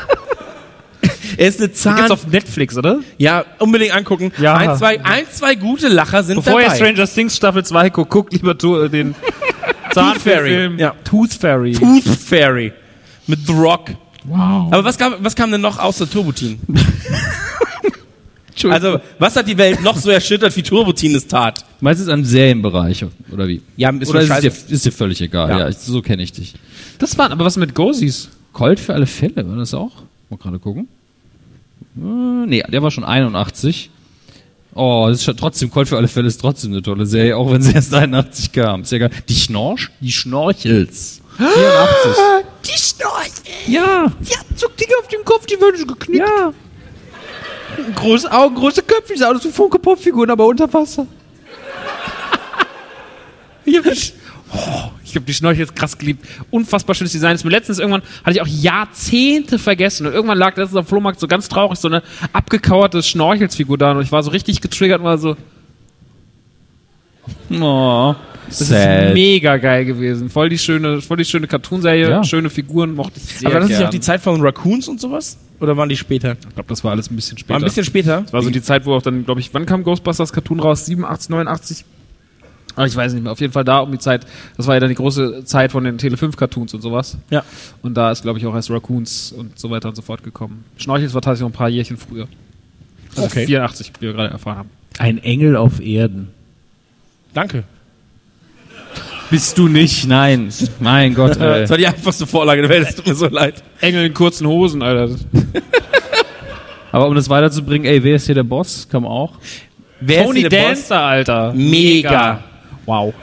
Er 1.37 1.49
ist 1.49 1.59
eine 1.59 1.67
Gibt's 1.67 1.83
Zahn, 1.83 2.09
auf 2.11 2.25
Netflix, 2.25 2.75
oder? 2.77 2.99
ja, 3.19 3.45
unbedingt 3.59 3.93
angucken. 3.93 4.31
Ja. 4.39 4.55
Ein, 4.55 4.75
zwei, 4.75 4.99
ein, 5.05 5.25
zwei 5.31 5.53
gute 5.53 5.87
Lacher 5.87 6.23
sind 6.23 6.37
Bevor 6.37 6.59
ihr 6.59 6.65
dabei. 6.65 6.77
Stranger 6.77 7.05
Things 7.07 7.35
Staffel 7.35 7.63
2 7.63 7.91
guckt, 7.91 8.09
guckt 8.09 8.33
lieber 8.33 8.55
äh, 8.83 8.89
den 8.89 9.13
Zahnfee-Film. 9.93 10.79
Ja. 10.79 10.95
Tooth 11.03 11.33
Fairy. 11.33 11.73
Tooth 11.73 12.05
Fairy 12.07 12.73
mit 13.27 13.45
The 13.45 13.53
Rock. 13.53 13.91
Wow. 14.23 14.73
Aber 14.73 14.83
was 14.83 14.97
kam, 14.97 15.15
was 15.19 15.35
kam 15.35 15.51
denn 15.51 15.61
noch 15.61 15.77
außer 15.77 16.09
Turbotin? 16.09 16.59
Also, 18.65 18.99
was 19.19 19.35
hat 19.35 19.47
die 19.47 19.57
Welt 19.57 19.81
noch 19.83 19.97
so 19.97 20.09
erschüttert, 20.09 20.55
wie 20.55 20.63
Turbotin 20.63 21.15
es 21.15 21.27
tat? 21.27 21.63
Meistens 21.81 22.09
am 22.09 22.23
Serienbereich, 22.25 23.05
oder 23.31 23.47
wie? 23.47 23.61
Ja, 23.75 23.89
ist 23.91 24.09
oder 24.09 24.21
ist, 24.21 24.43
dir, 24.43 24.51
ist 24.73 24.85
dir 24.85 24.91
völlig 24.91 25.21
egal. 25.21 25.49
Ja, 25.49 25.59
Ja. 25.59 25.69
ich, 25.69 25.77
so 25.77 26.01
kenne 26.01 26.23
ich 26.23 26.31
dich. 26.31 26.55
Das 26.99 27.17
waren 27.17 27.31
aber 27.31 27.45
was 27.45 27.57
mit 27.57 27.75
Gozis. 27.75 28.29
Colt 28.53 28.79
für 28.79 28.93
alle 28.93 29.05
Fälle, 29.05 29.47
war 29.47 29.55
das 29.57 29.73
auch? 29.73 29.91
Mal 30.29 30.37
gerade 30.37 30.57
gucken. 30.59 30.87
Äh, 31.95 32.45
nee, 32.47 32.63
der 32.67 32.81
war 32.81 32.89
schon 32.91 33.03
81. 33.03 33.89
Oh, 34.73 35.05
das 35.09 35.19
ist 35.19 35.23
schon 35.23 35.37
trotzdem, 35.37 35.69
Colt 35.71 35.87
für 35.87 35.97
alle 35.97 36.07
Fälle 36.07 36.27
ist 36.27 36.39
trotzdem 36.41 36.71
eine 36.71 36.81
tolle 36.81 37.05
Serie, 37.05 37.35
auch 37.37 37.51
wenn 37.51 37.61
sie 37.61 37.73
erst 37.73 37.93
81 37.93 38.51
kam. 38.51 38.81
Ist 38.81 38.91
ja 38.91 38.99
geil. 38.99 39.11
Die 39.27 39.35
Schnorch, 39.35 39.89
die 40.01 40.11
Schnorchels. 40.11 41.21
84. 41.37 42.11
Die 42.65 42.79
Schnorchel. 42.79 43.73
Ja. 43.73 44.05
Ja, 44.05 44.37
zuck 44.55 44.75
Dinge 44.77 44.93
auf 45.01 45.07
dem 45.07 45.23
Kopf, 45.23 45.45
die 45.45 45.59
werden 45.59 45.77
so 45.79 45.85
geknickt. 45.85 46.27
Ja. 46.27 46.53
Große 47.95 48.31
Augen, 48.31 48.55
große 48.55 48.81
Köpfe, 48.83 49.13
die 49.13 49.19
sehen 49.19 49.27
aus 49.35 49.43
wie 49.43 49.49
Funke-Pop-Figuren, 49.51 50.29
aber 50.31 50.45
unter 50.45 50.71
Wasser. 50.73 51.05
ich 53.65 53.77
habe 53.77 53.89
oh, 54.53 54.91
hab 55.15 55.25
die 55.25 55.33
Schnorchel 55.33 55.59
jetzt 55.61 55.75
krass 55.75 55.97
geliebt. 55.97 56.25
Unfassbar 56.51 56.95
schönes 56.95 57.11
Design. 57.11 57.35
Ist 57.35 57.43
mir 57.43 57.51
letztens 57.51 57.79
irgendwann, 57.79 58.01
hatte 58.23 58.31
ich 58.37 58.41
auch 58.41 58.47
Jahrzehnte 58.47 59.59
vergessen. 59.59 60.07
Und 60.07 60.13
irgendwann 60.13 60.37
lag 60.37 60.55
letztens 60.57 60.77
am 60.77 60.85
Flohmarkt 60.85 61.19
so 61.19 61.27
ganz 61.27 61.49
traurig 61.49 61.77
so 61.77 61.87
eine 61.87 62.03
abgekauerte 62.33 63.03
Schnorchelsfigur 63.03 63.77
da. 63.77 63.91
Und 63.91 64.01
ich 64.01 64.11
war 64.11 64.23
so 64.23 64.31
richtig 64.31 64.61
getriggert 64.61 64.99
und 64.99 65.05
war 65.05 65.17
so, 65.17 65.35
Oh. 67.51 68.15
das 68.47 68.61
ist 68.61 68.69
mega 69.13 69.57
geil 69.57 69.83
gewesen. 69.85 70.29
Voll 70.29 70.49
die 70.49 70.57
schöne, 70.57 71.01
voll 71.01 71.17
die 71.17 71.25
schöne 71.25 71.47
Cartoonserie, 71.47 72.09
Ja. 72.09 72.23
schöne 72.23 72.49
Figuren, 72.49 72.93
mochte 72.95 73.19
ich 73.19 73.23
sehr 73.37 73.47
Aber 73.47 73.55
war 73.55 73.59
das 73.61 73.69
nicht 73.69 73.77
gern. 73.79 73.87
auch 73.87 73.91
die 73.91 73.99
Zeit 73.99 74.21
von 74.21 74.41
Raccoons 74.41 74.87
und 74.87 74.99
sowas? 75.01 75.37
Oder 75.59 75.75
waren 75.77 75.89
die 75.89 75.97
später? 75.97 76.33
Ich 76.33 76.53
glaube, 76.53 76.69
das 76.69 76.83
war 76.83 76.91
alles 76.91 77.09
ein 77.09 77.15
bisschen 77.15 77.37
später. 77.37 77.53
War 77.55 77.59
ein 77.61 77.63
bisschen 77.63 77.83
später. 77.83 78.21
Das 78.21 78.33
war 78.33 78.41
so 78.41 78.49
die 78.49 78.61
Zeit, 78.61 78.85
wo 78.85 78.93
auch 78.93 79.01
dann, 79.01 79.25
glaube 79.25 79.39
ich, 79.39 79.53
wann 79.53 79.65
kam 79.65 79.83
Ghostbusters 79.83 80.31
Cartoon 80.31 80.59
raus? 80.59 80.85
87, 80.85 81.29
89? 81.29 81.85
Aber 82.75 82.85
ich 82.85 82.95
weiß 82.95 83.13
nicht 83.13 83.23
mehr. 83.23 83.31
Auf 83.31 83.41
jeden 83.41 83.53
Fall 83.53 83.63
da 83.63 83.79
um 83.79 83.91
die 83.91 83.97
Zeit. 83.97 84.27
Das 84.55 84.67
war 84.67 84.75
ja 84.75 84.79
dann 84.79 84.89
die 84.89 84.95
große 84.95 85.45
Zeit 85.45 85.71
von 85.71 85.83
den 85.83 85.97
Tele 85.97 86.15
5 86.15 86.37
Cartoons 86.37 86.75
und 86.75 86.81
sowas. 86.81 87.17
Ja. 87.31 87.43
Und 87.81 87.95
da 87.95 88.11
ist, 88.11 88.21
glaube 88.21 88.37
ich, 88.37 88.45
auch 88.45 88.53
erst 88.53 88.69
Raccoons 88.69 89.31
und 89.31 89.57
so 89.57 89.71
weiter 89.71 89.89
und 89.89 89.95
so 89.95 90.03
fort 90.03 90.23
gekommen. 90.23 90.63
Schnorchels 90.77 91.15
war 91.15 91.21
tatsächlich 91.21 91.41
noch 91.41 91.49
ein 91.49 91.57
paar 91.57 91.69
Jährchen 91.69 91.97
früher. 91.97 92.27
Also 93.15 93.23
Okay. 93.23 93.47
84, 93.47 93.93
wie 93.99 94.05
wir 94.05 94.13
gerade 94.13 94.29
erfahren 94.29 94.57
haben. 94.59 94.69
Ein 94.99 95.17
Engel 95.17 95.55
auf 95.55 95.79
Erden. 95.79 96.27
Danke. 97.33 97.63
Bist 99.29 99.57
du 99.57 99.67
nicht? 99.67 100.07
Nein. 100.07 100.49
Mein 100.79 101.13
Gott, 101.13 101.37
ey. 101.39 101.61
Das 101.61 101.69
war 101.69 101.77
die 101.77 101.87
einfachste 101.87 102.25
Vorlage 102.25 102.61
der 102.61 102.69
Welt, 102.69 102.87
es 102.89 102.95
tut 102.95 103.07
mir 103.07 103.15
so 103.15 103.27
leid. 103.27 103.61
Engel 103.81 104.05
in 104.05 104.13
kurzen 104.13 104.47
Hosen, 104.47 104.81
Alter. 104.81 105.15
Aber 106.91 107.07
um 107.07 107.15
das 107.15 107.29
weiterzubringen, 107.29 107.85
ey, 107.85 108.01
wer 108.03 108.15
ist 108.15 108.25
hier 108.25 108.35
der 108.35 108.43
Boss? 108.43 108.87
Kam 108.89 109.05
auch. 109.05 109.33
Wer 109.99 110.23
Tony 110.23 110.39
ist 110.39 110.41
hier 110.41 110.49
der 110.49 110.61
Boss? 110.61 110.67
Dancer, 110.87 111.01
Alter. 111.01 111.53
Mega. 111.53 112.43
Wow. 112.85 113.13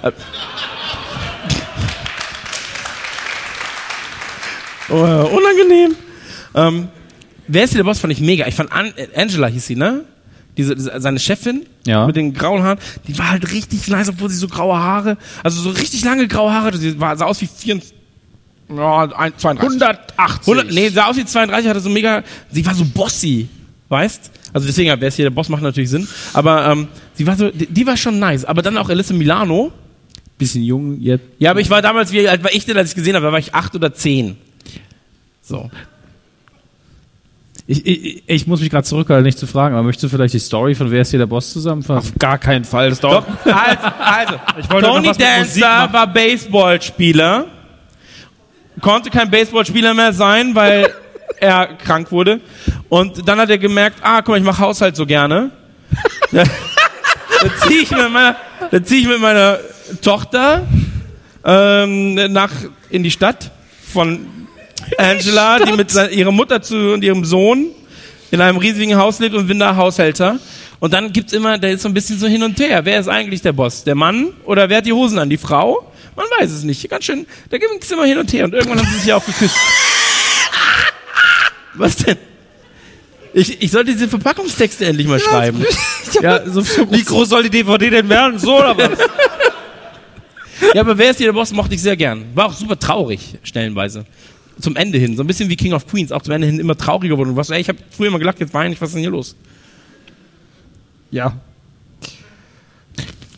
Oh, 4.91 4.95
unangenehm. 4.95 5.97
Ähm, 6.55 6.89
wer 7.49 7.65
ist 7.65 7.71
hier 7.71 7.79
der 7.79 7.85
Boss? 7.85 7.99
Fand 7.99 8.13
ich 8.13 8.21
mega. 8.21 8.47
Ich 8.47 8.55
fand 8.55 8.71
An 8.71 8.93
Angela 9.17 9.47
hieß 9.47 9.67
sie, 9.67 9.77
ne? 9.77 10.05
Diese, 10.57 10.75
diese, 10.77 10.93
seine 11.01 11.19
Chefin 11.19 11.67
Ja. 11.87 12.07
mit 12.07 12.17
den 12.17 12.33
grauen 12.33 12.63
Haaren, 12.63 12.79
die 13.09 13.19
war 13.19 13.31
halt 13.31 13.51
richtig 13.53 13.89
nice, 13.89 14.09
obwohl 14.09 14.29
sie 14.31 14.37
so 14.37 14.47
graue 14.49 14.77
Haare, 14.79 15.17
also 15.43 15.61
so 15.61 15.71
richtig 15.71 16.05
lange 16.05 16.29
graue 16.29 16.53
Haare, 16.53 16.77
sie 16.77 16.99
war, 17.01 17.17
sah 17.17 17.25
aus 17.27 17.41
wie 17.41 17.47
24, 17.49 17.93
ja, 18.69 19.03
ein- 19.17 19.33
32. 19.37 19.61
180. 19.83 20.47
100, 20.47 20.73
nee, 20.73 20.89
sah 20.91 21.07
aus 21.07 21.17
wie 21.17 21.25
32, 21.25 21.69
hatte 21.69 21.81
so 21.81 21.91
mega, 21.91 22.23
sie 22.51 22.65
war 22.65 22.75
so 22.75 22.85
bossy, 22.85 23.49
weißt? 23.89 24.31
Also 24.53 24.69
deswegen, 24.69 24.95
wer 25.01 25.09
ist 25.09 25.17
hier 25.17 25.25
der 25.25 25.31
Boss, 25.31 25.49
macht 25.49 25.63
natürlich 25.63 25.91
Sinn. 25.91 26.07
Aber 26.33 26.65
ähm, 26.71 26.87
sie 27.15 27.27
war 27.27 27.35
so, 27.37 27.51
die, 27.51 27.67
die 27.67 27.85
war 27.89 27.97
schon 27.97 28.21
nice. 28.21 28.45
Aber 28.45 28.63
dann 28.63 28.79
auch 28.79 28.89
Alyssa 28.89 29.13
Milano. 29.13 29.73
Bisschen 30.39 30.63
jung 30.63 31.01
jetzt. 31.01 31.25
Ja, 31.41 31.51
aber 31.51 31.61
ich 31.61 31.71
war 31.71 31.83
damals, 31.83 32.13
wie 32.13 32.29
alt 32.29 32.45
war 32.45 32.53
ich 32.53 32.65
denn, 32.65 32.77
als 32.77 32.91
ich 32.91 32.95
gesehen 32.95 33.17
habe? 33.17 33.27
Da 33.27 33.33
war 33.33 33.39
ich 33.41 33.53
acht 33.53 33.75
oder 33.75 33.93
zehn. 33.93 34.37
So. 35.43 35.71
Ich, 37.67 37.87
ich, 37.87 38.23
ich 38.27 38.47
muss 38.47 38.61
mich 38.61 38.69
gerade 38.69 38.85
zurückhalten, 38.85 39.25
nicht 39.25 39.39
zu 39.39 39.47
fragen, 39.47 39.75
aber 39.75 39.85
möchtest 39.85 40.05
du 40.05 40.09
vielleicht 40.09 40.35
die 40.35 40.39
Story 40.39 40.75
von 40.75 40.91
Wer 40.91 41.01
ist 41.01 41.11
hier 41.11 41.19
der 41.19 41.27
Boss 41.27 41.53
zusammenfassen? 41.53 42.13
Auf 42.13 42.19
gar 42.19 42.37
keinen 42.37 42.65
Fall. 42.65 42.91
Das 42.91 43.01
dauert. 43.01 43.27
Doch, 43.45 43.55
also, 43.55 44.37
also 44.45 44.81
Tony 44.81 45.13
Dancer 45.13 45.89
war 45.91 46.07
Baseballspieler, 46.07 47.47
konnte 48.83 49.09
kein 49.09 49.31
Baseballspieler 49.31 49.95
mehr 49.95 50.13
sein, 50.13 50.55
weil 50.55 50.93
er 51.41 51.69
krank 51.75 52.13
wurde. 52.13 52.41
Und 52.91 53.27
dann 53.27 53.39
hat 53.39 53.49
er 53.49 53.59
gemerkt, 53.59 53.97
ah, 54.03 54.19
guck 54.19 54.29
mal, 54.29 54.39
ich 54.39 54.45
mache 54.45 54.61
Haushalt 54.61 54.97
so 54.97 55.07
gerne. 55.07 55.51
da 56.33 56.45
da 57.45 57.67
ziehe 57.67 57.83
ich 57.83 57.91
mit 57.91 58.11
meiner, 58.11 58.37
zieh 58.85 59.01
ich 59.01 59.07
mit 59.07 59.21
meiner 59.21 59.59
Tochter 60.03 60.67
ähm, 61.45 62.15
nach 62.33 62.51
in 62.91 63.03
die 63.03 63.11
Stadt 63.11 63.51
von 63.93 64.27
Angela, 64.99 65.59
die 65.59 65.73
mit 65.73 65.93
ihrer 66.13 66.33
Mutter 66.33 66.63
zu 66.63 66.93
und 66.93 67.05
ihrem 67.05 67.25
Sohn 67.25 67.67
in 68.31 68.41
einem 68.41 68.59
riesigen 68.59 68.97
Haus 68.97 69.19
lebt 69.21 69.35
und 69.35 69.47
bin 69.47 69.59
da 69.59 69.77
Haushälter. 69.77 70.39
Und 70.81 70.93
dann 70.93 71.13
gibt's 71.13 71.33
immer, 71.33 71.57
da 71.59 71.69
ist 71.69 71.83
so 71.83 71.89
ein 71.89 71.95
bisschen 71.95 72.19
so 72.19 72.27
hin 72.27 72.43
und 72.43 72.59
her. 72.59 72.85
Wer 72.85 73.01
ist 73.01 73.09
eigentlich 73.09 73.43
der 73.43 73.53
Boss? 73.53 73.85
Der 73.85 73.95
Mann 73.95 74.33
oder 74.45 74.69
wer 74.69 74.79
hat 74.79 74.87
die 74.87 74.93
Hosen 74.93 75.19
an? 75.19 75.31
Die 75.31 75.39
Frau? 75.39 75.91
Man 76.17 76.27
weiß 76.39 76.51
es 76.51 76.63
nicht. 76.63 76.89
Ganz 76.91 77.05
schön, 77.05 77.27
da 77.51 77.59
gibt's 77.59 77.91
immer 77.91 78.05
hin 78.05 78.19
und 78.19 78.33
her. 78.33 78.45
Und 78.45 78.55
irgendwann 78.55 78.79
haben 78.79 78.89
sie 78.89 78.99
sich 78.99 79.07
ja 79.07 79.17
auch 79.17 79.25
geküsst. 79.25 79.57
Was 81.75 81.97
denn? 81.97 82.17
Ich, 83.33 83.61
ich 83.63 83.71
sollte 83.71 83.93
diese 83.93 84.09
Verpackungstexte 84.09 84.87
endlich 84.87 85.09
mal 85.09 85.19
schreiben. 85.19 85.65
Ja, 86.23 86.49
so, 86.49 86.61
so 86.61 86.91
Wie 86.93 87.03
groß 87.03 87.29
soll 87.29 87.43
die 87.43 87.51
DVD 87.51 87.91
denn 87.91 88.09
werden? 88.09 88.39
So 88.39 88.59
oder 88.59 88.79
was? 88.79 88.99
Ja, 90.73 90.83
aber 90.83 90.97
wer 90.97 91.11
ist 91.11 91.17
hier 91.17 91.27
der 91.27 91.33
Boss, 91.33 91.53
mochte 91.53 91.75
ich 91.75 91.83
sehr 91.83 91.97
gern. 91.97 92.27
War 92.35 92.47
auch 92.47 92.53
super 92.53 92.79
traurig, 92.79 93.39
stellenweise. 93.43 94.05
Zum 94.61 94.77
Ende 94.77 94.99
hin. 94.99 95.17
So 95.17 95.23
ein 95.23 95.27
bisschen 95.27 95.49
wie 95.49 95.57
King 95.57 95.73
of 95.73 95.87
Queens, 95.87 96.13
auch 96.13 96.23
zum 96.23 96.33
Ende 96.35 96.47
hin 96.47 96.59
immer 96.61 96.77
trauriger 96.77 97.19
wurde. 97.19 97.31
Und 97.31 97.37
was, 97.37 97.51
ey, 97.51 97.61
ich 97.61 97.69
habe 97.69 97.79
früher 97.91 98.09
immer 98.09 98.19
gelacht, 98.19 98.39
jetzt 98.41 98.55
weine 98.55 98.73
ich, 98.75 98.81
was 98.81 98.91
ist 98.91 98.95
denn 98.95 99.03
hier 99.03 99.11
los? 99.11 99.35
ja. 101.11 101.37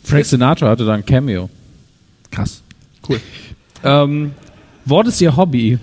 Frank 0.03 0.23
Sinatra 0.25 0.69
hatte 0.69 0.85
da 0.85 0.93
ein 0.93 1.05
Cameo. 1.05 1.49
Krass. 2.31 2.61
Cool. 3.09 3.19
Ähm, 3.83 4.31
Wort 4.85 5.07
ist 5.07 5.19
ihr 5.19 5.35
Hobby. 5.35 5.79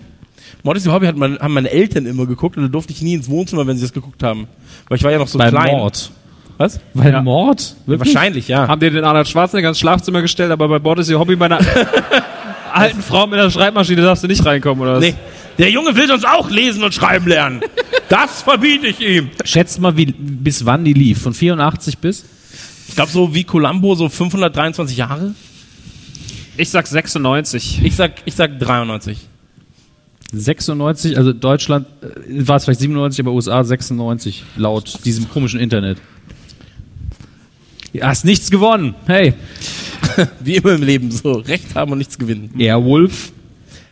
Mord 0.63 0.79
ist 0.79 0.87
ihr 0.87 0.93
Hobby 0.95 1.07
hat 1.07 1.17
mein, 1.17 1.39
haben 1.39 1.53
meine 1.53 1.71
Eltern 1.71 2.07
immer 2.07 2.25
geguckt 2.25 2.57
und 2.57 2.63
da 2.63 2.69
durfte 2.71 2.93
ich 2.93 3.03
nie 3.03 3.13
ins 3.13 3.29
Wohnzimmer, 3.29 3.67
wenn 3.67 3.77
sie 3.77 3.83
das 3.83 3.93
geguckt 3.93 4.23
haben. 4.23 4.47
Weil 4.89 4.97
ich 4.97 5.05
war 5.05 5.11
ja 5.13 5.19
noch 5.19 5.29
so 5.29 5.37
Bei 5.39 5.51
klein. 5.51 5.73
Mord. 5.77 6.11
Was? 6.57 6.81
Weil 6.95 7.13
Ja. 7.13 7.21
Mord? 7.23 7.77
Wirklich? 7.85 8.15
Wahrscheinlich, 8.15 8.49
ja. 8.49 8.67
Haben 8.67 8.81
die 8.81 8.89
den 8.89 9.05
Arnold 9.05 9.29
Schwarzenegger 9.29 9.69
ins 9.69 9.79
Schlafzimmer 9.79 10.23
gestellt, 10.23 10.51
aber 10.53 10.69
bei 10.69 10.79
Bord 10.79 11.01
ist 11.01 11.11
ihr 11.11 11.19
Hobby 11.19 11.37
bei 11.37 11.45
einer 11.47 11.59
alten 12.75 13.03
Frau 13.03 13.27
mit 13.27 13.39
einer 13.39 13.51
Schreibmaschine 13.51 14.03
darfst 14.03 14.25
du 14.25 14.29
nicht 14.29 14.45
reinkommen, 14.45 14.83
oder 14.83 14.95
was? 14.95 15.01
Nee. 15.01 15.15
Der 15.59 15.71
Junge 15.71 15.95
will 15.95 16.09
sonst 16.09 16.27
auch 16.27 16.51
lesen 16.51 16.83
und 16.83 16.93
schreiben 16.95 17.29
lernen. 17.29 17.61
Das 18.09 18.43
verbiete 18.43 18.89
ich 18.89 19.01
ihm. 19.01 19.31
Schätzt 19.45 19.81
mal, 19.81 19.97
wie, 19.97 20.07
bis 20.07 20.67
wann 20.67 20.85
die 20.85 20.93
lief. 20.93 21.23
Von 21.23 21.33
84 21.33 21.99
bis? 21.99 22.25
Ich 22.89 22.95
glaube, 22.95 23.11
so 23.11 23.35
wie 23.35 23.45
Columbo, 23.45 23.95
so 23.95 24.09
523 24.09 24.97
Jahre. 24.97 25.35
Ich 26.57 26.71
sag 26.71 26.87
96. 26.87 27.81
Ich 27.83 27.97
sag, 27.97 28.13
ich 28.25 28.35
sag 28.35 28.59
93. 28.59 29.19
96, 30.33 31.17
also 31.17 31.33
Deutschland 31.33 31.87
äh, 32.03 32.47
war 32.47 32.57
es 32.57 32.65
vielleicht 32.65 32.81
97, 32.81 33.21
aber 33.21 33.33
USA 33.33 33.63
96, 33.63 34.45
laut 34.57 35.05
diesem 35.05 35.29
komischen 35.29 35.61
Internet. 35.61 35.99
Ja, 37.93 38.09
hast 38.09 38.25
nichts 38.25 38.51
gewonnen. 38.51 38.95
Hey. 39.07 39.35
Wie 40.41 40.57
immer 40.57 40.75
im 40.75 40.83
Leben, 40.83 41.11
so 41.11 41.33
Recht 41.33 41.75
haben 41.75 41.93
und 41.93 41.99
nichts 41.99 42.19
gewinnen. 42.19 42.51
Airwolf. 42.59 43.33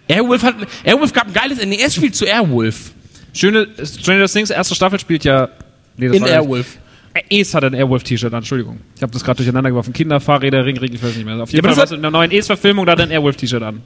Airwolf 0.08 0.42
hat, 0.42 0.54
Airwolf 0.84 1.12
gab 1.12 1.26
ein 1.28 1.32
geiles 1.32 1.64
NES-Spiel 1.64 2.12
zu 2.12 2.24
Airwolf. 2.24 2.92
Schöne 3.32 3.68
Stranger 3.84 4.26
Things 4.28 4.50
erste 4.50 4.74
Staffel 4.74 4.98
spielt 4.98 5.24
ja 5.24 5.48
nee, 5.96 6.08
das 6.08 6.16
In 6.16 6.22
war 6.22 6.28
ja- 6.28 6.34
Airwolf. 6.42 6.78
Äh, 7.14 7.40
Es 7.40 7.54
hat 7.54 7.64
ein 7.64 7.74
Airwolf-T-Shirt 7.74 8.32
an, 8.32 8.38
Entschuldigung. 8.38 8.80
Ich 8.96 9.02
habe 9.02 9.12
das 9.12 9.22
gerade 9.22 9.36
durcheinander 9.36 9.70
geworfen. 9.70 9.92
Kinder, 9.92 10.18
Fahrräder, 10.20 10.64
Ring, 10.64 10.76
ich 10.82 11.02
weiß 11.02 11.14
nicht 11.14 11.24
mehr. 11.26 11.36
Auf 11.42 11.50
jeden 11.52 11.64
aber 11.64 11.74
Fall 11.74 11.78
war 11.78 11.84
es 11.84 11.90
in 11.92 12.00
der 12.02 12.10
neuen 12.10 12.30
Es-Verfilmung, 12.30 12.86
da 12.86 12.92
hat 12.92 13.00
er 13.00 13.04
ein 13.06 13.10
Airwolf-T-Shirt 13.10 13.62
an. 13.62 13.82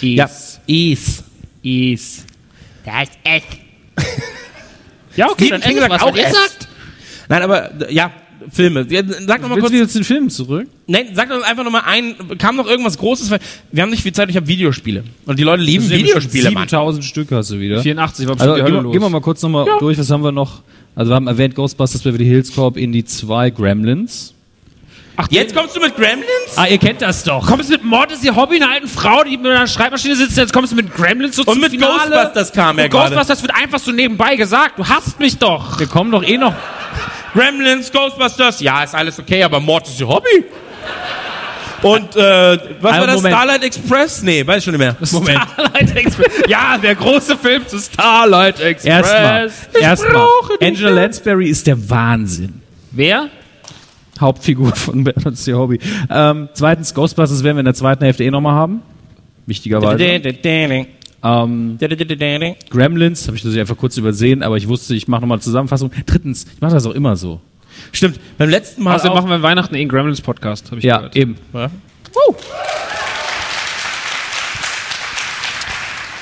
Ja, 0.00 0.24
Es. 0.26 0.60
Es. 1.62 2.24
Das 2.84 3.08
S. 3.24 3.42
Ja, 5.16 5.28
okay, 5.30 5.44
Wie- 5.44 5.50
dann 5.50 5.60
gesagt, 5.60 5.76
irgendwas, 5.76 6.02
auch 6.02 6.16
S. 6.16 6.32
sagt. 6.32 6.68
Nein, 7.28 7.42
aber, 7.42 7.90
ja, 7.90 8.10
Filme. 8.50 8.86
Ja, 8.88 9.02
Sag 9.26 9.42
noch 9.42 9.48
mal 9.48 9.58
kurz. 9.58 9.72
zu 9.72 9.98
den 9.98 10.04
Filmen 10.04 10.30
zurück? 10.30 10.66
Nein, 10.86 11.08
sag 11.14 11.28
doch 11.28 11.42
einfach 11.42 11.64
noch 11.64 11.70
mal 11.70 11.82
ein. 11.86 12.14
Kam 12.38 12.56
noch 12.56 12.66
irgendwas 12.66 12.98
Großes? 12.98 13.30
Weil 13.30 13.40
wir 13.72 13.82
haben 13.82 13.90
nicht 13.90 14.02
viel 14.02 14.12
Zeit, 14.12 14.28
ich 14.30 14.36
habe 14.36 14.46
Videospiele. 14.46 15.04
Und 15.26 15.38
die 15.38 15.42
Leute 15.44 15.62
lieben 15.62 15.88
Videospiele, 15.88 16.50
Mann. 16.50 16.64
7000 16.64 17.04
Stück 17.04 17.30
hast 17.32 17.50
du 17.50 17.60
wieder. 17.60 17.80
84 17.82 18.26
war 18.28 18.40
Also 18.40 18.54
gehen 18.54 18.72
wir, 18.72 18.90
gehen 18.92 19.00
wir 19.00 19.10
mal 19.10 19.20
kurz 19.20 19.42
nochmal 19.42 19.66
durch, 19.78 19.98
was 19.98 20.10
haben 20.10 20.22
wir 20.24 20.32
noch? 20.32 20.62
Also 20.94 21.10
wir 21.10 21.16
haben 21.16 21.26
erwähnt 21.26 21.54
Ghostbusters 21.54 22.02
Beverly 22.02 22.24
Hills 22.26 22.54
Corp 22.54 22.76
in 22.76 22.92
die 22.92 23.04
2 23.04 23.50
Gremlins. 23.50 24.32
Ach, 25.16 25.28
Jetzt 25.30 25.54
kommst 25.54 25.76
du 25.76 25.80
mit 25.80 25.94
Gremlins? 25.94 26.26
Ah, 26.56 26.66
ihr 26.66 26.78
kennt 26.78 27.00
das 27.00 27.22
doch. 27.22 27.46
kommst 27.46 27.68
du 27.68 27.74
mit 27.74 27.84
Mord 27.84 28.10
ist 28.10 28.24
ihr 28.24 28.34
Hobby, 28.34 28.56
eine 28.56 28.68
alten 28.68 28.88
Frau, 28.88 29.22
die 29.22 29.36
mit 29.36 29.46
einer 29.46 29.68
Schreibmaschine 29.68 30.16
sitzt, 30.16 30.36
jetzt 30.36 30.52
kommst 30.52 30.72
du 30.72 30.76
mit 30.76 30.92
Gremlins 30.92 31.36
so 31.36 31.42
Und 31.42 31.52
zum 31.52 31.60
mit 31.60 31.70
Finale. 31.70 32.10
Ghostbusters 32.10 32.52
kam 32.52 32.78
er 32.78 32.84
Und 32.86 32.90
gerade. 32.90 33.14
Ghostbusters 33.14 33.42
wird 33.42 33.54
einfach 33.54 33.78
so 33.78 33.92
nebenbei 33.92 34.34
gesagt. 34.34 34.76
Du 34.78 34.84
hasst 34.84 35.20
mich 35.20 35.36
doch. 35.38 35.78
Wir 35.78 35.86
kommen 35.86 36.10
doch 36.10 36.24
eh 36.24 36.36
noch. 36.36 36.54
Gremlins, 37.34 37.92
Ghostbusters, 37.92 38.60
ja, 38.60 38.82
ist 38.82 38.94
alles 38.94 39.18
okay, 39.18 39.42
aber 39.42 39.60
Mord 39.60 39.86
ist 39.86 40.00
ihr 40.00 40.08
Hobby. 40.08 40.44
Und, 41.82 42.16
äh, 42.16 42.58
was 42.80 42.92
war 42.92 43.06
das? 43.06 43.16
Moment. 43.16 43.34
Starlight 43.34 43.64
Express? 43.64 44.22
Nee, 44.22 44.46
weiß 44.46 44.58
ich 44.58 44.64
schon 44.64 44.72
nicht 44.72 44.78
mehr. 44.78 44.96
Moment. 45.12 45.40
Starlight 45.52 45.96
Express. 45.96 46.32
Ja, 46.48 46.78
der 46.78 46.94
große 46.94 47.36
Film 47.36 47.66
zu 47.68 47.78
Starlight 47.78 48.58
Express. 48.60 48.86
Erstmal, 48.86 49.50
erstmal. 49.82 50.26
Angela 50.62 50.90
Lansbury 50.90 51.48
ist 51.50 51.66
der 51.66 51.90
Wahnsinn. 51.90 52.62
Wer? 52.90 53.28
Hauptfigur 54.18 54.74
von 54.74 55.04
Bernard 55.04 55.36
C. 55.36 55.52
Hobby. 55.52 55.78
Ähm, 56.08 56.48
zweitens, 56.54 56.94
Ghostbusters 56.94 57.42
werden 57.44 57.56
wir 57.56 57.60
in 57.60 57.66
der 57.66 57.74
zweiten 57.74 58.04
Hälfte 58.04 58.24
eh 58.24 58.30
nochmal 58.30 58.54
haben. 58.54 58.80
Wichtigerweise. 59.46 59.98
Ähm, 61.24 61.78
Gremlins 62.70 63.26
habe 63.26 63.36
ich 63.36 63.44
natürlich 63.44 63.60
einfach 63.60 63.78
kurz 63.78 63.96
übersehen, 63.96 64.42
aber 64.42 64.58
ich 64.58 64.68
wusste, 64.68 64.94
ich 64.94 65.08
mache 65.08 65.22
nochmal 65.22 65.36
eine 65.36 65.42
Zusammenfassung. 65.42 65.90
Drittens, 66.04 66.46
ich 66.54 66.60
mache 66.60 66.74
das 66.74 66.84
auch 66.86 66.92
immer 66.94 67.16
so. 67.16 67.40
Stimmt, 67.92 68.20
beim 68.38 68.50
letzten 68.50 68.82
Mal 68.82 69.00
auch, 69.00 69.14
machen 69.14 69.30
wir 69.30 69.42
Weihnachten 69.42 69.74
eh 69.74 69.80
einen 69.80 69.88
Gremlins 69.88 70.20
Podcast, 70.20 70.66
habe 70.70 70.78
ich 70.78 70.84
Ja, 70.84 70.98
gehört. 70.98 71.16
eben. 71.16 71.36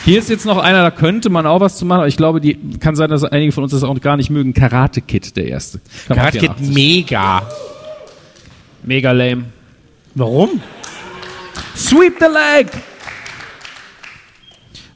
Hier 0.04 0.18
ist 0.18 0.30
jetzt 0.30 0.46
noch 0.46 0.58
einer, 0.58 0.82
da 0.82 0.90
könnte 0.90 1.30
man 1.30 1.46
auch 1.46 1.60
was 1.60 1.76
zu 1.76 1.84
machen, 1.84 1.98
aber 2.00 2.08
ich 2.08 2.16
glaube, 2.16 2.40
die 2.40 2.58
kann 2.80 2.96
sein, 2.96 3.10
dass 3.10 3.22
einige 3.24 3.52
von 3.52 3.62
uns 3.64 3.72
das 3.72 3.84
auch 3.84 4.00
gar 4.00 4.16
nicht 4.16 4.30
mögen. 4.30 4.52
Karate 4.54 5.00
Kid, 5.00 5.36
der 5.36 5.46
erste. 5.46 5.80
Kam 6.08 6.16
Karate 6.16 6.38
Kid 6.38 6.50
84. 6.58 6.74
mega. 6.74 7.48
Mega 8.82 9.12
lame. 9.12 9.44
Warum? 10.14 10.60
Sweep 11.76 12.14
the 12.18 12.26
leg! 12.26 12.66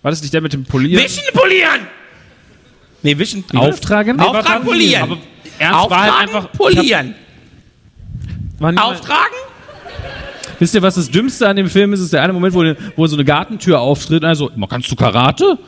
War 0.07 0.13
das 0.13 0.23
nicht 0.23 0.33
der 0.33 0.41
mit 0.41 0.53
dem 0.53 0.63
Polieren? 0.65 1.03
Wischen 1.03 1.25
polieren! 1.33 1.81
Nee, 3.03 3.19
wischen. 3.19 3.43
Auftragen? 3.57 4.21
Auftragen 4.21 4.65
polieren. 4.65 5.03
Aber 5.03 5.19
Ernst 5.59 5.91
war 5.91 6.01
halt 6.01 6.13
Auftragen, 6.13 6.37
einfach. 6.37 6.53
polieren. 6.53 7.15
Nie- 8.61 8.79
Auftragen? 8.79 9.35
Wisst 10.61 10.77
ihr, 10.77 10.83
was 10.83 10.95
das 10.95 11.11
Dümmste 11.11 11.49
an 11.49 11.57
dem 11.57 11.69
Film 11.69 11.93
ist? 11.93 11.99
Ist 11.99 12.13
der 12.13 12.23
eine 12.23 12.33
Moment, 12.33 12.55
wo, 12.55 12.63
wo 12.95 13.07
so 13.09 13.17
eine 13.17 13.25
Gartentür 13.25 13.81
auftritt. 13.81 14.23
Also, 14.25 14.53
"Ma, 14.55 14.69
kannst 14.69 14.89
du 14.93 14.95
Karate? 14.95 15.59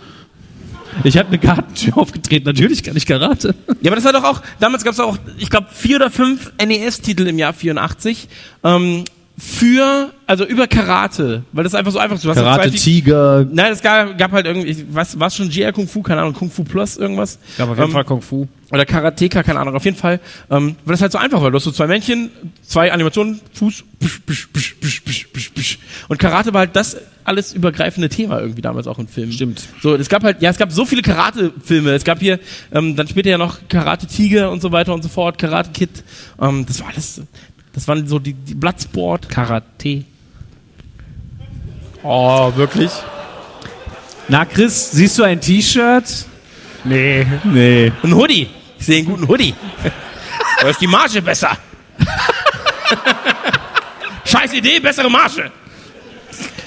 Ich 1.02 1.18
habe 1.18 1.26
eine 1.30 1.38
Gartentür 1.38 1.96
aufgetreten. 1.98 2.46
Natürlich 2.46 2.84
kann 2.84 2.96
ich 2.96 3.06
Karate. 3.06 3.56
Ja, 3.82 3.90
aber 3.90 3.96
das 3.96 4.04
war 4.04 4.12
doch 4.12 4.22
auch, 4.22 4.40
damals 4.60 4.84
gab 4.84 4.92
es 4.92 5.00
auch, 5.00 5.18
ich 5.38 5.50
glaube, 5.50 5.66
vier 5.72 5.96
oder 5.96 6.12
fünf 6.12 6.52
NES-Titel 6.64 7.26
im 7.26 7.40
Jahr 7.40 7.52
84 7.54 8.28
ähm, 8.62 9.04
für, 9.40 10.12
also 10.26 10.44
über 10.44 10.66
Karate, 10.66 11.44
weil 11.52 11.62
das 11.64 11.74
einfach 11.74 11.92
so 11.92 11.98
einfach 12.00 12.16
ist. 12.16 12.24
Du 12.24 12.32
Fi- 12.70 12.70
Tiger. 12.76 13.46
Nein, 13.50 13.72
es 13.72 13.80
gab, 13.80 14.18
gab 14.18 14.32
halt 14.32 14.46
irgendwie, 14.46 14.84
was 14.90 15.18
was 15.20 15.36
schon 15.36 15.48
GR 15.48 15.72
Kung 15.72 15.86
Fu, 15.86 16.02
keine 16.02 16.22
Ahnung, 16.22 16.34
Kung 16.34 16.50
Fu 16.50 16.64
Plus 16.64 16.96
irgendwas. 16.96 17.38
gab 17.56 17.68
auf 17.70 17.76
jeden 17.76 17.88
Ähm, 17.88 17.92
Fall 17.92 18.04
Kung 18.04 18.20
Fu. 18.20 18.48
Oder 18.70 18.84
Karateka, 18.84 19.42
keine 19.44 19.60
Ahnung, 19.60 19.74
auf 19.76 19.84
jeden 19.84 19.96
Fall, 19.96 20.20
ähm, 20.50 20.76
weil 20.84 20.92
das 20.92 21.00
halt 21.00 21.12
so 21.12 21.16
einfach 21.18 21.40
war. 21.40 21.50
Du 21.50 21.56
hast 21.56 21.64
so 21.64 21.70
zwei 21.70 21.86
Männchen, 21.86 22.30
zwei 22.62 22.92
Animationen, 22.92 23.40
Fuß, 23.54 23.84
pisch, 23.98 24.18
pisch, 24.26 24.48
pisch, 24.52 24.74
pisch, 24.78 25.00
pisch, 25.00 25.24
pisch, 25.32 25.48
pisch. 25.50 25.78
Und 26.08 26.18
Karate 26.18 26.52
war 26.52 26.60
halt 26.60 26.76
das 26.76 26.96
alles 27.24 27.52
übergreifende 27.54 28.08
Thema 28.10 28.40
irgendwie 28.40 28.60
damals 28.62 28.86
auch 28.86 28.98
im 28.98 29.06
Film. 29.08 29.30
Stimmt. 29.32 29.62
So, 29.82 29.94
es 29.94 30.08
gab 30.08 30.22
halt, 30.24 30.42
ja, 30.42 30.50
es 30.50 30.56
gab 30.58 30.72
so 30.72 30.84
viele 30.84 31.02
Karate-Filme. 31.02 31.92
Es 31.92 32.04
gab 32.04 32.20
hier, 32.20 32.40
ähm, 32.72 32.96
dann 32.96 33.06
später 33.08 33.30
ja 33.30 33.38
noch 33.38 33.58
Karate 33.68 34.06
Tiger 34.06 34.50
und 34.50 34.60
so 34.60 34.72
weiter 34.72 34.92
und 34.94 35.02
so 35.02 35.08
fort, 35.08 35.38
Karate 35.38 35.70
Kid. 35.72 35.90
Ähm, 36.40 36.64
das 36.66 36.80
war 36.80 36.88
alles, 36.88 37.20
das 37.72 37.86
waren 37.88 38.06
so 38.06 38.18
die, 38.18 38.34
die 38.34 38.54
Bloodsport. 38.54 39.28
Karate. 39.28 40.04
Oh, 42.02 42.52
wirklich? 42.56 42.90
Na, 44.28 44.44
Chris, 44.44 44.90
siehst 44.92 45.18
du 45.18 45.22
ein 45.24 45.40
T-Shirt? 45.40 46.04
Nee. 46.84 47.26
Nee. 47.44 47.92
Ein 48.02 48.14
Hoodie. 48.14 48.48
Ich 48.78 48.86
sehe 48.86 48.98
einen 48.98 49.06
guten 49.06 49.28
Hoodie. 49.28 49.54
Da 50.60 50.70
ist 50.70 50.80
die 50.80 50.88
Marge 50.88 51.22
besser. 51.22 51.56
Scheiß 54.24 54.52
Idee, 54.54 54.80
bessere 54.80 55.08
Marge. 55.08 55.52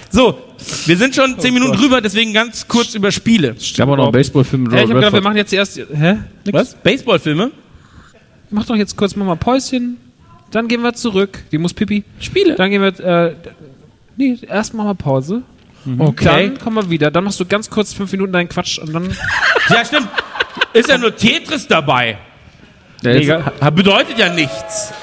So, 0.09 0.53
wir 0.85 0.95
sind 0.97 1.13
schon 1.13 1.37
zehn 1.39 1.53
Minuten 1.53 1.77
drüber, 1.77 1.99
deswegen 1.99 2.33
ganz 2.33 2.65
kurz 2.67 2.95
über 2.95 3.11
Spiele. 3.11 3.55
Ich 3.59 3.79
habe 3.81 3.91
auch 3.91 3.97
noch 3.97 4.03
einen 4.05 4.13
Baseballfilm 4.13 4.63
mit 4.63 4.71
Ja, 4.71 4.77
ich 4.77 4.83
habe 4.85 4.93
gedacht, 4.95 5.13
wir 5.13 5.21
machen 5.21 5.35
jetzt 5.35 5.51
erst. 5.51 5.77
Hä? 5.77 6.17
Nix. 6.45 6.53
Was? 6.53 6.73
Baseballfilme? 6.75 7.51
Mach 8.49 8.65
doch 8.65 8.75
jetzt 8.75 8.95
kurz 8.95 9.15
mal 9.15 9.25
mal 9.25 9.35
Päuschen. 9.35 9.97
Dann 10.51 10.67
gehen 10.67 10.81
wir 10.81 10.93
zurück. 10.93 11.39
Die 11.51 11.57
muss 11.57 11.73
Pipi. 11.73 12.03
Spiele. 12.19 12.55
Dann 12.55 12.69
gehen 12.69 12.81
wir. 12.81 12.99
Äh, 12.99 13.35
nee, 14.17 14.37
erst 14.47 14.73
machen 14.73 14.89
wir 14.89 14.95
Pause. 14.95 15.41
Okay. 15.97 16.25
Dann 16.25 16.59
kommen 16.59 16.75
wir 16.75 16.89
wieder. 16.89 17.09
Dann 17.09 17.23
machst 17.23 17.39
du 17.39 17.45
ganz 17.45 17.69
kurz 17.69 17.93
fünf 17.93 18.11
Minuten 18.11 18.31
deinen 18.33 18.49
Quatsch 18.49 18.77
und 18.77 18.93
dann. 18.93 19.15
Ja, 19.69 19.83
stimmt. 19.85 20.09
Ist 20.73 20.89
ja 20.89 20.97
nur 20.97 21.15
Tetris 21.15 21.67
dabei. 21.67 22.17
Ja, 23.01 23.11
jetzt, 23.11 23.75
Bedeutet 23.75 24.17
ja 24.17 24.31
nichts. 24.31 24.93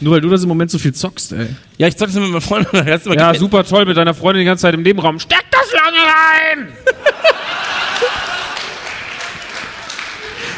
nur 0.00 0.14
weil 0.14 0.20
du 0.20 0.28
das 0.30 0.42
im 0.42 0.48
Moment 0.48 0.70
so 0.70 0.78
viel 0.78 0.92
zockst, 0.92 1.32
ey. 1.32 1.46
Ja, 1.78 1.86
ich 1.86 1.96
zeig 1.96 2.08
das 2.08 2.16
mit 2.16 2.32
da 2.32 2.84
hast 2.92 3.06
du 3.06 3.10
mal 3.10 3.18
Ja, 3.18 3.34
super 3.34 3.62
toll 3.64 3.84
mit 3.84 3.96
deiner 3.96 4.14
Freundin 4.14 4.40
die 4.40 4.46
ganze 4.46 4.62
Zeit 4.62 4.74
im 4.74 4.82
Nebenraum. 4.82 5.20
Steck 5.20 5.44
das 5.50 5.72
lange 5.72 5.98
rein! 5.98 6.68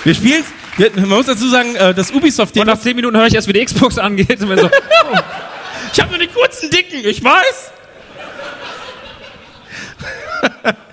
Wir 0.05 0.15
spielen's. 0.15 0.47
Ja, 0.79 0.89
man 0.97 1.09
muss 1.09 1.27
dazu 1.27 1.49
sagen, 1.49 1.77
äh, 1.77 1.95
das 1.95 2.11
Ubisoft 2.11 2.57
Und 2.57 2.67
nach 2.67 2.79
zehn 2.79 2.97
Minuten 2.97 3.17
höre 3.17 3.27
ich 3.27 3.35
erst, 3.35 3.47
wie 3.49 3.53
die 3.53 3.65
Xbox 3.65 3.99
angeht. 3.99 4.41
So, 4.41 4.47
Ich 5.93 6.01
habe 6.01 6.11
nur 6.11 6.19
den 6.19 6.33
kurzen 6.33 6.71
Dicken, 6.71 7.05
ich 7.05 7.23
weiß. 7.23 7.73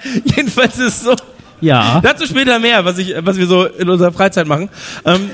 Jedenfalls 0.36 0.78
ist 0.78 0.88
es 0.88 1.02
so. 1.02 1.16
Ja. 1.62 2.00
Dazu 2.02 2.26
später 2.26 2.60
mehr, 2.60 2.84
was, 2.86 2.98
ich, 2.98 3.14
was 3.20 3.38
wir 3.38 3.48
so 3.48 3.66
in 3.66 3.90
unserer 3.90 4.12
Freizeit 4.12 4.48
machen. 4.48 4.70
Ähm, 5.06 5.32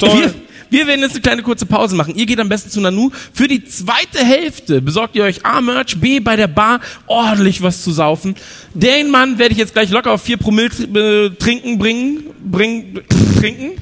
wir, 0.00 0.34
wir 0.72 0.86
werden 0.86 1.02
jetzt 1.02 1.12
eine 1.12 1.20
kleine 1.20 1.42
kurze 1.42 1.66
Pause 1.66 1.94
machen. 1.94 2.14
Ihr 2.16 2.26
geht 2.26 2.40
am 2.40 2.48
besten 2.48 2.70
zu 2.70 2.80
Nanu. 2.80 3.10
Für 3.32 3.46
die 3.46 3.64
zweite 3.64 4.24
Hälfte 4.24 4.80
besorgt 4.80 5.14
ihr 5.14 5.24
euch 5.24 5.44
A, 5.44 5.60
Merch, 5.60 6.00
B, 6.00 6.18
bei 6.18 6.34
der 6.34 6.48
Bar 6.48 6.80
ordentlich 7.06 7.62
was 7.62 7.82
zu 7.82 7.92
saufen. 7.92 8.34
Den 8.74 9.10
Mann 9.10 9.38
werde 9.38 9.52
ich 9.52 9.58
jetzt 9.58 9.74
gleich 9.74 9.90
locker 9.90 10.12
auf 10.12 10.22
vier 10.22 10.38
Promille 10.38 10.68
äh, 10.68 11.30
trinken, 11.36 11.78
bringen, 11.78 12.24
bringen, 12.42 13.00
trinken. 13.38 13.72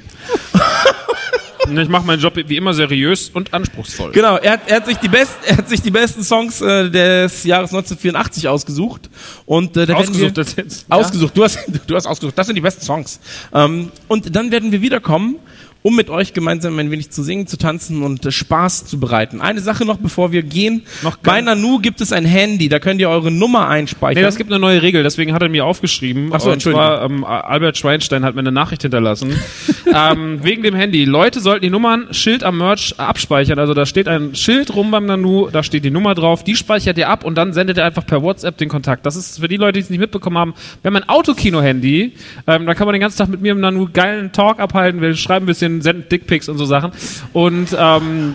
ich 1.78 1.88
mache 1.88 2.06
meinen 2.06 2.20
Job 2.20 2.34
wie 2.34 2.56
immer 2.56 2.74
seriös 2.74 3.30
und 3.30 3.54
anspruchsvoll. 3.54 4.12
Genau, 4.12 4.36
er 4.36 4.52
hat, 4.52 4.60
er 4.66 4.76
hat, 4.76 4.86
sich, 4.86 4.96
die 4.96 5.08
best, 5.08 5.36
er 5.46 5.58
hat 5.58 5.68
sich 5.68 5.82
die 5.82 5.90
besten 5.90 6.24
Songs 6.24 6.60
äh, 6.60 6.90
des 6.90 7.44
Jahres 7.44 7.70
1984 7.70 8.48
ausgesucht. 8.48 9.08
Und, 9.46 9.76
äh, 9.76 9.86
da 9.86 9.94
Ausgesucht 9.94 10.20
wir, 10.22 10.30
das 10.32 10.56
jetzt. 10.56 10.86
Ausgesucht, 10.88 11.36
du 11.36 11.44
hast, 11.44 11.58
du 11.86 11.94
hast 11.94 12.06
ausgesucht, 12.06 12.36
das 12.36 12.46
sind 12.46 12.56
die 12.56 12.62
besten 12.62 12.82
Songs. 12.82 13.20
Ähm, 13.54 13.92
und 14.08 14.34
dann 14.34 14.50
werden 14.50 14.72
wir 14.72 14.82
wiederkommen, 14.82 15.36
um 15.82 15.96
mit 15.96 16.10
euch 16.10 16.34
gemeinsam 16.34 16.78
ein 16.78 16.90
wenig 16.90 17.10
zu 17.10 17.22
singen, 17.22 17.46
zu 17.46 17.56
tanzen 17.56 18.02
und 18.02 18.26
äh, 18.26 18.30
Spaß 18.30 18.86
zu 18.86 19.00
bereiten. 19.00 19.40
Eine 19.40 19.60
Sache 19.60 19.84
noch, 19.84 19.96
bevor 19.96 20.32
wir 20.32 20.42
gehen. 20.42 20.82
Noch 21.02 21.16
Bei 21.16 21.40
Nanu 21.40 21.78
gibt 21.78 22.00
es 22.00 22.12
ein 22.12 22.24
Handy, 22.24 22.68
da 22.68 22.78
könnt 22.78 23.00
ihr 23.00 23.08
eure 23.08 23.30
Nummer 23.30 23.68
einspeichern. 23.68 24.20
Nee, 24.20 24.26
das 24.26 24.36
gibt 24.36 24.50
eine 24.50 24.60
neue 24.60 24.82
Regel, 24.82 25.02
deswegen 25.02 25.32
hat 25.32 25.42
er 25.42 25.48
mir 25.48 25.64
aufgeschrieben. 25.64 26.30
Ach 26.32 26.40
so, 26.40 26.50
und 26.50 26.60
zwar, 26.60 27.02
ähm, 27.02 27.24
Albert 27.24 27.78
Schweinstein 27.78 28.24
hat 28.24 28.34
mir 28.34 28.40
eine 28.40 28.52
Nachricht 28.52 28.82
hinterlassen. 28.82 29.34
ähm, 29.94 30.40
wegen 30.42 30.62
dem 30.62 30.74
Handy. 30.74 31.04
Leute 31.04 31.40
sollten 31.40 31.62
die 31.62 31.70
Nummern, 31.70 32.08
Schild 32.12 32.44
am 32.44 32.58
Merch 32.58 32.94
abspeichern. 32.98 33.58
Also 33.58 33.74
da 33.74 33.86
steht 33.86 34.08
ein 34.08 34.34
Schild 34.34 34.74
rum 34.74 34.90
beim 34.90 35.06
Nanu, 35.06 35.48
da 35.50 35.62
steht 35.62 35.84
die 35.84 35.90
Nummer 35.90 36.14
drauf, 36.14 36.44
die 36.44 36.56
speichert 36.56 36.98
ihr 36.98 37.08
ab 37.08 37.24
und 37.24 37.36
dann 37.36 37.52
sendet 37.52 37.78
ihr 37.78 37.84
einfach 37.84 38.06
per 38.06 38.22
WhatsApp 38.22 38.58
den 38.58 38.68
Kontakt. 38.68 39.06
Das 39.06 39.16
ist 39.16 39.40
für 39.40 39.48
die 39.48 39.56
Leute, 39.56 39.74
die 39.74 39.80
es 39.80 39.90
nicht 39.90 40.00
mitbekommen 40.00 40.36
haben. 40.36 40.54
Wir 40.82 40.90
haben 40.90 40.96
ein 40.96 41.08
Autokino-Handy, 41.08 42.12
ähm, 42.46 42.66
da 42.66 42.74
kann 42.74 42.86
man 42.86 42.92
den 42.92 43.00
ganzen 43.00 43.18
Tag 43.18 43.28
mit 43.28 43.40
mir 43.40 43.52
im 43.52 43.60
Nanu 43.60 43.88
geilen 43.92 44.32
Talk 44.32 44.58
abhalten. 44.60 45.00
Wir 45.00 45.14
schreiben 45.14 45.44
ein 45.44 45.46
bisschen, 45.46 45.69
senden 45.80 46.08
Dickpics 46.08 46.48
und 46.48 46.58
so 46.58 46.64
Sachen. 46.64 46.92
Und 47.32 47.76
ähm, 47.78 48.34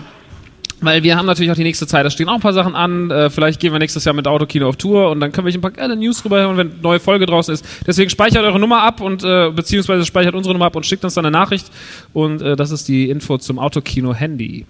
weil 0.80 1.02
wir 1.02 1.16
haben 1.16 1.24
natürlich 1.26 1.50
auch 1.50 1.56
die 1.56 1.62
nächste 1.62 1.86
Zeit, 1.86 2.04
da 2.04 2.10
stehen 2.10 2.28
auch 2.28 2.34
ein 2.34 2.40
paar 2.40 2.52
Sachen 2.52 2.74
an. 2.74 3.10
Äh, 3.10 3.30
vielleicht 3.30 3.60
gehen 3.60 3.72
wir 3.72 3.78
nächstes 3.78 4.04
Jahr 4.04 4.14
mit 4.14 4.28
Autokino 4.28 4.68
auf 4.68 4.76
Tour 4.76 5.10
und 5.10 5.20
dann 5.20 5.32
können 5.32 5.46
wir 5.46 5.50
euch 5.50 5.56
ein 5.56 5.62
paar 5.62 5.70
geile 5.70 5.96
News 5.96 6.24
rüberhören, 6.24 6.56
wenn 6.58 6.70
eine 6.70 6.80
neue 6.82 7.00
Folge 7.00 7.24
draußen 7.24 7.54
ist. 7.54 7.64
Deswegen 7.86 8.10
speichert 8.10 8.44
eure 8.44 8.60
Nummer 8.60 8.82
ab 8.82 9.00
und 9.00 9.24
äh, 9.24 9.50
beziehungsweise 9.50 10.04
speichert 10.04 10.34
unsere 10.34 10.52
Nummer 10.52 10.66
ab 10.66 10.76
und 10.76 10.84
schickt 10.84 11.02
uns 11.04 11.14
dann 11.14 11.24
eine 11.24 11.36
Nachricht. 11.36 11.70
Und 12.12 12.42
äh, 12.42 12.56
das 12.56 12.70
ist 12.70 12.88
die 12.88 13.08
Info 13.08 13.38
zum 13.38 13.58
Autokino-Handy. 13.58 14.66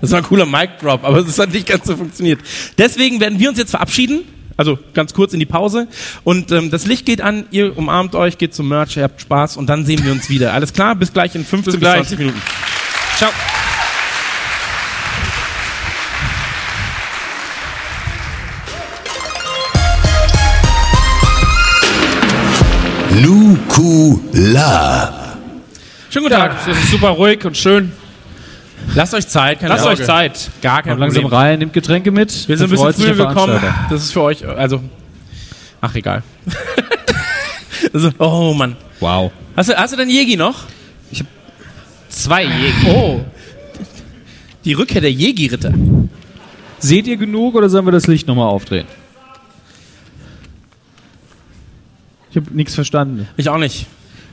Das 0.00 0.10
war 0.12 0.18
ein 0.18 0.24
cooler 0.24 0.46
Mic-Drop, 0.46 1.02
aber 1.04 1.18
es 1.18 1.38
hat 1.38 1.52
nicht 1.52 1.66
ganz 1.66 1.86
so 1.86 1.96
funktioniert. 1.96 2.40
Deswegen 2.78 3.18
werden 3.20 3.38
wir 3.38 3.48
uns 3.48 3.58
jetzt 3.58 3.70
verabschieden. 3.70 4.24
Also 4.56 4.78
ganz 4.92 5.14
kurz 5.14 5.32
in 5.32 5.40
die 5.40 5.46
Pause. 5.46 5.88
Und 6.22 6.52
ähm, 6.52 6.70
das 6.70 6.86
Licht 6.86 7.06
geht 7.06 7.20
an, 7.20 7.46
ihr 7.50 7.76
umarmt 7.76 8.14
euch, 8.14 8.38
geht 8.38 8.54
zum 8.54 8.68
Merch, 8.68 8.96
ihr 8.96 9.02
habt 9.02 9.20
Spaß 9.20 9.56
und 9.56 9.66
dann 9.66 9.84
sehen 9.84 10.04
wir 10.04 10.12
uns 10.12 10.28
wieder. 10.30 10.52
Alles 10.52 10.72
klar? 10.72 10.94
Bis 10.94 11.12
gleich 11.12 11.34
in 11.34 11.44
15 11.44 11.72
bis, 11.72 11.80
gleich. 11.80 12.08
20 12.08 12.18
Minuten. 12.18 12.42
Ciao. 13.16 13.30
Nukula. 23.22 25.12
Schönen 26.10 26.24
guten 26.26 26.36
Tag. 26.36 26.56
Es 26.66 26.76
ist 26.76 26.90
super 26.90 27.10
ruhig 27.10 27.44
und 27.44 27.56
schön. 27.56 27.92
Lasst 28.94 29.14
euch 29.14 29.26
Zeit, 29.26 29.60
keine 29.60 29.70
Lasst 29.70 29.84
Sorge. 29.84 30.00
euch 30.00 30.06
Zeit. 30.06 30.50
Gar 30.62 30.82
kein 30.82 30.92
Kommt 30.92 31.00
langsam 31.00 31.26
rein, 31.26 31.58
nimmt 31.58 31.72
Getränke 31.72 32.10
mit. 32.10 32.48
Wir 32.48 32.56
sind 32.58 32.72
ein 32.72 32.92
bisschen 32.92 33.16
der 33.16 33.26
gekommen. 33.26 33.60
Das 33.90 34.02
ist 34.02 34.12
für 34.12 34.22
euch, 34.22 34.46
also, 34.46 34.80
ach 35.80 35.94
egal. 35.94 36.22
Also, 37.92 38.10
oh 38.18 38.52
Mann. 38.54 38.76
Wow. 38.98 39.30
Hast 39.56 39.68
du, 39.68 39.76
hast 39.76 39.92
du 39.92 39.96
deinen 39.96 40.10
Jägi 40.10 40.36
noch? 40.36 40.64
Zwei 42.08 42.44
Jäger. 42.44 42.94
Oh. 42.94 43.20
Die 44.64 44.72
Rückkehr 44.72 45.00
der 45.00 45.12
Jägi-Ritter. 45.12 45.72
Seht 46.78 47.06
ihr 47.06 47.16
genug 47.16 47.54
oder 47.54 47.68
sollen 47.68 47.84
wir 47.86 47.92
das 47.92 48.06
Licht 48.06 48.26
nochmal 48.26 48.48
aufdrehen? 48.48 48.86
Ich 52.30 52.36
habe 52.36 52.52
nichts 52.52 52.74
verstanden. 52.74 53.28
Ich 53.36 53.48
auch 53.48 53.58
nicht. 53.58 53.86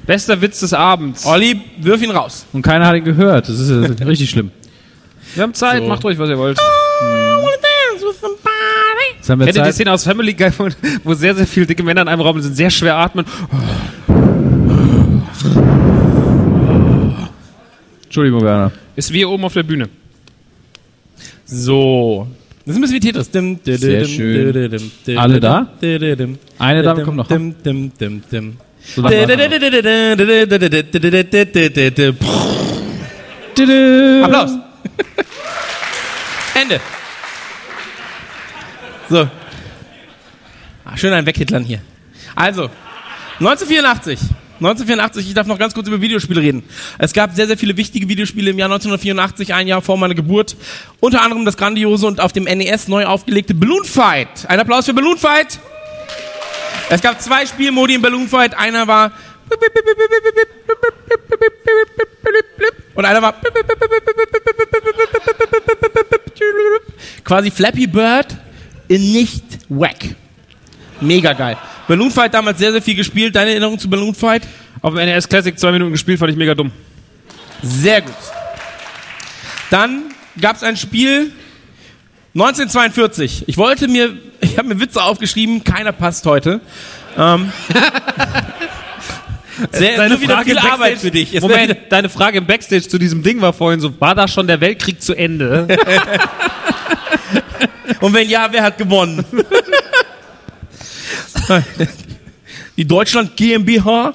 Bester 0.05 0.41
Witz 0.41 0.59
des 0.61 0.73
Abends. 0.73 1.25
Olli, 1.25 1.61
wirf 1.79 2.01
ihn 2.01 2.11
raus. 2.11 2.45
Und 2.53 2.61
keiner 2.63 2.87
hat 2.87 2.95
ihn 2.95 3.03
gehört. 3.03 3.47
Das 3.47 3.59
ist 3.59 3.69
richtig 4.05 4.29
schlimm. 4.29 4.51
Wir 5.35 5.43
haben 5.43 5.53
Zeit, 5.53 5.81
So. 5.81 5.87
macht 5.87 6.03
ruhig, 6.03 6.17
was 6.17 6.29
ihr 6.29 6.37
wollt. 6.37 6.57
Jetzt 9.17 9.29
haben 9.29 9.39
wir 9.39 9.45
Kennt 9.45 9.57
ihr 9.57 9.61
die 9.63 9.67
Zeit. 9.67 9.75
Szene 9.75 9.91
aus 9.93 10.03
Family 10.03 10.33
Guy, 10.33 10.51
wo, 10.57 10.67
wo 11.03 11.13
sehr, 11.13 11.35
sehr 11.35 11.45
viele 11.47 11.65
dicke 11.67 11.83
Männer 11.83 12.01
in 12.01 12.07
einem 12.07 12.21
Raum 12.21 12.41
sind, 12.41 12.55
sehr 12.55 12.69
schwer 12.71 12.95
atmen? 12.97 13.25
Entschuldigung, 18.03 18.41
Werner. 18.43 18.71
Ist 18.95 19.11
wie 19.13 19.23
oben 19.25 19.43
auf 19.45 19.53
der 19.53 19.63
Bühne. 19.63 19.87
So. 21.45 22.27
Das 22.65 22.75
ist 22.75 22.77
ein 22.77 22.81
bisschen 22.81 22.95
wie 22.97 22.99
Tetris. 22.99 23.29
Dim, 23.31 23.61
dim, 23.63 23.77
Sehr 23.77 24.01
dim, 24.01 24.09
schön. 24.09 24.53
dim, 24.53 24.71
dim, 24.71 24.91
dim, 25.07 25.17
Alle 25.17 25.39
da? 25.39 25.67
dim, 25.81 25.99
dim, 25.99 26.17
dim, 26.17 26.37
Eine 26.59 26.83
Dame 26.83 26.97
dim, 26.99 27.05
kommt 27.05 27.17
noch. 27.17 27.27
So 28.95 29.03
Applaus. 34.23 34.51
Ende. 36.55 36.81
So. 39.09 39.27
Ah, 40.85 40.97
schön 40.97 41.13
ein 41.13 41.25
Weghitlern 41.25 41.63
hier. 41.63 41.81
Also, 42.35 42.69
1984. 43.39 44.19
1984, 44.61 45.27
ich 45.27 45.33
darf 45.33 45.47
noch 45.47 45.57
ganz 45.57 45.73
kurz 45.73 45.87
über 45.87 46.01
Videospiele 46.01 46.39
reden. 46.39 46.63
Es 46.99 47.13
gab 47.13 47.33
sehr, 47.33 47.47
sehr 47.47 47.57
viele 47.57 47.75
wichtige 47.77 48.07
Videospiele 48.07 48.51
im 48.51 48.59
Jahr 48.59 48.69
1984, 48.69 49.55
ein 49.55 49.67
Jahr 49.67 49.81
vor 49.81 49.97
meiner 49.97 50.13
Geburt. 50.13 50.55
Unter 50.99 51.23
anderem 51.23 51.45
das 51.45 51.57
grandiose 51.57 52.05
und 52.05 52.21
auf 52.21 52.31
dem 52.31 52.43
NES 52.43 52.87
neu 52.87 53.05
aufgelegte 53.05 53.55
Balloon 53.55 53.85
Fight. 53.85 54.45
Ein 54.47 54.59
Applaus 54.59 54.85
für 54.85 54.93
Balloon 54.93 55.17
Fight. 55.17 55.59
Es 56.91 57.01
gab 57.01 57.21
zwei 57.21 57.45
Spielmodi 57.45 57.95
in 57.95 58.01
Balloon 58.01 58.27
Fight. 58.27 58.53
Einer 58.53 58.85
war 58.85 59.13
und 62.93 63.05
einer 63.05 63.21
war 63.21 63.33
quasi 67.23 67.49
Flappy 67.49 67.87
Bird 67.87 68.35
in 68.89 69.13
nicht 69.13 69.43
wack. 69.69 69.99
Mega 70.99 71.31
geil. 71.31 71.57
Balloon 71.87 72.11
Fight 72.11 72.33
damals 72.33 72.59
sehr, 72.59 72.73
sehr 72.73 72.81
viel 72.81 72.95
gespielt. 72.95 73.37
Deine 73.37 73.51
Erinnerung 73.51 73.79
zu 73.79 73.89
Balloon 73.89 74.13
Fight? 74.13 74.43
Auf 74.81 74.93
dem 74.93 75.05
NES 75.05 75.29
Classic 75.29 75.57
zwei 75.57 75.71
Minuten 75.71 75.93
gespielt, 75.93 76.19
fand 76.19 76.31
ich 76.31 76.37
mega 76.37 76.53
dumm. 76.53 76.73
Sehr 77.63 78.01
gut. 78.01 78.13
Dann 79.69 80.13
gab 80.41 80.57
es 80.57 80.63
ein 80.63 80.75
Spiel 80.75 81.31
1942. 82.33 83.43
Ich 83.47 83.57
wollte 83.57 83.87
mir, 83.87 84.13
ich 84.41 84.57
habe 84.57 84.69
mir 84.69 84.79
Witze 84.79 85.03
aufgeschrieben, 85.03 85.63
keiner 85.63 85.91
passt 85.91 86.25
heute. 86.25 86.61
Ähm, 87.17 87.51
sehr, 89.71 90.07
nur 90.07 90.21
wieder 90.21 90.41
viel 90.43 90.53
im 90.53 90.55
Backstage- 90.55 90.73
Arbeit 90.73 90.97
für 90.99 91.11
dich. 91.11 91.33
Wär 91.33 91.41
Moment, 91.41 91.77
deine 91.89 92.09
Frage 92.09 92.37
im 92.37 92.45
Backstage 92.45 92.87
zu 92.87 92.97
diesem 92.97 93.21
Ding 93.21 93.41
war 93.41 93.51
vorhin 93.53 93.81
so, 93.81 93.99
war 93.99 94.15
da 94.15 94.27
schon 94.27 94.47
der 94.47 94.61
Weltkrieg 94.61 95.01
zu 95.01 95.13
Ende? 95.13 95.67
Und 97.99 98.13
wenn 98.13 98.29
ja, 98.29 98.47
wer 98.49 98.63
hat 98.63 98.77
gewonnen? 98.77 99.23
Die 102.77 102.85
Deutschland 102.85 103.35
GmbH. 103.35 104.13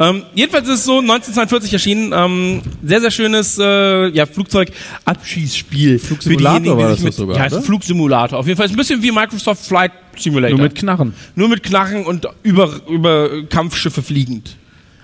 Ähm, 0.00 0.22
jedenfalls 0.34 0.68
ist 0.68 0.74
es 0.80 0.84
so 0.84 0.98
1942 1.00 1.72
erschienen. 1.72 2.12
Ähm, 2.14 2.62
sehr, 2.84 3.00
sehr 3.00 3.10
schönes 3.10 3.58
äh, 3.58 4.08
ja, 4.10 4.26
Flugzeug-Abschießspiel. 4.26 5.98
Flugsimulator 5.98 6.76
war 6.76 6.88
das 6.90 7.02
doch 7.02 7.12
sogar, 7.12 7.36
Ja, 7.36 7.46
oder? 7.46 7.62
Flugsimulator. 7.62 8.38
Auf 8.38 8.46
jeden 8.46 8.56
Fall 8.56 8.66
ist 8.66 8.72
ein 8.72 8.76
bisschen 8.76 9.02
wie 9.02 9.10
Microsoft 9.10 9.66
Flight 9.66 9.92
Simulator. 10.16 10.56
Nur 10.56 10.66
mit 10.68 10.74
Knarren. 10.76 11.14
Nur 11.34 11.48
mit 11.48 11.62
Knarren 11.62 12.04
und 12.04 12.26
über, 12.42 12.80
über 12.88 13.42
Kampfschiffe 13.48 14.02
fliegend. 14.02 14.56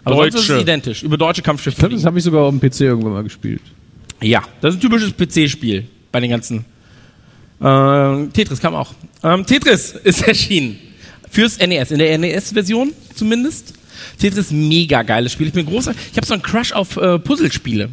Aber 0.05 0.17
sonst 0.17 0.35
ist 0.35 0.41
es 0.43 0.47
Deutsche. 0.49 0.61
identisch. 0.63 1.03
Über 1.03 1.17
deutsche 1.17 1.43
Kampfschiffe 1.43 1.75
Ich 1.75 1.79
glaube, 1.79 1.95
das 1.95 2.05
habe 2.05 2.19
ich 2.19 2.25
sogar 2.25 2.43
auf 2.43 2.55
dem 2.57 2.61
PC 2.61 2.83
irgendwann 2.83 3.13
mal 3.15 3.23
gespielt. 3.25 3.63
Ja, 4.23 4.43
das 4.61 4.75
ist 4.75 4.79
ein 4.79 4.81
typisches 4.83 5.13
PC-Spiel 5.17 5.87
bei 6.13 6.21
den 6.21 6.31
ganzen. 6.31 6.65
Ähm, 7.61 8.31
Tetris 8.33 8.61
kam 8.61 8.75
auch. 8.75 8.93
Ähm, 9.23 9.45
Tetris 9.47 9.93
ist 10.05 10.27
erschienen. 10.27 10.79
Fürs 11.31 11.59
NES, 11.59 11.91
in 11.91 11.99
der 11.99 12.17
NES-Version 12.19 12.93
zumindest. 13.15 13.75
Tetris, 14.19 14.51
mega 14.51 15.03
geiles 15.03 15.33
Spiel. 15.33 15.49
Ich 15.49 15.53
bin 15.53 15.67
großer. 15.67 15.95
Ich 16.11 16.17
habe 16.17 16.27
so 16.27 16.35
einen 16.35 16.43
Crush 16.43 16.73
auf 16.73 16.97
äh, 16.97 17.19
Puzzlespiele. 17.19 17.89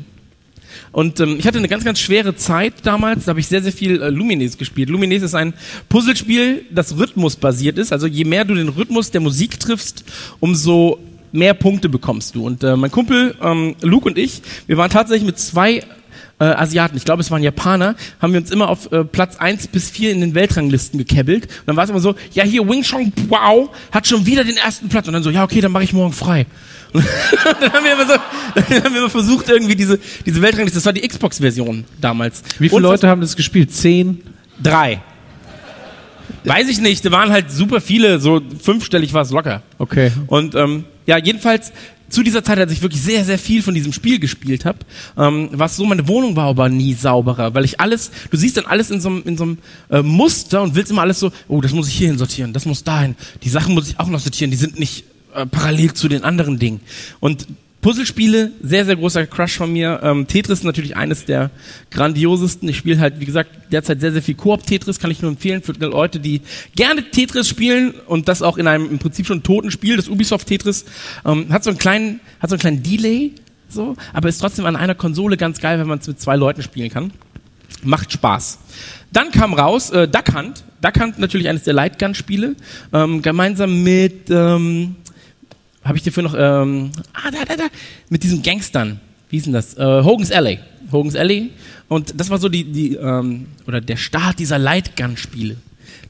Und 0.92 1.20
ähm, 1.20 1.38
ich 1.40 1.48
hatte 1.48 1.58
eine 1.58 1.68
ganz, 1.68 1.84
ganz 1.84 2.00
schwere 2.00 2.36
Zeit 2.36 2.74
damals. 2.84 3.26
Da 3.26 3.30
habe 3.30 3.40
ich 3.40 3.48
sehr, 3.48 3.62
sehr 3.62 3.72
viel 3.72 4.02
äh, 4.02 4.10
Lumines 4.10 4.58
gespielt. 4.58 4.90
Lumines 4.90 5.24
ist 5.24 5.36
ein 5.36 5.54
Puzzlespiel, 5.90 6.66
das 6.72 6.98
rhythmusbasiert 6.98 7.78
ist. 7.78 7.94
Also 7.94 8.08
je 8.08 8.26
mehr 8.26 8.46
du 8.46 8.56
den 8.56 8.70
Rhythmus 8.70 9.12
der 9.12 9.22
Musik 9.22 9.60
triffst, 9.60 10.04
umso 10.40 11.00
mehr 11.32 11.54
Punkte 11.54 11.88
bekommst 11.88 12.36
du. 12.36 12.46
Und 12.46 12.64
äh, 12.64 12.76
mein 12.76 12.92
Kumpel 12.92 13.36
ähm, 13.42 13.76
Luke 13.82 14.08
und 14.08 14.18
ich, 14.18 14.42
wir 14.68 14.78
waren 14.78 14.90
tatsächlich 14.90 15.26
mit 15.26 15.40
zwei 15.40 15.82
äh, 16.42 16.46
Asiaten, 16.46 16.98
ich 16.98 17.06
glaube 17.06 17.22
es 17.22 17.30
waren 17.30 17.44
Japaner, 17.44 17.96
haben 18.20 18.34
wir 18.34 18.40
uns 18.40 18.50
immer 18.50 18.68
auf 18.68 18.92
äh, 18.92 19.04
Platz 19.04 19.38
1 19.38 19.68
bis 19.68 19.92
4 19.92 20.12
in 20.12 20.22
den 20.22 20.34
Weltranglisten 20.34 20.98
gekebbelt. 20.98 21.46
Und 21.46 21.68
dann 21.68 21.76
war 21.76 21.84
es 21.84 21.92
immer 21.92 22.00
so, 22.00 22.16
ja 22.34 22.44
hier 22.44 22.68
Wing 22.68 22.84
Chong 22.84 23.14
Wow 23.30 23.70
hat 23.92 24.08
schon 24.08 24.26
wieder 24.26 24.44
den 24.44 24.58
ersten 24.58 24.90
Platz. 24.90 25.08
Und 25.08 25.14
dann 25.14 25.22
so, 25.22 25.30
ja 25.30 25.44
okay, 25.44 25.62
dann 25.62 25.72
mache 25.72 25.84
ich 25.84 25.94
morgen 25.94 26.14
frei. 26.14 26.48
Und 26.94 27.06
dann 27.62 27.72
haben 27.72 27.86
wir 27.86 27.94
immer 27.94 28.08
so, 28.08 28.14
dann 28.56 28.84
haben 28.84 28.94
wir 28.94 29.02
immer 29.02 29.10
versucht 29.10 29.50
irgendwie 29.50 29.76
diese, 29.76 30.00
diese 30.26 30.42
Weltrangliste, 30.42 30.80
das 30.80 30.86
war 30.86 30.94
die 30.94 31.08
Xbox-Version 31.08 31.86
damals. 32.02 32.42
Wie 32.58 32.70
viele 32.70 32.78
Und 32.78 32.84
Leute 32.84 33.08
haben 33.08 33.22
das 33.22 33.36
gespielt? 33.36 33.72
Zehn? 33.72 34.22
Drei. 34.62 35.02
Weiß 36.44 36.68
ich 36.70 36.82
nicht, 36.82 37.06
da 37.06 37.12
waren 37.12 37.32
halt 37.32 37.52
super 37.52 37.82
viele, 37.82 38.20
so 38.20 38.42
fünfstellig 38.62 39.14
war 39.14 39.22
es 39.22 39.30
locker. 39.30 39.62
Okay. 39.78 40.12
Und 40.26 40.56
ähm, 40.56 40.86
ja, 41.06 41.18
jedenfalls 41.18 41.72
zu 42.12 42.24
dieser 42.24 42.44
Zeit, 42.44 42.60
als 42.60 42.72
ich 42.72 42.82
wirklich 42.82 43.02
sehr, 43.02 43.26
sehr 43.26 43.40
viel 43.40 43.64
von 43.64 43.74
diesem 43.74 43.94
Spiel 43.94 44.20
gespielt 44.20 44.66
habe, 44.66 44.80
ähm, 45.18 45.50
war 45.52 45.66
es 45.66 45.76
so, 45.76 45.86
meine 45.86 46.08
Wohnung 46.08 46.36
war 46.36 46.48
aber 46.48 46.70
nie 46.70 46.94
sauberer, 46.94 47.54
weil 47.54 47.66
ich 47.66 47.80
alles, 47.80 48.12
du 48.30 48.38
siehst 48.38 48.58
dann 48.58 48.66
alles 48.66 48.92
in 48.92 49.02
so 49.02 49.10
einem 49.10 49.24
in 49.26 49.38
so 49.38 49.44
einem, 49.44 49.58
äh, 49.90 50.02
Muster 50.02 50.62
und 50.62 50.76
willst 50.76 50.92
immer 50.92 51.02
alles 51.02 51.20
so, 51.20 51.32
oh, 51.48 51.62
das 51.62 51.72
muss 51.72 51.88
ich 51.88 51.96
hierhin 51.96 52.18
sortieren, 52.18 52.54
das 52.54 52.66
muss 52.66 52.84
dahin, 52.84 53.16
die 53.44 53.50
Sachen 53.50 53.74
muss 53.74 53.90
ich 53.90 54.00
auch 54.00 54.08
noch 54.08 54.20
sortieren, 54.20 54.52
die 54.52 54.58
sind 54.58 54.80
nicht 54.80 55.06
äh, 55.34 55.46
parallel 55.46 55.94
zu 55.94 56.08
den 56.08 56.24
anderen 56.24 56.60
Dingen. 56.60 56.82
Und 57.20 57.48
Puzzlespiele, 57.82 58.52
sehr, 58.62 58.86
sehr 58.86 58.96
großer 58.96 59.26
Crush 59.26 59.58
von 59.58 59.74
mir. 59.74 60.00
Ähm, 60.04 60.28
Tetris 60.28 60.60
ist 60.60 60.66
natürlich 60.66 60.96
eines 60.96 61.26
der 61.26 61.50
grandiosesten. 61.90 62.70
Ich 62.70 62.78
spiele 62.78 63.00
halt, 63.00 63.20
wie 63.20 63.26
gesagt, 63.26 63.50
derzeit 63.72 64.00
sehr, 64.00 64.12
sehr 64.12 64.22
viel 64.22 64.36
Koop-Tetris, 64.36 65.00
kann 65.00 65.10
ich 65.10 65.22
nur 65.22 65.32
empfehlen 65.32 65.64
für 65.64 65.72
Leute, 65.74 66.20
die 66.20 66.42
gerne 66.76 67.10
Tetris 67.10 67.48
spielen 67.48 67.92
und 68.06 68.28
das 68.28 68.44
auch 68.44 68.58
in 68.58 68.68
einem 68.68 68.90
im 68.90 69.00
Prinzip 69.00 69.26
schon 69.26 69.42
toten 69.42 69.72
Spiel, 69.72 69.98
das 69.98 70.10
Ubisoft 70.10 70.48
Tetris, 70.48 70.86
ähm, 71.26 71.52
hat 71.52 71.64
so 71.64 71.72
einen 71.72 71.80
kleinen, 71.80 72.20
hat 72.40 72.52
so 72.52 72.54
einen 72.56 72.62
kleinen 72.62 72.84
Delay, 72.84 73.32
so, 73.68 73.96
aber 74.14 74.30
ist 74.30 74.40
trotzdem 74.40 74.66
an 74.66 74.76
einer 74.76 74.96
Konsole 74.96 75.38
ganz 75.38 75.60
geil, 75.60 75.80
wenn 75.80 75.88
man 75.88 76.00
es 76.00 76.08
mit 76.08 76.20
zwei 76.20 76.36
Leuten 76.36 76.62
spielen 76.62 76.90
kann. 76.90 77.12
Macht 77.84 78.12
Spaß. 78.12 78.60
Dann 79.12 79.32
kam 79.32 79.54
raus 79.54 79.90
äh, 79.90 80.08
Duck 80.08 80.36
Hunt. 80.36 80.64
Duck 80.82 81.00
Hunt 81.00 81.20
natürlich 81.20 81.48
eines 81.50 81.64
der 81.64 81.74
Lightgun-Spiele, 81.74 82.56
ähm, 82.94 83.22
gemeinsam 83.22 83.82
mit 83.82 84.30
ähm, 84.30 84.98
habe 85.84 85.98
ich 85.98 86.04
dir 86.04 86.12
für 86.12 86.22
noch, 86.22 86.36
ähm, 86.38 86.92
ah, 87.14 87.32
da, 87.32 87.46
da, 87.46 87.56
da, 87.56 87.68
mit 88.10 88.24
diesen 88.24 88.42
Gangstern. 88.44 89.00
Wie 89.30 89.38
ist 89.38 89.46
denn 89.46 89.54
das? 89.54 89.78
Äh, 89.78 90.04
Hogan's 90.04 90.32
Alley. 90.32 90.60
Hogan's 90.92 91.16
Alley. 91.16 91.52
Und 91.88 92.20
das 92.20 92.30
war 92.30 92.38
so 92.38 92.50
die, 92.50 92.66
die, 92.66 92.96
ähm, 92.96 93.48
oder 93.68 93.82
der 93.82 93.98
Start 93.98 94.40
dieser 94.40 94.60
Lightgun-Spiele, 94.60 95.56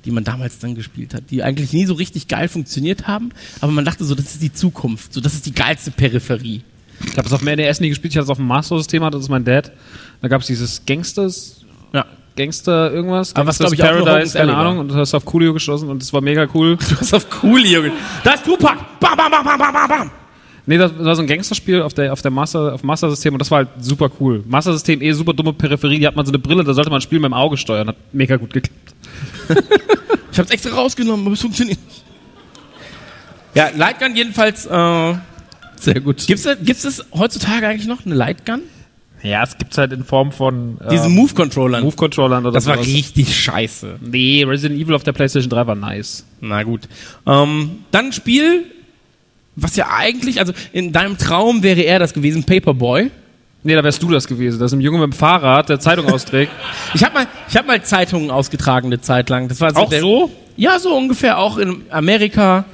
die 0.06 0.12
man 0.12 0.24
damals 0.24 0.60
dann 0.60 0.76
gespielt 0.76 1.14
hat, 1.14 1.24
die 1.30 1.44
eigentlich 1.44 1.74
nie 1.74 1.86
so 1.86 1.94
richtig 1.94 2.28
geil 2.28 2.48
funktioniert 2.48 3.08
haben, 3.08 3.30
aber 3.60 3.72
man 3.72 3.86
dachte 3.86 4.04
so, 4.04 4.16
das 4.16 4.26
ist 4.26 4.42
die 4.42 4.54
Zukunft, 4.54 5.14
so, 5.14 5.22
das 5.22 5.34
ist 5.34 5.46
die 5.46 5.54
geilste 5.54 5.92
Peripherie. 5.92 6.62
Ich 7.06 7.18
habe 7.18 7.28
es 7.28 7.34
auf 7.34 7.42
dem 7.44 7.56
NES 7.56 7.80
nie 7.80 7.90
gespielt, 7.90 8.14
ich 8.14 8.18
hatte 8.18 8.26
es 8.26 8.30
auf 8.30 8.38
dem 8.38 8.48
Master-System, 8.48 9.02
das 9.12 9.22
ist 9.22 9.30
mein 9.30 9.44
Dad. 9.44 9.72
Da 10.22 10.28
gab 10.28 10.42
es 10.42 10.48
dieses 10.48 10.86
Gangsters, 10.86 11.62
Ja. 11.94 12.06
Gangster 12.36 12.92
irgendwas. 12.92 13.36
Aber 13.36 13.48
was, 13.48 13.60
Gangsters 13.60 13.78
glaub 13.78 14.00
ich, 14.00 14.06
Paradise, 14.06 14.38
keine. 14.38 14.56
Ahnung. 14.56 14.80
Und 14.80 14.88
das 14.90 14.98
hast 14.98 15.14
du 15.14 15.18
auf 15.18 15.26
Coolio 15.26 15.54
geschossen 15.54 15.90
und 15.90 16.02
das 16.02 16.14
war 16.14 16.22
mega 16.22 16.48
cool. 16.54 16.78
Du 16.90 17.00
hast 17.00 17.14
auf 17.14 17.28
cool, 17.44 17.66
Junge. 17.66 17.92
Da 18.24 18.34
ist 18.34 18.46
Tupac. 18.46 18.78
Bam, 19.00 19.18
bam, 19.18 19.32
bam, 19.32 19.44
bam, 19.44 19.58
bam, 19.58 19.74
bam, 19.74 19.88
bam. 19.88 20.12
Nee, 20.66 20.78
das 20.78 20.92
war 21.00 21.16
so 21.16 21.24
ein 21.24 21.28
Gangsterspiel 21.28 21.82
auf 21.82 21.94
der, 21.94 22.14
auf 22.14 22.22
der 22.22 22.32
Master, 22.32 22.74
auf 22.74 22.82
dem 22.82 22.88
Master-System 22.88 23.34
und 23.34 23.40
das 23.40 23.50
war 23.50 23.60
halt 23.60 23.70
super 23.80 24.12
cool. 24.20 24.44
Master-System 24.48 25.02
eh 25.02 25.12
super 25.14 25.34
dumme 25.34 25.54
Peripherie, 25.54 26.00
die 26.00 26.06
hat 26.08 26.16
man 26.16 26.26
so 26.26 26.32
eine 26.32 26.40
Brille, 26.40 26.64
da 26.64 26.74
sollte 26.74 26.92
man 26.92 27.02
spielen 27.02 27.24
mit 27.24 27.32
dem 27.32 27.34
Auge 27.34 27.58
steuern, 27.58 27.88
hat 27.88 27.96
mega 28.14 28.38
gut 28.38 28.54
geklappt. 28.54 28.94
Ich 30.32 30.40
hab's 30.40 30.50
extra 30.50 30.74
rausgenommen, 30.74 31.26
aber 31.26 31.34
es 31.34 31.42
funktioniert 31.42 31.78
nicht. 31.86 32.06
Ja, 33.54 33.70
Lightgun 33.76 34.16
jedenfalls, 34.16 34.66
äh, 34.66 35.14
Sehr 35.76 36.00
gut. 36.00 36.26
gibt's, 36.26 36.48
gibt's 36.64 36.84
das 36.84 37.06
heutzutage 37.14 37.68
eigentlich 37.68 37.88
noch, 37.88 38.06
eine 38.06 38.16
Lightgun? 38.16 38.62
Ja, 39.24 39.44
es 39.44 39.58
gibt's 39.58 39.78
halt 39.78 39.92
in 39.94 40.04
Form 40.04 40.32
von 40.32 40.80
äh, 40.84 40.90
Diese 40.90 41.10
Move-Controllern. 41.10 41.84
Move-Controllern 41.84 42.46
oder 42.46 42.54
das 42.54 42.66
war 42.66 42.76
sowas. 42.76 42.88
richtig 42.88 43.36
scheiße. 43.38 44.00
Nee, 44.02 44.44
Resident 44.48 44.80
Evil 44.82 44.96
auf 44.96 45.04
der 45.04 45.12
PlayStation 45.12 45.50
3 45.50 45.68
war 45.68 45.76
nice. 45.76 46.26
Na 46.40 46.64
gut. 46.64 46.82
Ähm, 47.28 47.80
dann 47.92 48.06
ein 48.08 48.14
Spiel, 48.14 48.66
was 49.56 49.76
ja 49.76 49.90
eigentlich, 49.96 50.40
also 50.40 50.54
in 50.74 50.92
deinem 50.92 51.18
Traum 51.18 51.62
wäre 51.62 51.82
er 51.82 52.00
das 52.00 52.14
gewesen, 52.14 52.44
Paperboy. 52.46 53.12
Nee, 53.64 53.76
da 53.76 53.84
wärst 53.84 54.02
du 54.02 54.10
das 54.10 54.28
gewesen. 54.28 54.60
Das 54.60 54.72
ist 54.72 54.78
ein 54.78 54.82
Junge 54.82 54.98
mit 54.98 55.14
dem 55.14 55.14
Fahrrad, 55.14 55.70
der 55.70 55.80
Zeitung 55.80 56.08
austrägt. 56.12 56.52
Ich 56.96 57.04
habe 57.04 57.14
mal, 57.14 57.28
ich 57.48 57.56
habe 57.56 57.68
mal 57.68 57.82
Zeitungen 57.84 58.32
ausgetragen 58.32 58.88
eine 58.88 59.02
Zeit 59.02 59.30
lang. 59.30 59.48
Das 59.48 59.62
war 59.62 59.72
so 59.72 59.82
Auch 59.82 59.90
der, 59.90 60.02
so? 60.02 60.32
Ja, 60.58 60.80
so 60.80 60.96
ungefähr 60.98 61.38
auch 61.38 61.58
in 61.58 61.84
Amerika. 61.92 62.66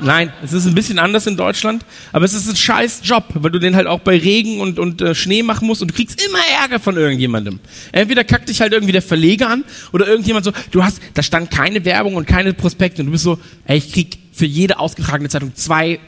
Nein, 0.00 0.32
es 0.42 0.52
ist 0.52 0.66
ein 0.66 0.74
bisschen 0.74 0.98
anders 0.98 1.26
in 1.26 1.36
Deutschland, 1.36 1.84
aber 2.12 2.24
es 2.24 2.34
ist 2.34 2.48
ein 2.48 2.56
scheiß 2.56 3.00
Job, 3.04 3.24
weil 3.34 3.50
du 3.50 3.58
den 3.58 3.76
halt 3.76 3.86
auch 3.86 4.00
bei 4.00 4.18
Regen 4.18 4.60
und, 4.60 4.78
und 4.78 5.00
äh, 5.00 5.14
Schnee 5.14 5.42
machen 5.42 5.66
musst 5.66 5.82
und 5.82 5.90
du 5.90 5.94
kriegst 5.94 6.22
immer 6.24 6.38
Ärger 6.60 6.80
von 6.80 6.96
irgendjemandem. 6.96 7.60
Entweder 7.92 8.24
kackt 8.24 8.48
dich 8.48 8.60
halt 8.60 8.72
irgendwie 8.72 8.92
der 8.92 9.02
Verleger 9.02 9.48
an 9.48 9.64
oder 9.92 10.06
irgendjemand 10.06 10.44
so, 10.44 10.52
du 10.70 10.84
hast, 10.84 11.00
da 11.14 11.22
stand 11.22 11.50
keine 11.50 11.84
Werbung 11.84 12.16
und 12.16 12.26
keine 12.26 12.52
Prospekte 12.52 13.02
und 13.02 13.06
du 13.06 13.12
bist 13.12 13.24
so, 13.24 13.38
ey, 13.66 13.78
ich 13.78 13.92
krieg 13.92 14.18
für 14.32 14.46
jede 14.46 14.78
ausgetragene 14.78 15.28
Zeitung 15.28 15.54
zwei 15.54 15.98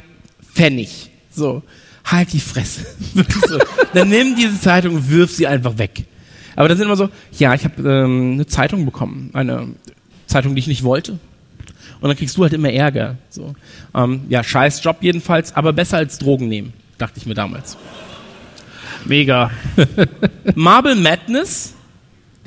Pfennig. 0.55 1.11
So, 1.31 1.63
halt 2.05 2.33
die 2.33 2.41
Fresse. 2.41 2.87
So. 3.49 3.59
Dann 3.95 4.09
nimm 4.11 4.37
diese 4.37 4.61
Zeitung 4.61 4.97
und 4.97 5.11
wirf 5.11 5.31
sie 5.33 5.47
einfach 5.47 5.79
weg. 5.79 6.05
Aber 6.57 6.69
dann 6.69 6.77
sind 6.77 6.87
immer 6.87 6.97
so, 6.97 7.09
ja, 7.39 7.55
ich 7.55 7.65
habe 7.65 7.89
ähm, 7.89 8.33
eine 8.33 8.47
Zeitung 8.47 8.85
bekommen, 8.85 9.31
eine 9.33 9.69
Zeitung, 10.27 10.55
die 10.55 10.59
ich 10.59 10.67
nicht 10.67 10.83
wollte. 10.83 11.19
Und 12.01 12.09
dann 12.09 12.17
kriegst 12.17 12.37
du 12.37 12.43
halt 12.43 12.53
immer 12.53 12.71
Ärger. 12.73 13.17
So. 13.29 13.55
Ähm, 13.95 14.23
ja, 14.29 14.43
scheiß 14.45 14.83
Job 14.83 14.99
jedenfalls, 15.01 15.55
aber 15.55 15.73
besser 15.73 15.99
als 15.99 16.19
Drogen 16.19 16.49
nehmen, 16.49 16.73
dachte 16.97 17.19
ich 17.19 17.27
mir 17.27 17.35
damals. 17.35 17.77
Mega. 19.05 19.51
Marble 20.55 20.97
Madness, 20.97 21.75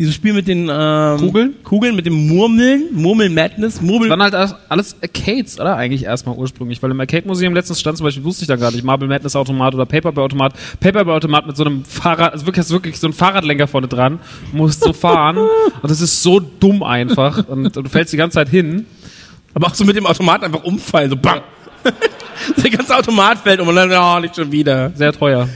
dieses 0.02 0.16
Spiel 0.16 0.34
mit 0.34 0.48
den 0.48 0.68
ähm, 0.72 1.18
Kugeln? 1.20 1.56
Kugeln, 1.64 1.96
mit 1.96 2.08
dem 2.08 2.28
Murmeln, 2.28 2.86
Murmel 2.92 3.30
Madness, 3.30 3.82
Murmel. 3.82 4.10
Das 4.10 4.18
waren 4.18 4.34
halt 4.34 4.56
alles- 4.68 4.96
Arcades, 5.00 5.60
oder? 5.60 5.76
Eigentlich 5.76 6.06
erstmal 6.06 6.36
ursprünglich. 6.36 6.82
Weil 6.82 6.90
im 6.90 7.00
Arcade-Museum 7.00 7.54
letztens 7.54 7.80
stand 7.80 7.98
zum 7.98 8.06
Beispiel, 8.06 8.24
wusste 8.24 8.42
ich 8.44 8.48
da 8.48 8.56
gar 8.56 8.72
nicht, 8.72 8.84
Marble 8.84 9.08
Madness 9.08 9.36
Automat 9.36 9.76
oder 9.76 9.86
Paperboy 9.86 10.24
Automat. 10.24 10.54
Paperboy 10.80 11.14
Automat 11.14 11.46
mit 11.46 11.56
so 11.56 11.64
einem 11.64 11.86
Fahrrad, 11.86 12.34
also 12.34 12.48
wirklich, 12.48 12.68
wirklich 12.72 13.00
so 13.00 13.06
einen 13.06 13.14
Fahrradlenker 13.14 13.68
vorne 13.68 13.88
dran, 13.88 14.20
musst 14.54 14.84
so 14.84 14.92
fahren. 14.92 15.38
und 15.82 15.92
das 15.92 16.02
ist 16.02 16.24
so 16.24 16.40
dumm 16.40 16.82
einfach. 16.82 17.48
Und, 17.48 17.78
und 17.78 17.84
du 17.86 17.90
fällst 17.90 18.12
die 18.12 18.18
ganze 18.18 18.36
Zeit 18.36 18.50
hin. 18.50 18.88
Aber 19.54 19.68
auch 19.68 19.76
so 19.76 19.84
mit 19.84 19.96
dem 19.96 20.06
Automat 20.06 20.44
einfach 20.44 20.64
umfallen, 20.64 21.10
so 21.10 21.16
bam. 21.16 21.42
Der 22.64 22.72
ganze 22.72 22.96
Automat 22.96 23.40
fällt 23.40 23.60
um 23.60 23.68
und 23.68 23.76
dann, 23.76 23.92
oh, 23.92 24.20
nicht 24.20 24.36
schon 24.36 24.52
wieder. 24.52 24.92
Sehr 24.96 25.14
teuer. 25.14 25.48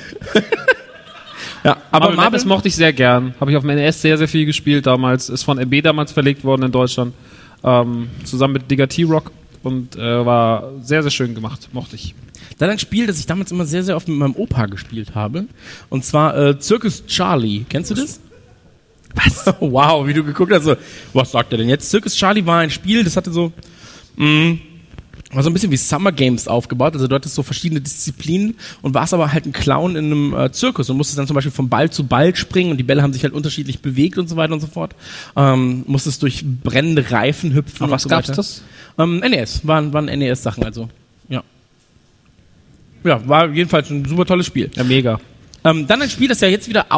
Ja, 1.63 1.71
Aber 1.71 1.79
aber 1.91 1.99
Marble 2.05 2.17
Madness 2.17 2.45
mochte 2.45 2.67
ich 2.67 2.75
sehr 2.75 2.93
gern. 2.93 3.33
Habe 3.39 3.49
ich 3.49 3.57
auf 3.57 3.63
dem 3.63 3.75
NES 3.75 3.99
sehr, 3.99 4.19
sehr 4.19 4.27
viel 4.27 4.45
gespielt 4.45 4.85
damals. 4.85 5.29
Ist 5.29 5.43
von 5.43 5.57
MB 5.57 5.81
damals 5.81 6.11
verlegt 6.11 6.43
worden 6.43 6.61
in 6.61 6.71
Deutschland. 6.71 7.15
Ähm, 7.63 8.09
zusammen 8.23 8.53
mit 8.53 8.69
Digger 8.69 8.87
T-Rock. 8.87 9.31
Und 9.63 9.95
äh, 9.95 10.25
war 10.25 10.73
sehr, 10.81 11.01
sehr 11.01 11.09
schön 11.09 11.33
gemacht. 11.33 11.69
Mochte 11.73 11.95
ich. 11.95 12.13
Dann 12.59 12.69
ein 12.69 12.77
Spiel, 12.77 13.07
das 13.07 13.17
ich 13.17 13.25
damals 13.25 13.51
immer 13.51 13.65
sehr, 13.65 13.83
sehr 13.83 13.95
oft 13.95 14.07
mit 14.07 14.15
meinem 14.15 14.35
Opa 14.35 14.67
gespielt 14.67 15.15
habe. 15.15 15.45
Und 15.89 16.05
zwar 16.05 16.37
äh, 16.37 16.61
Circus 16.61 17.07
Charlie. 17.07 17.65
Kennst 17.67 17.89
du 17.89 17.95
das? 17.95 18.19
Was? 19.15 19.55
wow, 19.59 20.05
wie 20.05 20.13
du 20.13 20.23
geguckt 20.23 20.53
hast. 20.53 20.65
So, 20.65 20.75
was 21.13 21.31
sagt 21.31 21.51
er 21.51 21.57
denn 21.57 21.69
jetzt? 21.69 21.89
Circus 21.89 22.15
Charlie 22.15 22.45
war 22.45 22.59
ein 22.59 22.69
Spiel, 22.69 23.03
das 23.03 23.17
hatte 23.17 23.31
so, 23.31 23.51
mh, 24.17 24.57
war 25.35 25.43
so 25.43 25.49
ein 25.49 25.53
bisschen 25.53 25.71
wie 25.71 25.77
Summer 25.77 26.11
Games 26.11 26.47
aufgebaut. 26.47 26.93
Also 26.93 27.07
du 27.07 27.15
hattest 27.15 27.35
so 27.35 27.43
verschiedene 27.43 27.81
Disziplinen 27.81 28.55
und 28.81 28.93
warst 28.93 29.13
aber 29.13 29.31
halt 29.33 29.45
ein 29.45 29.51
Clown 29.51 29.95
in 29.95 30.05
einem 30.05 30.33
äh, 30.33 30.51
Zirkus 30.51 30.89
und 30.89 30.97
musstest 30.97 31.19
dann 31.19 31.27
zum 31.27 31.35
Beispiel 31.35 31.51
von 31.51 31.67
Ball 31.67 31.89
zu 31.89 32.05
Ball 32.05 32.35
springen 32.35 32.71
und 32.71 32.77
die 32.77 32.83
Bälle 32.83 33.01
haben 33.01 33.11
sich 33.11 33.23
halt 33.23 33.33
unterschiedlich 33.33 33.79
bewegt 33.79 34.17
und 34.17 34.29
so 34.29 34.35
weiter 34.35 34.53
und 34.53 34.61
so 34.61 34.67
fort. 34.67 34.95
Ähm, 35.35 35.83
musstest 35.87 36.21
durch 36.23 36.43
brennende 36.45 37.11
Reifen 37.11 37.53
hüpfen. 37.53 37.83
Aber 37.83 37.93
was 37.93 38.03
so 38.03 38.09
gab's 38.09 38.29
weiter. 38.29 38.37
das? 38.37 38.61
Ähm, 38.97 39.19
NES, 39.19 39.67
waren, 39.67 39.91
waren 39.93 40.05
NES-Sachen, 40.05 40.63
also. 40.63 40.89
Ja. 41.27 41.43
Ja, 43.03 43.27
war 43.27 43.49
jedenfalls 43.49 43.89
ein 43.89 44.05
super 44.05 44.25
tolles 44.25 44.45
Spiel. 44.45 44.71
Ja, 44.75 44.83
mega. 44.83 45.19
Ähm, 45.63 45.85
dann 45.87 46.01
ein 46.01 46.09
Spiel, 46.09 46.27
das 46.27 46.41
ja 46.41 46.47
jetzt 46.47 46.69
wieder 46.69 46.91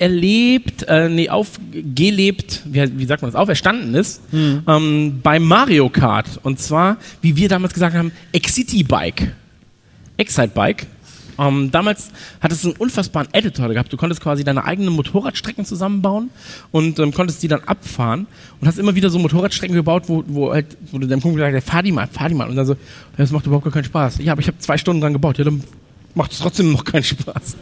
auferlebt, 0.00 0.84
äh, 0.88 1.08
nee, 1.08 1.28
aufgelebt, 1.28 2.62
wie, 2.64 2.98
wie 2.98 3.04
sagt 3.04 3.22
man 3.22 3.30
das, 3.30 3.40
auferstanden 3.40 3.94
ist, 3.94 4.22
ähm, 4.32 5.20
bei 5.22 5.38
Mario 5.38 5.88
Kart. 5.90 6.40
Und 6.42 6.58
zwar, 6.58 6.96
wie 7.20 7.36
wir 7.36 7.48
damals 7.48 7.74
gesagt 7.74 7.94
haben, 7.94 8.10
Excity 8.32 8.82
Bike. 8.82 9.34
Excite 10.16 10.52
Bike. 10.54 10.86
Ähm, 11.38 11.70
damals 11.70 12.10
hat 12.40 12.52
es 12.52 12.64
einen 12.64 12.76
unfassbaren 12.76 13.28
Editor 13.32 13.68
gehabt. 13.68 13.90
Du 13.90 13.96
konntest 13.96 14.20
quasi 14.20 14.44
deine 14.44 14.64
eigenen 14.64 14.92
Motorradstrecken 14.92 15.64
zusammenbauen 15.64 16.28
und 16.70 16.98
ähm, 16.98 17.14
konntest 17.14 17.42
die 17.42 17.48
dann 17.48 17.60
abfahren 17.64 18.26
und 18.60 18.68
hast 18.68 18.78
immer 18.78 18.94
wieder 18.94 19.08
so 19.08 19.18
Motorradstrecken 19.18 19.74
gebaut, 19.74 20.04
wo, 20.06 20.22
wo 20.26 20.52
halt, 20.52 20.76
wo 20.90 20.98
du 20.98 21.06
deinem 21.06 21.22
Kumpel 21.22 21.38
gesagt 21.38 21.56
hast, 21.56 21.70
fahr 21.70 21.82
die 21.82 21.92
mal, 21.92 22.06
fahr 22.08 22.28
die 22.28 22.34
mal. 22.34 22.48
Und 22.48 22.56
dann 22.56 22.66
so, 22.66 22.76
das 23.16 23.30
macht 23.30 23.46
überhaupt 23.46 23.64
gar 23.64 23.72
keinen 23.72 23.84
Spaß. 23.84 24.18
Ja, 24.18 24.32
aber 24.32 24.42
ich 24.42 24.48
habe 24.48 24.58
zwei 24.58 24.76
Stunden 24.76 25.00
dran 25.00 25.14
gebaut. 25.14 25.38
Ja, 25.38 25.44
dann 25.44 25.62
macht 26.14 26.32
es 26.32 26.38
trotzdem 26.40 26.72
noch 26.72 26.84
keinen 26.84 27.04
Spaß. 27.04 27.56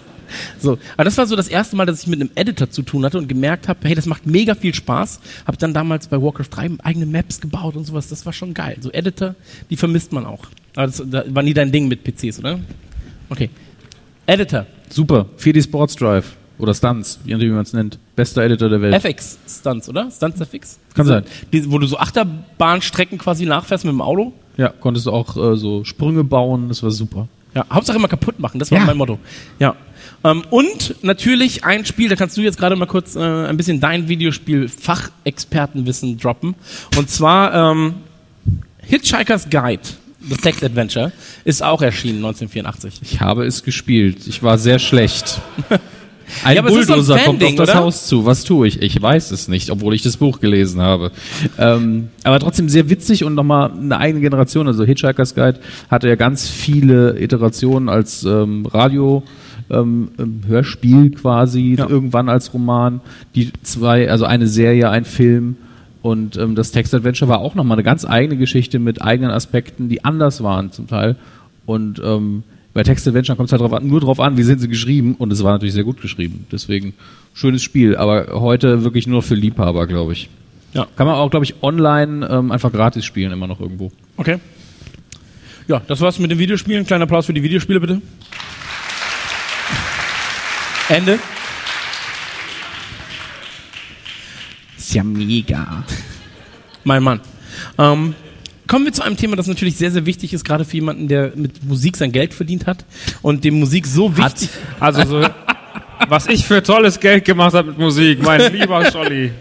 So, 0.58 0.78
aber 0.94 1.04
das 1.04 1.16
war 1.18 1.26
so 1.26 1.36
das 1.36 1.48
erste 1.48 1.76
Mal, 1.76 1.86
dass 1.86 2.02
ich 2.02 2.06
mit 2.06 2.20
einem 2.20 2.30
Editor 2.34 2.70
zu 2.70 2.82
tun 2.82 3.04
hatte 3.04 3.18
und 3.18 3.28
gemerkt 3.28 3.68
habe, 3.68 3.80
hey, 3.86 3.94
das 3.94 4.06
macht 4.06 4.26
mega 4.26 4.54
viel 4.54 4.74
Spaß. 4.74 5.20
Habe 5.46 5.56
dann 5.58 5.72
damals 5.74 6.08
bei 6.08 6.20
Warcraft 6.20 6.48
3 6.50 6.70
eigene 6.82 7.06
Maps 7.06 7.40
gebaut 7.40 7.76
und 7.76 7.84
sowas. 7.84 8.08
Das 8.08 8.24
war 8.26 8.32
schon 8.32 8.54
geil. 8.54 8.76
So 8.80 8.90
Editor, 8.92 9.34
die 9.70 9.76
vermisst 9.76 10.12
man 10.12 10.26
auch. 10.26 10.46
Aber 10.76 10.86
das, 10.86 11.02
das 11.06 11.24
war 11.34 11.42
nie 11.42 11.54
dein 11.54 11.72
Ding 11.72 11.88
mit 11.88 12.04
PCs, 12.04 12.38
oder? 12.40 12.58
Okay. 13.30 13.50
Editor. 14.26 14.66
Super. 14.90 15.26
4D 15.38 15.62
Sports 15.62 15.96
Drive. 15.96 16.36
Oder 16.58 16.74
Stunts, 16.74 17.20
wie 17.24 17.34
man 17.50 17.62
es 17.62 17.72
nennt. 17.72 18.00
Bester 18.16 18.42
Editor 18.42 18.68
der 18.68 18.80
Welt. 18.82 18.92
FX 19.04 19.38
Stunts, 19.48 19.88
oder? 19.88 20.10
Stunts 20.10 20.40
FX? 20.40 20.80
Kann 20.92 21.06
sein. 21.06 21.22
Die, 21.52 21.70
wo 21.70 21.78
du 21.78 21.86
so 21.86 21.98
Achterbahnstrecken 21.98 23.16
quasi 23.18 23.46
nachfährst 23.46 23.84
mit 23.84 23.92
dem 23.92 24.00
Auto. 24.00 24.32
Ja, 24.56 24.70
konntest 24.70 25.06
du 25.06 25.12
auch 25.12 25.36
äh, 25.36 25.56
so 25.56 25.84
Sprünge 25.84 26.24
bauen, 26.24 26.66
das 26.68 26.82
war 26.82 26.90
super. 26.90 27.28
Ja, 27.54 27.64
Hauptsache 27.70 27.96
immer 27.96 28.08
kaputt 28.08 28.40
machen, 28.40 28.58
das 28.58 28.72
war 28.72 28.78
Ja. 28.80 28.84
mein 28.86 28.96
Motto. 28.96 29.20
Ja. 29.60 29.76
Ähm, 30.24 30.42
und 30.50 30.96
natürlich 31.02 31.64
ein 31.64 31.84
Spiel, 31.84 32.08
da 32.08 32.16
kannst 32.16 32.36
du 32.36 32.40
jetzt 32.40 32.58
gerade 32.58 32.74
mal 32.76 32.86
kurz 32.86 33.16
äh, 33.16 33.20
ein 33.20 33.56
bisschen 33.56 33.80
dein 33.80 34.08
Videospiel-Fachexpertenwissen 34.08 36.18
droppen. 36.18 36.54
Und 36.96 37.10
zwar 37.10 37.72
ähm, 37.72 37.94
Hitchhiker's 38.82 39.48
Guide, 39.50 39.82
das 40.28 40.38
Text-Adventure, 40.38 41.12
ist 41.44 41.62
auch 41.62 41.82
erschienen 41.82 42.24
1984. 42.24 43.00
Ich 43.02 43.20
habe 43.20 43.46
es 43.46 43.62
gespielt. 43.62 44.26
Ich 44.26 44.42
war 44.42 44.58
sehr 44.58 44.78
schlecht. 44.78 45.40
Ein 46.44 46.56
Ja, 46.56 46.62
so 46.62 46.68
ein 46.68 46.74
Bulldozer 46.74 47.18
kommt 47.20 47.42
auf 47.42 47.54
das 47.54 47.70
oder? 47.70 47.78
Haus 47.78 48.06
zu. 48.06 48.26
Was 48.26 48.44
tue 48.44 48.68
ich? 48.68 48.82
Ich 48.82 49.00
weiß 49.00 49.30
es 49.30 49.48
nicht, 49.48 49.70
obwohl 49.70 49.94
ich 49.94 50.02
das 50.02 50.18
Buch 50.18 50.40
gelesen 50.40 50.80
habe. 50.80 51.10
Ähm, 51.58 52.08
aber 52.24 52.38
trotzdem 52.38 52.68
sehr 52.68 52.90
witzig 52.90 53.24
und 53.24 53.34
nochmal 53.34 53.70
eine 53.70 53.98
eigene 53.98 54.20
Generation. 54.20 54.66
Also 54.66 54.84
Hitchhiker's 54.84 55.34
Guide 55.34 55.60
hatte 55.90 56.08
ja 56.08 56.16
ganz 56.16 56.48
viele 56.48 57.18
Iterationen 57.18 57.88
als 57.88 58.24
ähm, 58.24 58.66
Radio. 58.66 59.22
Ähm, 59.70 60.08
ähm, 60.18 60.40
Hörspiel 60.46 61.10
quasi, 61.10 61.76
Ja. 61.78 61.88
irgendwann 61.88 62.28
als 62.28 62.52
Roman. 62.54 63.00
Die 63.34 63.52
zwei, 63.62 64.10
also 64.10 64.24
eine 64.24 64.46
Serie, 64.46 64.88
ein 64.90 65.04
Film. 65.04 65.56
Und 66.00 66.36
ähm, 66.38 66.54
das 66.54 66.70
Text-Adventure 66.72 67.28
war 67.28 67.40
auch 67.40 67.54
nochmal 67.54 67.76
eine 67.76 67.82
ganz 67.82 68.04
eigene 68.04 68.36
Geschichte 68.38 68.78
mit 68.78 69.02
eigenen 69.02 69.30
Aspekten, 69.30 69.88
die 69.88 70.04
anders 70.04 70.42
waren 70.42 70.72
zum 70.72 70.86
Teil. 70.86 71.16
Und 71.66 72.00
ähm, 72.04 72.44
bei 72.72 72.82
Text-Adventure 72.82 73.36
kommt 73.36 73.48
es 73.48 73.52
halt 73.52 73.60
drauf 73.60 73.72
an, 73.72 73.86
nur 73.86 74.00
drauf 74.00 74.20
an, 74.20 74.36
wie 74.38 74.42
sind 74.42 74.60
sie 74.60 74.68
geschrieben. 74.68 75.16
Und 75.18 75.32
es 75.32 75.42
war 75.42 75.52
natürlich 75.52 75.74
sehr 75.74 75.84
gut 75.84 76.00
geschrieben. 76.00 76.46
Deswegen 76.52 76.94
schönes 77.34 77.62
Spiel. 77.62 77.96
Aber 77.96 78.40
heute 78.40 78.84
wirklich 78.84 79.06
nur 79.06 79.22
für 79.22 79.34
Liebhaber, 79.34 79.86
glaube 79.86 80.12
ich. 80.12 80.28
Ja. 80.74 80.86
Kann 80.96 81.06
man 81.06 81.16
auch, 81.16 81.30
glaube 81.30 81.44
ich, 81.44 81.56
online 81.62 82.26
ähm, 82.30 82.52
einfach 82.52 82.72
gratis 82.72 83.04
spielen, 83.04 83.32
immer 83.32 83.46
noch 83.46 83.60
irgendwo. 83.60 83.90
Okay. 84.16 84.38
Ja, 85.66 85.82
das 85.86 86.00
war's 86.00 86.18
mit 86.18 86.30
den 86.30 86.38
Videospielen. 86.38 86.86
Kleiner 86.86 87.04
Applaus 87.04 87.26
für 87.26 87.34
die 87.34 87.42
Videospiele, 87.42 87.80
bitte. 87.80 88.00
Ende. 90.88 91.18
Ist 94.78 94.94
ja 94.94 95.04
mega. 95.04 95.84
Mein 96.84 97.02
Mann. 97.02 97.20
Ähm, 97.76 98.14
kommen 98.66 98.86
wir 98.86 98.92
zu 98.92 99.02
einem 99.02 99.18
Thema, 99.18 99.36
das 99.36 99.46
natürlich 99.46 99.76
sehr, 99.76 99.90
sehr 99.90 100.06
wichtig 100.06 100.32
ist, 100.32 100.44
gerade 100.44 100.64
für 100.64 100.76
jemanden, 100.76 101.08
der 101.08 101.32
mit 101.34 101.62
Musik 101.62 101.98
sein 101.98 102.10
Geld 102.10 102.32
verdient 102.32 102.66
hat 102.66 102.86
und 103.20 103.44
dem 103.44 103.58
Musik 103.58 103.86
so 103.86 104.16
wichtig 104.16 104.48
Also 104.80 105.04
so, 105.04 105.28
was 106.08 106.26
ich 106.28 106.46
für 106.46 106.62
tolles 106.62 106.98
Geld 107.00 107.26
gemacht 107.26 107.52
habe 107.52 107.68
mit 107.68 107.78
Musik, 107.78 108.22
mein 108.22 108.50
lieber 108.58 108.90
Scholli. 108.90 109.32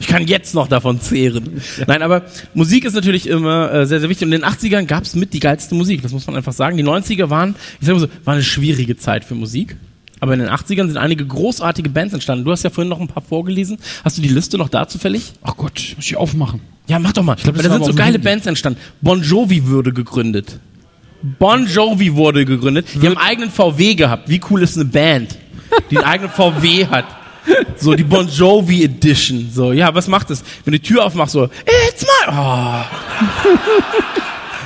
Ich 0.00 0.08
kann 0.08 0.26
jetzt 0.26 0.54
noch 0.54 0.66
davon 0.66 1.00
zehren. 1.00 1.60
Nein, 1.86 2.02
aber 2.02 2.22
Musik 2.54 2.84
ist 2.84 2.94
natürlich 2.94 3.28
immer 3.28 3.72
äh, 3.72 3.86
sehr, 3.86 4.00
sehr 4.00 4.08
wichtig. 4.08 4.26
Und 4.26 4.32
in 4.32 4.40
den 4.40 4.50
80ern 4.50 4.86
gab 4.86 5.04
es 5.04 5.14
mit 5.14 5.32
die 5.34 5.40
geilste 5.40 5.74
Musik, 5.74 6.02
das 6.02 6.12
muss 6.12 6.26
man 6.26 6.36
einfach 6.36 6.52
sagen. 6.52 6.76
Die 6.76 6.84
90er 6.84 7.28
waren, 7.28 7.54
ich 7.80 7.86
sag 7.86 7.94
mal 7.94 8.00
so, 8.00 8.08
war 8.24 8.34
eine 8.34 8.42
schwierige 8.42 8.96
Zeit 8.96 9.24
für 9.24 9.34
Musik. 9.34 9.76
Aber 10.24 10.32
in 10.32 10.40
den 10.40 10.48
80ern 10.48 10.86
sind 10.86 10.96
einige 10.96 11.26
großartige 11.26 11.90
Bands 11.90 12.14
entstanden. 12.14 12.46
Du 12.46 12.50
hast 12.50 12.62
ja 12.62 12.70
vorhin 12.70 12.88
noch 12.88 12.98
ein 12.98 13.08
paar 13.08 13.22
vorgelesen. 13.22 13.76
Hast 14.02 14.16
du 14.16 14.22
die 14.22 14.28
Liste 14.28 14.56
noch 14.56 14.70
da 14.70 14.88
zufällig? 14.88 15.34
Ach 15.42 15.54
Gott, 15.54 15.92
muss 15.96 16.06
ich 16.06 16.16
aufmachen. 16.16 16.62
Ja, 16.86 16.98
mach 16.98 17.12
doch 17.12 17.22
mal. 17.22 17.34
glaub, 17.34 17.54
da 17.56 17.62
sind 17.62 17.84
so 17.84 17.92
geile 17.92 18.14
Handy. 18.14 18.26
Bands 18.26 18.46
entstanden. 18.46 18.80
Bon 19.02 19.22
Jovi 19.22 19.68
wurde 19.68 19.92
gegründet. 19.92 20.58
Bon 21.38 21.66
Jovi 21.66 22.14
wurde 22.14 22.46
gegründet. 22.46 22.86
Die 22.94 23.00
haben 23.00 23.18
einen 23.18 23.18
eigenen 23.18 23.50
VW 23.50 23.94
gehabt. 23.96 24.30
Wie 24.30 24.40
cool 24.48 24.62
ist 24.62 24.76
eine 24.76 24.86
Band, 24.86 25.36
die 25.90 25.98
einen 25.98 26.06
eigenen 26.06 26.32
VW 26.32 26.86
hat? 26.86 27.04
So, 27.76 27.92
die 27.94 28.02
Bon 28.02 28.26
Jovi 28.26 28.82
Edition. 28.82 29.50
So, 29.52 29.74
ja, 29.74 29.94
was 29.94 30.08
macht 30.08 30.30
das? 30.30 30.42
Wenn 30.64 30.72
du 30.72 30.78
die 30.78 30.88
Tür 30.88 31.04
aufmachst, 31.04 31.34
so, 31.34 31.50
it's 31.90 32.06
my, 32.26 32.32
oh. 32.32 32.80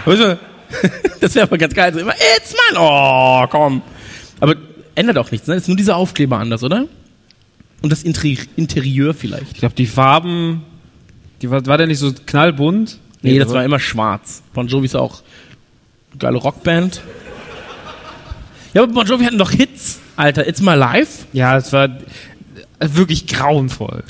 Das 1.20 1.34
wäre 1.34 1.48
aber 1.48 1.58
ganz 1.58 1.74
geil. 1.74 1.92
So 1.92 1.98
immer, 1.98 2.14
it's 2.36 2.52
mine. 2.52 2.78
Oh, 2.80 3.44
komm. 3.50 3.82
Aber 4.38 4.54
ändert 4.98 5.18
auch 5.18 5.30
nichts, 5.30 5.46
ne? 5.46 5.54
Ist 5.54 5.68
nur 5.68 5.76
dieser 5.76 5.96
Aufkleber 5.96 6.38
anders, 6.38 6.62
oder? 6.62 6.86
Und 7.82 7.92
das 7.92 8.02
Interi 8.02 8.38
Interieur 8.56 9.14
vielleicht. 9.14 9.52
Ich 9.52 9.58
glaube, 9.58 9.74
die 9.74 9.86
Farben, 9.86 10.62
die 11.40 11.50
war, 11.50 11.64
war 11.66 11.78
der 11.78 11.86
nicht 11.86 11.98
so 11.98 12.12
knallbunt? 12.26 12.98
Nee, 13.22 13.38
das 13.38 13.52
war 13.52 13.64
immer 13.64 13.78
schwarz. 13.78 14.42
Bon 14.52 14.66
Jovi 14.66 14.86
ist 14.86 14.96
auch 14.96 15.22
eine 16.10 16.18
geile 16.18 16.36
Rockband. 16.38 17.02
Ja, 18.74 18.82
aber 18.82 18.92
Bon 18.92 19.06
Jovi 19.06 19.24
hatten 19.24 19.38
doch 19.38 19.50
Hits. 19.50 20.00
Alter, 20.16 20.46
It's 20.46 20.60
My 20.60 20.74
Life. 20.74 21.26
Ja, 21.32 21.56
es 21.56 21.72
war 21.72 21.88
wirklich 22.80 23.26
grauenvoll. 23.26 24.02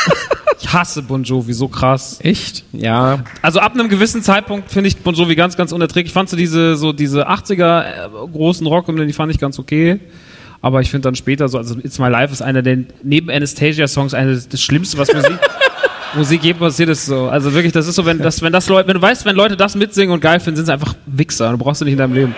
ich 0.60 0.72
hasse 0.72 1.02
Bon 1.02 1.22
Jovi 1.22 1.52
so 1.52 1.68
krass. 1.68 2.18
Echt? 2.22 2.64
Ja. 2.72 3.24
Also 3.42 3.60
ab 3.60 3.74
einem 3.74 3.88
gewissen 3.88 4.22
Zeitpunkt 4.22 4.70
finde 4.70 4.88
ich 4.88 4.98
Bon 4.98 5.14
Jovi 5.14 5.36
ganz, 5.36 5.56
ganz 5.56 5.72
unerträglich. 5.72 6.10
Ich 6.10 6.14
fand 6.14 6.28
so 6.28 6.36
diese, 6.36 6.76
so 6.76 6.92
diese 6.92 7.28
80er 7.28 7.82
äh, 7.82 8.08
großen 8.32 8.66
Rock, 8.66 8.86
die 8.86 9.12
fand 9.12 9.32
ich 9.32 9.38
ganz 9.38 9.58
okay. 9.58 10.00
Aber 10.62 10.80
ich 10.80 10.90
finde 10.90 11.08
dann 11.08 11.14
später 11.14 11.48
so, 11.48 11.58
also 11.58 11.76
It's 11.78 11.98
My 11.98 12.08
Life 12.08 12.32
ist 12.32 12.42
einer 12.42 12.62
der, 12.62 12.78
neben 13.02 13.30
Anastasia-Songs, 13.30 14.12
einer 14.12 14.34
das 14.34 14.60
Schlimmste, 14.60 14.98
was 14.98 15.12
Musik, 15.12 15.38
Musik 16.14 16.44
je 16.44 16.54
passiert 16.54 16.90
ist 16.90 17.06
so. 17.06 17.28
Also 17.28 17.54
wirklich, 17.54 17.72
das 17.72 17.86
ist 17.86 17.94
so, 17.94 18.04
wenn 18.04 18.18
das, 18.18 18.42
wenn 18.42 18.52
das 18.52 18.68
Leute, 18.68 18.88
wenn 18.88 18.96
du 18.96 19.02
weißt, 19.02 19.24
wenn 19.24 19.36
Leute 19.36 19.56
das 19.56 19.74
mitsingen 19.74 20.12
und 20.12 20.20
geil 20.20 20.38
finden, 20.40 20.56
sind 20.56 20.66
sie 20.66 20.72
einfach 20.72 20.94
Wichser. 21.06 21.52
Du 21.52 21.58
brauchst 21.58 21.80
du 21.80 21.84
nicht 21.86 21.92
in 21.92 21.98
deinem 21.98 22.14
Leben. 22.14 22.34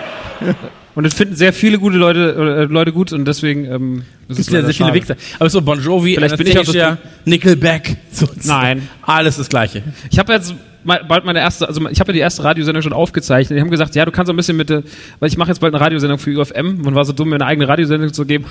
Und 0.95 1.05
das 1.05 1.15
finden 1.15 1.35
sehr 1.35 1.53
viele 1.53 1.79
gute 1.79 1.97
Leute, 1.97 2.67
äh, 2.69 2.73
Leute 2.73 2.93
gut 2.93 3.13
und 3.13 3.25
deswegen, 3.25 3.65
ähm, 3.65 4.03
das 4.29 4.39
Es 4.39 4.47
gibt 4.47 4.55
ja 4.55 4.61
sehr 4.61 4.75
viele 4.75 4.89
schade. 4.89 4.95
Wichser. 4.95 5.17
Aber 5.39 5.49
so 5.49 5.63
Bon 5.63 5.81
Jovi, 5.81 6.15
Vielleicht 6.15 6.37
bin 6.37 6.47
ich 6.47 6.59
auch 6.59 6.65
das 6.65 6.77
Anastasia, 6.77 6.99
Nickelback. 7.25 7.97
So, 8.11 8.29
Nein. 8.45 8.89
Alles 9.01 9.39
das 9.39 9.49
Gleiche. 9.49 9.83
Ich 10.11 10.19
habe 10.19 10.35
jetzt 10.35 10.55
bald 10.85 11.25
meine 11.25 11.39
erste, 11.41 11.67
also 11.69 11.87
ich 11.89 12.01
habe 12.01 12.11
ja 12.11 12.15
die 12.15 12.19
erste 12.21 12.45
Radiosendung 12.45 12.83
schon 12.83 12.93
aufgezeichnet. 12.93 13.57
Die 13.57 13.61
haben 13.61 13.71
gesagt, 13.71 13.95
ja, 13.95 14.05
du 14.05 14.11
kannst 14.11 14.27
so 14.29 14.33
ein 14.33 14.37
bisschen 14.37 14.57
mit, 14.57 14.71
der- 14.71 14.83
weil 15.21 15.29
ich 15.29 15.37
mache 15.37 15.49
jetzt 15.49 15.61
bald 15.61 15.75
eine 15.75 15.83
Radiosendung 15.85 16.19
für 16.19 16.31
UFM. 16.39 16.83
Man 16.83 16.95
war 16.95 17.05
so 17.05 17.13
dumm, 17.13 17.29
mir 17.31 17.37
eine 17.37 17.47
eigene 17.47 17.69
Radiosendung 17.69 18.13
zu 18.13 18.25
geben. 18.25 18.47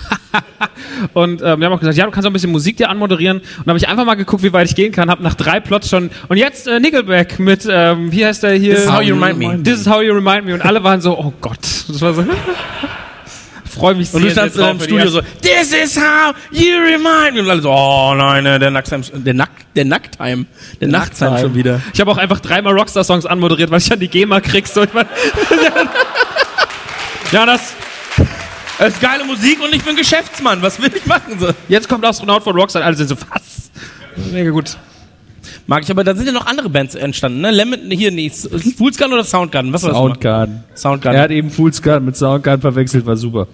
und 1.14 1.42
ähm, 1.42 1.60
wir 1.60 1.66
haben 1.68 1.74
auch 1.74 1.80
gesagt, 1.80 1.98
ja, 1.98 2.06
du 2.06 2.12
kannst 2.12 2.26
auch 2.26 2.30
ein 2.32 2.34
bisschen 2.34 2.52
Musik 2.52 2.78
dir 2.78 2.90
anmoderieren. 2.90 3.38
Und 3.40 3.46
dann 3.60 3.68
habe 3.70 3.78
ich 3.78 3.88
einfach 3.88 4.06
mal 4.06 4.16
geguckt, 4.16 4.44
wie 4.44 4.54
weit 4.54 4.68
ich 4.68 4.76
gehen 4.76 4.92
kann. 4.92 5.10
Habe 5.10 5.24
nach 5.24 5.36
drei 5.36 5.60
Plots 5.60 5.90
schon 5.90 6.10
und 6.30 6.38
jetzt 6.38 6.68
äh, 6.68 6.80
Nickelback 6.80 7.40
mit, 7.40 7.68
ähm, 7.70 8.12
wie 8.12 8.26
heißt 8.26 8.44
der 8.44 8.54
hier? 8.54 8.76
This 8.76 8.86
is 8.86 8.92
how 8.92 9.02
you 9.02 9.14
remind 9.16 9.38
me. 9.38 9.62
This 9.64 9.82
is 9.82 9.88
how 9.88 10.02
you 10.02 10.14
remind 10.14 10.46
me. 10.46 10.54
Und 10.54 10.62
alle 10.64 10.84
waren 10.84 11.02
so, 11.02 11.18
oh 11.18 11.34
Gott, 11.42 11.60
das 11.88 12.02
war 12.02 12.14
so. 12.14 12.24
Freue 13.74 13.96
mich 13.96 14.10
sehr. 14.10 14.18
Und 14.20 14.26
du 14.26 14.32
standst 14.32 14.58
im 14.58 14.64
drauf, 14.64 14.84
Studio 14.84 15.08
so, 15.08 15.22
this 15.42 15.74
is 15.74 15.98
how 15.98 16.34
you 16.52 16.78
remind 16.78 17.36
me. 17.36 17.42
Und 17.42 17.50
alle 17.50 17.62
so, 17.62 17.72
oh 17.72 18.14
nein, 18.16 18.44
ne, 18.44 18.60
der 18.60 18.72
Nacktheim, 18.72 19.04
der 19.14 19.34
Nack, 19.34 19.50
der 19.76 19.86
Nacktime, 19.86 20.46
der 20.82 20.88
Nacktheim 20.90 21.38
schon 21.40 21.56
wieder. 21.56 21.82
Ich 21.94 22.02
habe 22.02 22.12
auch 22.12 22.18
einfach 22.18 22.40
dreimal 22.40 22.78
Rockstar-Songs 22.78 23.26
anmoderiert, 23.26 23.72
weil 23.72 23.80
ich 23.80 23.88
dann 23.88 24.00
die 24.00 24.10
GEMA 24.10 24.42
krieg. 24.42 24.68
So, 24.68 24.84
ich 24.84 24.94
mein, 24.94 25.06
ja, 27.32 27.46
das. 27.46 27.74
Es 28.80 28.96
ist 28.96 29.02
geile 29.02 29.24
Musik 29.24 29.62
und 29.64 29.74
ich 29.76 29.84
bin 29.84 29.96
Geschäftsmann. 29.96 30.62
Was 30.62 30.82
will 30.82 30.92
ich 30.94 31.06
machen? 31.06 31.40
So. 31.40 31.52
Jetzt 31.70 31.88
kommt 31.88 32.04
Astronaut 32.04 32.44
von 32.44 32.56
Rockstar. 32.56 32.84
Alle 32.84 32.96
sind 32.96 33.10
so, 33.10 33.16
was? 33.30 33.70
Mega 34.32 34.50
gut. 34.50 34.76
Mag 35.72 35.84
ich, 35.84 35.90
aber 35.90 36.04
da 36.04 36.14
sind 36.14 36.26
ja 36.26 36.34
noch 36.34 36.48
andere 36.48 36.68
Bands 36.68 36.96
entstanden, 36.96 37.40
ne? 37.40 37.50
Lemon, 37.50 37.80
hier, 37.92 38.12
nee, 38.12 38.30
Fool's 38.30 38.98
Gun 38.98 39.14
oder 39.14 39.24
Soundgarden? 39.24 39.72
Was 39.72 39.84
war 39.84 39.92
das? 39.92 40.00
Soundgarden. 40.00 40.64
Soundgarden. 40.76 41.18
Er 41.18 41.24
hat 41.24 41.32
eben 41.32 41.50
Fool's 41.50 41.82
Garden 41.82 42.08
mit 42.08 42.18
Soundgarden 42.18 42.60
verwechselt, 42.60 43.06
war 43.06 43.16
super. 43.16 43.48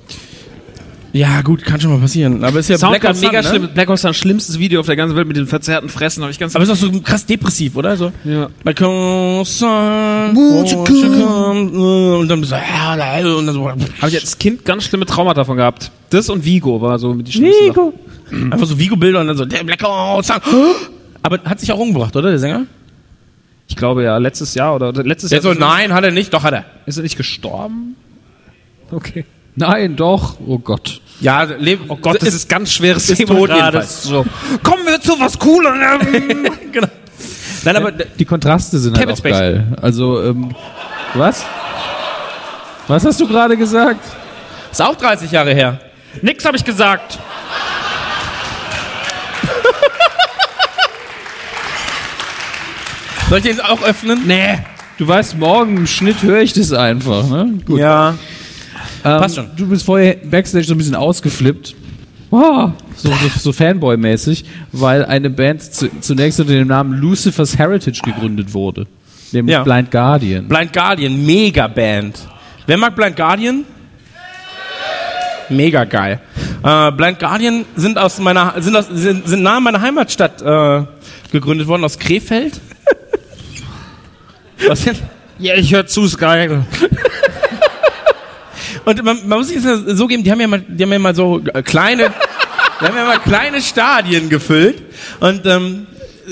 Ja, 1.13 1.41
gut, 1.43 1.63
kann 1.63 1.79
schon 1.79 1.91
mal 1.91 1.99
passieren. 1.99 2.43
Aber 2.43 2.57
ist 2.57 2.69
ja 2.69 2.79
Soundgarden 2.79 3.21
Black 3.21 3.33
mega 3.33 3.43
Sun, 3.43 3.51
schlimm. 3.51 3.61
Ne? 3.61 3.67
Black 3.71 3.87
Hole 3.89 3.97
Sun, 3.99 4.15
schlimmstes 4.15 4.57
Video 4.57 4.79
auf 4.79 4.87
der 4.87 4.95
ganzen 4.95 5.15
Welt 5.15 5.27
mit 5.27 5.37
den 5.37 5.45
verzerrten 5.45 5.89
Fressen. 5.89 6.23
Habe 6.23 6.31
ich 6.31 6.39
ganz. 6.39 6.55
Aber 6.55 6.63
ist 6.63 6.71
auch 6.71 6.75
so 6.75 6.89
krass 7.01 7.23
depressiv, 7.23 7.75
oder? 7.75 7.95
So. 7.95 8.11
ja. 8.23 8.49
Black 8.63 8.81
Hole 8.81 9.45
Sun? 9.45 10.35
Und 10.35 10.71
dann 12.31 12.43
so, 12.43 12.55
und 13.37 13.45
dann 13.45 13.53
so, 13.53 13.69
Habe 13.69 13.79
ich 14.07 14.19
als 14.19 14.39
Kind 14.39 14.65
ganz 14.65 14.85
schlimme 14.85 15.05
Traumata 15.05 15.41
davon 15.41 15.57
gehabt. 15.57 15.91
Das 16.09 16.31
und 16.31 16.43
Vigo 16.43 16.81
war 16.81 16.97
so 16.97 17.13
mit 17.13 17.27
die 17.27 17.33
schlimmsten 17.33 17.67
Sachen. 17.67 17.93
einfach 18.51 18.65
so 18.65 18.79
Vigo-Bilder 18.79 19.21
und 19.21 19.27
dann 19.27 19.37
so, 19.37 19.45
der 19.45 19.63
Black 19.63 19.83
Hole 19.83 20.23
Sun. 20.23 20.37
Aber 21.27 21.39
hat 21.43 21.59
sich 21.59 21.69
auch 21.73 21.77
umgebracht, 21.77 22.15
oder, 22.15 22.29
der 22.29 22.39
Sänger? 22.39 22.61
Ich 23.67 23.75
glaube 23.75 24.01
ja, 24.01 24.17
letztes 24.17 24.53
Jahr 24.53 24.73
oder 24.75 24.87
oder 24.87 25.03
letztes 25.03 25.29
Der 25.29 25.41
Jahr. 25.41 25.53
so, 25.53 25.59
nein, 25.59 25.93
hat 25.93 26.05
er 26.05 26.11
nicht, 26.11 26.33
doch 26.33 26.41
hat 26.41 26.53
er. 26.53 26.63
Ist 26.85 26.95
er 26.95 27.03
nicht 27.03 27.17
gestorben? 27.17 27.97
Okay. 28.91 29.25
Nein, 29.57 29.97
doch. 29.97 30.37
Oh 30.47 30.57
Gott. 30.57 31.01
Ja, 31.19 31.43
lebt, 31.43 31.83
Oh 31.89 31.97
Gott, 31.97 32.21
das 32.21 32.33
ist 32.33 32.47
ganz 32.47 32.71
schweres 32.71 33.09
ist 33.09 33.17
Thema 33.17 33.33
tot 33.35 33.49
gerade. 33.49 33.83
So. 33.83 34.25
Kommen 34.63 34.85
wir 34.85 35.01
zu 35.01 35.19
was 35.19 35.37
Coolerem. 35.37 35.99
genau. 36.71 36.87
Nein, 37.65 37.75
aber 37.75 37.91
Die 37.91 38.23
Kontraste 38.23 38.79
sind 38.79 38.93
Kevin 38.93 39.09
halt 39.09 39.15
auch 39.15 39.17
Spacey. 39.17 39.31
geil. 39.53 39.77
Also, 39.81 40.23
ähm, 40.23 40.55
was? 41.13 41.43
Was 42.87 43.03
hast 43.03 43.19
du 43.19 43.27
gerade 43.27 43.57
gesagt? 43.57 43.99
ist 44.71 44.81
auch 44.81 44.95
30 44.95 45.29
Jahre 45.29 45.53
her. 45.53 45.81
Nix 46.21 46.45
habe 46.45 46.55
ich 46.55 46.63
gesagt. 46.63 47.19
Soll 53.29 53.39
ich 53.39 53.43
den 53.45 53.59
auch 53.61 53.81
öffnen? 53.83 54.21
Nee. 54.25 54.59
Du 54.97 55.07
weißt, 55.07 55.37
morgen 55.37 55.77
im 55.77 55.87
Schnitt 55.87 56.23
höre 56.23 56.41
ich 56.41 56.53
das 56.53 56.71
einfach, 56.73 57.29
ne? 57.29 57.59
Gut. 57.65 57.79
Ja. 57.79 58.11
Ähm, 59.03 59.19
passt 59.19 59.35
schon. 59.35 59.47
Du 59.55 59.67
bist 59.67 59.85
vorher 59.85 60.15
Backstage 60.15 60.63
so 60.65 60.73
ein 60.73 60.77
bisschen 60.77 60.95
ausgeflippt. 60.95 61.75
Wow. 62.29 62.71
So, 62.95 63.09
so, 63.09 63.39
so 63.39 63.51
Fanboy-mäßig, 63.51 64.45
weil 64.71 65.05
eine 65.05 65.29
Band 65.29 65.61
zu, 65.61 65.89
zunächst 66.01 66.39
unter 66.39 66.53
dem 66.53 66.67
Namen 66.67 66.93
Lucifer's 66.99 67.57
Heritage 67.57 68.01
gegründet 68.03 68.53
wurde. 68.53 68.87
Nämlich 69.31 69.53
Ja. 69.53 69.63
Blind 69.63 69.91
Guardian. 69.91 70.47
Blind 70.47 70.73
Guardian, 70.73 71.25
mega 71.25 71.67
Band. 71.67 72.17
Wer 72.65 72.77
mag 72.77 72.95
Blind 72.95 73.15
Guardian? 73.15 73.65
Mega 75.49 75.83
geil. 75.85 76.19
Äh, 76.63 76.91
Blind 76.91 77.19
Guardian 77.19 77.65
sind 77.75 77.97
aus 77.97 78.19
meiner 78.19 78.55
sind 78.57 78.75
aus, 78.75 78.87
sind, 78.91 79.27
sind 79.27 79.43
nahe 79.43 79.61
meiner 79.61 79.79
Heimatstadt 79.81 80.41
äh, 80.41 80.83
gegründet 81.31 81.67
worden 81.67 81.83
aus 81.83 81.97
Krefeld. 81.99 82.59
Was 84.67 84.83
denn? 84.83 84.95
Ja, 85.39 85.55
ich 85.55 85.73
höre 85.73 85.85
zu, 85.85 86.05
ist 86.05 86.17
geil. 86.17 86.65
Und 88.85 89.03
man, 89.03 89.27
man 89.27 89.39
muss 89.39 89.49
sich 89.49 89.61
das 89.61 89.81
so 89.97 90.07
geben, 90.07 90.23
die 90.23 90.31
haben 90.31 90.39
ja 90.39 90.47
mal, 90.47 90.61
die 90.61 90.81
haben 90.83 90.91
ja 90.91 90.99
mal 90.99 91.13
so 91.13 91.41
äh, 91.53 91.61
kleine, 91.61 92.11
die 92.81 92.85
haben 92.85 92.95
ja 92.95 93.05
mal 93.05 93.19
kleine 93.19 93.61
Stadien 93.61 94.29
gefüllt. 94.29 94.81
Und 95.19 95.45
ähm, 95.45 95.87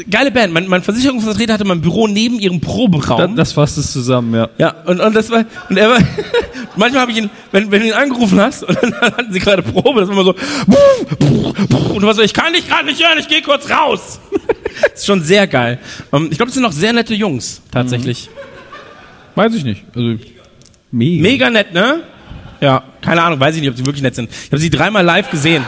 geile 0.10 0.32
Band. 0.32 0.54
Mein, 0.54 0.68
mein 0.68 0.82
Versicherungsvertreter 0.82 1.54
hatte 1.54 1.66
mein 1.66 1.82
Büro 1.82 2.08
neben 2.08 2.40
ihrem 2.40 2.62
Proberaum. 2.62 3.20
Das, 3.20 3.36
das 3.36 3.54
fasst 3.54 3.78
es 3.78 3.92
zusammen, 3.92 4.34
ja. 4.34 4.50
Ja, 4.58 4.76
und, 4.86 5.00
und 5.00 5.16
das 5.16 5.30
war, 5.30 5.46
und 5.70 5.78
er 5.78 5.90
war, 5.90 5.98
manchmal 6.76 7.02
habe 7.02 7.12
ich 7.12 7.18
ihn, 7.18 7.30
wenn, 7.52 7.72
wenn 7.72 7.82
du 7.82 7.88
ihn 7.88 7.94
angerufen 7.94 8.40
hast, 8.40 8.64
und 8.64 8.78
dann 8.82 8.94
hatten 9.02 9.32
sie 9.32 9.40
gerade 9.40 9.62
Probe, 9.62 10.02
das 10.02 10.10
war 10.10 10.16
immer 10.16 10.24
so, 10.24 10.36
und 11.94 12.02
du 12.02 12.08
warst 12.08 12.18
so, 12.18 12.24
ich 12.24 12.34
kann 12.34 12.54
dich 12.54 12.68
gerade 12.68 12.86
nicht 12.86 13.02
hören, 13.02 13.18
ich 13.20 13.28
gehe 13.28 13.42
kurz 13.42 13.70
raus. 13.70 14.20
Das 14.82 14.94
ist 15.02 15.06
schon 15.06 15.22
sehr 15.22 15.48
geil. 15.48 15.80
Ähm, 16.12 16.30
ich 16.32 16.38
glaube, 16.38 16.50
es 16.50 16.54
sind 16.54 16.64
noch 16.64 16.72
sehr 16.72 16.94
nette 16.94 17.14
Jungs, 17.14 17.62
tatsächlich. 17.72 18.30
Weiß 19.36 19.54
ich 19.54 19.64
nicht. 19.64 19.84
Also, 19.96 20.18
mega. 20.92 21.22
Mega 21.22 21.50
nett, 21.50 21.74
ne? 21.74 22.04
Ja, 22.62 22.84
keine 23.02 23.22
Ahnung, 23.22 23.40
weiß 23.40 23.56
ich 23.56 23.62
nicht, 23.62 23.70
ob 23.70 23.78
sie 23.78 23.86
wirklich 23.86 24.02
nett 24.02 24.16
sind. 24.16 24.30
Ich 24.32 24.52
habe 24.52 24.60
sie 24.60 24.70
dreimal 24.70 25.04
live 25.04 25.30
gesehen. 25.30 25.64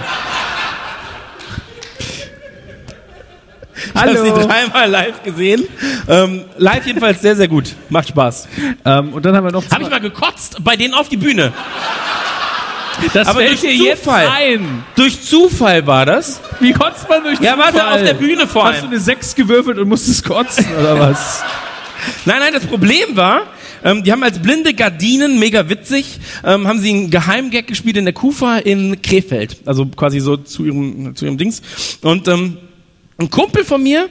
Ich 3.93 4.01
habe 4.01 4.17
sie 4.17 4.29
dreimal 4.31 4.89
live 4.89 5.23
gesehen. 5.23 5.63
Ähm, 6.07 6.45
live 6.57 6.85
jedenfalls 6.85 7.21
sehr, 7.21 7.35
sehr 7.35 7.47
gut. 7.47 7.75
Macht 7.89 8.09
Spaß. 8.09 8.47
Ähm, 8.85 9.13
und 9.13 9.25
dann 9.25 9.35
haben 9.35 9.45
wir 9.45 9.51
noch 9.51 9.69
Habe 9.69 9.83
ich 9.83 9.89
mal 9.89 9.99
gekotzt 9.99 10.57
bei 10.63 10.75
denen 10.75 10.93
auf 10.93 11.09
die 11.09 11.17
Bühne. 11.17 11.51
Das 13.13 13.27
aber 13.27 13.39
fällt 13.39 13.51
durch 13.51 13.61
dir 13.61 13.73
jetzt 13.73 14.03
Zufall. 14.03 14.27
ein. 14.27 14.83
Durch 14.95 15.21
Zufall 15.21 15.85
war 15.87 16.05
das. 16.05 16.39
Wie 16.59 16.73
kotzt 16.73 17.07
man 17.09 17.23
durch 17.23 17.39
Ja, 17.39 17.57
warte, 17.57 17.73
Zufall? 17.77 17.93
auf 17.95 18.03
der 18.03 18.13
Bühne 18.13 18.47
vor 18.47 18.65
Hast 18.65 18.77
du 18.79 18.81
allem. 18.83 18.91
eine 18.91 18.99
6 18.99 19.35
gewürfelt 19.35 19.77
und 19.77 19.87
musstest 19.89 20.23
kotzen, 20.23 20.65
oder 20.79 20.99
was? 20.99 21.43
Nein, 22.25 22.37
nein, 22.39 22.53
das 22.53 22.65
Problem 22.65 23.15
war, 23.15 23.41
ähm, 23.83 24.03
die 24.03 24.11
haben 24.11 24.23
als 24.23 24.39
blinde 24.39 24.73
Gardinen, 24.73 25.39
mega 25.39 25.69
witzig, 25.69 26.19
ähm, 26.43 26.67
haben 26.67 26.79
sie 26.79 26.89
einen 26.89 27.09
Geheimgag 27.09 27.67
gespielt 27.67 27.97
in 27.97 28.05
der 28.05 28.13
Kufa 28.13 28.57
in 28.57 29.01
Krefeld. 29.01 29.57
Also 29.65 29.85
quasi 29.85 30.19
so 30.19 30.37
zu 30.37 30.65
ihrem, 30.65 31.15
zu 31.15 31.25
ihrem 31.25 31.37
Dings. 31.37 31.61
Und 32.01 32.27
ähm, 32.27 32.57
ein 33.19 33.29
Kumpel 33.29 33.63
von 33.65 33.81
mir, 33.83 34.09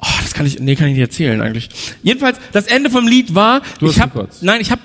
oh, 0.00 0.06
das 0.22 0.34
kann 0.34 0.46
ich, 0.46 0.58
nee, 0.60 0.76
kann 0.76 0.88
ich 0.88 0.94
nicht 0.94 1.02
erzählen 1.02 1.40
eigentlich. 1.40 1.68
Jedenfalls, 2.02 2.38
das 2.52 2.66
Ende 2.66 2.90
vom 2.90 3.06
Lied 3.08 3.34
war, 3.34 3.60
Du 3.80 3.86
hast 3.88 3.96
ich 3.96 4.00
hab, 4.02 4.12
gekotzt. 4.14 4.42
nein, 4.42 4.60
ich 4.60 4.70
hab, 4.70 4.80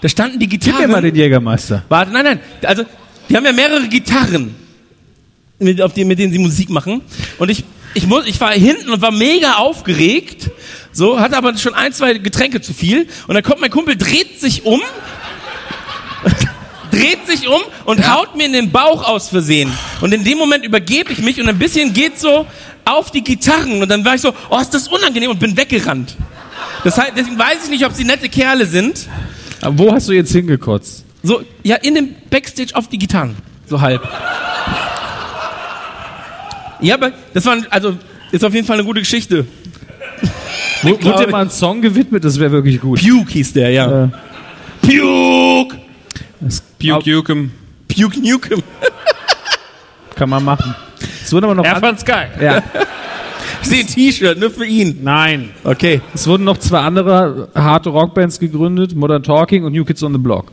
da 0.00 0.08
standen 0.08 0.38
die 0.38 0.48
Gib 0.48 0.64
mir 0.64 0.72
Gitarren. 0.72 0.90
mal 0.90 1.02
den 1.02 1.14
Jägermeister. 1.14 1.84
Warte, 1.88 2.12
nein, 2.12 2.24
nein. 2.24 2.40
Also, 2.62 2.84
die 3.28 3.36
haben 3.36 3.44
ja 3.44 3.52
mehrere 3.52 3.86
Gitarren, 3.88 4.54
mit, 5.58 5.82
auf 5.82 5.92
die, 5.92 6.04
mit 6.04 6.18
denen 6.18 6.32
sie 6.32 6.38
Musik 6.38 6.70
machen. 6.70 7.02
Und 7.38 7.50
ich, 7.50 7.64
ich, 7.94 8.06
muss, 8.06 8.26
ich 8.26 8.40
war 8.40 8.52
hinten 8.52 8.90
und 8.90 9.02
war 9.02 9.10
mega 9.10 9.54
aufgeregt. 9.54 10.50
So, 10.92 11.20
hatte 11.20 11.36
aber 11.36 11.56
schon 11.56 11.74
ein, 11.74 11.92
zwei 11.92 12.14
Getränke 12.14 12.60
zu 12.60 12.72
viel. 12.72 13.08
Und 13.26 13.34
dann 13.34 13.42
kommt 13.42 13.60
mein 13.60 13.70
Kumpel, 13.70 13.96
dreht 13.96 14.40
sich 14.40 14.64
um, 14.64 14.80
dreht 16.90 17.26
sich 17.26 17.48
um 17.48 17.60
und 17.84 18.12
haut 18.12 18.36
mir 18.36 18.46
in 18.46 18.52
den 18.52 18.70
Bauch 18.70 19.04
aus 19.04 19.28
Versehen. 19.28 19.70
Und 20.00 20.14
in 20.14 20.24
dem 20.24 20.38
Moment 20.38 20.64
übergebe 20.64 21.12
ich 21.12 21.20
mich 21.20 21.40
und 21.40 21.48
ein 21.48 21.58
bisschen 21.58 21.92
geht 21.92 22.18
so 22.18 22.46
auf 22.84 23.10
die 23.10 23.22
Gitarren. 23.22 23.82
Und 23.82 23.88
dann 23.88 24.04
war 24.04 24.14
ich 24.14 24.20
so, 24.20 24.32
oh, 24.48 24.58
ist 24.58 24.72
das 24.72 24.88
unangenehm 24.88 25.30
und 25.30 25.40
bin 25.40 25.56
weggerannt. 25.56 26.16
Das 26.84 26.96
heißt, 26.96 27.12
deswegen 27.16 27.38
weiß 27.38 27.64
ich 27.64 27.70
nicht, 27.70 27.84
ob 27.84 27.92
sie 27.92 28.04
nette 28.04 28.28
Kerle 28.28 28.66
sind. 28.66 29.06
Aber 29.60 29.78
wo 29.78 29.92
hast 29.92 30.08
du 30.08 30.12
jetzt 30.12 30.32
hingekotzt? 30.32 31.04
So, 31.22 31.42
ja, 31.62 31.76
in 31.76 31.94
dem 31.94 32.14
Backstage 32.30 32.74
auf 32.74 32.88
die 32.88 32.98
Gitarren. 32.98 33.36
So 33.66 33.80
halb. 33.80 34.02
Ja, 36.80 36.94
aber 36.94 37.12
das 37.34 37.44
war, 37.44 37.56
also, 37.70 37.96
ist 38.30 38.44
auf 38.44 38.54
jeden 38.54 38.66
Fall 38.66 38.76
eine 38.76 38.84
gute 38.84 39.00
Geschichte. 39.00 39.46
Wurde 40.82 41.24
dir 41.24 41.28
mal 41.28 41.42
einen 41.42 41.50
Song 41.50 41.82
gewidmet? 41.82 42.24
Das 42.24 42.38
wäre 42.38 42.52
wirklich 42.52 42.80
gut. 42.80 43.00
Puke 43.00 43.32
hieß 43.32 43.52
der, 43.52 43.70
ja. 43.70 44.04
Äh, 44.04 44.08
Puke! 44.80 45.76
Puke 46.78 47.10
Jukem. 47.10 47.50
Puke 47.88 48.20
Nukem. 48.20 48.62
kann 50.14 50.28
man 50.30 50.44
machen. 50.44 50.74
Es 51.22 51.32
wurden 51.32 51.44
aber 51.46 51.54
noch, 51.56 51.64
Er 51.64 51.76
an, 51.76 51.80
fand's 51.80 52.04
geil. 52.04 52.30
ja, 52.40 52.62
Ich 53.62 53.68
sehe 53.68 53.80
ein 53.80 53.86
T-Shirt, 53.86 54.38
nur 54.38 54.50
für 54.50 54.66
ihn. 54.66 55.00
Nein. 55.02 55.50
Okay. 55.64 56.00
es 56.14 56.26
wurden 56.26 56.44
noch 56.44 56.58
zwei 56.58 56.80
andere 56.80 57.48
harte 57.54 57.90
Rockbands 57.90 58.38
gegründet, 58.38 58.94
Modern 58.94 59.22
Talking 59.22 59.64
und 59.64 59.72
New 59.72 59.84
Kids 59.84 60.02
on 60.02 60.12
the 60.12 60.18
Block. 60.18 60.52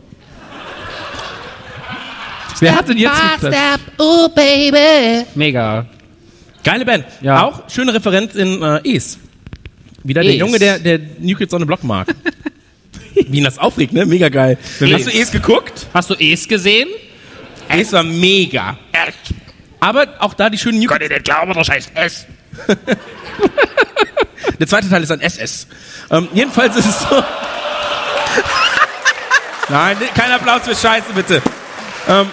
Wer 2.60 2.76
hat 2.76 2.88
denn 2.88 2.98
jetzt 2.98 3.42
geklatscht? 3.42 3.84
oh 3.98 4.30
baby. 4.30 5.26
Mega. 5.36 5.86
Geile 6.64 6.86
Band. 6.86 7.06
Ja. 7.22 7.44
Auch 7.44 7.70
schöne 7.70 7.94
Referenz 7.94 8.36
in 8.36 8.62
äh, 8.62 8.80
Es. 8.96 9.20
Wieder 10.04 10.22
der 10.24 10.34
Es. 10.34 10.40
Junge, 10.40 10.58
der, 10.58 10.80
der 10.80 11.00
New 11.20 11.36
Kids 11.38 11.54
on 11.54 11.60
the 11.60 11.66
Block 11.66 11.84
mag. 11.84 12.08
Wie 13.14 13.38
ihn 13.38 13.44
das 13.44 13.58
aufregt, 13.58 13.94
ne? 13.94 14.06
Mega 14.06 14.30
geil. 14.30 14.58
Hast 14.80 15.06
du 15.08 15.12
Es 15.12 15.32
geguckt? 15.32 15.88
Hast 15.94 16.10
du 16.10 16.16
Es 16.16 16.48
gesehen? 16.48 16.90
Es 17.70 17.92
war 17.94 18.04
mega. 18.04 18.78
Aber 19.80 20.08
auch 20.20 20.34
da 20.34 20.50
die 20.50 20.58
schönen 20.58 20.80
New 20.80 20.88
Könnt 20.88 21.02
ihr 21.04 21.10
nicht 21.10 21.24
glauben, 21.26 21.54
das 21.54 21.70
heißt 21.70 21.92
es. 21.96 22.26
Der 24.60 24.68
zweite 24.68 24.90
Teil 24.90 25.04
ist 25.04 25.12
ein 25.12 25.22
SS. 25.22 25.68
Ähm, 26.12 26.28
jedenfalls 26.34 26.76
ist 26.78 26.86
es 26.88 27.00
so. 27.00 27.06
Nein, 29.70 29.98
kein 30.14 30.32
Applaus 30.32 30.62
für 30.64 30.76
Scheiße, 30.76 31.14
bitte. 31.14 31.42
Ähm, 32.08 32.28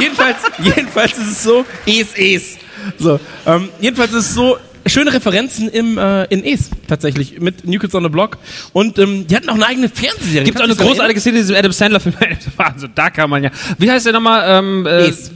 jedenfalls, 0.00 0.38
jedenfalls 0.58 1.18
ist 1.18 1.30
es 1.32 1.42
so, 1.42 1.64
Es, 1.86 2.14
Es. 2.16 2.56
So, 2.98 3.20
ähm, 3.46 3.68
jedenfalls 3.80 4.12
ist 4.12 4.26
es 4.26 4.34
so, 4.34 4.58
schöne 4.86 5.12
Referenzen 5.12 5.68
im, 5.68 5.98
äh, 5.98 6.24
in 6.24 6.44
Es, 6.44 6.70
tatsächlich, 6.86 7.40
mit 7.40 7.66
New 7.66 7.78
Kids 7.78 7.94
on 7.94 8.02
the 8.02 8.08
Block. 8.08 8.38
Und 8.72 8.98
ähm, 8.98 9.26
die 9.26 9.36
hatten 9.36 9.48
auch 9.50 9.54
eine 9.54 9.66
eigene 9.66 9.88
Fernsehserie. 9.88 10.44
Gibt 10.44 10.58
auch 10.58 10.64
eine 10.64 10.76
großartige 10.76 11.20
Szene 11.20 11.38
in 11.38 11.42
diesem 11.42 11.56
Adam 11.56 11.72
Sandler-Film. 11.72 12.14
Also 12.56 12.86
da 12.94 13.10
kann 13.10 13.30
man 13.30 13.44
ja. 13.44 13.50
Wie 13.78 13.90
heißt 13.90 14.06
der 14.06 14.14
nochmal? 14.14 14.44
Ähm, 14.46 14.86
äh, 14.86 15.08
Es. 15.08 15.30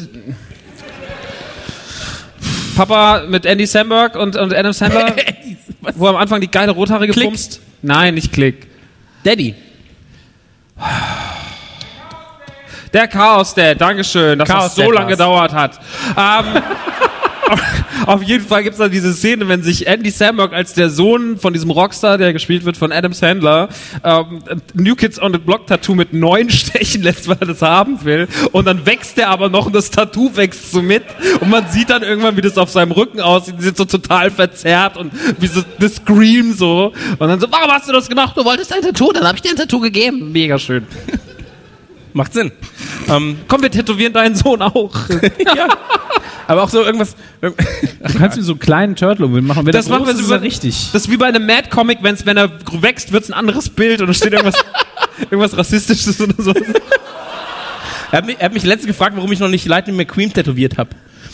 Papa 2.77 3.25
mit 3.29 3.45
Andy 3.47 3.67
Samberg 3.67 4.17
und, 4.17 4.37
und 4.37 4.55
Adam 4.55 4.73
Sandler? 4.73 5.15
Was? 5.81 5.99
wo 5.99 6.07
am 6.07 6.17
Anfang 6.17 6.41
die 6.41 6.51
geile 6.51 6.73
rothaarige 6.73 7.13
Klick. 7.13 7.27
bumst. 7.27 7.61
Nein, 7.83 8.15
nicht 8.15 8.33
Klick. 8.33 8.67
Daddy. 9.25 9.55
Der 12.93 13.09
Chaos 13.09 13.55
Dad, 13.55 13.81
Dankeschön, 13.81 14.39
dass 14.39 14.49
Chaos 14.49 14.75
das 14.75 14.85
so 14.85 14.91
lange 14.91 15.11
gedauert 15.11 15.53
hat. 15.53 15.81
Ähm, 16.17 16.63
auf 18.07 18.23
jeden 18.23 18.45
Fall 18.45 18.63
gibt's 18.63 18.79
da 18.79 18.89
diese 18.89 19.13
Szene, 19.15 19.49
wenn 19.49 19.63
sich 19.63 19.87
Andy 19.87 20.11
Samberg 20.11 20.53
als 20.53 20.75
der 20.75 20.91
Sohn 20.91 21.39
von 21.39 21.53
diesem 21.53 21.71
Rockstar, 21.71 22.19
der 22.19 22.33
gespielt 22.33 22.65
wird 22.65 22.77
von 22.77 22.93
Adam 22.93 23.13
Sandler, 23.13 23.69
ähm, 24.05 24.43
New 24.75 24.95
Kids 24.95 25.21
on 25.21 25.33
the 25.33 25.39
Block 25.39 25.67
Tattoo 25.67 25.95
mit 25.95 26.13
neun 26.13 26.51
stechen 26.51 27.03
lässt, 27.03 27.29
weil 27.29 27.37
er 27.41 27.47
das 27.47 27.63
haben 27.63 28.05
will. 28.05 28.29
Und 28.53 28.67
dann 28.67 28.87
wächst 28.87 29.19
er 29.19 29.29
aber 29.29 29.49
noch 29.49 29.67
und 29.67 29.75
das 29.75 29.91
Tattoo 29.91 30.35
wächst 30.37 30.73
so 30.73 30.83
mit. 30.83 31.05
Und 31.41 31.51
man 31.51 31.67
sieht 31.69 31.91
dann 31.91 32.03
irgendwann, 32.03 32.37
wie 32.37 32.43
das 32.43 32.59
auf 32.59 32.71
seinem 32.71 32.93
Rücken 32.93 33.21
aussieht. 33.21 33.57
Die 33.59 33.65
sind 33.65 33.77
so 33.77 33.85
total 33.85 34.31
verzerrt 34.31 34.97
und 34.97 35.13
wie 35.39 35.47
so 35.47 35.63
das 35.79 35.97
Scream 35.97 36.53
so. 36.53 36.93
Und 37.19 37.29
dann 37.29 37.41
so, 37.41 37.47
warum 37.51 37.71
hast 37.71 37.89
du 37.89 37.93
das 37.93 38.09
gemacht? 38.09 38.37
Du 38.37 38.45
wolltest 38.45 38.73
ein 38.73 38.83
Tattoo, 38.83 39.13
dann 39.13 39.25
habe 39.25 39.37
ich 39.37 39.43
dir 39.43 39.51
ein 39.51 39.57
Tattoo 39.57 39.81
gegeben. 39.81 40.33
Mega 40.33 40.59
schön. 40.59 40.87
Macht 42.13 42.33
Sinn. 42.35 42.53
Ähm, 43.09 43.39
Komm, 43.49 43.63
wir 43.63 43.71
tätowieren 43.71 44.13
deinen 44.13 44.35
Sohn 44.35 44.61
auch. 44.63 44.95
ja. 45.57 45.69
Aber 46.47 46.63
auch 46.65 46.69
so 46.69 46.83
irgendwas. 46.83 47.17
irg- 47.41 47.55
Du 48.13 48.19
kannst 48.19 48.37
mir 48.37 48.43
so 48.43 48.53
einen 48.53 48.59
kleinen 48.61 48.97
Turtle 48.97 49.29
machen. 49.29 49.65
Wenn 49.65 49.73
Das 49.73 49.89
machen 49.89 50.07
wir 50.07 50.15
so 50.15 50.35
richtig. 50.35 50.91
Das 50.93 51.03
ist 51.03 51.11
wie 51.11 51.17
bei 51.17 51.27
einem 51.27 51.47
Mad-Comic, 51.47 51.99
wenn's, 52.03 52.27
wenn 52.27 52.37
er 52.37 52.51
wächst, 52.81 53.13
wird's 53.13 53.31
ein 53.31 53.35
anderes 53.35 53.69
Bild 53.71 54.01
und 54.01 54.09
da 54.09 54.13
steht 54.15 54.33
irgendwas, 54.33 54.63
irgendwas 55.21 55.57
Rassistisches 55.57 56.21
oder 56.21 56.35
so. 56.39 56.53
Er 58.11 58.19
hat, 58.19 58.27
mich, 58.27 58.37
er 58.39 58.47
hat 58.47 58.53
mich 58.53 58.65
letztens 58.65 58.89
gefragt, 58.89 59.17
warum 59.17 59.33
ich 59.33 59.39
noch 59.41 59.49
nicht 59.49 59.65
Lightning 59.67 59.97
McQueen 59.97 60.33
tätowiert 60.33 60.77
habe. 60.77 60.91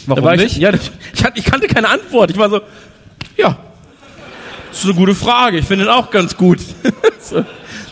Warum 0.07 0.23
war 0.25 0.37
nicht? 0.37 0.53
Ich, 0.53 0.59
ja, 0.59 0.71
ich, 0.73 0.91
ich 1.35 1.45
kannte 1.45 1.67
keine 1.67 1.89
Antwort. 1.89 2.31
Ich 2.31 2.37
war 2.39 2.49
so, 2.51 2.61
ja, 3.37 3.59
das 4.71 4.79
ist 4.79 4.85
eine 4.85 4.95
gute 4.95 5.15
Frage. 5.15 5.59
Ich 5.59 5.65
finde 5.67 5.87
ihn 5.87 5.91
auch 5.91 6.11
ganz 6.11 6.37
gut. 6.37 6.61
so. 7.21 7.45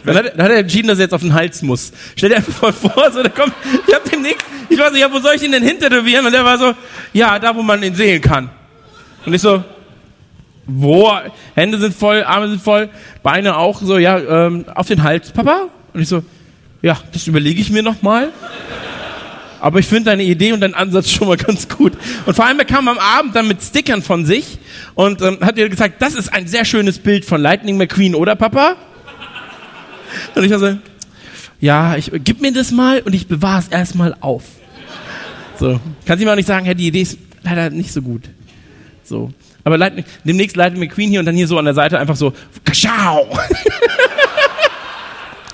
Dann 0.06 0.16
hat, 0.16 0.32
dann 0.36 0.44
hat 0.44 0.52
er 0.52 0.58
entschieden, 0.58 0.88
dass 0.88 0.98
er 0.98 1.04
jetzt 1.04 1.14
auf 1.14 1.20
den 1.20 1.34
Hals 1.34 1.62
muss. 1.62 1.92
Stell 2.14 2.30
dir 2.30 2.36
einfach 2.36 2.62
mal 2.62 2.72
vor, 2.72 3.10
so, 3.12 3.22
der 3.22 3.32
kommt, 3.32 3.52
ich 3.86 3.94
hab 3.94 4.04
demnächst, 4.10 4.46
ich 4.68 4.78
weiß 4.78 4.92
nicht, 4.92 5.00
ja, 5.00 5.12
wo 5.12 5.18
soll 5.18 5.34
ich 5.34 5.42
ihn 5.42 5.52
denn 5.52 5.62
hintätowieren? 5.62 6.24
Und 6.24 6.32
der 6.32 6.44
war 6.44 6.56
so, 6.58 6.74
ja, 7.12 7.38
da, 7.38 7.54
wo 7.54 7.62
man 7.62 7.82
ihn 7.82 7.94
sehen 7.94 8.20
kann. 8.20 8.48
Und 9.24 9.34
ich 9.34 9.42
so, 9.42 9.62
wo? 10.66 11.12
Hände 11.54 11.78
sind 11.78 11.94
voll, 11.94 12.22
Arme 12.24 12.48
sind 12.48 12.62
voll, 12.62 12.88
Beine 13.22 13.56
auch 13.56 13.80
so, 13.80 13.98
ja, 13.98 14.18
ähm, 14.18 14.64
auf 14.74 14.86
den 14.86 15.02
Hals, 15.02 15.30
Papa? 15.32 15.68
Und 15.92 16.00
ich 16.00 16.08
so, 16.08 16.22
ja, 16.82 16.98
das 17.12 17.26
überlege 17.26 17.60
ich 17.60 17.70
mir 17.70 17.82
noch 17.82 18.02
mal. 18.02 18.32
Aber 19.60 19.78
ich 19.78 19.86
finde 19.86 20.10
deine 20.10 20.22
Idee 20.22 20.52
und 20.52 20.60
deinen 20.60 20.74
Ansatz 20.74 21.10
schon 21.10 21.28
mal 21.28 21.36
ganz 21.36 21.68
gut. 21.68 21.94
Und 22.26 22.34
vor 22.34 22.44
allem, 22.44 22.58
er 22.58 22.64
kam 22.64 22.88
am 22.88 22.98
Abend 22.98 23.34
dann 23.34 23.48
mit 23.48 23.62
Stickern 23.62 24.02
von 24.02 24.24
sich 24.24 24.58
und 24.94 25.22
ähm, 25.22 25.38
hat 25.40 25.56
mir 25.56 25.68
gesagt, 25.68 26.00
das 26.00 26.14
ist 26.14 26.32
ein 26.32 26.46
sehr 26.46 26.64
schönes 26.64 26.98
Bild 26.98 27.24
von 27.24 27.40
Lightning 27.40 27.76
McQueen, 27.76 28.14
oder 28.14 28.36
Papa? 28.36 28.76
Und 30.34 30.44
ich 30.44 30.50
war 30.50 30.58
so, 30.58 30.78
ja, 31.60 31.96
ich, 31.96 32.10
gib 32.24 32.40
mir 32.40 32.52
das 32.52 32.70
mal 32.70 33.00
und 33.00 33.14
ich 33.14 33.26
bewahre 33.26 33.60
es 33.60 33.68
erstmal 33.68 34.16
auf. 34.20 34.44
So. 35.58 35.80
Kannst 36.04 36.20
du 36.20 36.26
mir 36.26 36.32
auch 36.32 36.36
nicht 36.36 36.48
sagen, 36.48 36.66
ja, 36.66 36.74
die 36.74 36.88
Idee 36.88 37.02
ist 37.02 37.18
leider 37.42 37.70
nicht 37.70 37.92
so 37.92 38.02
gut. 38.02 38.28
So. 39.04 39.30
Aber 39.64 39.78
Lightning, 39.78 40.04
demnächst 40.24 40.56
Lightning 40.56 40.80
McQueen 40.80 41.10
hier 41.10 41.20
und 41.20 41.26
dann 41.26 41.34
hier 41.34 41.48
so 41.48 41.58
an 41.58 41.64
der 41.64 41.74
Seite 41.74 41.98
einfach 41.98 42.16
so, 42.16 42.32
Kaschau! 42.64 43.26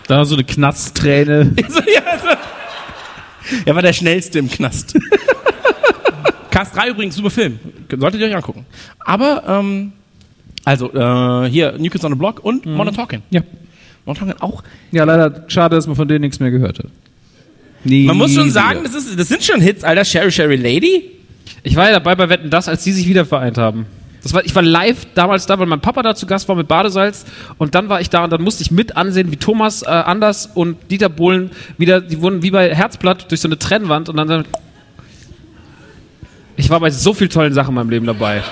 Da 0.09 0.24
so 0.24 0.34
eine 0.34 0.44
Knastträne. 0.44 1.52
so, 1.68 1.80
ja, 1.80 2.18
so. 2.18 3.56
Er 3.64 3.74
war 3.74 3.82
der 3.82 3.93
schnellste 3.93 4.39
im 4.39 4.51
Knast. 4.51 4.94
Cast 6.51 6.76
3 6.76 6.89
übrigens, 6.89 7.16
super 7.16 7.30
Film. 7.30 7.59
Solltet 7.89 8.20
ihr 8.20 8.26
euch 8.26 8.36
angucken. 8.36 8.66
Aber, 9.01 9.43
ähm, 9.47 9.93
also, 10.64 10.93
äh, 10.93 11.48
hier, 11.48 11.78
New 11.78 11.89
Kids 11.89 12.05
on 12.05 12.12
the 12.12 12.18
Block 12.18 12.44
und 12.44 12.66
Modern 12.66 12.94
Talking. 12.94 13.22
Ja. 13.30 13.40
Talking 14.07 14.35
auch. 14.41 14.62
Ja, 14.91 15.05
leider 15.05 15.45
schade, 15.49 15.77
dass 15.77 15.87
man 15.87 15.97
von 15.97 16.09
denen 16.09 16.23
nichts 16.23 16.41
mehr 16.41 16.51
gehört 16.51 16.79
hat. 16.79 16.87
Nie 17.85 18.05
Man 18.07 18.16
muss 18.16 18.33
schon 18.33 18.51
sagen, 18.51 18.81
das, 18.85 18.95
ist, 18.95 19.19
das 19.19 19.29
sind 19.29 19.43
schon 19.43 19.61
Hits, 19.61 19.85
Alter. 19.85 20.05
Sherry 20.05 20.31
Sherry 20.31 20.57
Lady. 20.57 21.11
Ich 21.62 21.77
war 21.77 21.87
ja 21.87 21.93
dabei 21.93 22.15
bei 22.15 22.29
Wetten 22.29 22.51
das, 22.51 22.69
als 22.69 22.85
die 22.85 22.93
sich 22.93 23.09
wieder 23.09 23.24
vereint 23.24 23.59
haben. 23.59 23.87
Das 24.23 24.33
war, 24.33 24.45
ich 24.45 24.55
war 24.55 24.62
live 24.62 25.07
damals 25.15 25.47
da, 25.47 25.59
weil 25.59 25.66
mein 25.66 25.81
Papa 25.81 26.03
da 26.03 26.15
zu 26.15 26.27
Gast 26.27 26.49
war 26.49 26.55
mit 26.55 26.69
Badesalz 26.69 27.24
und 27.59 27.74
dann 27.74 27.89
war 27.89 28.01
ich 28.01 28.09
da 28.09 28.23
und 28.23 28.31
dann 28.31 28.43
musste 28.43 28.62
ich 28.62 28.70
mit 28.70 28.97
ansehen, 28.97 29.33
wie 29.33 29.37
Thomas 29.37 29.83
äh, 29.83 29.87
Anders 29.87 30.47
und 30.55 30.77
Dieter 30.91 31.09
Bohlen 31.09 31.51
wieder, 31.77 32.01
die 32.01 32.20
wurden 32.20 32.43
wie 32.43 32.53
bei 32.53 32.73
Herzblatt 32.73 33.31
durch 33.31 33.41
so 33.41 33.49
eine 33.49 33.59
Trennwand 33.59 34.09
und 34.09 34.16
dann, 34.16 34.29
dann 34.29 34.45
ich 36.57 36.70
war 36.70 36.79
bei 36.79 36.91
so 36.91 37.15
vielen 37.15 37.31
tollen 37.31 37.53
Sachen 37.53 37.70
in 37.70 37.74
meinem 37.74 37.91
Leben 37.91 38.07
dabei. 38.07 38.45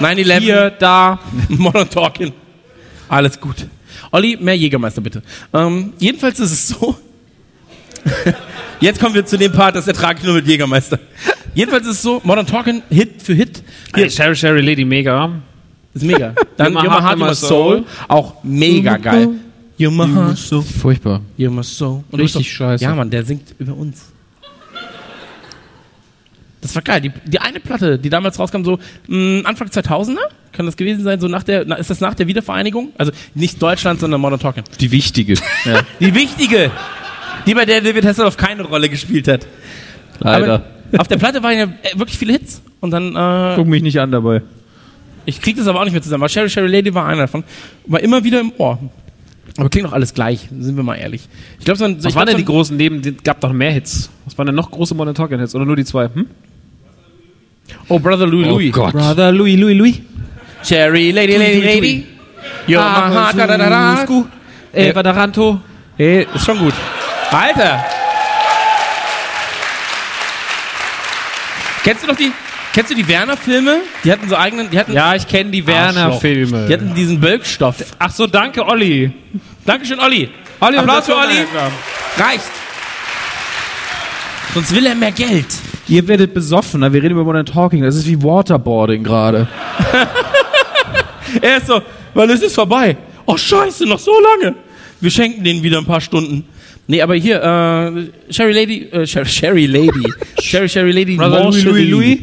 9-11. 0.00 0.38
Hier, 0.40 0.70
da, 0.78 1.18
Modern 1.48 1.88
Talking. 1.88 2.32
Alles 3.08 3.40
gut. 3.40 3.66
Olli, 4.10 4.36
mehr 4.40 4.56
Jägermeister 4.56 5.00
bitte. 5.00 5.22
Ähm, 5.52 5.92
jedenfalls 5.98 6.40
ist 6.40 6.52
es 6.52 6.68
so. 6.68 6.96
Jetzt 8.80 9.00
kommen 9.00 9.14
wir 9.14 9.26
zu 9.26 9.36
dem 9.36 9.52
Part, 9.52 9.74
das 9.74 9.88
ertrage 9.88 10.20
ich 10.20 10.24
nur 10.24 10.34
mit 10.34 10.46
Jägermeister. 10.46 10.98
Jedenfalls 11.54 11.86
ist 11.86 11.96
es 11.96 12.02
so, 12.02 12.20
Modern 12.24 12.46
Talking, 12.46 12.82
Hit 12.90 13.20
für 13.22 13.34
Hit. 13.34 13.62
Hey, 13.92 14.08
Sherry 14.08 14.36
Sherry 14.36 14.60
Lady, 14.60 14.84
mega. 14.84 15.32
ist 15.94 16.04
mega. 16.04 16.34
Dann 16.56 16.74
You're 16.74 16.82
my 16.84 16.88
Heart, 16.88 17.18
You're 17.18 17.28
My 17.28 17.34
Soul, 17.34 17.84
auch 18.06 18.34
mega 18.44 18.96
geil. 18.96 19.30
You're 19.78 19.90
My 19.90 20.06
Heart, 20.06 20.38
Furchtbar. 20.64 21.20
You're 21.36 21.50
My 21.50 21.64
Soul. 21.64 22.04
Und 22.10 22.20
Richtig 22.20 22.48
so, 22.48 22.56
scheiße. 22.56 22.84
Ja, 22.84 22.94
Mann, 22.94 23.10
der 23.10 23.24
singt 23.24 23.54
über 23.58 23.74
uns. 23.74 24.12
Das 26.68 26.74
war 26.74 26.82
geil. 26.82 27.00
Die, 27.00 27.12
die 27.24 27.38
eine 27.40 27.60
Platte, 27.60 27.98
die 27.98 28.10
damals 28.10 28.38
rauskam, 28.38 28.62
so 28.62 28.78
mh, 29.06 29.48
Anfang 29.48 29.68
2000er, 29.68 30.18
kann 30.52 30.66
das 30.66 30.76
gewesen 30.76 31.02
sein? 31.02 31.18
So 31.18 31.26
nach 31.28 31.42
der, 31.42 31.64
na, 31.66 31.76
ist 31.76 31.88
das 31.88 32.00
nach 32.00 32.14
der 32.14 32.26
Wiedervereinigung? 32.26 32.90
Also 32.98 33.10
nicht 33.34 33.60
Deutschland, 33.62 34.00
sondern 34.00 34.20
Modern 34.20 34.38
Talking. 34.40 34.64
Die 34.80 34.90
wichtige. 34.90 35.34
Ja, 35.64 35.80
Die 36.00 36.14
wichtige, 36.14 36.70
die 37.46 37.54
bei 37.54 37.64
der 37.64 37.80
David 37.80 38.04
Hasselhoff 38.04 38.36
keine 38.36 38.62
Rolle 38.64 38.88
gespielt 38.88 39.28
hat. 39.28 39.46
leider. 40.20 40.62
Aber 40.92 41.00
auf 41.00 41.08
der 41.08 41.16
Platte 41.16 41.42
waren 41.42 41.56
ja 41.56 41.64
äh, 41.64 41.98
wirklich 41.98 42.18
viele 42.18 42.32
Hits. 42.34 42.60
Und 42.80 42.90
dann, 42.90 43.16
äh, 43.16 43.56
Guck 43.56 43.66
mich 43.66 43.82
nicht 43.82 43.98
an 44.00 44.10
dabei. 44.12 44.42
ich 45.26 45.40
krieg 45.40 45.56
das 45.56 45.66
aber 45.66 45.80
auch 45.80 45.84
nicht 45.84 45.92
mehr 45.94 46.02
zusammen. 46.02 46.22
Aber 46.22 46.28
Sherry 46.28 46.48
Sherry 46.50 46.68
Lady 46.68 46.92
war 46.94 47.06
einer 47.06 47.22
davon. 47.22 47.44
War 47.86 48.00
immer 48.00 48.22
wieder 48.24 48.40
im 48.40 48.52
Ohr. 48.58 48.78
Aber 49.56 49.68
klingt 49.70 49.86
doch 49.88 49.92
alles 49.92 50.14
gleich, 50.14 50.48
sind 50.56 50.76
wir 50.76 50.84
mal 50.84 50.94
ehrlich. 50.96 51.28
Ich 51.58 51.64
glaube, 51.64 51.78
so 51.78 52.04
Was 52.04 52.14
waren 52.14 52.26
denn 52.26 52.36
die 52.36 52.44
großen 52.44 52.76
neben, 52.76 53.02
die 53.02 53.16
gab 53.16 53.40
doch 53.40 53.52
mehr 53.52 53.72
Hits. 53.72 54.08
Was 54.24 54.38
waren 54.38 54.46
denn 54.46 54.54
noch 54.54 54.70
große 54.70 54.94
Modern 54.94 55.14
Talking 55.16 55.40
Hits 55.40 55.54
oder 55.54 55.64
nur 55.64 55.74
die 55.74 55.84
zwei? 55.84 56.04
Hm? 56.12 56.26
Oh, 57.88 57.98
Brother 57.98 58.26
Louis 58.26 58.44
Louis. 58.46 58.70
Gott. 58.70 58.92
Brother 58.92 59.32
Louis, 59.32 59.56
Louis, 59.56 59.74
Louis. 59.74 60.02
Cherry 60.62 61.12
Lady 61.12 61.36
Lady 61.38 61.60
Lady. 61.62 62.06
My 62.68 62.74
heart, 62.76 63.36
da, 63.36 63.46
da, 63.46 63.56
da, 63.56 63.68
da. 63.68 63.96
Sku. 64.04 64.24
Ey, 64.72 64.94
Vadaranto. 64.94 65.60
Hey, 65.96 66.26
ist 66.34 66.44
schon 66.44 66.58
gut. 66.58 66.74
Alter! 67.30 67.84
Kennst 71.84 72.02
du 72.02 72.06
noch 72.08 72.16
die, 72.16 72.32
kennst 72.74 72.90
du 72.90 72.94
die 72.94 73.06
Werner-Filme? 73.08 73.78
Die 74.04 74.12
hatten 74.12 74.28
so 74.28 74.36
eigenen, 74.36 74.68
die 74.70 74.78
hatten, 74.78 74.92
Ja, 74.92 75.14
ich 75.14 75.26
kenne 75.26 75.50
die 75.50 75.62
die 75.62 75.66
Werner-Filme. 75.66 76.68
hatten 76.70 76.94
diesen 76.94 77.20
Bölkstoff. 77.20 77.76
Ach 77.98 78.10
so, 78.10 78.26
danke, 78.26 78.66
Olli. 78.66 79.10
Dankeschön, 79.64 79.98
Olli. 80.00 80.28
Olli 80.60 80.76
Applaus 80.76 81.06
für 81.06 81.16
Olli. 81.16 81.46
Reicht. 82.18 82.42
Sonst 84.54 84.74
will 84.74 84.86
er 84.86 84.94
mehr 84.94 85.12
Geld. 85.12 85.46
Ihr 85.88 86.06
werdet 86.06 86.34
besoffen, 86.34 86.80
wir 86.80 86.92
reden 87.02 87.12
über 87.12 87.24
Modern 87.24 87.46
Talking, 87.46 87.82
das 87.82 87.96
ist 87.96 88.06
wie 88.06 88.22
Waterboarding 88.22 89.02
gerade. 89.02 89.48
Er 91.42 91.58
ist 91.58 91.66
so, 91.66 91.82
ist 92.22 92.42
es 92.42 92.54
vorbei? 92.54 92.96
Oh 93.26 93.36
scheiße, 93.36 93.86
noch 93.86 93.98
so 93.98 94.12
lange. 94.18 94.56
Wir 95.00 95.10
schenken 95.10 95.44
denen 95.44 95.62
wieder 95.62 95.78
ein 95.78 95.84
paar 95.84 96.00
Stunden. 96.00 96.44
Nee, 96.86 97.02
aber 97.02 97.14
hier, 97.16 97.42
äh, 97.42 98.32
Sherry 98.32 98.52
Lady, 98.52 98.84
äh, 98.90 99.06
Sherry, 99.06 99.26
Sherry 99.26 99.66
Lady. 99.66 100.02
Sherry, 100.40 100.68
Sherry 100.68 100.92
Lady. 100.92 101.16
Brother 101.16 101.44
Louis. 101.44 101.64
Louis, 101.64 101.90
Louis. 101.90 102.18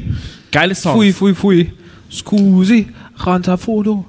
Geiles 0.51 0.81
Song. 0.81 0.95
Fui, 0.95 1.13
fui, 1.13 1.35
fui. 1.35 1.71
Scusi, 2.09 2.87
Rantafodo. 3.17 4.05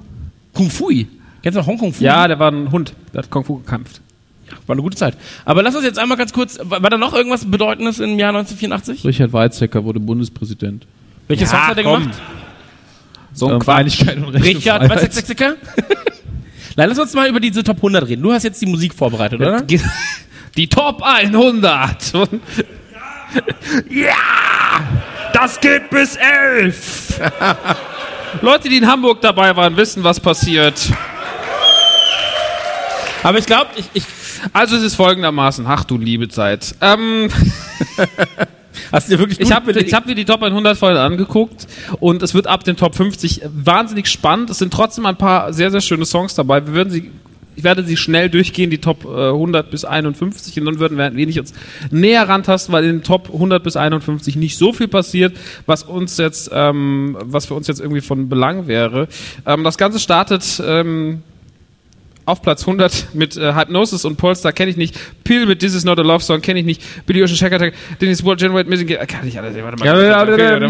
Kung 0.53 0.69
Fui. 0.71 1.05
Kennst 1.43 1.55
du 1.55 1.59
noch 1.59 1.67
Hong 1.67 1.77
Kong 1.77 1.93
Fui? 1.93 2.05
Ja, 2.05 2.27
der 2.27 2.39
war 2.39 2.51
ein 2.51 2.71
Hund. 2.71 2.93
Der 3.13 3.21
hat 3.21 3.29
Kung 3.29 3.43
Fu 3.43 3.59
gekämpft. 3.59 4.01
War 4.65 4.73
eine 4.73 4.81
gute 4.81 4.97
Zeit. 4.97 5.17
Aber 5.45 5.63
lass 5.63 5.75
uns 5.75 5.85
jetzt 5.85 5.99
einmal 5.99 6.17
ganz 6.17 6.33
kurz, 6.33 6.59
war, 6.61 6.81
war 6.81 6.89
da 6.89 6.97
noch 6.97 7.13
irgendwas 7.13 7.49
Bedeutendes 7.49 7.99
im 7.99 8.17
Jahr 8.19 8.29
1984? 8.29 9.05
Richard 9.05 9.33
Weizsäcker 9.33 9.83
wurde 9.83 9.99
Bundespräsident. 9.99 10.87
Welche 11.27 11.45
Songs 11.45 11.63
hat 11.63 11.77
er 11.77 11.83
komm. 11.83 12.03
gemacht? 12.03 12.19
So 13.33 13.51
Ähm, 13.51 13.61
Einigkeit 13.67 14.17
und 14.17 14.29
Recht 14.29 14.45
Richard, 14.45 14.83
ist 14.83 15.39
Nein, 16.75 16.89
lass 16.89 16.99
uns 16.99 17.13
mal 17.13 17.29
über 17.29 17.39
diese 17.39 17.63
Top 17.63 17.77
100 17.77 18.07
reden. 18.07 18.23
Du 18.23 18.31
hast 18.31 18.43
jetzt 18.43 18.61
die 18.61 18.65
Musik 18.65 18.93
vorbereitet, 18.93 19.39
oder? 19.39 19.61
Die 20.57 20.67
Top 20.67 21.03
100. 21.03 22.13
Ja! 23.89 24.15
Das 25.33 25.59
geht 25.59 25.89
bis 25.91 26.15
11. 26.15 27.21
Leute, 28.41 28.69
die 28.69 28.77
in 28.77 28.87
Hamburg 28.87 29.21
dabei 29.21 29.55
waren, 29.55 29.77
wissen, 29.77 30.03
was 30.03 30.19
passiert. 30.19 30.91
Aber 33.27 33.39
ich 33.39 33.45
glaube, 33.45 33.71
ich, 33.75 33.89
ich, 33.93 34.03
Also 34.53 34.77
es 34.77 34.83
ist 34.83 34.95
folgendermaßen. 34.95 35.65
Ach 35.67 35.83
du 35.83 35.97
liebe 35.97 36.29
Zeit. 36.29 36.75
Ähm, 36.79 37.27
hast 38.93 39.09
du 39.09 39.13
dir 39.13 39.19
wirklich 39.19 39.41
ich 39.41 39.51
habe 39.51 39.73
hab 39.73 40.05
mir 40.05 40.15
die 40.15 40.23
Top 40.23 40.41
100 40.41 40.77
vorhin 40.77 40.97
angeguckt 40.97 41.67
und 41.99 42.23
es 42.23 42.33
wird 42.33 42.47
ab 42.47 42.63
den 42.63 42.77
Top 42.77 42.95
50 42.95 43.41
wahnsinnig 43.53 44.07
spannend. 44.07 44.49
Es 44.49 44.59
sind 44.59 44.71
trotzdem 44.71 45.05
ein 45.05 45.17
paar 45.17 45.51
sehr, 45.51 45.71
sehr 45.71 45.81
schöne 45.81 46.05
Songs 46.05 46.35
dabei. 46.35 46.65
Wir 46.67 46.73
würden 46.73 46.89
sie 46.89 47.11
ich 47.57 47.65
werde 47.65 47.83
sie 47.83 47.97
schnell 47.97 48.29
durchgehen, 48.29 48.69
die 48.69 48.77
Top 48.77 49.03
äh, 49.03 49.29
100 49.29 49.71
bis 49.71 49.83
51, 49.83 50.59
und 50.59 50.67
dann 50.67 50.79
würden 50.79 50.95
wir 50.95 51.05
ein 51.05 51.15
wenig 51.15 51.39
uns 51.39 51.55
näher 51.89 52.29
rantasten, 52.29 52.71
weil 52.71 52.83
in 52.83 52.97
den 52.97 53.03
Top 53.03 53.33
100 53.33 53.63
bis 53.63 53.75
51 53.75 54.35
nicht 54.35 54.57
so 54.57 54.73
viel 54.73 54.87
passiert, 54.87 55.35
was 55.65 55.81
uns 55.81 56.17
jetzt, 56.17 56.51
ähm, 56.53 57.17
was 57.19 57.47
für 57.47 57.55
uns 57.55 57.67
jetzt 57.67 57.79
irgendwie 57.79 58.01
von 58.01 58.29
Belang 58.29 58.67
wäre. 58.67 59.07
Ähm, 59.43 59.63
das 59.63 59.79
Ganze 59.79 59.99
startet 59.99 60.61
ähm, 60.63 61.23
auf 62.27 62.41
Platz 62.41 62.61
100 62.61 63.13
mit 63.15 63.37
äh, 63.37 63.53
Hypnosis 63.55 64.03
und 64.05 64.17
Polestar 64.17 64.51
kenne 64.51 64.69
ich 64.69 64.75
nicht. 64.77 64.95
Peel 65.23 65.45
mit 65.45 65.59
This 65.59 65.73
Is 65.73 65.85
Not 65.85 65.97
a 65.97 66.01
Love 66.01 66.21
Song 66.23 66.41
kenne 66.41 66.59
ich 66.59 66.65
nicht. 66.65 66.81
Billy 67.05 67.23
Ocean 67.23 67.37
Shack 67.37 67.53
Attack, 67.53 67.73
Dennis 68.01 68.23
World 68.23 68.39
Generate 68.39 68.69
Music, 68.69 68.91
äh, 68.91 69.05
kann 69.05 69.25
ich 69.27 69.39
alles. 69.39 69.55
Warte 69.55 69.77
mal. 69.77 69.85
Ja, 69.85 69.93
Okay, 69.93 70.07
ja, 70.43 70.59
dann- 70.59 70.61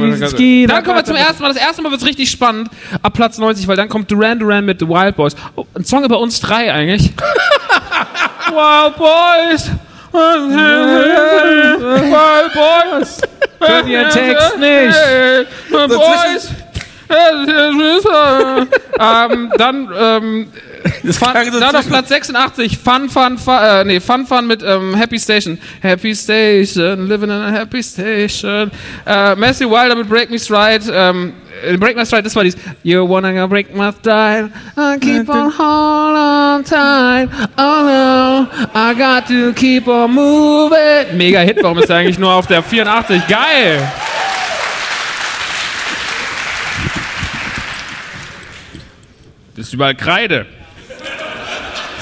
dann 0.68 0.84
kommen 0.84 0.98
wir 0.98 1.04
zum 1.04 1.16
ersten 1.16 1.42
Mal. 1.42 1.50
Das 1.54 1.58
erste 1.62 1.82
Mal 1.82 1.90
wird 1.92 2.02
es 2.02 2.08
richtig 2.08 2.30
spannend. 2.30 2.70
Ab 3.02 3.14
Platz 3.14 3.38
90, 3.40 3.68
weil 3.68 3.76
dann 3.76 3.90
kommt 3.90 4.12
Duran 4.12 4.38
Duran 4.40 4.66
mit 4.66 4.80
The 4.80 4.88
Wild 4.88 5.16
Boys. 5.16 5.36
Oh, 5.56 5.66
ein 5.76 5.84
Song 5.84 6.04
über 6.06 6.20
uns 6.20 6.40
drei 6.40 6.72
eigentlich. 6.72 7.12
Wild 8.52 8.98
Boys. 8.98 9.72
Wild 11.34 12.54
Boys. 12.54 13.22
Können 13.60 13.88
Ihren 13.90 14.10
Text 14.12 14.60
nicht. 14.60 14.96
Boys. 15.72 16.52
ähm, 19.00 19.52
dann 19.58 19.90
ähm, 19.98 20.48
Klang 21.18 21.52
so 21.52 21.60
dann 21.60 21.76
auf 21.76 21.88
Platz 21.88 22.10
86 22.10 22.78
Fun 22.78 23.10
Fun 23.10 23.38
Fun 23.38 23.58
äh, 23.62 23.84
nee 23.84 24.00
Fun 24.00 24.26
Fun 24.26 24.48
mit 24.48 24.64
ähm, 24.64 24.96
Happy 24.96 25.20
Station. 25.20 25.58
Happy 25.82 26.16
Station 26.16 27.08
living 27.08 27.30
in 27.30 27.32
a 27.32 27.52
Happy 27.52 27.84
Station. 27.84 28.72
Äh, 29.06 29.36
Messi 29.36 29.66
Wilder 29.66 29.96
mit 29.96 30.10
Break 30.10 30.30
Me 30.30 30.40
Stride. 30.40 30.86
Ähm, 30.92 31.34
äh, 31.64 31.78
Break 31.78 31.96
My 31.96 32.06
Stride 32.06 32.24
das 32.24 32.36
war 32.36 32.44
dies. 32.44 32.56
You 32.84 33.08
wanna 33.08 33.34
go 33.34 33.48
break 33.48 33.76
my 33.76 33.92
stride 33.92 34.50
I 34.76 34.98
keep 35.00 35.30
on 35.30 35.52
hold 35.58 36.18
on 36.18 36.64
tight 36.64 37.30
Oh 37.58 37.84
no. 37.84 38.48
I 38.74 38.94
got 38.94 39.28
to 39.28 39.54
keep 39.54 39.88
on 39.88 40.14
moving. 40.14 41.18
Mega 41.18 41.40
Hit 41.40 41.62
warum 41.62 41.78
ist 41.80 41.90
der 41.90 41.98
eigentlich 41.98 42.20
nur 42.20 42.32
auf 42.34 42.48
der 42.48 42.64
84 42.64 43.28
geil! 43.28 43.88
Das 49.56 49.66
ist 49.66 49.74
überall 49.74 49.96
Kreide. 49.96 50.46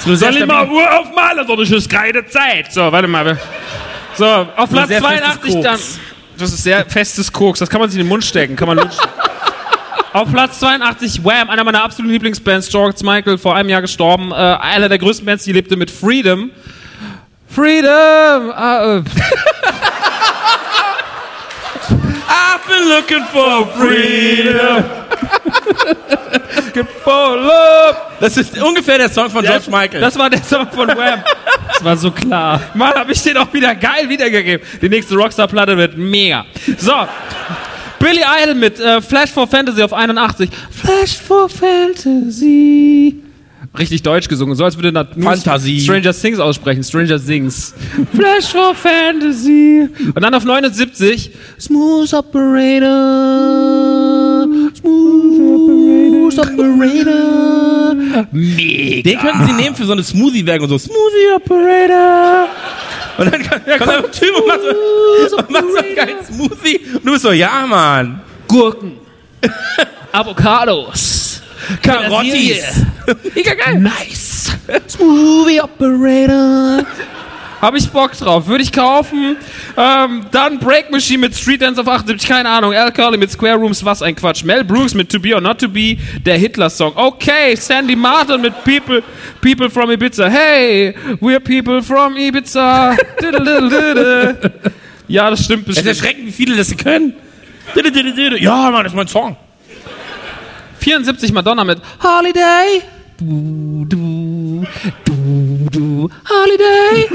Soll 0.06 0.38
ich 0.38 0.46
mal 0.46 0.70
Uhr 0.70 1.00
aufmalen, 1.00 1.48
sonst 1.48 1.72
ist 1.72 1.90
Kreide 1.90 2.26
Zeit. 2.28 2.72
So, 2.72 2.92
warte 2.92 3.08
mal. 3.08 3.38
So, 4.16 4.26
auf 4.26 4.70
Platz 4.70 4.88
sehr 4.88 5.02
festes 5.02 5.22
82 5.42 5.54
Koks. 5.54 5.64
dann. 5.64 5.80
Das 6.38 6.54
ist 6.54 6.64
sehr 6.64 6.86
festes 6.86 7.32
Koks, 7.32 7.60
das 7.60 7.70
kann 7.70 7.80
man 7.82 7.90
sich 7.90 8.00
in 8.00 8.06
den 8.06 8.10
Mund 8.10 8.24
stecken, 8.24 8.56
kann 8.56 8.68
man 8.68 8.78
lutschen. 8.78 9.04
Auf 10.14 10.32
Platz 10.32 10.60
82 10.62 11.26
Wham, 11.26 11.50
einer 11.50 11.66
meiner 11.66 11.84
absoluten 11.84 12.14
Lieblingsbands, 12.14 12.70
George 12.70 13.00
Michael, 13.04 13.38
vor 13.38 13.54
einem 13.54 13.68
Jahr 13.68 13.82
gestorben. 13.82 14.32
Äh, 14.32 14.36
einer 14.36 14.88
der 14.88 14.98
größten 14.98 15.26
Bands, 15.26 15.44
die 15.44 15.52
lebte 15.52 15.76
mit 15.76 15.92
Freedom. 15.92 16.52
Freedom! 17.50 18.50
Äh, 18.50 19.02
I've 22.30 22.66
been 22.66 22.88
looking 22.88 23.26
for 23.34 23.68
freedom. 23.78 24.86
Das 28.20 28.38
ist 28.38 28.62
ungefähr 28.62 28.98
der 28.98 29.10
Song 29.10 29.30
von 29.30 29.44
George 29.44 29.70
Michael. 29.70 30.02
Das 30.02 30.18
war 30.18 30.30
der 30.30 30.44
Song 30.44 30.68
von 30.72 30.88
Wham. 30.90 31.24
Das 31.68 31.84
war 31.84 31.98
so 31.98 32.12
klar. 32.12 32.62
Mann, 32.74 32.94
hab 32.94 33.10
ich 33.10 33.22
den 33.22 33.38
auch 33.38 33.52
wieder 33.54 33.76
geil 33.76 34.08
wiedergegeben. 34.08 34.66
Die 34.82 34.90
nächste 34.90 35.16
Rockstar-Platte 35.16 35.78
wird 35.78 35.98
mega. 35.98 36.46
So. 36.78 36.94
Billy 38.00 38.22
Idol 38.44 38.56
mit 38.56 38.80
äh, 38.80 39.02
Flash 39.02 39.32
for 39.32 39.48
Fantasy 39.48 39.82
auf 39.82 39.94
81. 39.94 40.50
Flash 40.70 41.18
for 41.18 41.50
Fantasy. 41.50 43.16
Richtig 43.78 44.04
deutsch 44.04 44.30
gesungen, 44.30 44.56
so 44.56 44.64
als 44.64 44.78
würde 44.78 44.92
nur 44.92 45.06
Fantasie. 45.22 45.82
Stranger 45.82 46.14
Things 46.14 46.40
aussprechen. 46.40 46.84
Stranger 46.84 47.20
Things. 47.24 47.74
Flash 48.14 48.52
for 48.52 48.74
Fantasy. 48.74 49.90
Und 50.14 50.22
dann 50.22 50.34
auf 50.34 50.46
79. 50.46 51.32
Smooth 51.60 52.14
Operator. 52.14 52.88
Smooth 54.80 55.40
Operator. 55.40 55.65
Mega. 58.32 59.02
Den 59.02 59.20
könnten 59.20 59.46
sie 59.48 59.54
nehmen 59.54 59.76
für 59.76 59.86
so 59.86 59.94
eine 59.94 60.04
Smoothie-Werbung, 60.04 60.68
so 60.68 60.78
Smoothie 60.78 61.34
Operator. 61.36 62.48
Und 63.18 63.32
dann 63.32 63.42
kommt 63.42 63.66
kommt 63.66 63.68
einfach 63.68 64.04
ein 64.04 64.12
Typ 64.12 64.36
und 64.36 64.48
macht 64.48 64.60
so, 65.30 65.38
und 65.38 65.50
macht 65.50 65.66
so 65.72 65.78
einen 65.78 65.96
geilen 65.96 66.26
Smoothie. 66.26 66.80
Und 66.94 67.06
du 67.06 67.12
bist 67.12 67.24
so, 67.24 67.32
ja, 67.32 67.66
Mann. 67.68 68.22
Gurken. 68.48 68.98
Avocados. 70.12 71.42
Karottis. 71.82 72.86
Mega 73.36 73.54
geil. 73.54 73.80
Nice. 73.80 74.52
Smoothie 74.88 75.62
Operator. 75.62 76.86
Habe 77.66 77.80
ich 77.80 77.90
Bock 77.90 78.12
drauf, 78.12 78.46
würde 78.46 78.64
ich 78.64 78.72
kaufen. 78.72 79.38
Ähm, 79.76 80.28
dann 80.32 80.60
Break 80.60 80.92
Machine 80.92 81.18
mit 81.18 81.36
Street 81.36 81.64
Dance 81.64 81.82
auf 81.82 81.88
78, 81.88 82.30
keine 82.30 82.48
Ahnung. 82.48 82.76
Al 82.76 82.92
Curly 82.92 83.18
mit 83.18 83.32
Square 83.32 83.56
Rooms, 83.56 83.84
was 83.84 84.04
ein 84.04 84.16
Quatsch. 84.16 84.44
Mel 84.44 84.64
Brooks 84.64 84.94
mit 84.94 85.12
To 85.12 85.20
Be 85.20 85.34
or 85.34 85.42
Not 85.42 85.62
To 85.62 85.68
Be, 85.68 85.98
der 86.24 86.38
Hitler-Song. 86.38 86.92
Okay, 86.96 87.56
Sandy 87.56 87.96
Martin 87.96 88.42
mit 88.42 88.54
People, 88.64 89.02
People 89.42 89.68
from 89.72 89.90
Ibiza. 89.90 90.28
Hey, 90.30 90.94
we're 91.20 91.40
people 91.40 91.82
from 91.82 92.16
Ibiza. 92.16 92.96
Ja, 95.08 95.30
das 95.32 95.46
stimmt 95.46 95.68
Es 95.68 95.78
ist 95.78 95.84
bestimmt. 95.84 95.88
erschreckend, 95.88 96.28
wie 96.28 96.32
viele 96.32 96.56
das 96.58 96.76
können. 96.78 97.14
Ja, 98.40 98.70
Mann, 98.70 98.84
das 98.84 98.94
ist 98.94 98.96
mein 98.96 99.08
Song. 99.08 99.36
74 100.80 101.32
Madonna 101.32 101.64
mit 101.64 101.80
Holiday. 102.04 102.84
Du, 103.18 103.86
du, 103.88 104.66
du, 105.06 105.70
du, 105.72 106.10
Holiday. 106.30 107.08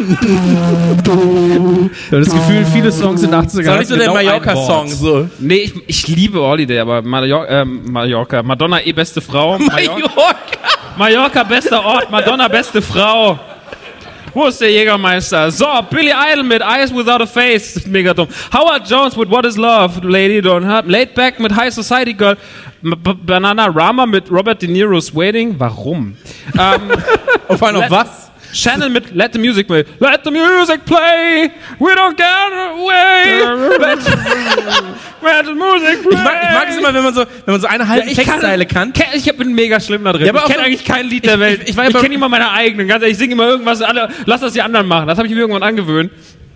Ich 1.92 2.12
habe 2.12 2.24
das 2.24 2.30
Gefühl, 2.30 2.64
viele 2.72 2.90
Songs 2.90 3.22
in 3.22 3.30
den 3.30 3.40
80er 3.40 3.64
Das 3.64 3.74
ist 3.74 3.78
nicht 3.80 3.88
so 3.88 3.96
der 3.96 4.06
genau 4.06 4.16
ein 4.16 4.24
Mallorca-Song. 4.24 4.88
So. 4.88 5.28
Nee, 5.38 5.56
ich, 5.56 5.74
ich 5.86 6.08
liebe 6.08 6.40
Holiday, 6.40 6.78
aber 6.78 7.02
Mallorca, 7.02 7.60
ähm, 7.60 7.82
Mallorca, 7.92 8.42
Madonna 8.42 8.80
eh 8.80 8.92
beste 8.92 9.20
Frau. 9.20 9.58
Mallorca, 9.58 9.92
Mallorca. 9.92 10.36
Mallorca 10.96 11.42
bester 11.42 11.84
Ort, 11.84 12.10
Madonna 12.10 12.48
beste 12.48 12.80
Frau. 12.80 13.38
Wo 14.32 14.46
ist 14.46 14.60
der 14.60 14.70
Jägermeister? 14.70 15.50
So, 15.50 15.66
Billy 15.90 16.12
Idol 16.32 16.44
mit 16.44 16.62
Eyes 16.62 16.94
Without 16.94 17.22
a 17.22 17.26
Face. 17.26 17.84
Mega 17.86 18.14
dumm. 18.14 18.28
Howard 18.52 18.88
Jones 18.88 19.16
mit 19.16 19.28
What 19.28 19.44
is 19.44 19.56
Love? 19.56 20.00
Lady 20.02 20.38
Don't 20.40 20.64
Hurt. 20.64 20.86
Laid 20.86 21.14
Back 21.14 21.40
mit 21.40 21.54
High 21.54 21.72
Society 21.74 22.14
Girl. 22.14 22.36
Banana 22.82 23.66
Rama 23.66 24.06
mit 24.06 24.30
Robert 24.30 24.62
De 24.62 24.68
Niro's 24.68 25.14
Waiting. 25.14 25.54
Warum? 25.58 26.16
ähm, 26.58 26.80
Auf 27.48 27.62
einmal 27.62 27.84
auf 27.84 27.90
was? 27.90 28.30
Shannon 28.52 28.92
mit 28.92 29.14
Let 29.14 29.32
the 29.32 29.38
Music 29.38 29.66
Play. 29.68 29.84
Let 30.00 30.20
the 30.24 30.30
Music 30.30 30.84
Play. 30.84 31.50
We 31.78 31.92
don't 31.94 32.16
get 32.16 32.26
away. 32.74 33.78
Let, 33.78 33.98
let 35.22 35.46
the 35.46 35.54
Music 35.54 36.02
Play. 36.02 36.14
Ich 36.18 36.24
mag, 36.24 36.34
ich 36.42 36.50
mag 36.54 36.68
es 36.68 36.76
immer, 36.76 36.92
wenn 36.94 37.02
man 37.04 37.14
so, 37.14 37.20
wenn 37.44 37.52
man 37.54 37.60
so 37.60 37.66
eine 37.68 37.86
halbe 37.86 38.08
ich 38.10 38.16
kann- 38.16 38.24
Textzeile 38.26 38.66
kann. 38.66 38.92
Ke- 38.92 39.04
Ich 39.14 39.36
bin 39.36 39.54
mega 39.54 39.78
schlimm 39.78 40.02
da 40.02 40.12
drin. 40.12 40.26
Ja, 40.26 40.34
ich 40.34 40.44
kenne 40.46 40.64
eigentlich 40.64 40.84
kein 40.84 41.06
Lied 41.06 41.24
der 41.26 41.34
Ich- 41.34 41.40
Welt. 41.40 41.60
ich- 41.62 41.68
ich 41.70 41.76
ja 41.76 41.90
bei- 41.90 42.00
kenne 42.00 42.14
immer 42.14 42.28
meine 42.28 42.50
eigenen. 42.50 42.88
Ganz 42.88 43.02
ehrlich, 43.02 43.12
ich 43.12 43.18
singe 43.18 43.34
immer 43.34 43.46
irgendwas. 43.46 43.82
Alle, 43.82 44.08
lass 44.26 44.40
das 44.40 44.52
die 44.52 44.62
anderen 44.62 44.88
machen. 44.88 45.06
Das 45.06 45.16
habe 45.18 45.28
ich 45.28 45.34
mir 45.34 45.40
irgendwann 45.40 45.62
angewöhnt. 45.62 46.10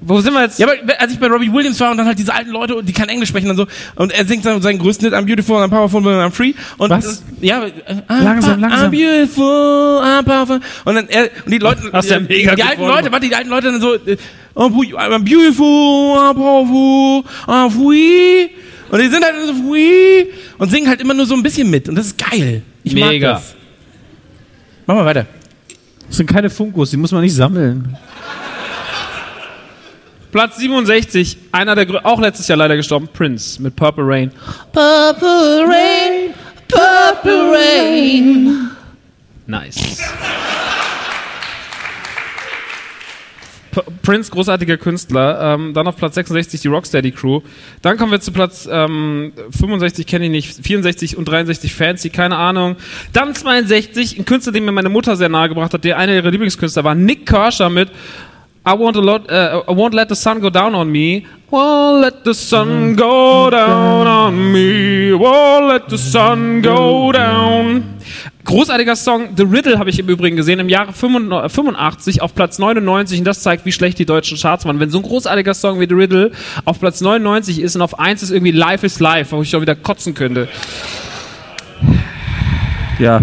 Wo 0.06 0.20
sind 0.20 0.35
wir 0.35 0.43
jetzt? 0.43 0.59
Ja, 0.59 0.66
aber 0.66 1.01
als 1.01 1.12
ich 1.12 1.18
bei 1.18 1.26
Robbie 1.28 1.51
Williams 1.52 1.81
war 1.81 1.90
und 1.90 1.97
dann 1.97 2.06
halt 2.06 2.18
diese 2.18 2.35
alten 2.35 2.51
Leute, 2.51 2.82
die 2.82 2.93
kein 2.93 3.09
Englisch 3.09 3.31
sprechen 3.31 3.48
und 3.51 3.56
so, 3.56 3.66
und 3.97 4.12
er 4.12 4.24
singt 4.26 4.44
dann 4.44 4.60
seinen 4.60 4.78
größten 4.78 5.06
Hit, 5.09 5.14
I'm 5.18 5.24
beautiful, 5.24 5.56
I'm 5.56 5.68
powerful, 5.68 6.02
I'm 6.02 6.31
free. 6.31 6.52
Und 6.76 6.90
Was? 6.90 7.22
Ja, 7.40 7.64
äh, 7.64 7.70
I'm, 8.09 8.22
Langsam, 8.22 8.59
I'm 8.59 8.60
langsam. 8.60 8.90
beautiful, 8.90 10.01
I'm 10.02 10.22
powerful. 10.22 10.60
Und 10.85 10.94
dann 10.94 11.09
er, 11.09 11.31
und 11.44 11.52
die 11.52 11.59
Leute, 11.59 11.82
Hast 11.93 12.10
ja 12.10 12.20
die, 12.20 12.26
mega 12.35 12.55
die 12.55 12.62
alten. 12.62 12.82
Leute, 12.82 13.10
warte, 13.10 13.26
die 13.28 13.35
alten 13.35 13.48
Leute 13.51 13.72
dann 13.72 13.81
so, 13.81 13.94
äh, 13.94 14.16
oh, 14.55 14.66
I'm 14.66 15.24
beautiful, 15.24 16.18
I'm 16.18 16.35
powerful, 16.35 17.24
I'm 17.47 17.70
free. 17.70 18.51
Und 18.90 19.01
die 19.01 19.09
sind 19.09 19.24
halt 19.24 19.35
so 19.47 19.55
free 19.55 20.26
und 20.59 20.70
singen 20.70 20.89
halt 20.89 21.01
immer 21.01 21.14
nur 21.14 21.26
so 21.26 21.35
ein 21.35 21.43
bisschen 21.43 21.70
mit. 21.70 21.89
Und 21.89 21.97
das 21.97 22.06
ist 22.06 22.18
geil. 22.18 22.62
Ich 22.82 22.94
Mega. 22.94 23.32
mag 23.32 23.40
das. 23.40 23.55
Mach 24.86 24.94
mal 24.97 25.05
weiter. 25.06 25.26
Das 26.06 26.18
sind 26.18 26.28
keine 26.28 26.51
Funkos, 26.51 26.90
die 26.90 26.97
muss 26.98 27.10
man 27.10 27.22
nicht 27.22 27.35
sammeln. 27.35 27.97
Platz 30.35 30.56
67. 30.56 31.39
Einer 31.52 31.77
der, 31.77 32.05
auch 32.05 32.20
letztes 32.20 32.48
Jahr 32.48 32.59
leider 32.59 32.74
gestorben. 32.74 33.06
Prince 33.06 33.62
mit 33.62 33.77
Purple 33.77 34.05
Rain. 34.05 34.32
Purple 34.73 35.65
rain, 35.65 36.35
purple 36.66 37.52
rain. 37.52 38.70
Nice. 39.47 40.02
Prince, 44.02 44.32
großartiger 44.32 44.77
Künstler. 44.77 45.55
Ähm, 45.55 45.73
dann 45.73 45.86
auf 45.86 45.94
Platz 45.94 46.16
66 46.16 46.62
die 46.62 46.66
Rocksteady 46.66 47.12
Crew. 47.12 47.40
Dann 47.82 47.97
kommen 47.97 48.11
wir 48.11 48.20
zu 48.20 48.32
Platz 48.32 48.69
ähm, 48.69 49.35
65, 49.51 50.05
kenne 50.05 50.24
ich 50.24 50.31
nicht. 50.32 50.66
64 50.66 51.16
und 51.16 51.27
63 51.27 51.73
Fancy, 51.73 52.11
keine 52.11 52.39
Ahnung. 52.39 52.74
Dann 53.12 53.36
62, 53.36 54.19
ein 54.19 54.24
Künstler, 54.24 54.52
den 54.52 54.65
mir 54.65 54.73
meine 54.73 54.89
Mutter 54.89 55.15
sehr 55.15 55.28
nahe 55.28 55.48
gebracht 55.48 55.74
hat, 55.74 55.85
der 55.85 55.97
einer 55.97 56.12
ihrer 56.12 56.32
Lieblingskünstler 56.32 56.82
war. 56.82 56.97
Nick 56.97 57.24
Kershaw 57.24 57.70
mit 57.70 57.93
I 58.66 58.73
won't, 58.73 58.97
lot, 58.97 59.31
uh, 59.31 59.62
I 59.69 59.73
won't 59.73 59.93
let 59.93 60.09
the 60.09 60.15
sun 60.15 60.41
go 60.41 60.49
down 60.49 60.74
on 60.74 60.91
me. 60.91 61.27
Won't 61.51 62.01
let 62.01 62.24
the 62.24 62.32
sun 62.32 62.97
go 62.97 63.51
down 63.51 64.07
on 64.07 64.53
me. 64.53 65.12
Won't 65.12 65.69
let 65.69 65.89
the 65.91 65.99
sun 65.99 66.62
go 66.62 67.12
down. 67.12 67.85
Großartiger 68.47 68.97
Song. 68.97 69.36
The 69.36 69.43
Riddle 69.43 69.78
habe 69.78 69.91
ich 69.91 69.99
im 69.99 70.09
Übrigen 70.09 70.36
gesehen 70.36 70.61
im 70.61 70.70
Jahre 70.70 70.95
85 70.95 72.23
auf 72.23 72.35
Platz 72.35 72.59
99 72.59 73.19
und 73.19 73.24
das 73.27 73.41
zeigt, 73.41 73.66
wie 73.66 73.73
schlecht 73.73 73.99
die 73.99 74.07
deutschen 74.07 74.39
Charts 74.39 74.65
waren. 74.65 74.81
Wenn 74.81 74.89
so 74.91 74.99
ein 74.99 75.03
großartiger 75.03 75.53
Song 75.53 75.78
wie 75.78 75.86
The 75.86 75.95
Riddle 75.95 76.32
auf 76.65 76.81
Platz 76.81 77.03
99 77.03 77.61
ist 77.61 77.77
und 77.77 77.82
auf 77.82 77.99
1 77.99 78.23
ist 78.23 78.31
irgendwie 78.31 78.53
Life 78.53 78.85
is 78.85 78.99
Life, 78.99 79.36
wo 79.36 79.43
ich 79.43 79.51
schon 79.51 79.61
wieder 79.61 79.74
kotzen 79.74 80.15
könnte. 80.15 80.49
Ja. 82.99 83.20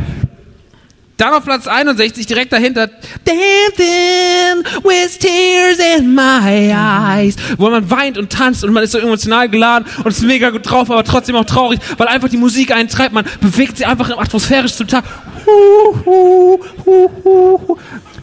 Dann 1.21 1.35
auf 1.35 1.43
Platz 1.43 1.67
61, 1.67 2.25
direkt 2.25 2.51
dahinter, 2.51 2.87
Dancing 3.25 4.63
with 4.81 5.19
Tears 5.19 5.77
in 5.95 6.15
My 6.15 6.71
Eyes, 6.73 7.35
wo 7.59 7.69
man 7.69 7.87
weint 7.91 8.17
und 8.17 8.31
tanzt 8.31 8.63
und 8.63 8.73
man 8.73 8.83
ist 8.83 8.93
so 8.93 8.97
emotional 8.97 9.47
geladen 9.47 9.87
und 9.99 10.07
ist 10.07 10.23
mega 10.23 10.49
gut 10.49 10.67
drauf, 10.67 10.89
aber 10.89 11.03
trotzdem 11.03 11.35
auch 11.35 11.45
traurig, 11.45 11.79
weil 11.97 12.07
einfach 12.07 12.27
die 12.27 12.37
Musik 12.37 12.71
einen 12.73 12.89
treibt, 12.89 13.13
man 13.13 13.23
bewegt 13.39 13.77
sie 13.77 13.85
einfach 13.85 14.09
atmosphärisch 14.09 14.73
zum 14.73 14.87
Tag. 14.87 15.03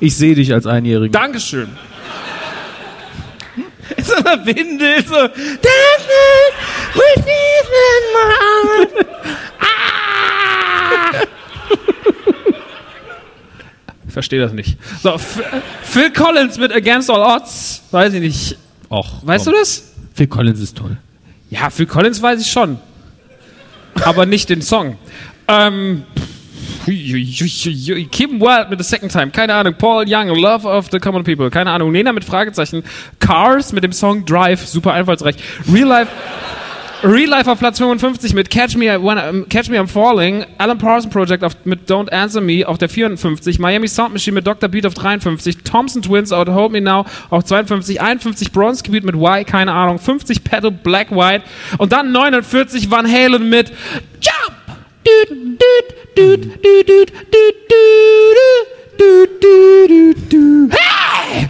Ich 0.01 0.17
sehe 0.17 0.35
dich 0.35 0.53
als 0.53 0.67
Einjährigen. 0.67 1.13
Dankeschön. 1.13 1.69
Ist 3.97 4.13
aber 4.13 4.45
Windel, 4.45 5.05
so. 5.07 5.15
Dancing 5.15 5.63
with 6.95 7.25
tears 7.25 7.69
in 7.79 8.03
my 8.13 8.35
eyes. 8.83 8.89
Ich 8.91 9.98
verstehe 14.19 14.41
das 14.41 14.53
nicht. 14.53 14.77
So, 15.01 15.17
Phil 15.85 16.11
Collins 16.11 16.59
mit 16.59 16.73
Against 16.73 17.09
All 17.09 17.37
Odds, 17.37 17.85
weiß 17.93 18.15
ich 18.15 18.21
nicht. 18.21 18.57
Och, 18.91 19.25
Weißt 19.25 19.47
du 19.47 19.53
das? 19.53 19.93
Phil 20.13 20.27
Collins 20.27 20.59
ist 20.59 20.77
toll. 20.77 20.97
Ja, 21.51 21.71
Phil 21.71 21.87
Collins 21.87 22.21
weiß 22.21 22.41
ich 22.41 22.51
schon. 22.51 22.79
Aber 24.05 24.27
nicht 24.27 24.51
den 24.51 24.61
Song. 24.61 24.99
Ähm. 25.47 26.03
Kim 26.85 28.41
Wilde 28.41 28.67
mit 28.71 28.83
The 28.83 28.89
Second 28.89 29.13
Time, 29.13 29.31
keine 29.31 29.55
Ahnung. 29.55 29.75
Paul 29.79 30.05
Young, 30.09 30.29
Love 30.29 30.67
of 30.67 30.89
the 30.91 30.99
Common 30.99 31.23
People, 31.23 31.49
keine 31.51 31.71
Ahnung. 31.71 31.93
Nena 31.93 32.13
mit 32.13 32.25
Fragezeichen. 32.25 32.83
Cars 33.21 33.73
mit 33.73 33.85
dem 33.85 33.93
Song 33.93 34.25
Drive, 34.25 34.67
super 34.67 34.95
einfallsreich. 34.95 35.37
Real 35.73 35.87
Life. 35.87 36.11
Real 37.05 37.29
Life 37.29 37.49
auf 37.49 37.61
Platz 37.61 37.79
55 37.79 38.35
mit 38.35 38.51
Catch 38.51 38.77
Me, 38.77 38.87
When, 39.01 39.49
Catch 39.49 39.69
Me 39.69 39.79
I'm 39.79 39.87
Falling, 39.87 40.45
Alan 40.59 40.79
Parsons 40.79 41.13
Project 41.13 41.45
auf, 41.45 41.57
mit 41.65 41.89
Don't 41.89 42.11
Answer 42.11 42.41
Me 42.41 42.67
auf 42.67 42.77
der 42.77 42.89
54, 42.89 43.61
Miami 43.61 43.87
Sound 43.87 44.13
Machine 44.13 44.35
mit 44.35 44.47
Dr. 44.47 44.69
Beat 44.69 44.85
auf 44.85 44.95
53, 44.95 45.59
Thompson 45.59 46.03
Twins 46.03 46.33
Out 46.33 46.49
Hold 46.49 46.73
Me 46.73 46.81
Now 46.81 47.05
auf 47.31 47.45
52, 47.45 48.01
51 48.01 48.51
Bronze 48.51 48.83
Gebiet 48.83 49.05
mit 49.05 49.15
Y, 49.15 49.45
keine 49.47 49.73
Ahnung, 49.73 50.01
50 50.01 50.43
Pedal 50.43 50.73
Black 50.73 51.13
White 51.13 51.45
und 51.79 51.93
dann 51.93 52.11
49 52.11 52.91
Van 52.91 53.07
Halen 53.07 53.49
mit 53.49 53.71
Jump! 54.21 54.57
Hey! 60.71 61.49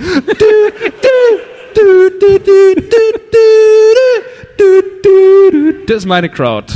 Das 5.86 5.98
ist 5.98 6.06
meine 6.06 6.28
Crowd. 6.28 6.74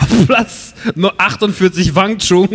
Auf 0.00 0.26
Platz 0.26 0.74
nur 0.94 1.14
48 1.18 1.94
Wang 1.94 2.18
Chung. 2.18 2.48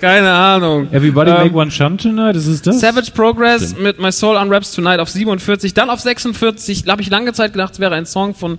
Keine 0.00 0.30
Ahnung. 0.30 0.88
Everybody 0.92 1.30
ähm, 1.30 1.36
make 1.38 1.54
one 1.54 1.70
jump 1.70 2.00
tonight, 2.00 2.36
ist 2.36 2.66
das? 2.66 2.80
Savage 2.80 3.10
Progress 3.14 3.70
Stimmt. 3.70 3.82
mit 3.82 4.00
My 4.00 4.12
Soul 4.12 4.36
Unwraps 4.36 4.72
Tonight 4.72 4.98
auf 4.98 5.08
47, 5.08 5.74
dann 5.74 5.90
auf 5.90 6.00
46. 6.00 6.84
Da 6.84 6.92
habe 6.92 7.02
ich 7.02 7.10
lange 7.10 7.32
Zeit 7.32 7.52
gedacht, 7.52 7.74
es 7.74 7.80
wäre 7.80 7.94
ein 7.94 8.06
Song 8.06 8.34
von 8.34 8.58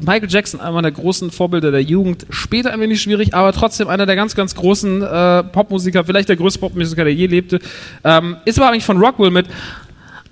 Michael 0.00 0.28
Jackson, 0.30 0.60
einer 0.60 0.82
der 0.82 0.92
großen 0.92 1.30
Vorbilder 1.30 1.70
der 1.70 1.82
Jugend. 1.82 2.26
Später 2.30 2.72
ein 2.72 2.80
wenig 2.80 3.02
schwierig, 3.02 3.34
aber 3.34 3.52
trotzdem 3.52 3.88
einer 3.88 4.06
der 4.06 4.16
ganz, 4.16 4.34
ganz 4.34 4.54
großen 4.54 5.02
äh, 5.02 5.44
Popmusiker, 5.44 6.04
vielleicht 6.04 6.28
der 6.28 6.36
größte 6.36 6.58
Popmusiker, 6.60 7.04
der 7.04 7.14
je 7.14 7.26
lebte. 7.26 7.58
Ähm, 8.04 8.36
ist 8.44 8.58
aber 8.58 8.70
eigentlich 8.70 8.84
von 8.84 8.98
Rockwell 8.98 9.30
mit 9.30 9.46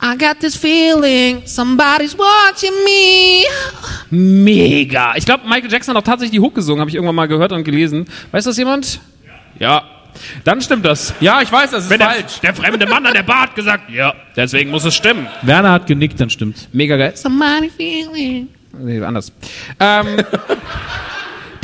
I 0.02 0.16
got 0.18 0.40
this 0.40 0.54
feeling 0.54 1.42
somebody's 1.46 2.16
watching 2.18 2.72
me. 2.84 3.44
Mega. 4.10 5.14
Ich 5.16 5.24
glaube, 5.24 5.48
Michael 5.48 5.72
Jackson 5.72 5.94
hat 5.94 6.02
auch 6.02 6.06
tatsächlich 6.06 6.32
die 6.32 6.40
Hook 6.40 6.54
gesungen, 6.54 6.80
habe 6.80 6.90
ich 6.90 6.96
irgendwann 6.96 7.14
mal 7.14 7.28
gehört 7.28 7.52
und 7.52 7.64
gelesen. 7.64 8.06
Weiß 8.30 8.44
das 8.44 8.58
jemand? 8.58 9.00
Ja. 9.58 9.84
Dann 10.44 10.60
stimmt 10.60 10.84
das. 10.84 11.14
Ja, 11.20 11.42
ich 11.42 11.50
weiß, 11.50 11.70
das 11.70 11.84
ist 11.84 11.90
Wenn 11.90 11.98
der, 11.98 12.08
falsch. 12.10 12.40
der 12.40 12.54
fremde 12.54 12.86
Mann 12.86 13.04
an 13.06 13.14
der 13.14 13.22
Bar 13.22 13.42
hat 13.42 13.54
gesagt, 13.54 13.90
ja, 13.90 14.14
deswegen 14.34 14.70
muss 14.70 14.84
es 14.84 14.94
stimmen. 14.94 15.26
Werner 15.42 15.72
hat 15.72 15.86
genickt, 15.86 16.18
dann 16.20 16.30
stimmt's. 16.30 16.68
Mega 16.72 16.96
geil. 16.96 17.12
Somebody 17.14 17.70
feeling. 17.70 18.48
Nee, 18.78 19.02
anders. 19.02 19.32
Ähm, 19.80 20.06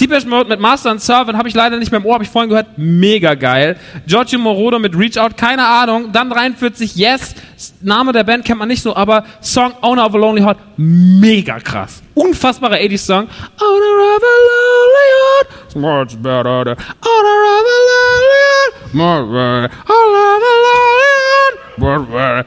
Deepesh 0.01 0.25
Mode 0.27 0.49
mit 0.49 0.59
Master 0.59 0.91
and 0.91 1.01
Servant 1.01 1.39
habe 1.39 1.49
ich 1.49 1.55
leider 1.55 1.77
nicht 1.79 1.93
mehr 1.93 2.01
im 2.01 2.07
Ohr, 2.07 2.15
habe 2.15 2.25
ich 2.25 2.31
vorhin 2.31 2.49
gehört. 2.49 2.67
Mega 2.77 3.35
geil. 3.35 3.77
Giorgio 4.07 4.39
Moroder 4.41 4.81
mit 4.81 4.99
Reach 4.99 5.17
Out, 5.19 5.37
keine 5.37 5.65
Ahnung. 5.65 6.11
Dann 6.13 6.29
43, 6.29 6.97
Yes. 6.97 7.35
Name 7.81 8.11
der 8.13 8.25
Band 8.25 8.45
kennt 8.45 8.59
man 8.59 8.67
nicht 8.67 8.83
so, 8.83 8.97
aber 8.97 9.25
Song 9.41 9.73
Owner 9.83 10.05
of 10.07 10.15
a 10.15 10.19
Lonely 10.19 10.43
Heart, 10.43 10.59
mega 10.77 11.61
krass. 11.61 12.03
Unfassbarer 12.15 12.75
80s 12.75 12.99
Song. 13.07 13.29
Owner 13.61 14.17
of 14.17 14.23
a 14.23 14.37
Lonely 14.51 15.09
Heart, 15.21 15.77
much 15.77 16.17
better. 16.21 16.65
than 16.65 16.77
Owner 17.05 17.39
of 17.47 17.65
a 17.65 17.79
Lonely 17.93 18.43
Heart, 18.43 18.95
much 18.95 19.29
better. 19.31 19.71
Owner 19.87 20.25
of 20.35 20.43
a 20.43 20.55
Lonely 20.67 21.13
Heart, 21.23 21.79
much 21.79 22.09
better. 22.11 22.45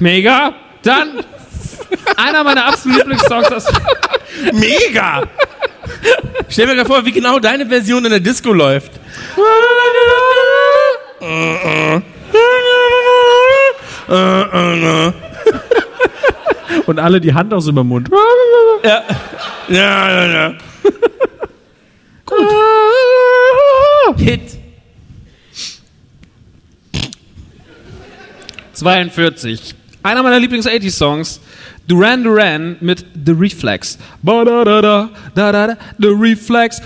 Mega. 0.00 0.52
Dann 0.82 1.24
einer 2.16 2.44
meiner 2.44 2.66
absoluten 2.66 2.98
Lieblingssongs 2.98 3.52
aus 3.52 3.66
Mega! 4.52 5.22
Stell 6.48 6.66
mir 6.66 6.74
gerade 6.74 6.88
vor, 6.88 7.04
wie 7.04 7.12
genau 7.12 7.38
deine 7.38 7.66
Version 7.66 8.04
in 8.04 8.10
der 8.10 8.20
Disco 8.20 8.52
läuft. 8.52 8.92
Und 16.86 16.98
alle 16.98 17.20
die 17.20 17.34
Hand 17.34 17.52
aus 17.52 17.66
über 17.66 17.82
den 17.82 17.88
Mund. 17.88 18.08
Ja, 18.82 19.04
ja, 19.68 20.26
ja. 20.26 20.54
Hit. 24.16 24.58
42. 28.72 29.74
einer 30.08 30.22
meiner 30.22 30.38
Lieblings-80s-Songs. 30.38 31.40
Duran 31.86 32.24
Duran 32.24 32.76
mit 32.80 33.04
The 33.26 33.32
Reflex. 33.32 33.98
The 34.22 34.30
Reflex. 36.00 36.80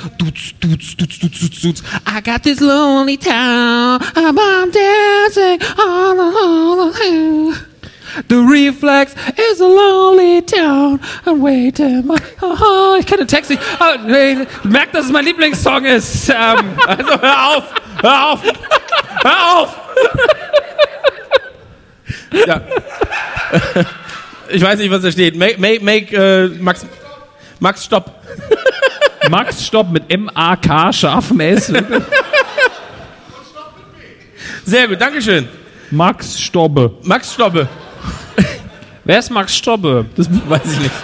I 2.07 2.21
got 2.21 2.43
this 2.43 2.61
lonely 2.61 3.17
town. 3.17 4.01
I'm 4.15 4.71
dancing 4.71 5.61
all 5.79 6.21
alone. 6.21 7.55
The 8.29 8.37
Reflex 8.37 9.15
is 9.39 9.61
a 9.61 9.67
lonely 9.67 10.43
town. 10.43 11.01
I'm 11.25 11.41
waiting. 11.41 12.11
Ich 12.99 13.07
kann 13.07 13.19
den 13.19 13.29
Text 13.29 13.51
nicht. 13.51 13.63
Nee, 14.07 14.47
merkt, 14.65 14.95
dass 14.95 15.07
es 15.07 15.13
mein 15.13 15.25
Lieblingssong 15.25 15.85
ist. 15.85 16.29
Ähm, 16.29 16.75
also 16.87 17.21
hör 17.21 17.57
auf. 17.57 17.65
Hör 18.03 18.33
auf. 18.33 18.43
Hör 19.23 19.57
auf. 19.59 19.79
Ja. 22.47 22.61
Ich 24.49 24.63
weiß 24.63 24.79
nicht, 24.79 24.91
was 24.91 25.03
da 25.03 25.11
steht. 25.11 25.37
Make, 25.37 25.59
make, 25.59 25.83
make 25.83 26.15
äh, 26.15 26.49
Max, 26.61 26.85
Max, 27.59 27.85
stopp. 27.85 28.13
Max 29.31 29.65
Stopp 29.65 29.91
mit 29.91 30.05
M-A-K, 30.09 30.93
scharfem 30.93 31.41
S. 31.41 31.73
Sehr 34.65 34.89
gut, 34.89 35.01
Dankeschön. 35.01 35.49
Max 35.91 36.41
Stobbe. 36.41 36.93
Max 37.03 37.33
Stoppe. 37.35 37.69
Wer 39.05 39.19
ist 39.19 39.31
Max 39.31 39.57
Stobbe? 39.57 40.07
Das 40.17 40.29
weiß 40.31 40.73
ich 40.73 40.81
nicht. 40.81 40.95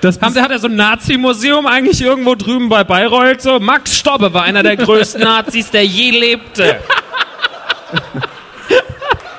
Das 0.00 0.20
Haben, 0.20 0.34
hat 0.34 0.50
er 0.50 0.58
so 0.58 0.68
ein 0.68 0.76
Nazi-Museum 0.76 1.66
eigentlich 1.66 2.00
irgendwo 2.00 2.34
drüben 2.34 2.70
bei 2.70 2.84
Bayreuth? 2.84 3.42
So? 3.42 3.60
Max 3.60 3.98
Stobbe 3.98 4.32
war 4.32 4.44
einer 4.44 4.62
der 4.62 4.76
größten 4.76 5.22
Nazis, 5.22 5.70
der 5.70 5.84
je 5.84 6.10
lebte. 6.10 6.80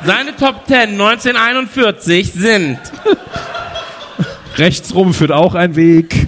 Seine 0.05 0.35
Top 0.35 0.65
10 0.67 0.91
1941 0.99 2.33
sind 2.33 2.79
Rechtsrum 4.57 5.13
führt 5.13 5.31
auch 5.31 5.55
ein 5.55 5.75
Weg. 5.75 6.27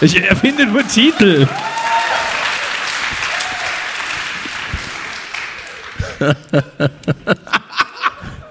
Ich 0.00 0.22
erfinde 0.22 0.66
nur 0.66 0.86
Titel. 0.86 1.46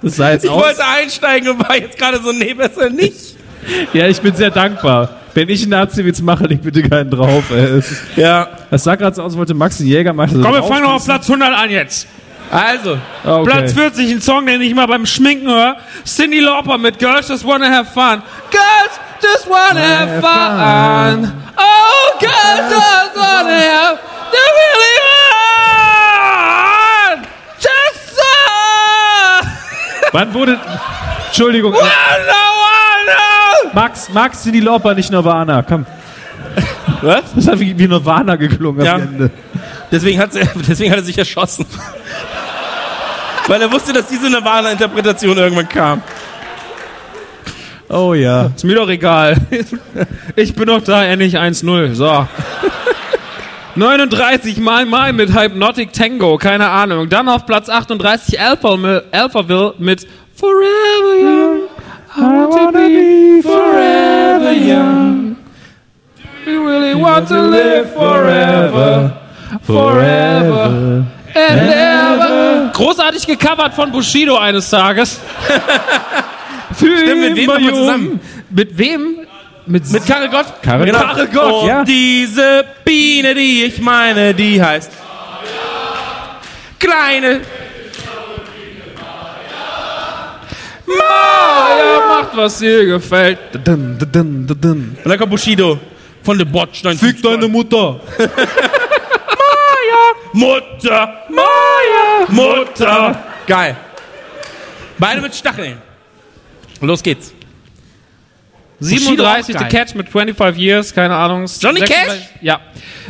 Das 0.01 0.15
sah 0.15 0.31
jetzt 0.31 0.45
Ich 0.45 0.49
aus. 0.51 0.61
wollte 0.63 0.85
einsteigen 0.85 1.49
und 1.49 1.59
war 1.67 1.75
jetzt 1.75 1.97
gerade 1.97 2.19
so, 2.21 2.31
nee, 2.31 2.53
besser 2.53 2.89
nicht. 2.89 3.35
Ja, 3.93 4.07
ich 4.07 4.21
bin 4.21 4.33
sehr 4.35 4.51
dankbar. 4.51 5.09
Wenn 5.33 5.49
ich 5.49 5.63
einen 5.63 5.71
Nazi-Witz 5.71 6.21
mache, 6.21 6.45
leg 6.45 6.61
bitte 6.61 6.81
keinen 6.87 7.09
drauf. 7.11 7.43
Ey. 7.51 7.81
Ja, 8.15 8.47
Das 8.71 8.83
sah 8.83 8.95
gerade 8.95 9.15
so 9.15 9.21
aus, 9.23 9.31
als 9.33 9.37
wollte 9.37 9.53
Max 9.53 9.77
den 9.77 9.87
Jägermeister. 9.87 10.37
so 10.37 10.43
Komm, 10.43 10.53
wir 10.53 10.63
fangen 10.63 10.83
noch 10.83 10.93
auf. 10.93 11.05
Platz 11.05 11.27
100 11.29 11.53
an 11.53 11.69
jetzt. 11.69 12.07
Also, 12.51 12.97
Ah, 13.23 13.37
okay. 13.39 13.49
Platz 13.51 13.73
40, 13.73 14.11
ein 14.11 14.21
Song, 14.21 14.45
den 14.45 14.61
ich 14.61 14.73
mal 14.73 14.85
beim 14.87 15.05
Schminken 15.05 15.49
höre. 15.49 15.75
Cindy 16.05 16.39
Lauper 16.39 16.77
mit 16.77 16.97
Girls 16.99 17.27
Just 17.27 17.45
Wanna 17.45 17.67
Have 17.69 17.89
Fun. 17.93 18.21
Girls 18.51 18.99
Just 19.21 19.49
Wanna 19.49 19.81
Have 19.81 20.21
Fun. 20.21 21.33
Oh, 21.57 22.19
Girls 22.19 22.69
Just 22.69 23.15
Wanna 23.15 23.59
Have 23.59 23.99
They 24.31 24.47
really 24.59 24.97
want. 25.97 27.27
Just 27.59 28.15
so. 28.15 28.23
Wann 30.11 30.33
wurde. 30.33 30.59
Entschuldigung. 31.27 31.73
Wanna, 31.73 31.87
wanna. 31.89 33.73
Max, 33.73 34.09
Max, 34.09 34.43
die 34.43 34.59
Lauper, 34.59 34.93
nicht 34.93 35.11
Nirvana. 35.11 35.63
Komm. 35.63 35.85
was? 37.01 37.23
Das 37.35 37.47
hat 37.47 37.59
wie, 37.59 37.77
wie 37.77 37.87
Nirvana 37.87 38.35
geklungen 38.35 38.85
Ja. 38.85 38.95
am 38.95 39.01
Ende. 39.01 39.29
Deswegen 39.91 40.19
hat, 40.19 40.29
deswegen 40.67 40.91
hat 40.91 40.99
er 40.99 41.03
sich 41.05 41.17
erschossen. 41.17 41.65
Weil 43.47 43.61
er 43.61 43.71
wusste, 43.71 43.93
dass 43.93 44.07
diese 44.07 44.29
Nirvana-Interpretation 44.29 45.37
irgendwann 45.37 45.69
kam. 45.69 46.01
Oh 47.89 48.13
ja. 48.13 48.51
Ist 48.55 48.65
mir 48.65 48.75
doch 48.75 48.89
egal. 48.89 49.37
Ich 50.35 50.53
bin 50.53 50.67
doch 50.67 50.83
da, 50.83 51.05
endlich 51.05 51.37
1-0. 51.37 51.93
So. 51.93 52.27
39 53.75 54.57
Mal 54.59 54.85
Mal 54.85 55.13
mit 55.13 55.33
Hypnotic 55.33 55.93
Tango, 55.93 56.37
keine 56.37 56.67
Ahnung. 56.69 57.07
Dann 57.09 57.29
auf 57.29 57.45
Platz 57.45 57.69
38 57.69 58.39
Alphaville, 58.41 59.05
Alphaville 59.11 59.75
mit 59.77 60.07
Forever 60.35 61.15
Young. 61.21 61.59
I 62.17 62.21
want 62.21 62.73
to 62.73 62.81
be 62.81 63.41
forever 63.43 64.51
young. 64.51 65.35
You 66.47 66.67
really 66.67 66.95
want 66.95 67.27
to 67.27 67.39
live 67.39 67.93
forever, 67.93 69.11
forever 69.61 71.05
and 71.35 71.69
ever. 71.69 72.26
Großartig 72.77 73.25
gecovert 73.25 73.73
von 73.73 73.91
Bushido 73.91 74.37
eines 74.37 74.69
Tages. 74.69 75.19
Stimmt, 76.75 77.21
mit 77.21 77.35
wem 77.35 77.45
nochmal 77.47 77.73
zusammen? 77.73 78.19
Mit 78.51 78.77
wem? 78.77 79.15
Mit, 79.65 79.89
Mit 79.89 80.05
Karel 80.05 80.29
Gott? 80.29 80.45
Karel 80.61 80.85
genau. 80.85 80.99
Gott. 80.99 81.09
Karel 81.09 81.27
Gott. 81.27 81.63
Und 81.63 81.67
ja. 81.67 81.83
diese 81.83 82.65
Biene, 82.85 83.33
die 83.33 83.63
ich 83.63 83.81
meine, 83.81 84.35
die 84.35 84.61
heißt 84.61 84.91
Kleine. 86.79 87.41
Maya 90.85 92.07
macht, 92.07 92.37
was 92.37 92.61
ihr 92.61 92.85
gefällt. 92.85 93.39
Dun, 93.53 93.97
dun, 93.97 94.47
dun. 94.47 94.97
Und 95.03 95.09
dann 95.09 95.17
kommt 95.17 95.31
Bushido 95.31 95.79
von 96.21 96.37
The 96.37 96.45
Botch. 96.45 96.83
Fick 96.83 97.23
Mutter. 97.49 97.99
Mutter. 100.33 101.25
Maya. 101.29 102.06
Mutter. 102.29 103.23
Geil. 103.47 103.75
Beide 104.97 105.21
mit 105.21 105.35
Stacheln. 105.35 105.77
Los 106.81 107.01
geht's. 107.03 107.33
37 108.79 109.55
auch 109.55 109.59
The 109.59 109.67
geil. 109.67 109.85
Catch 109.85 109.95
mit 109.95 110.09
25 110.09 110.61
Years, 110.61 110.93
keine 110.93 111.15
Ahnung. 111.15 111.45
Johnny 111.59 111.79
36 111.79 111.87
Cash? 111.87 112.29
Ja. 112.41 112.59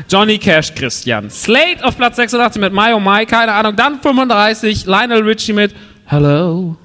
Johnny 0.10 0.38
Cash, 0.38 0.74
Christian. 0.74 1.30
Slate 1.30 1.84
auf 1.84 1.98
Platz 1.98 2.16
86 2.16 2.62
mit 2.62 2.72
My 2.74 2.94
Oh 2.94 3.00
My, 3.00 3.26
keine 3.26 3.52
Ahnung. 3.52 3.76
Dann 3.76 4.00
35 4.00 4.86
Lionel 4.86 5.24
Richie 5.24 5.54
mit 5.54 5.76
Hello. 6.06 6.78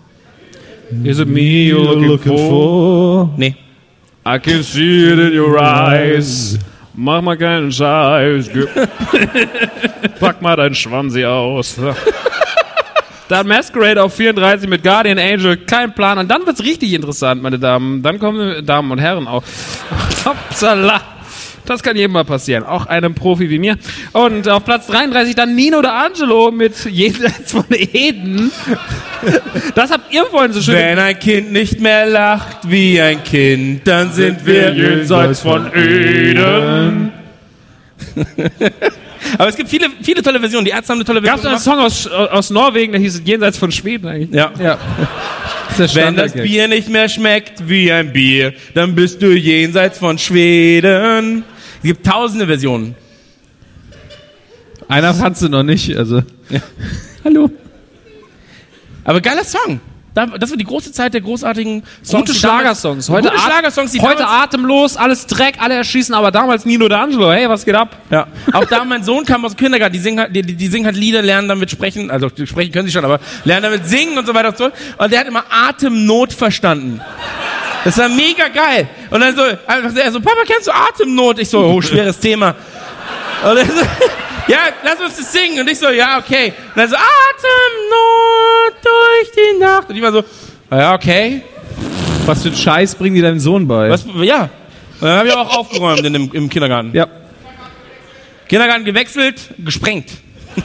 Is 1.04 1.20
it 1.20 1.28
me 1.28 1.68
you're 1.68 1.94
looking, 1.96 2.36
for? 2.36 3.30
Nee. 3.36 3.56
I 4.26 4.38
can 4.38 4.62
see 4.62 5.12
it 5.12 5.18
in 5.18 5.32
your 5.38 5.58
eyes. 5.58 6.58
Mach 6.94 7.22
mal 7.22 7.36
keinen 7.36 7.72
Scheiß. 7.72 8.50
Pack 10.20 10.42
mal 10.42 10.56
deinen 10.56 10.74
Schwanzi 10.74 11.24
aus. 11.24 11.76
Dann 13.28 13.46
Masquerade 13.46 14.02
auf 14.02 14.14
34 14.14 14.68
mit 14.68 14.82
Guardian 14.82 15.18
Angel, 15.18 15.56
kein 15.56 15.94
Plan. 15.94 16.18
Und 16.18 16.28
dann 16.30 16.44
wird's 16.44 16.62
richtig 16.62 16.92
interessant, 16.92 17.42
meine 17.42 17.58
Damen. 17.58 18.02
Dann 18.02 18.18
kommen 18.18 18.66
Damen 18.66 18.90
und 18.90 18.98
Herren 18.98 19.26
auch. 19.26 19.42
Upsala. 20.26 21.00
Das 21.72 21.82
kann 21.82 21.96
jedem 21.96 22.12
mal 22.12 22.24
passieren, 22.24 22.64
auch 22.64 22.86
einem 22.86 23.14
Profi 23.14 23.48
wie 23.50 23.58
mir. 23.58 23.76
Und 24.12 24.48
auf 24.48 24.64
Platz 24.64 24.86
33 24.88 25.34
dann 25.34 25.54
Nino 25.54 25.80
de 25.80 25.90
Angelo 25.90 26.50
mit 26.50 26.74
Jenseits 26.84 27.52
von 27.52 27.64
Eden. 27.70 28.50
Das 29.74 29.90
habt 29.90 30.12
ihr 30.12 30.24
vorhin 30.26 30.52
so 30.52 30.60
schön 30.60 30.74
Wenn 30.74 30.98
ein 30.98 31.18
Kind 31.18 31.52
nicht 31.52 31.80
mehr 31.80 32.06
lacht 32.06 32.58
wie 32.68 33.00
ein 33.00 33.22
Kind, 33.24 33.86
dann 33.86 34.12
sind 34.12 34.44
wir 34.44 34.72
jenseits 34.74 35.40
von 35.40 35.70
Eden. 35.74 37.12
Aber 39.38 39.48
es 39.48 39.56
gibt 39.56 39.68
viele, 39.70 39.86
viele 40.02 40.22
tolle 40.22 40.40
Versionen. 40.40 40.64
Die 40.64 40.72
Ärzte 40.72 40.92
haben 40.92 40.98
eine 40.98 41.04
tolle 41.04 41.22
Gab 41.22 41.36
es 41.36 41.42
Version. 41.42 41.78
einen 41.78 41.88
Song 41.90 42.08
aus, 42.10 42.28
aus 42.28 42.50
Norwegen, 42.50 42.92
der 42.92 43.00
hieß 43.00 43.22
Jenseits 43.24 43.56
von 43.56 43.70
Schweden 43.72 44.08
eigentlich? 44.08 44.30
ja. 44.32 44.50
Ja. 44.60 44.78
Das 45.78 45.94
Wenn 45.94 46.16
das. 46.16 46.34
Bier 46.34 46.68
nicht 46.68 46.90
mehr 46.90 47.08
schmeckt 47.08 47.66
wie 47.66 47.90
ein 47.90 48.12
Bier, 48.12 48.52
dann 48.74 48.94
bist 48.94 49.22
du 49.22 49.32
jenseits 49.32 49.98
von 49.98 50.18
Schweden. 50.18 51.44
Es 51.82 51.88
gibt 51.88 52.06
tausende 52.06 52.46
Versionen. 52.46 52.94
Einer 54.88 55.12
fandst 55.14 55.42
du 55.42 55.48
noch 55.48 55.62
nicht, 55.62 55.96
also. 55.96 56.22
Hallo. 57.24 57.50
Aber 59.04 59.20
geiler 59.20 59.42
Song. 59.44 59.80
Da- 60.14 60.26
Das 60.26 60.50
war 60.50 60.56
die 60.58 60.64
große 60.64 60.92
Zeit 60.92 61.14
der 61.14 61.22
großartigen 61.22 61.82
Songs. 62.04 62.26
Gute 62.26 62.38
Schlagersongs. 62.38 63.08
Heute, 63.08 63.30
Gute 63.30 63.40
Schlagersongs, 63.40 63.92
die 63.92 64.00
heute 64.00 64.26
atemlos, 64.28 64.96
alles 64.96 65.26
Dreck, 65.26 65.54
alle 65.58 65.74
erschießen, 65.74 66.14
aber 66.14 66.30
damals 66.30 66.66
Nino 66.66 66.84
D'Angelo. 66.86 67.32
Hey, 67.32 67.48
was 67.48 67.64
geht 67.64 67.74
ab? 67.74 67.96
ja. 68.10 68.26
Auch 68.52 68.66
da 68.66 68.84
mein 68.84 69.02
Sohn 69.02 69.24
kam 69.24 69.44
aus 69.44 69.54
dem 69.54 69.58
Kindergarten, 69.58 69.94
die 69.94 69.98
singen, 70.00 70.20
halt- 70.20 70.36
die, 70.36 70.42
die 70.42 70.66
singen 70.68 70.84
halt 70.86 70.96
Lieder, 70.96 71.22
lernen 71.22 71.48
damit 71.48 71.70
sprechen, 71.70 72.10
also 72.10 72.28
sprechen 72.44 72.70
können 72.72 72.86
sie 72.86 72.92
schon, 72.92 73.04
aber 73.04 73.18
lernen 73.44 73.62
damit 73.64 73.86
singen 73.86 74.18
und 74.18 74.26
so 74.26 74.34
weiter 74.34 74.50
und 74.50 74.58
so. 74.58 74.66
Und 74.98 75.10
der 75.12 75.20
hat 75.20 75.26
immer 75.26 75.44
Atemnot 75.50 76.32
verstanden. 76.34 77.00
Das 77.84 77.98
war 77.98 78.08
mega 78.08 78.48
geil. 78.48 78.88
Und 79.10 79.20
dann 79.20 79.34
so, 79.34 79.42
einfach 79.42 79.96
er 79.96 80.12
so, 80.12 80.20
Papa, 80.20 80.42
kennst 80.46 80.68
du 80.68 80.72
Atemnot? 80.72 81.38
Ich 81.38 81.48
so, 81.48 81.64
oh, 81.64 81.80
schweres 81.80 82.18
Thema. 82.18 82.54
Und 83.44 83.56
er 83.56 83.66
so, 83.66 83.80
ja, 84.48 84.58
lass 84.84 85.00
uns 85.00 85.16
das 85.16 85.32
singen. 85.32 85.60
Und 85.60 85.68
ich 85.68 85.78
so, 85.78 85.88
ja, 85.90 86.18
okay. 86.18 86.52
Und 86.74 86.76
dann 86.76 86.88
so, 86.88 86.96
Atemnot 86.96 88.84
durch 88.84 89.32
die 89.34 89.58
Nacht. 89.58 89.88
Und 89.88 89.96
ich 89.96 90.02
war 90.02 90.12
so, 90.12 90.22
ja, 90.70 90.94
okay. 90.94 91.42
Was 92.24 92.42
für 92.42 92.48
ein 92.48 92.56
Scheiß 92.56 92.94
bringen 92.94 93.16
die 93.16 93.22
deinem 93.22 93.40
Sohn 93.40 93.66
bei? 93.66 93.90
Was, 93.90 94.04
ja. 94.22 94.42
Und 95.00 95.08
dann 95.08 95.18
habe 95.18 95.28
ich 95.28 95.34
auch 95.34 95.58
aufgeräumt 95.58 96.04
in 96.04 96.12
dem, 96.12 96.30
im 96.32 96.48
Kindergarten. 96.48 96.92
Ja. 96.94 97.08
Kindergarten 98.48 98.84
gewechselt, 98.84 99.40
gesprengt. 99.58 100.10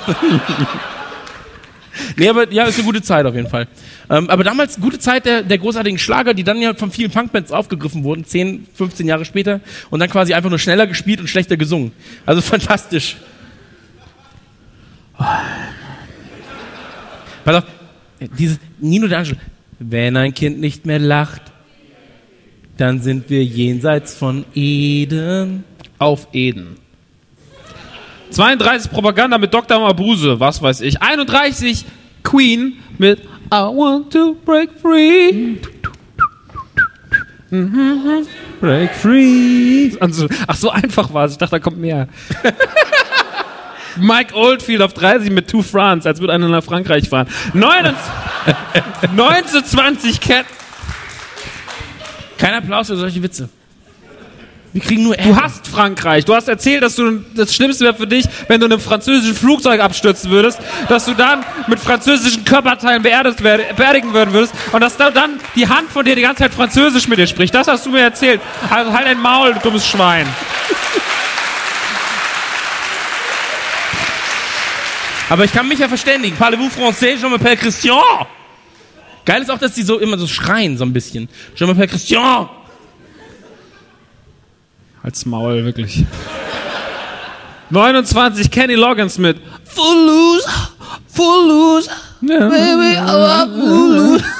Nee, 2.15 2.29
aber 2.29 2.51
ja, 2.51 2.65
ist 2.65 2.75
eine 2.75 2.85
gute 2.85 3.01
Zeit 3.01 3.25
auf 3.25 3.35
jeden 3.35 3.49
Fall. 3.49 3.67
Ähm, 4.09 4.29
aber 4.29 4.43
damals 4.43 4.79
gute 4.79 4.99
Zeit 4.99 5.25
der, 5.25 5.43
der 5.43 5.57
großartigen 5.57 5.99
Schlager, 5.99 6.33
die 6.33 6.43
dann 6.43 6.61
ja 6.61 6.73
von 6.73 6.91
vielen 6.91 7.11
Punkbands 7.11 7.51
aufgegriffen 7.51 8.03
wurden, 8.03 8.25
10, 8.25 8.67
15 8.73 9.07
Jahre 9.07 9.25
später, 9.25 9.59
und 9.89 9.99
dann 9.99 10.09
quasi 10.09 10.33
einfach 10.33 10.49
nur 10.49 10.59
schneller 10.59 10.87
gespielt 10.87 11.19
und 11.19 11.27
schlechter 11.27 11.57
gesungen. 11.57 11.91
Also 12.25 12.41
fantastisch. 12.57 13.17
Pass 17.43 17.55
auf, 17.55 17.63
dieses 18.37 18.59
Nino 18.79 19.07
D'Angelo. 19.07 19.37
Wenn 19.79 20.17
ein 20.17 20.33
Kind 20.33 20.59
nicht 20.59 20.85
mehr 20.85 20.99
lacht, 20.99 21.41
dann 22.77 23.01
sind 23.01 23.29
wir 23.29 23.43
jenseits 23.43 24.15
von 24.15 24.45
Eden. 24.53 25.63
Auf 25.99 26.27
Eden. 26.33 26.77
32 28.31 28.91
Propaganda 28.91 29.37
mit 29.37 29.53
Dr. 29.53 29.79
Mabuse, 29.79 30.39
was 30.39 30.61
weiß 30.61 30.81
ich. 30.81 31.01
31 31.01 31.85
Queen 32.23 32.77
mit 32.97 33.19
I 33.53 33.61
want 33.61 34.11
to 34.11 34.35
break 34.45 34.69
free. 34.81 35.55
Break 38.59 38.91
free. 38.93 39.91
Also, 39.99 40.27
ach, 40.47 40.55
so 40.55 40.69
einfach 40.69 41.13
war 41.13 41.25
es. 41.25 41.33
Ich 41.33 41.37
dachte, 41.37 41.51
da 41.51 41.59
kommt 41.59 41.77
mehr. 41.77 42.07
Mike 43.95 44.35
Oldfield 44.35 44.81
auf 44.81 44.93
30 44.93 45.31
mit 45.31 45.47
Two 45.49 45.61
France, 45.63 46.07
als 46.07 46.19
würde 46.19 46.33
einer 46.33 46.49
nach 46.49 46.63
Frankreich 46.63 47.09
fahren. 47.09 47.27
1920 47.53 50.19
Cat. 50.19 50.45
Kein 52.37 52.53
Applaus 52.53 52.87
für 52.87 52.97
solche 52.97 53.23
Witze. 53.23 53.49
Wir 54.73 54.81
kriegen 54.81 55.03
nur 55.03 55.15
Du 55.15 55.21
Ärger. 55.23 55.43
hast 55.43 55.67
Frankreich. 55.67 56.25
Du 56.25 56.35
hast 56.35 56.47
erzählt, 56.47 56.83
dass 56.83 56.95
du 56.95 57.23
das 57.35 57.55
Schlimmste 57.55 57.85
wäre 57.85 57.95
für 57.95 58.05
dich, 58.05 58.25
wenn 58.47 58.59
du 58.59 58.67
in 58.67 58.73
einem 58.73 58.81
französischen 58.81 59.35
Flugzeug 59.35 59.79
abstürzen 59.81 60.29
würdest, 60.29 60.59
dass 60.89 61.05
du 61.05 61.13
dann 61.15 61.43
mit 61.67 61.79
französischen 61.79 62.45
Körperteilen 62.45 63.01
beerdigt 63.01 63.37
wer- 63.41 63.73
beerdigen 63.73 64.13
würden 64.13 64.33
würdest 64.33 64.53
und 64.73 64.81
dass 64.81 64.95
da 64.97 65.09
dann 65.09 65.39
die 65.55 65.67
Hand 65.67 65.89
von 65.89 66.05
dir 66.05 66.15
die 66.15 66.21
ganze 66.21 66.43
Zeit 66.43 66.53
Französisch 66.53 67.07
mit 67.07 67.17
dir 67.17 67.27
spricht. 67.27 67.55
Das 67.55 67.67
hast 67.67 67.85
du 67.85 67.89
mir 67.89 68.01
erzählt. 68.01 68.39
Also 68.69 68.93
halt 68.93 69.07
ein 69.07 69.19
Maul, 69.19 69.53
du 69.53 69.59
dummes 69.61 69.87
Schwein. 69.87 70.27
Aber 75.29 75.43
ich 75.43 75.51
kann 75.51 75.67
mich 75.67 75.79
ja 75.79 75.87
verständigen. 75.87 76.37
Parlez-vous 76.37 76.69
français, 76.77 77.15
je 77.15 77.25
m'appelle 77.27 77.57
Christian. 77.57 77.99
Geil 79.25 79.41
ist 79.41 79.51
auch, 79.51 79.57
dass 79.57 79.73
die 79.73 79.83
so 79.83 79.97
immer 79.99 80.17
so 80.17 80.25
schreien, 80.27 80.77
so 80.77 80.85
ein 80.85 80.93
bisschen. 80.93 81.27
Je 81.55 81.65
m'appelle 81.65 81.87
Christian. 81.87 82.47
Als 85.07 85.25
Maul, 85.25 85.63
wirklich. 85.63 86.03
29 87.69 88.51
Kenny 88.51 88.75
Loggins 88.75 89.17
mit 89.17 89.37
Full 89.63 90.05
Loser, 90.05 90.51
Full 91.13 91.47
Loser, 91.47 91.91
Baby, 92.19 92.97
aber 92.97 93.47
Full 93.49 93.95
Loser. 93.95 94.25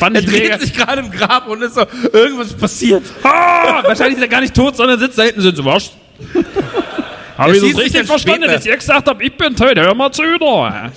Fand 0.00 0.16
Er 0.16 0.22
ich 0.22 0.26
mega. 0.26 0.48
dreht 0.56 0.60
sich 0.62 0.74
gerade 0.74 1.02
im 1.02 1.12
Grab 1.12 1.46
und 1.46 1.62
ist 1.62 1.76
so, 1.76 1.86
irgendwas 2.12 2.48
ist 2.48 2.58
passiert. 2.58 3.04
Ah, 3.22 3.84
wahrscheinlich 3.84 4.16
ist 4.16 4.22
er 4.22 4.28
gar 4.28 4.40
nicht 4.40 4.52
tot, 4.54 4.74
sondern 4.74 4.98
sitzt 4.98 5.16
da 5.16 5.22
hinten 5.22 5.38
und 5.38 5.44
sind 5.44 5.56
so, 5.56 5.64
was? 5.64 5.92
Hab 7.38 7.52
ich 7.52 7.62
das 7.62 7.78
richtig 7.80 8.04
verstanden, 8.04 8.48
dass 8.48 8.66
ich 8.66 8.74
gesagt 8.74 9.08
habe, 9.08 9.22
ich 9.22 9.36
bin 9.36 9.54
tot, 9.54 9.76
hör 9.76 9.94
mal 9.94 10.10
zu, 10.10 10.24
da. 10.40 10.90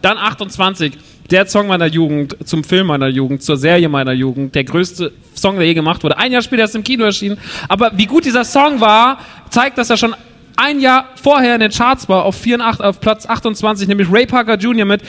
Dann 0.00 0.16
28, 0.16 0.92
der 1.30 1.46
Song 1.46 1.66
meiner 1.66 1.86
Jugend, 1.86 2.36
zum 2.44 2.64
Film 2.64 2.86
meiner 2.86 3.08
Jugend, 3.08 3.42
zur 3.42 3.56
Serie 3.56 3.88
meiner 3.88 4.12
Jugend, 4.12 4.54
der 4.54 4.64
größte 4.64 5.12
Song, 5.34 5.56
der 5.56 5.66
je 5.66 5.74
gemacht 5.74 6.02
wurde. 6.02 6.16
Ein 6.16 6.32
Jahr 6.32 6.42
später 6.42 6.64
ist 6.64 6.74
er 6.74 6.78
im 6.78 6.84
Kino 6.84 7.04
erschienen. 7.04 7.38
Aber 7.68 7.92
wie 7.94 8.06
gut 8.06 8.24
dieser 8.24 8.44
Song 8.44 8.80
war, 8.80 9.18
zeigt, 9.50 9.78
dass 9.78 9.90
er 9.90 9.96
schon 9.96 10.14
ein 10.56 10.80
Jahr 10.80 11.10
vorher 11.22 11.54
in 11.54 11.60
den 11.60 11.70
Charts 11.70 12.08
war, 12.08 12.24
auf, 12.24 12.36
84, 12.36 12.84
auf 12.84 13.00
Platz 13.00 13.26
28, 13.26 13.86
nämlich 13.86 14.10
Ray 14.10 14.26
Parker 14.26 14.56
Jr. 14.56 14.84
mit 14.84 15.02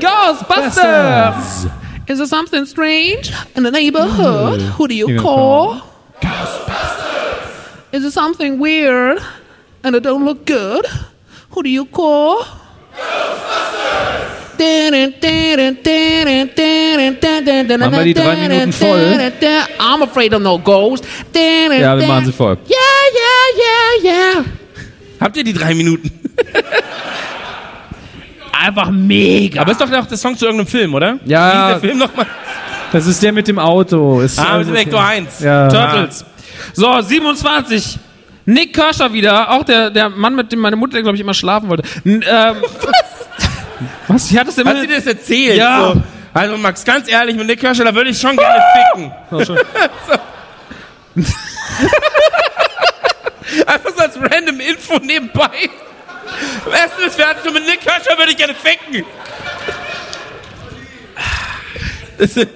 Ghostbusters! 0.00 1.66
Is 2.08 2.18
there 2.18 2.26
something 2.26 2.66
strange 2.66 3.32
in 3.54 3.64
the 3.64 3.70
neighborhood? 3.70 4.60
Who 4.76 4.88
do 4.88 4.94
you 4.94 5.16
call? 5.20 5.82
Ghostbusters. 6.20 7.92
Is 7.92 8.02
there 8.02 8.10
something 8.10 8.58
weird 8.58 9.20
and 9.82 9.94
it 9.94 10.02
don't 10.04 10.24
look 10.24 10.46
good? 10.46 10.86
Who 11.54 11.62
do 11.62 11.68
you 11.68 11.84
call? 11.86 12.36
Machen 17.78 17.92
wir 17.92 18.04
die 18.04 18.14
drei 18.14 18.36
Minuten 18.36 18.72
voll? 18.72 19.32
I'm 19.78 20.02
afraid 20.02 20.34
of 20.34 20.40
no 20.42 20.58
ghost. 20.58 21.04
Ja, 21.34 21.98
wir 21.98 22.06
machen 22.06 22.26
sie 22.26 22.32
voll. 22.32 22.56
Yeah, 22.68 22.78
yeah, 23.14 24.12
yeah, 24.12 24.34
yeah. 24.34 24.44
Habt 25.20 25.36
ihr 25.36 25.44
die 25.44 25.52
drei 25.52 25.74
Minuten? 25.74 26.10
Einfach 28.52 28.90
mega. 28.90 29.60
Aber 29.62 29.72
ist 29.72 29.80
doch 29.80 29.90
auch 29.92 30.06
der 30.06 30.16
Song 30.16 30.36
zu 30.36 30.44
irgendeinem 30.46 30.68
Film, 30.68 30.94
oder? 30.94 31.18
Wie 31.24 31.30
Ja. 31.32 31.70
ist 31.72 31.82
der 31.82 31.90
Film 31.90 31.98
nochmal? 31.98 32.26
Das 32.92 33.06
ist 33.06 33.22
der 33.22 33.32
mit 33.32 33.48
dem 33.48 33.58
Auto. 33.58 34.20
Ist 34.20 34.38
Ah, 34.38 34.58
mit 34.58 34.68
dem 34.68 34.74
Vector 34.74 35.02
1. 35.04 35.40
Ja. 35.40 35.68
Turtles. 35.68 36.24
So, 36.74 37.00
27. 37.00 37.98
Nick 38.44 38.74
Kirscher 38.74 39.12
wieder, 39.12 39.50
auch 39.50 39.64
der, 39.64 39.90
der 39.90 40.08
Mann, 40.08 40.34
mit 40.34 40.50
dem 40.52 40.60
meine 40.60 40.76
Mutter, 40.76 41.00
glaube 41.02 41.16
ich, 41.16 41.20
immer 41.20 41.34
schlafen 41.34 41.68
wollte. 41.68 41.84
N 42.04 42.24
ähm, 42.28 42.56
Was? 44.08 44.30
Was? 44.30 44.38
Hatte 44.38 44.50
es 44.50 44.58
immer. 44.58 44.70
Hat 44.70 44.80
sie 44.80 44.86
dir 44.86 44.96
das 44.96 45.06
erzählt? 45.06 45.56
Ja. 45.56 45.92
So. 45.94 46.02
Also 46.34 46.56
Max, 46.56 46.84
ganz 46.84 47.08
ehrlich, 47.10 47.36
mit 47.36 47.46
Nick 47.46 47.60
Kirscher, 47.60 47.84
da 47.84 47.94
würde 47.94 48.10
ich 48.10 48.18
schon 48.18 48.36
gerne 48.36 48.62
ficken. 48.94 49.12
Einfach 53.66 53.90
so 53.94 54.02
als 54.02 54.16
random 54.18 54.60
Info 54.60 54.98
nebenbei. 54.98 55.68
Essen 56.72 57.06
ist 57.06 57.16
fertig 57.16 57.44
und 57.46 57.54
mit 57.54 57.66
Nick 57.66 57.80
Kirscher 57.80 58.16
würde 58.16 58.30
ich 58.30 58.36
gerne 58.38 58.54
ficken. 58.54 59.04
Das 62.18 62.34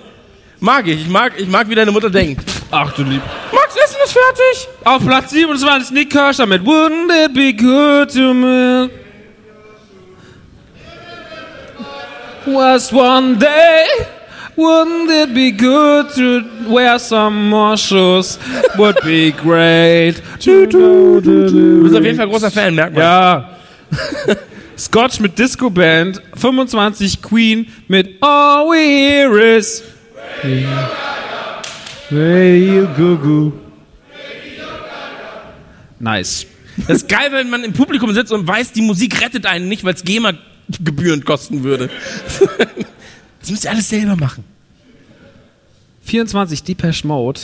mag 0.60 0.86
ich. 0.86 1.02
Ich 1.02 1.08
mag, 1.08 1.34
ich 1.36 1.48
mag, 1.48 1.68
wie 1.68 1.74
deine 1.74 1.92
Mutter 1.92 2.08
denkt. 2.08 2.55
Ach 2.70 2.92
du 2.94 3.02
lieb. 3.04 3.22
Max, 3.52 3.76
Essen 3.76 3.96
ist 4.04 4.12
fertig. 4.12 4.68
Auf 4.84 5.04
Platz 5.04 5.30
27 5.30 5.92
Nick 5.92 6.10
Kirscher 6.10 6.46
mit 6.46 6.62
Wouldn't 6.62 7.12
it 7.24 7.34
be 7.34 7.52
good 7.52 8.10
to 8.12 8.34
me? 8.34 8.90
Was 12.46 12.92
one 12.92 13.36
day 13.38 14.06
Wouldn't 14.56 15.10
it 15.10 15.34
be 15.34 15.50
good 15.52 16.08
to 16.14 16.42
wear 16.72 16.98
some 16.98 17.50
more 17.50 17.76
shoes? 17.76 18.38
Would 18.78 18.96
be 19.04 19.30
great. 19.42 20.22
Du 20.42 21.80
bist 21.82 21.94
auf 21.94 22.02
jeden 22.02 22.16
Fall 22.16 22.28
großer 22.28 22.50
Fan, 22.50 22.74
merkt 22.74 22.94
man. 22.94 23.02
Ja. 23.02 23.50
Scotch 24.78 25.20
mit 25.20 25.38
Disco 25.38 25.68
Band, 25.68 26.22
25 26.36 27.20
Queen 27.20 27.66
mit 27.88 28.16
All 28.22 28.66
We 28.70 28.78
Hear 28.78 29.56
Is. 29.56 29.82
Radio 32.10 32.86
Gugu. 32.96 33.52
Nice. 35.98 36.46
Das 36.86 36.98
ist 36.98 37.08
geil, 37.08 37.30
wenn 37.32 37.50
man 37.50 37.64
im 37.64 37.72
Publikum 37.72 38.12
sitzt 38.12 38.30
und 38.30 38.46
weiß, 38.46 38.72
die 38.72 38.82
Musik 38.82 39.20
rettet 39.20 39.46
einen 39.46 39.68
nicht, 39.68 39.82
weil 39.82 39.94
es 39.94 40.04
GEMA-Gebühren 40.04 41.24
kosten 41.24 41.64
würde. 41.64 41.90
Das 43.38 43.52
müsst 43.52 43.64
ihr 43.64 43.70
alles 43.70 43.88
selber 43.88 44.16
machen. 44.16 44.42
24 46.02 46.64
Depeche 46.64 47.06
Mode. 47.06 47.42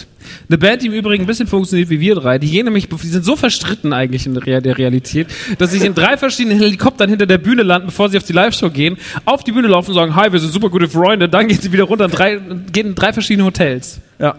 Eine 0.49 0.59
Band, 0.59 0.83
die 0.83 0.89
im 0.89 0.95
Übrigen 0.95 1.23
ein 1.23 1.27
bisschen 1.29 1.47
funktioniert 1.47 1.91
wie 1.91 2.01
wir 2.01 2.17
drei. 2.17 2.39
Die 2.41 2.51
gehen 2.51 2.65
nämlich, 2.65 2.89
die 2.89 3.07
sind 3.07 3.25
so 3.25 3.37
verstritten 3.37 3.93
eigentlich 3.93 4.27
in 4.27 4.35
der 4.35 4.79
Realität, 4.79 5.29
dass 5.59 5.71
sie 5.71 5.87
in 5.87 5.95
drei 5.95 6.17
verschiedenen 6.17 6.59
Helikoptern 6.59 7.09
hinter 7.09 7.27
der 7.27 7.39
Bühne 7.39 7.63
landen, 7.63 7.87
bevor 7.87 8.09
sie 8.09 8.17
auf 8.17 8.25
die 8.25 8.33
Live-Show 8.33 8.71
gehen, 8.71 8.97
auf 9.25 9.45
die 9.45 9.53
Bühne 9.53 9.69
laufen 9.69 9.91
und 9.91 9.95
sagen, 9.95 10.17
hi, 10.17 10.33
wir 10.33 10.41
sind 10.41 10.53
super 10.53 10.71
gute 10.71 10.89
Freunde, 10.89 11.29
dann 11.29 11.47
gehen 11.47 11.61
sie 11.61 11.71
wieder 11.71 11.85
runter 11.85 12.07
und 12.07 12.19
drei, 12.19 12.41
gehen 12.73 12.89
in 12.89 12.95
drei 12.97 13.13
verschiedene 13.13 13.47
Hotels. 13.47 14.01
Ja. 14.19 14.35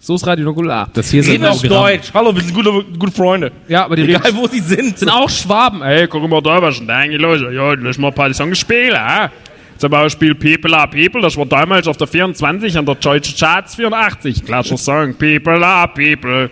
So 0.00 0.14
ist 0.14 0.26
Radio 0.26 0.44
Nukular. 0.44 0.88
Das 0.94 1.10
hier 1.10 1.22
Reden 1.22 1.42
sind 1.42 1.46
auf 1.46 1.62
Deutsch. 1.62 2.10
Hallo, 2.14 2.34
wir 2.34 2.42
sind 2.42 2.54
gute, 2.54 2.70
gute 2.98 3.12
Freunde. 3.12 3.50
Ja, 3.68 3.84
aber 3.84 3.96
die 3.96 4.02
Egal, 4.02 4.22
reden, 4.22 4.36
wo 4.38 4.46
sie 4.46 4.60
sind. 4.60 4.98
sind 4.98 5.08
auch 5.10 5.28
Schwaben. 5.28 5.82
Ey, 5.82 6.06
guck 6.06 6.26
mal 6.28 6.40
da, 6.40 6.62
was 6.62 6.80
da 6.86 6.96
eigentlich 6.96 7.20
los? 7.20 7.40
Ja, 7.52 7.74
lass 7.74 7.98
mal 7.98 8.08
ein 8.08 8.14
paar 8.14 8.32
Songs 8.32 8.58
spielen, 8.58 8.94
hä? 8.96 9.28
Zum 9.76 9.90
Beispiel 9.90 10.34
People 10.34 10.76
are 10.76 10.88
People, 10.88 11.20
das 11.20 11.36
war 11.36 11.46
damals 11.46 11.86
auf 11.86 11.96
der 11.96 12.06
24 12.08 12.76
an 12.78 12.84
der 12.86 12.96
Deutsche 12.96 13.32
Charts 13.36 13.76
84. 13.76 14.44
Klasse 14.44 14.76
Song, 14.76 15.14
People 15.14 15.64
are 15.64 15.88
People. 15.88 16.50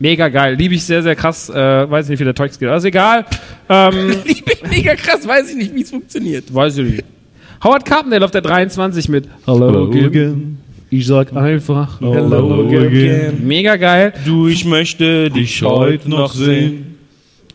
Mega 0.00 0.28
geil, 0.28 0.54
liebe 0.56 0.74
ich 0.74 0.84
sehr, 0.84 1.02
sehr 1.04 1.14
krass. 1.14 1.48
Äh, 1.50 1.88
weiß 1.88 2.08
nicht, 2.08 2.18
wie 2.18 2.24
der 2.24 2.34
Text 2.34 2.58
geht, 2.58 2.68
aber 2.68 2.78
ist 2.78 2.84
egal. 2.84 3.24
Ähm, 3.68 4.08
Lieb 4.24 4.44
ich 4.50 4.62
mega 4.68 4.94
krass, 4.96 5.26
weiß 5.26 5.50
ich 5.50 5.56
nicht, 5.56 5.74
wie 5.74 5.82
es 5.82 5.90
funktioniert. 5.90 6.52
weiß 6.52 6.78
ich 6.78 6.90
nicht. 6.90 7.04
Howard 7.62 7.84
Carpendale 7.84 8.24
auf 8.24 8.30
der 8.32 8.40
23 8.42 9.08
mit 9.08 9.28
Hello, 9.46 9.88
again. 9.88 10.58
Ich 10.90 11.06
sag 11.06 11.34
einfach 11.36 12.00
Hello, 12.00 12.66
again. 12.68 13.44
Mega 13.46 13.76
geil. 13.76 14.12
Du, 14.24 14.46
ich 14.46 14.64
möchte 14.64 15.30
dich 15.30 15.60
heute 15.62 16.08
noch 16.08 16.32
sehen. 16.32 16.90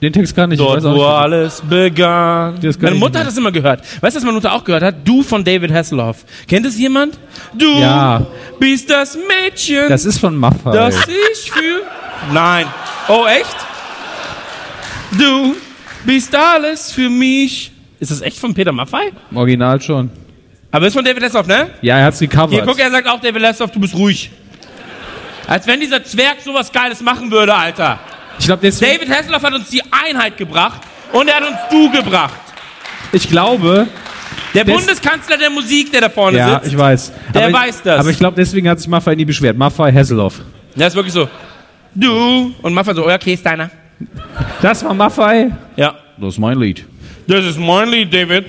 Den 0.01 0.14
Text 0.14 0.34
kann 0.35 0.49
ich. 0.51 0.60
ich 0.60 0.65
Dort, 0.65 0.77
weiß 0.77 0.85
auch 0.85 0.91
wo 0.93 0.97
nicht. 0.97 1.06
alles 1.07 1.61
begann. 1.61 2.53
Meine 2.56 2.68
ich 2.72 2.80
Mutter 2.99 3.10
nicht. 3.11 3.19
hat 3.19 3.27
das 3.27 3.38
immer 3.38 3.51
gehört. 3.51 3.81
Weißt 4.01 4.15
du, 4.15 4.19
was 4.19 4.23
meine 4.23 4.34
Mutter 4.35 4.53
auch 4.53 4.64
gehört 4.64 4.81
hat? 4.84 4.95
Du 5.06 5.22
von 5.23 5.43
David 5.43 5.72
Hasselhoff. 5.73 6.23
Kennt 6.47 6.65
es 6.65 6.77
jemand? 6.80 7.18
Du 7.53 7.65
Ja. 7.80 8.26
bist 8.60 8.89
das 8.89 9.18
Mädchen, 9.18 9.89
Das 9.89 10.06
ist 10.06 10.18
von 10.18 10.35
Maffei. 10.38 10.72
das 10.72 10.95
ich 11.07 11.51
für... 11.51 11.81
Nein. 12.34 12.65
Oh, 13.10 13.26
echt? 13.27 13.56
Du 15.18 15.56
bist 16.06 16.34
alles 16.35 16.91
für 16.91 17.10
mich. 17.10 17.72
Ist 17.99 18.11
das 18.11 18.22
echt 18.22 18.38
von 18.38 18.53
Peter 18.53 18.72
Maffay? 18.72 19.11
Im 19.31 19.38
Original 19.38 19.81
schon. 19.81 20.10
Aber 20.72 20.88
ist 20.88 20.94
von 20.94 21.04
David 21.04 21.24
Hasselhoff, 21.24 21.48
ne? 21.48 21.70
Ja, 21.82 21.98
er 21.98 22.06
hat's 22.06 22.20
gecovert. 22.20 22.52
Hier, 22.52 22.64
guck, 22.64 22.80
er 22.80 22.91
sagt 22.91 23.08
auch, 23.08 23.20
David 23.20 23.44
Hasselhoff, 23.44 23.72
du 23.72 23.80
bist 23.80 23.96
ruhig. 23.96 24.30
Als 25.48 25.66
wenn 25.66 25.80
dieser 25.80 26.04
Zwerg 26.04 26.38
sowas 26.44 26.72
Geiles 26.72 27.02
machen 27.02 27.32
würde, 27.32 27.54
Alter. 27.56 28.00
ich 28.38 28.46
glaube, 28.46 28.62
deswegen, 28.62 29.00
David 29.00 29.10
Hasselhoff 29.10 29.41
hat 29.44 29.54
uns 29.54 29.70
die 29.70 29.82
Einheit 29.91 30.38
gebracht 30.38 30.82
und 31.12 31.28
er 31.28 31.38
hat 31.38 31.48
uns 31.48 31.58
du 31.72 31.90
gebracht. 31.91 32.34
ich 33.12 33.28
glaube, 33.28 33.88
Der 34.54 34.64
Des- 34.64 34.76
Bundeskanzler 34.76 35.38
der 35.38 35.50
Musik, 35.50 35.91
der 35.91 36.02
da 36.02 36.10
vorne 36.10 36.38
ja, 36.38 36.56
sitzt. 36.60 36.68
ich 36.72 36.78
weiß. 36.78 37.12
Der 37.34 37.46
aber 37.46 37.54
weiß 37.54 37.78
ich, 37.78 37.82
das. 37.84 38.00
Aber 38.00 38.10
ich 38.12 38.18
glaube, 38.20 38.36
deswegen 38.38 38.70
hat 38.70 38.78
sich 38.80 38.88
Maffei 38.88 39.16
nie 39.16 39.26
beschwert. 39.26 39.58
Maffei 39.58 39.91
Hasselhoff. 39.91 40.40
Ja, 40.76 40.86
ist 40.86 40.96
wirklich 40.96 41.14
so. 41.14 41.28
Du. 41.96 42.54
Und 42.62 42.74
Maffa 42.74 42.94
so, 42.94 43.08
oh, 43.08 43.12
okay, 43.12 43.34
ist 43.34 43.44
deiner. 43.46 43.72
Das 44.62 44.84
war 44.86 44.94
Maffei. 44.94 45.50
Ja. 45.76 45.96
Das 46.18 46.34
ist 46.36 46.40
mein 46.40 46.60
Lied. 46.60 46.86
Das 47.28 47.44
ist 47.44 47.58
mein 47.60 47.90
Lied, 47.90 48.14
David. 48.14 48.46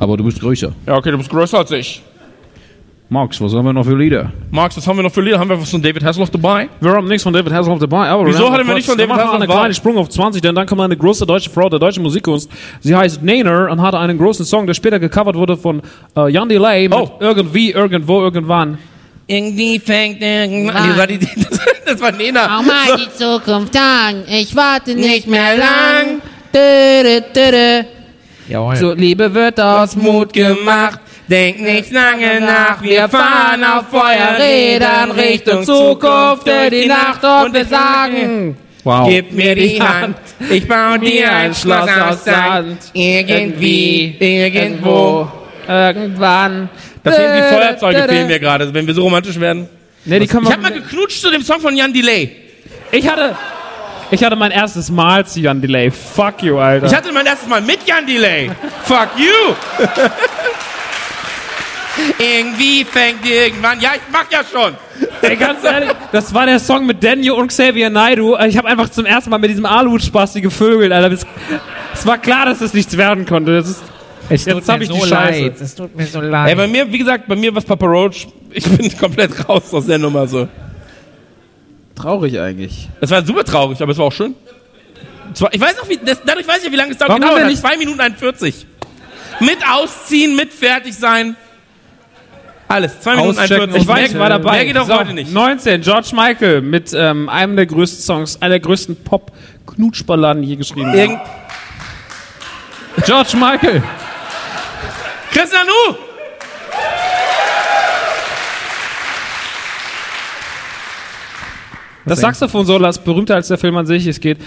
Aber 0.00 0.16
du 0.16 0.24
bist 0.24 0.40
größer. 0.40 0.72
Ja, 0.86 0.96
okay, 0.96 1.10
du 1.12 1.18
bist 1.18 1.30
größer 1.30 1.58
als 1.58 1.70
ich. 1.70 2.02
Max, 3.12 3.40
was 3.40 3.52
haben 3.54 3.64
wir 3.66 3.72
noch 3.72 3.84
für 3.84 3.96
Lieder? 3.96 4.32
Max, 4.52 4.76
was 4.76 4.86
haben 4.86 4.96
wir 4.96 5.02
noch 5.02 5.12
für 5.12 5.20
Lieder? 5.20 5.38
Haben 5.38 5.50
wir 5.50 5.60
was 5.60 5.68
von 5.70 5.82
David 5.82 6.04
Hasselhoff 6.04 6.30
dabei? 6.30 6.68
Wir 6.80 6.92
haben 6.92 7.08
nichts 7.08 7.24
von 7.24 7.32
David 7.32 7.52
Hasselhoff 7.52 7.80
dabei. 7.80 8.06
Aber 8.08 8.24
Wieso 8.24 8.44
hatten 8.52 8.58
wir 8.58 8.64
kurz- 8.66 8.76
nicht 8.76 8.86
von 8.88 8.96
wir 8.98 9.04
David 9.06 9.16
Hasselhoff 9.18 9.34
einen 9.34 9.48
dabei? 9.48 9.54
kleinen 9.60 9.74
Sprung 9.74 9.98
auf 9.98 10.08
20, 10.08 10.40
denn 10.40 10.54
dann 10.54 10.64
kam 10.66 10.78
eine 10.80 10.96
große 10.96 11.26
deutsche 11.26 11.50
Frau 11.50 11.68
der 11.68 11.80
deutschen 11.80 12.04
Musikkunst. 12.04 12.48
Sie 12.80 12.94
heißt 12.94 13.20
Nainer 13.22 13.68
und 13.70 13.82
hatte 13.82 13.98
einen 13.98 14.16
großen 14.16 14.44
Song, 14.44 14.64
der 14.66 14.74
später 14.74 15.00
gecovert 15.00 15.34
wurde 15.34 15.56
von 15.56 15.82
äh, 16.16 16.28
Jan 16.30 16.48
Delay 16.48 16.88
mit 16.88 16.96
Oh. 16.98 17.10
Irgendwie, 17.18 17.72
Irgendwo, 17.72 18.20
Irgendwann. 18.22 18.78
Irgendwie 19.26 19.78
fängt 19.80 20.22
irgendwann. 20.22 20.88
Das 20.90 20.98
war, 20.98 21.06
die, 21.08 21.18
das, 21.86 22.00
war 22.00 22.12
Nena. 22.12 22.48
Schau 22.48 22.62
mal 22.62 22.96
die 22.96 23.12
Zukunft 23.16 23.76
an, 23.76 24.22
ich 24.28 24.54
warte 24.54 24.94
nicht 24.94 25.26
mehr 25.26 25.56
lang. 25.56 26.20
Dö, 26.54 27.02
dö, 27.02 27.50
dö, 27.50 27.82
dö. 28.50 28.76
So, 28.76 28.92
Liebe 28.92 29.32
wird 29.32 29.60
aus 29.60 29.96
Mut 29.96 30.32
gemacht. 30.32 31.00
Denk 31.28 31.60
nicht 31.60 31.92
lange 31.92 32.40
nach, 32.40 32.82
wir 32.82 33.08
fahren 33.08 33.62
auf 33.62 33.86
Feuerrädern 33.88 35.12
Richtung 35.12 35.62
Zukunft 35.62 36.46
durch 36.46 36.70
die 36.70 36.86
Nacht 36.86 37.22
und 37.22 37.54
wir 37.54 37.64
sagen, 37.64 38.56
Wow. 38.82 39.06
gib 39.08 39.30
mir 39.32 39.54
die 39.54 39.80
Hand, 39.80 40.16
ich 40.48 40.66
baue 40.66 40.98
dir 40.98 41.30
ein 41.30 41.54
Schloss 41.54 41.88
aus 41.88 42.24
Sand, 42.24 42.78
irgendwie, 42.94 44.16
irgendwo. 44.18 45.28
Irgendwann. 45.68 46.68
Da 47.04 47.12
fehlen 47.12 47.36
die 47.36 47.54
Feuerzeuge, 47.54 48.02
fehlen 48.08 48.26
mir 48.26 48.40
gerade, 48.40 48.72
wenn 48.74 48.86
wir 48.86 48.94
so 48.94 49.02
romantisch 49.02 49.38
werden. 49.38 49.68
Nee, 50.04 50.18
die 50.18 50.26
können 50.26 50.44
Ich 50.44 50.48
wir, 50.48 50.54
hab 50.56 50.62
mal 50.62 50.72
geknutscht 50.72 51.20
zu 51.20 51.30
dem 51.30 51.42
Song 51.42 51.60
von 51.60 51.76
Jan 51.76 51.92
Delay. 51.92 52.30
ich 52.90 53.06
hatte, 53.08 53.36
ich 54.10 54.24
hatte 54.24 54.36
mein 54.36 54.50
erstes 54.50 54.90
Mal 54.90 55.26
zu 55.26 55.40
Jan 55.40 55.60
Delay. 55.60 55.90
Fuck 55.90 56.42
you, 56.42 56.58
Alter. 56.58 56.86
Ich 56.86 56.94
hatte 56.94 57.12
mein 57.12 57.26
erstes 57.26 57.48
Mal 57.48 57.60
mit 57.60 57.86
Jan 57.86 58.06
Delay. 58.06 58.50
Fuck 58.84 59.08
you. 59.16 59.54
Irgendwie 62.18 62.84
fängt 62.84 63.26
irgendwann. 63.26 63.80
Ja, 63.80 63.90
ich 63.94 64.00
mach 64.12 64.30
ja 64.30 64.40
schon. 64.50 64.74
Ey, 65.22 65.36
ganz 65.36 65.64
ehrlich, 65.64 65.90
das 66.12 66.32
war 66.32 66.46
der 66.46 66.58
Song 66.58 66.86
mit 66.86 67.02
Daniel 67.02 67.32
und 67.32 67.48
Xavier 67.48 67.90
Naidoo. 67.90 68.36
Ich 68.46 68.56
habe 68.56 68.68
einfach 68.68 68.88
zum 68.88 69.06
ersten 69.06 69.30
Mal 69.30 69.38
mit 69.38 69.50
diesem 69.50 69.66
Aluhut-Spasti 69.66 70.40
gevögelt, 70.40 70.92
Alter. 70.92 71.12
Es, 71.12 71.26
es 71.94 72.06
war 72.06 72.18
klar, 72.18 72.46
dass 72.46 72.60
es 72.60 72.74
nichts 72.74 72.96
werden 72.96 73.26
konnte. 73.26 73.54
Das 73.56 73.68
ist, 73.68 73.82
jetzt 74.46 74.68
habe 74.68 74.84
ich 74.84 74.90
die 74.90 75.00
Scheiße. 75.00 75.52
Es 75.60 75.74
tut 75.74 75.94
mir 75.96 76.06
so 76.06 76.20
leid. 76.20 76.50
Ey, 76.50 76.54
bei 76.54 76.66
mir, 76.66 76.90
wie 76.90 76.98
gesagt, 76.98 77.26
bei 77.26 77.36
mir 77.36 77.54
war 77.54 77.62
Papa 77.62 77.86
Roach. 77.86 78.28
Ich 78.50 78.64
bin 78.64 78.96
komplett 78.98 79.48
raus 79.48 79.72
aus 79.72 79.86
der 79.86 79.98
Nummer 79.98 80.26
so. 80.26 80.48
Traurig 82.00 82.38
eigentlich. 82.38 82.88
Das 83.00 83.10
war 83.10 83.24
super 83.24 83.44
traurig, 83.44 83.80
aber 83.82 83.92
es 83.92 83.98
war 83.98 84.06
auch 84.06 84.12
schön. 84.12 84.34
Es 85.32 85.42
Ich 85.52 85.60
weiß 85.60 85.80
auch, 85.80 85.88
wie, 85.88 85.98
das, 86.04 86.20
dadurch 86.24 86.46
weiß 86.48 86.64
ich, 86.64 86.72
wie 86.72 86.76
lange 86.76 86.92
es 86.92 86.98
dauert. 86.98 87.10
Warum 87.10 87.20
Genau, 87.22 87.32
haben 87.34 87.40
wir 87.42 87.46
nicht- 87.46 87.60
2 87.60 87.76
Minuten 87.76 88.00
41. 88.00 88.66
Mit 89.40 89.58
ausziehen, 89.70 90.36
mit 90.36 90.52
fertig 90.52 90.94
sein. 90.96 91.36
Alles. 92.68 93.00
2 93.00 93.16
Minuten 93.16 93.38
Auschecken 93.38 93.54
41. 93.62 93.82
Ich 93.82 93.88
weiß, 93.88 94.10
ich 94.12 94.18
war 94.18 94.28
dabei. 94.28 94.52
Mehr 94.52 94.64
geht 94.66 94.78
auch 94.78 94.86
So, 94.86 94.94
heute 94.98 95.12
nicht. 95.12 95.32
19, 95.32 95.80
George 95.82 96.10
Michael 96.14 96.60
mit 96.62 96.92
ähm, 96.94 97.28
einem 97.28 97.56
der 97.56 97.66
größten 97.66 98.00
Songs, 98.02 98.40
einer 98.40 98.50
der 98.50 98.60
größten 98.60 99.02
Pop-Knutschballaden 99.04 100.42
je 100.42 100.56
geschrieben. 100.56 100.92
Irgend 100.94 101.20
George 103.06 103.36
Michael. 103.36 103.82
Christian 105.32 105.66
U! 105.68 105.94
Das 112.06 112.20
Saxophon-Solo 112.20 112.88
ist 112.88 113.04
berühmter 113.04 113.34
als 113.34 113.48
der 113.48 113.58
Film 113.58 113.76
an 113.76 113.86
sich. 113.86 114.06
Es 114.06 114.20
geht. 114.20 114.38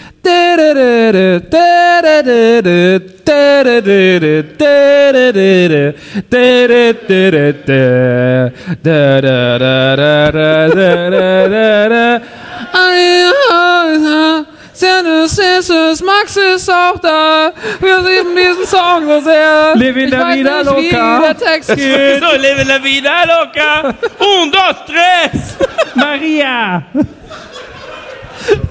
Max 16.03 16.37
ist 16.37 16.69
auch 16.69 16.99
da. 16.99 17.51
Wir 17.79 17.97
lieben 17.99 18.35
diesen 18.35 18.65
Song 18.65 19.05
so 19.07 19.19
sehr. 19.21 19.75
Living 19.75 20.09
la 20.09 20.33
vida 20.33 20.63
nicht, 20.63 20.75
wie 20.77 20.89
loca. 20.91 21.19
der 21.21 21.37
Text 21.37 21.69
geht. 21.75 22.19
So, 22.21 22.35
lebe 22.37 22.63
la 22.67 22.83
vida 22.83 23.23
loca. 23.25 23.95
Un, 24.19 24.51
dos, 24.51 24.75
tres. 24.85 25.57
Maria! 25.95 26.83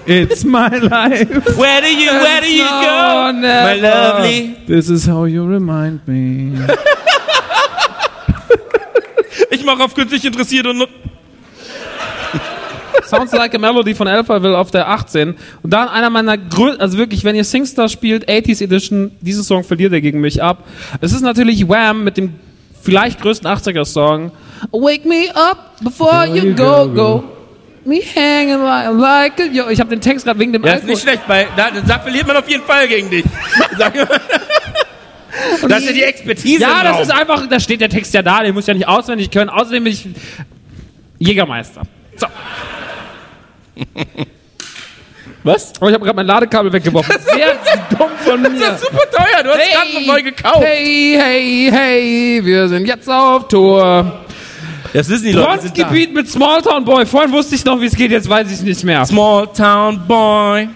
It's 0.04 0.44
my 0.44 0.68
life. 0.68 1.56
Where 1.56 1.80
do 1.80 1.88
you, 1.88 2.10
where 2.10 2.40
do 2.42 2.50
you 2.52 2.64
go? 2.64 3.32
No, 3.32 3.64
My 3.64 3.74
lovely. 3.80 4.56
This 4.66 4.90
is 4.90 5.06
how 5.06 5.24
you 5.24 5.46
remind 5.46 6.06
me. 6.06 6.58
Ich 9.50 9.64
mache 9.64 9.84
auf 9.84 9.94
künstlich 9.94 10.24
interessiert 10.24 10.66
und 10.66 10.86
Sounds 13.04 13.32
Like 13.32 13.54
a 13.54 13.58
Melody 13.58 13.94
von 13.94 14.08
Alphaville 14.08 14.56
auf 14.56 14.70
der 14.70 14.88
18. 14.88 15.34
Und 15.62 15.72
dann 15.72 15.88
einer 15.88 16.10
meiner 16.10 16.36
größten, 16.38 16.80
also 16.80 16.98
wirklich, 16.98 17.24
wenn 17.24 17.36
ihr 17.36 17.44
Singstar 17.44 17.88
spielt, 17.88 18.28
80s 18.28 18.62
Edition, 18.62 19.12
diesen 19.20 19.44
Song 19.44 19.64
verliert 19.64 19.92
er 19.92 20.00
gegen 20.00 20.20
mich 20.20 20.42
ab. 20.42 20.64
Es 21.00 21.12
ist 21.12 21.22
natürlich 21.22 21.68
Wham 21.68 22.04
mit 22.04 22.16
dem 22.16 22.34
vielleicht 22.82 23.20
größten 23.20 23.48
80er-Song. 23.48 24.32
Wake 24.72 25.04
me 25.04 25.34
up 25.34 25.76
before 25.82 26.26
you 26.26 26.54
go, 26.54 26.88
go. 26.88 27.24
Me 27.84 28.00
hanging 28.00 28.62
like, 29.00 29.40
a 29.40 29.44
yo. 29.44 29.68
Ich 29.68 29.80
habe 29.80 29.90
den 29.90 30.00
Text 30.00 30.24
gerade 30.24 30.38
wegen 30.38 30.52
dem 30.52 30.64
Ja, 30.64 30.74
ist 30.74 30.86
nicht 30.86 31.02
schlecht, 31.02 31.22
weil 31.26 31.48
da, 31.56 31.70
da 31.70 31.98
verliert 31.98 32.28
man 32.28 32.36
auf 32.36 32.48
jeden 32.48 32.62
Fall 32.62 32.86
gegen 32.86 33.10
dich. 33.10 33.24
Sag 33.78 33.94
mal. 33.96 34.20
Das 35.68 35.80
ist 35.80 35.86
ja 35.86 35.92
die 35.92 36.02
Expertise. 36.02 36.60
Ja, 36.60 36.78
im 36.80 36.84
das 36.84 36.92
Raum. 36.94 37.02
ist 37.02 37.10
einfach, 37.10 37.46
da 37.48 37.58
steht 37.58 37.80
der 37.80 37.88
Text 37.88 38.14
ja 38.14 38.22
da, 38.22 38.42
den 38.42 38.54
muss 38.54 38.64
ich 38.64 38.68
ja 38.68 38.74
nicht 38.74 38.86
auswendig 38.86 39.30
können. 39.30 39.50
Außerdem 39.50 39.82
bin 39.82 39.92
ich 39.92 40.06
Jägermeister. 41.18 41.82
So. 42.16 42.26
Was? 45.44 45.72
Oh, 45.80 45.88
ich 45.88 45.94
habe 45.94 46.04
gerade 46.04 46.16
mein 46.16 46.26
Ladekabel 46.26 46.72
weggeworfen. 46.72 47.16
Sehr 47.20 47.56
dumm 47.90 48.10
von 48.18 48.42
mir. 48.42 48.60
Das 48.60 48.80
ist 48.80 48.88
super 48.88 49.10
teuer. 49.10 49.42
Du 49.42 49.50
hast 49.50 49.72
gerade 49.72 49.92
noch 49.94 50.14
neu 50.14 50.22
gekauft. 50.22 50.62
Hey, 50.62 51.18
hey, 51.20 51.68
hey, 51.72 52.40
wir 52.44 52.68
sind 52.68 52.86
jetzt 52.86 53.08
auf 53.08 53.48
Tour. 53.48 54.20
Das 54.92 55.08
wissen 55.08 55.24
die 55.24 55.32
Leute. 55.32 55.62
Frontgebiet 55.62 56.12
mit 56.14 56.28
Smalltown 56.30 56.84
Boy. 56.84 57.06
Vorhin 57.06 57.32
wusste 57.32 57.54
ich 57.54 57.64
noch, 57.64 57.80
wie 57.80 57.86
es 57.86 57.96
geht, 57.96 58.10
jetzt 58.12 58.28
weiß 58.28 58.46
ich 58.48 58.54
es 58.54 58.62
nicht 58.62 58.84
mehr. 58.84 59.04
Small 59.04 59.48
town 59.48 60.00
boy. 60.06 60.68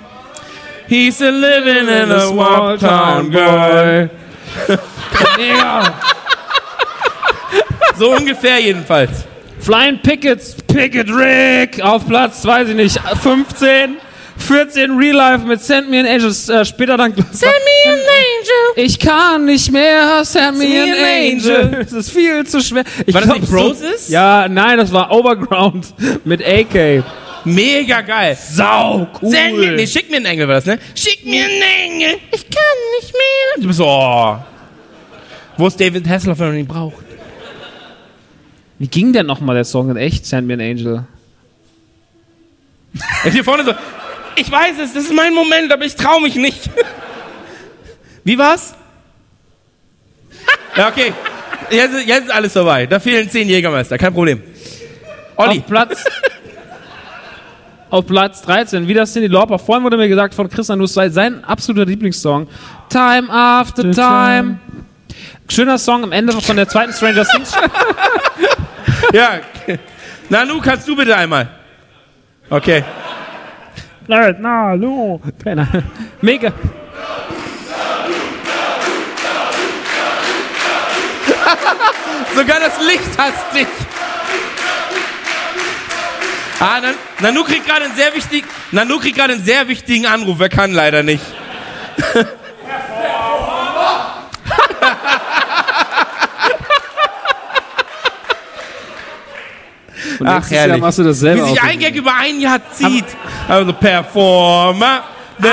He's 0.89 1.21
a 1.21 1.31
living 1.31 1.89
in 1.89 2.11
a 2.11 2.21
small 2.21 2.79
town 2.79 3.31
girl. 3.31 4.09
Mega. 5.37 5.95
So 7.99 8.11
ungefähr 8.13 8.59
jedenfalls. 8.61 9.25
Flying 9.67 9.99
Pickets, 9.99 10.55
Picket 10.69 11.09
Rick 11.11 11.81
auf 11.83 12.07
Platz, 12.07 12.45
weiß 12.45 12.69
ich 12.69 12.77
nicht, 12.77 13.01
15. 13.01 13.97
14 14.39 14.97
Real 14.97 15.17
Life 15.17 15.45
mit 15.45 15.61
Send 15.61 15.91
Me 15.91 15.99
an 15.99 16.07
Angel. 16.07 16.29
Äh, 16.31 16.65
später 16.65 16.97
dann. 16.97 17.13
Send 17.15 17.41
Me 17.43 17.91
an 17.91 17.99
Angel. 17.99 18.85
Ich 18.85 18.97
kann 18.97 19.45
nicht 19.47 19.73
mehr. 19.73 20.25
Send 20.25 20.59
Me 20.59 20.83
an 20.83 20.91
Angel. 20.93 21.81
Es 21.85 21.93
ist 21.93 22.13
viel 22.13 22.47
zu 22.47 22.61
schwer. 22.61 22.85
Ich 23.07 23.13
War 23.13 23.23
das 23.23 23.31
glaub, 23.31 23.41
nicht 23.41 23.51
so- 23.51 23.57
Broses? 23.57 24.09
Ja, 24.09 24.47
nein, 24.49 24.79
das 24.79 24.93
war 24.93 25.11
Overground 25.11 25.87
mit 26.25 26.47
AK. 26.47 27.03
Mega 27.45 28.03
geil. 28.03 28.37
Sau 28.41 29.09
cool. 29.21 29.31
Send 29.31 29.57
mir, 29.59 29.73
nee, 29.73 29.87
schick 29.87 30.11
mir 30.11 30.19
einen 30.19 30.27
Engel, 30.27 30.47
war 30.47 30.57
das, 30.57 30.67
ne? 30.67 30.79
Schick 30.95 31.25
mir 31.25 31.45
einen 31.45 31.63
Engel. 31.85 32.19
Ich 32.31 32.45
kann 32.49 32.63
nicht 33.01 33.13
mehr. 33.13 33.63
Du 33.63 33.67
bist 33.67 33.79
so, 33.79 33.87
oh. 33.87 34.37
Wo 35.57 35.67
ist 35.67 35.81
David 35.81 36.07
Hasselhoff, 36.09 36.39
wenn 36.39 36.49
man 36.49 36.57
ihn 36.59 36.67
braucht? 36.69 37.06
Wie 38.79 38.89
ging 38.89 39.13
denn 39.13 39.27
nochmal 39.27 39.55
der 39.57 39.65
Song 39.65 39.91
in 39.91 39.97
echt? 39.97 40.27
Send 40.27 40.47
Me 40.47 40.55
an 40.55 40.61
Angel. 40.61 41.05
Er 43.23 43.27
ist 43.27 43.35
hier 43.35 43.45
vorne 43.45 43.65
so, 43.65 43.73
ich 44.37 44.51
weiß 44.51 44.79
es, 44.83 44.93
das 44.95 45.05
ist 45.05 45.13
mein 45.15 45.35
Moment, 45.35 45.73
aber 45.73 45.85
ich 45.85 45.95
traue 45.97 46.21
mich 46.23 46.35
nicht. 46.37 46.69
Wie 48.25 48.37
war's? 48.39 48.75
Ja, 50.77 50.89
okay. 50.89 51.13
Jetzt, 51.71 51.95
ist- 51.95 52.07
jetzt 52.07 52.25
ist 52.27 52.31
alles 52.31 52.53
vorbei. 52.53 52.87
Da 52.87 53.01
fehlen 53.01 53.29
zehn 53.31 53.49
Jägermeister, 53.49 53.97
kein 53.99 54.13
Problem. 54.13 54.43
Olli, 55.37 55.59
Auf 55.61 55.67
Platz. 55.67 56.05
auf 57.91 58.07
Platz 58.07 58.43
13. 58.43 58.87
Wieder 58.89 59.05
Cindy 59.05 59.29
Lauper. 59.29 59.59
Vorhin 59.59 59.85
wurde 59.85 59.97
mir 59.97 60.09
gesagt 60.09 60.35
von 60.35 60.49
Chris 60.51 60.69
Nus 60.69 60.93
sei 60.95 61.09
sein 61.09 61.45
absoluter 61.45 61.87
Lieblingssong. 61.87 62.47
Time 62.91 63.29
after 63.31 63.91
time. 63.91 64.59
Schöner 65.49 65.79
Song 65.79 66.03
am 66.05 66.13
Ende 66.13 66.33
von 66.41 66.57
der 66.57 66.69
zweiten 66.69 66.93
Stranger 66.93 67.25
Things. 67.25 67.53
Ja. 69.13 69.41
Nanu, 70.29 70.61
kannst 70.61 70.87
du 70.89 70.97
bitte 70.97 71.17
einmal? 71.17 71.49
Okay. 72.51 72.85
Nein, 74.09 74.37
na, 74.41 74.77
no. 74.77 75.21
Keine 75.43 75.63
Ahnung. 75.63 75.83
Mega. 76.21 76.53
Sogar 82.35 82.61
das 82.61 82.79
Licht 82.87 83.19
hasst 83.19 83.55
dich. 83.55 83.67
Ah, 86.59 86.81
Nan 86.81 86.95
Nanu 87.21 87.45
kriegt 87.45 87.67
gerade 87.67 87.85
einen 87.85 87.95
sehr 87.97 88.15
wichtigen, 88.15 88.49
Nanu 88.73 88.99
kriegt 88.99 89.17
gerade 89.17 89.35
einen 89.35 89.45
sehr 89.45 89.69
wichtigen 89.69 90.07
Anruf. 90.07 90.41
Er 90.41 90.49
kann 90.49 90.73
leider 90.73 91.03
nicht. 91.03 91.25
Und 100.21 100.27
Ach, 100.27 100.35
nächstes 100.35 100.51
Jahr 100.53 100.61
herrlich. 100.67 100.83
machst 100.83 100.99
du 100.99 101.03
das 101.05 101.17
Wie 101.17 101.21
selber. 101.21 101.45
sich 101.47 101.61
auf- 101.61 101.69
ein 101.69 101.79
Gag 101.79 101.95
über 101.95 102.13
ein 102.15 102.41
Jahr 102.41 102.59
zieht. 102.73 103.05
Also 103.49 103.73
Performer. 103.73 105.01
Na, 105.39 105.49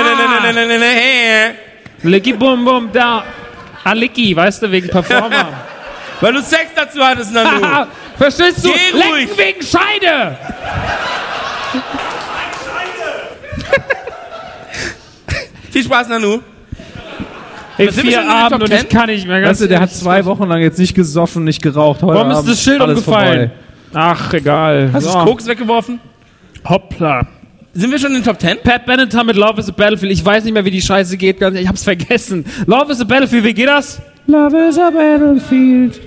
hä. 0.80 1.54
Licky 2.02 2.32
Bum 2.32 2.64
Bum 2.64 2.90
da. 2.92 3.24
Ah, 3.84 3.92
Licky, 3.92 4.34
weißt 4.34 4.62
du, 4.62 4.70
wegen 4.70 4.88
Performer. 4.88 5.48
Weil 6.20 6.32
du 6.32 6.42
Sex 6.42 6.66
dazu 6.74 7.00
hattest, 7.02 7.32
Nanu. 7.32 7.60
Verstehst 8.16 8.64
du? 8.64 8.68
Geh 8.68 8.96
Lecken 8.96 9.10
ruhig. 9.10 9.28
wegen 9.36 9.60
Scheide! 9.62 10.38
Viel 15.70 15.82
Spaß, 15.84 16.08
Nanu. 16.08 16.40
Sind 17.76 17.96
wir 17.96 18.02
vier 18.04 18.30
Abend 18.30 18.62
und 18.62 18.72
ich 18.72 18.80
10? 18.80 18.88
kann 18.88 19.06
nicht 19.06 19.26
mehr. 19.26 19.40
ganz 19.40 19.50
Weißt 19.50 19.62
du, 19.62 19.68
der 19.68 19.80
hat 19.80 19.90
zwei 19.92 20.24
Wochen 20.24 20.44
lang 20.44 20.60
jetzt 20.60 20.78
nicht 20.78 20.94
gesoffen, 20.94 21.42
nicht 21.42 21.60
geraucht. 21.60 22.02
Heute 22.02 22.14
Warum 22.14 22.30
ist 22.30 22.36
Abend 22.38 22.50
das 22.52 22.62
Schild 22.62 22.80
umgefallen? 22.80 23.50
vorbei. 23.50 23.63
Ach, 23.94 24.32
egal. 24.34 24.90
Hast 24.92 25.06
du 25.06 25.10
So. 25.10 25.18
das 25.18 25.24
Koks 25.26 25.46
weggeworfen? 25.46 26.00
Hoppla. 26.68 27.26
Sind 27.72 27.90
wir 27.90 27.98
schon 27.98 28.10
in 28.10 28.16
den 28.18 28.24
Top 28.24 28.40
10? 28.40 28.58
Pat 28.62 28.86
Benatar 28.86 29.24
mit 29.24 29.36
Love 29.36 29.60
is 29.60 29.68
a 29.68 29.72
Battlefield. 29.72 30.12
Ich 30.12 30.24
weiß 30.24 30.44
nicht 30.44 30.52
mehr, 30.52 30.64
wie 30.64 30.70
die 30.70 30.82
Scheiße 30.82 31.16
geht. 31.16 31.40
Ich 31.42 31.68
hab's 31.68 31.82
vergessen. 31.84 32.44
Love 32.66 32.92
is 32.92 33.00
a 33.00 33.04
Battlefield, 33.04 33.44
wie 33.44 33.54
geht 33.54 33.68
das? 33.68 34.00
Love 34.26 34.56
is 34.56 34.78
a 34.78 34.90
battlefield. 34.90 36.00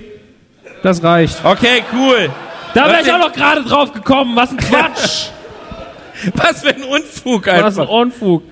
Das 0.82 1.02
reicht. 1.02 1.44
Okay, 1.44 1.82
cool. 1.92 2.30
Da 2.74 2.86
wäre 2.88 3.02
ich 3.02 3.12
auch 3.12 3.18
noch 3.18 3.32
gerade 3.32 3.62
drauf 3.62 3.92
gekommen. 3.92 4.34
Was 4.36 4.50
ein 4.50 4.56
Quatsch. 4.56 5.26
Was 6.34 6.62
für 6.62 6.70
ein 6.74 6.82
Unfug 6.82 7.46
Was 7.46 7.54
ein 7.54 7.64
einfach. 7.64 7.88
Unfug. 7.88 8.42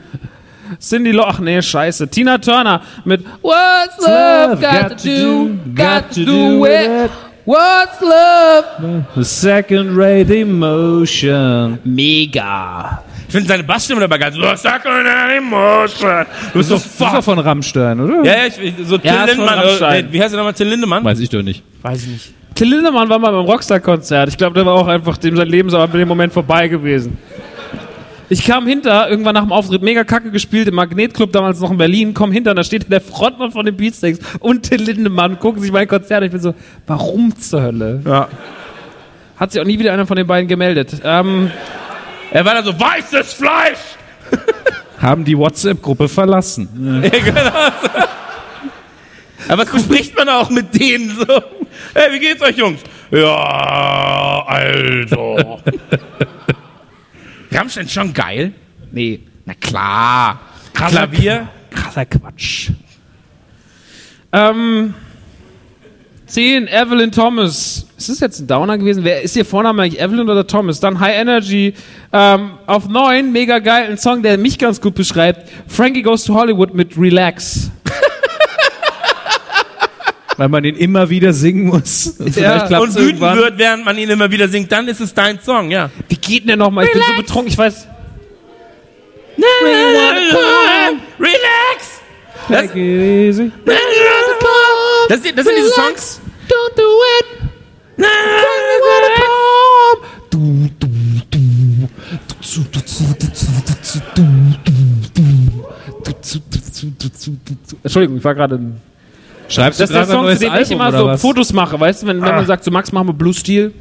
Cindy 0.81 1.11
Lo 1.13 1.25
Ach 1.25 1.39
nee, 1.41 1.61
scheiße. 1.63 2.09
Tina 2.09 2.39
Turner 2.39 2.81
mit 3.05 3.25
What's 3.43 3.99
love 3.99 4.61
got 4.61 4.99
to 4.99 5.09
do? 5.09 5.51
Got 5.75 6.11
to 6.15 6.25
do 6.25 6.61
with 6.63 7.11
What's 7.47 8.01
love? 8.01 9.05
The 9.15 9.23
second 9.25 9.97
rate 9.97 10.31
emotion. 10.41 11.79
Mega. 11.85 13.03
Ich 13.29 13.33
finde 13.33 13.49
seine 13.49 13.63
Bassstimme 13.63 14.01
dabei 14.01 14.19
ganz. 14.19 14.35
Du 14.37 14.43
sag 14.57 14.85
eine 14.85 15.37
Emotion. 15.37 16.27
Du 16.53 16.59
bist 16.59 16.69
so 16.69 16.75
Das 16.75 16.87
ist 16.87 17.01
doch 17.01 17.13
fuck. 17.15 17.23
von 17.25 17.39
Rammstein, 17.39 18.01
oder? 18.01 18.25
Ja, 18.25 18.39
ja, 18.39 18.47
ich, 18.47 18.75
so 18.85 18.99
Till 18.99 19.11
Ja, 19.11 19.25
Lindemann. 19.25 19.59
Rammstein. 19.61 20.09
äh, 20.09 20.13
Wie 20.13 20.21
heißt 20.23 20.35
er 20.35 20.39
nochmal? 20.39 20.55
Till 20.55 20.67
Lindemann? 20.69 21.05
Weiß 21.05 21.21
ich 21.21 21.29
doch 21.29 21.43
nicht. 21.43 21.63
Weiß 21.83 22.03
ich 22.03 22.09
nicht. 22.09 22.33
Till 22.55 22.69
Lindemann 22.69 23.09
war 23.09 23.19
mal 23.19 23.31
beim 23.33 23.45
Rockstar-Konzert. 23.45 24.29
Ich 24.31 24.37
glaube, 24.39 24.55
der 24.55 24.65
war 24.67 24.75
auch 24.75 24.89
einfach 24.89 25.17
dem 25.19 25.37
sein 25.37 25.49
Leben 25.49 25.71
so 25.71 25.79
ab 25.79 25.93
dem 25.93 26.09
Moment 26.09 26.33
vorbei 26.33 26.67
gewesen. 26.69 27.17
Ich 28.29 28.45
kam 28.45 28.67
hinter, 28.67 29.09
irgendwann 29.09 29.35
nach 29.35 29.43
dem 29.43 29.53
Auftritt, 29.53 29.83
mega 29.83 30.03
kacke 30.03 30.33
gespielt 30.33 30.67
im 30.67 30.75
Magnetclub, 30.75 31.33
damals 31.33 31.61
noch 31.61 31.71
in 31.71 31.79
Berlin, 31.79 32.13
komm 32.13 32.33
hinter, 32.33 32.51
und 32.51 32.57
da 32.57 32.65
steht 32.65 32.91
der 32.91 33.01
Frontmann 33.01 33.53
von 33.53 33.65
den 33.65 33.77
Beatsteaks 33.77 34.19
und 34.41 34.69
Till 34.69 34.83
Lindemann, 34.83 35.39
gucken 35.39 35.63
sich 35.63 35.71
mein 35.71 35.87
Konzert 35.87 36.19
an. 36.19 36.25
Ich 36.25 36.33
bin 36.33 36.41
so, 36.41 36.53
warum 36.89 37.37
zur 37.37 37.63
Hölle? 37.63 38.01
Ja. 38.05 38.27
Hat 39.37 39.53
sich 39.53 39.61
auch 39.61 39.65
nie 39.67 39.79
wieder 39.79 39.93
einer 39.93 40.07
von 40.07 40.17
den 40.17 40.27
beiden 40.27 40.49
gemeldet. 40.49 41.01
Ähm, 41.05 41.51
Er 42.33 42.45
war 42.45 42.55
da 42.55 42.63
so, 42.65 42.73
weißes 42.79 43.35
Fleisch. 43.35 43.79
Haben 45.01 45.25
die 45.25 45.39
WhatsApp-Gruppe 45.39 46.09
verlassen. 46.09 47.01
Ja, 47.05 47.11
genau. 47.11 47.41
Aber 49.49 49.63
was 49.63 49.71
bespricht 49.71 50.17
man 50.17 50.29
auch 50.29 50.51
mit 50.51 50.75
denen 50.75 51.11
so? 51.11 51.25
Hey, 51.95 52.13
wie 52.13 52.19
geht's 52.19 52.43
euch, 52.43 52.57
Jungs? 52.57 52.81
Ja, 53.13 54.45
also. 54.49 55.61
Rammstein 57.57 57.89
schon 57.89 58.13
geil? 58.13 58.53
nee, 58.93 59.21
Na 59.45 59.55
klar. 59.55 60.41
Klavier? 60.73 61.49
krasser 61.71 62.05
Quatsch. 62.05 62.71
Ähm, 64.33 64.95
10, 66.27 66.67
Evelyn 66.69 67.13
Thomas. 67.13 67.87
Ist 67.97 68.09
das 68.09 68.21
jetzt 68.21 68.41
ein 68.41 68.47
Downer 68.47 68.77
gewesen? 68.77 69.05
Wer 69.05 69.23
ist 69.23 69.37
ihr 69.37 69.45
Vorname 69.45 69.83
eigentlich 69.83 70.01
Evelyn 70.01 70.29
oder 70.29 70.47
Thomas? 70.47 70.81
Dann 70.81 70.99
High 71.01 71.17
Energy. 71.17 71.73
Ähm, 72.13 72.51
auf 72.67 72.89
9, 72.89 73.31
mega 73.33 73.59
geil, 73.61 73.89
ein 73.91 73.97
Song, 73.99 74.23
der 74.23 74.37
mich 74.37 74.59
ganz 74.59 74.81
gut 74.81 74.95
beschreibt. 74.95 75.49
Frankie 75.69 76.03
Goes 76.03 76.25
to 76.25 76.35
Hollywood 76.35 76.75
mit 76.75 76.99
Relax. 76.99 77.71
Weil 80.37 80.49
man 80.49 80.63
den 80.63 80.77
immer 80.77 81.09
wieder 81.09 81.33
singen 81.33 81.67
muss. 81.69 82.09
Und 82.19 82.35
klappt's 82.35 82.71
Und 82.73 82.95
wütend 82.95 82.99
irgendwann. 83.21 83.39
wird, 83.39 83.59
während 83.59 83.85
man 83.85 83.97
ihn 83.99 84.11
immer 84.11 84.31
wieder 84.31 84.49
singt, 84.49 84.71
dann 84.71 84.87
ist 84.89 85.01
es 85.01 85.15
dein 85.15 85.41
Song, 85.41 85.71
ja. 85.71 85.91
Wie 86.09 86.17
geht 86.17 86.41
denn 86.43 86.49
der 86.49 86.57
nochmal? 86.57 86.85
Ich 86.87 86.93
bin 86.93 87.03
so 87.03 87.17
betrunken, 87.17 87.51
ich 87.53 87.59
weiß. 87.59 87.87
Relax! 91.19 92.01
Das, 92.49 92.63
das, 95.09 95.23
sind- 95.23 95.39
das 95.39 95.45
sind 95.47 95.57
diese 95.57 95.71
Songs. 95.71 96.21
Don't 96.49 96.77
do 96.77 96.83
it. 97.21 97.27
Entschuldigung, 107.83 108.17
ich 108.19 108.25
war 108.25 108.35
gerade. 108.35 108.57
ein- 108.57 108.81
Schreibst 109.49 109.81
Das 109.81 109.91
du 109.91 109.95
ist 109.99 110.09
der 110.09 110.17
gerade 110.17 110.19
ein 110.19 110.25
neues 110.25 110.39
dem 110.39 110.47
ich 110.49 110.53
Album 110.53 110.73
immer 110.73 110.89
oder 110.89 110.99
so 110.99 111.07
was? 111.07 111.21
Fotos 111.21 111.53
mache, 111.53 111.79
weißt 111.79 112.03
du, 112.03 112.07
wenn, 112.07 112.21
wenn 112.21 112.35
man 112.35 112.47
sagt, 112.47 112.65
so 112.65 112.71
Max, 112.71 112.93
machen 112.93 113.09
wir 113.09 113.13
Blue 113.13 113.35
Steel. 113.35 113.73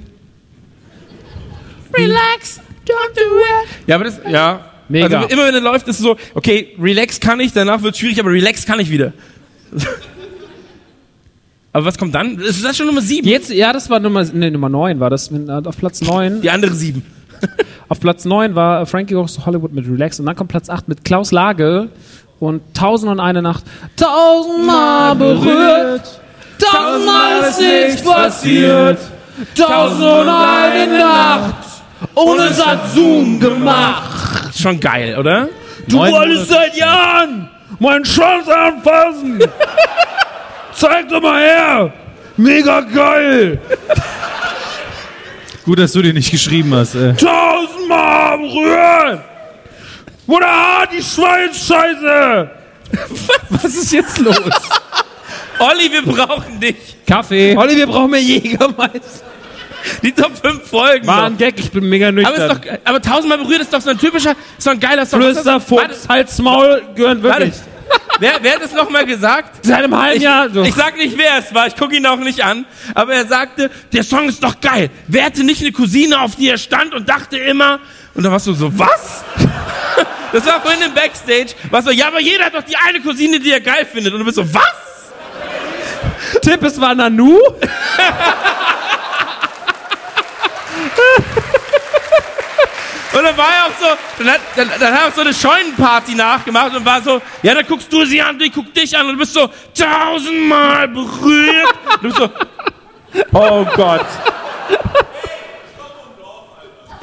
Relax. 1.98 2.60
Don't 2.86 3.16
do 3.16 3.22
it. 3.22 3.88
Ja, 3.88 3.96
aber 3.96 4.04
das, 4.04 4.20
ja. 4.30 4.72
Mega. 4.88 5.20
Also 5.20 5.30
immer 5.30 5.48
wenn 5.48 5.56
er 5.56 5.62
läuft, 5.62 5.88
ist 5.88 5.98
es 5.98 6.04
so, 6.04 6.16
okay, 6.36 6.76
relax 6.80 7.20
kann 7.20 7.40
ich, 7.40 7.52
danach 7.54 7.82
wird 7.82 7.96
es 7.96 8.00
schwierig, 8.00 8.20
aber 8.20 8.32
relax 8.32 8.66
kann 8.66 8.80
ich 8.80 8.92
wieder. 8.92 9.14
aber 11.74 11.86
was 11.86 11.98
kommt 11.98 12.14
dann? 12.14 12.38
Ist 12.38 12.64
das 12.64 12.78
schon 12.78 12.86
Nummer 12.86 13.02
sieben? 13.02 13.28
Jetzt, 13.28 13.50
ja, 13.50 13.74
das 13.74 13.90
war 13.90 14.00
Nummer, 14.00 14.24
nee, 14.32 14.52
Nummer 14.52 14.70
9 14.70 15.00
war 15.00 15.10
das, 15.10 15.32
äh, 15.32 15.50
auf 15.50 15.78
Platz 15.78 16.02
9. 16.02 16.42
Die 16.42 16.50
andere 16.52 16.74
sieben. 16.74 17.04
Auf 17.90 18.00
Platz 18.00 18.26
9 18.26 18.56
war 18.56 18.86
Frankie 18.86 19.14
Goes 19.14 19.36
to 19.36 19.46
Hollywood 19.46 19.74
mit 19.74 19.86
Relax 19.86 20.20
und 20.20 20.26
dann 20.26 20.36
kommt 20.36 20.50
Platz 20.50 20.70
8 20.70 20.88
mit 20.88 21.04
Klaus 21.04 21.32
Lage 21.32 21.90
und 22.40 22.62
Tausend 22.76 23.12
und 23.12 23.20
eine 23.20 23.42
Nacht. 23.42 23.64
Tausendmal 23.96 25.16
berührt, 25.16 26.20
tausendmal 26.60 27.50
ist 27.50 27.60
nichts 27.60 28.02
passiert, 28.04 29.00
tausend 29.56 30.04
und 30.04 30.30
eine 30.30 30.98
Nacht 30.98 31.56
und 32.14 32.40
es 32.40 32.66
hat 32.66 32.92
Zoom 32.94 33.40
gemacht. 33.40 34.56
Schon 34.58 34.80
geil, 34.80 35.18
oder? 35.18 35.50
Du 35.88 36.00
wolltest 36.00 36.50
seit 36.50 36.76
Jahren 36.76 37.50
meinen 37.80 38.06
Schwanz 38.06 38.48
anfassen. 38.48 39.40
Zeig 40.74 41.10
doch 41.10 41.22
mal 41.22 41.42
her. 41.42 41.94
Mega 42.38 42.82
geil. 42.82 43.60
Gut, 45.64 45.80
dass 45.80 45.94
du 45.94 46.02
den 46.02 46.16
nicht 46.16 46.32
geschrieben 46.32 46.74
hast. 46.76 46.96
Äh. 46.96 47.14
Tausendmal 47.14 48.38
berühren. 48.38 49.20
Oder 50.28 50.48
hart 50.48 50.92
die 50.94 51.04
Schweinsscheiße. 51.04 52.50
Was 53.50 53.64
ist 53.66 53.92
jetzt 53.92 54.20
los? 54.20 54.40
Olli, 55.60 55.92
wir 55.92 56.02
brauchen 56.04 56.60
dich. 56.60 56.76
Kaffee. 57.08 57.56
Olli, 57.56 57.76
wir 57.76 57.88
brauchen 57.88 58.12
mehr 58.12 58.22
Jägermeister. 58.22 59.26
Die 60.02 60.12
Top 60.12 60.32
5 60.36 60.68
Folgen. 60.68 61.06
War 61.06 61.26
ein 61.26 61.38
Gag, 61.38 61.60
ich 61.60 61.72
bin 61.72 61.88
mega 61.88 62.08
aber, 62.08 62.16
nüchtern. 62.16 62.52
ist 62.52 62.66
doch, 62.66 62.72
aber 62.86 63.02
tausendmal 63.02 63.38
berührt 63.38 63.62
ist 63.62 63.72
doch 63.72 63.82
so 63.82 63.92
ein 63.92 64.00
typischer, 64.00 64.36
so 64.58 64.72
ein 64.72 64.80
geiler 64.80 65.06
Song. 65.06 65.20
Das? 65.20 65.64
Fuchs, 65.64 66.08
Hals, 66.10 66.40
Maul 66.40 66.82
gehören 66.96 67.22
wirklich. 67.22 67.54
warte. 67.54 67.76
Wer, 68.20 68.32
wer 68.42 68.54
hat 68.56 68.64
das 68.64 68.74
nochmal 68.74 69.06
gesagt? 69.06 69.64
Seit 69.66 69.84
einem 69.84 69.96
halben 69.96 70.18
Ich, 70.18 70.24
Jahr. 70.24 70.50
So. 70.50 70.64
ich 70.64 70.74
sag 70.74 70.98
nicht, 70.98 71.18
wer 71.18 71.38
es 71.38 71.54
war, 71.54 71.68
ich 71.68 71.76
gucke 71.76 71.96
ihn 71.96 72.06
auch 72.08 72.18
nicht 72.18 72.44
an, 72.44 72.66
aber 72.96 73.14
er 73.14 73.26
sagte, 73.28 73.70
der 73.94 74.04
Song 74.04 74.28
ist 74.28 74.44
doch 74.44 74.60
geil. 74.60 74.90
Wer 75.08 75.26
hatte 75.26 75.44
nicht 75.44 75.62
eine 75.62 75.72
Cousine, 75.72 76.20
auf 76.22 76.36
die 76.36 76.50
er 76.50 76.58
stand 76.58 76.96
und 76.96 77.08
dachte 77.08 77.38
immer, 77.38 77.80
und 78.16 78.24
dann 78.24 78.32
warst 78.32 78.48
du 78.48 78.54
so, 78.54 78.78
was? 78.78 79.24
Das 80.32 80.46
war 80.48 80.60
vorhin 80.60 80.82
im 80.82 80.94
Backstage, 80.94 81.56
warst 81.70 81.88
so, 81.88 81.94
ja, 81.94 82.08
aber 82.08 82.20
jeder 82.20 82.44
hat 82.46 82.54
doch 82.54 82.64
die 82.64 82.76
eine 82.76 83.00
Cousine, 83.00 83.40
die 83.40 83.52
er 83.52 83.62
geil 83.62 83.86
findet. 83.86 84.12
Und 84.12 84.20
du 84.20 84.26
bist 84.26 84.36
so, 84.36 84.54
was? 84.54 85.14
Tipp, 86.42 86.62
es 86.62 86.82
war 86.82 86.94
Nanu. 86.94 87.40
Und 93.14 93.24
dann 93.24 93.38
war 93.38 93.48
er 93.48 93.66
auch 93.66 93.80
so, 93.80 93.98
dann 94.18 94.34
hat, 94.34 94.42
dann, 94.58 94.70
dann 94.78 94.92
hat 94.92 95.00
er 95.00 95.08
auch 95.08 95.14
so 95.14 95.22
eine 95.22 95.34
Scheunenparty 95.34 96.16
nachgemacht 96.16 96.76
und 96.76 96.86
war 96.86 97.02
so, 97.02 97.22
ja, 97.44 97.54
dann 97.54 97.66
guckst 97.66 97.92
du 97.92 98.04
sie 98.04 98.22
an, 98.22 98.38
ich 98.42 98.52
guck 98.52 98.74
dich 98.74 98.98
an 98.98 99.06
und 99.06 99.14
du 99.14 99.20
bist 99.20 99.34
so 99.34 99.50
tausendmal 99.74 100.90
berührt. 100.90 101.74
Und 102.02 102.04
du 102.04 102.08
bist 102.10 102.18
so, 102.18 102.30
oh 103.32 103.66
Gott. 103.74 104.06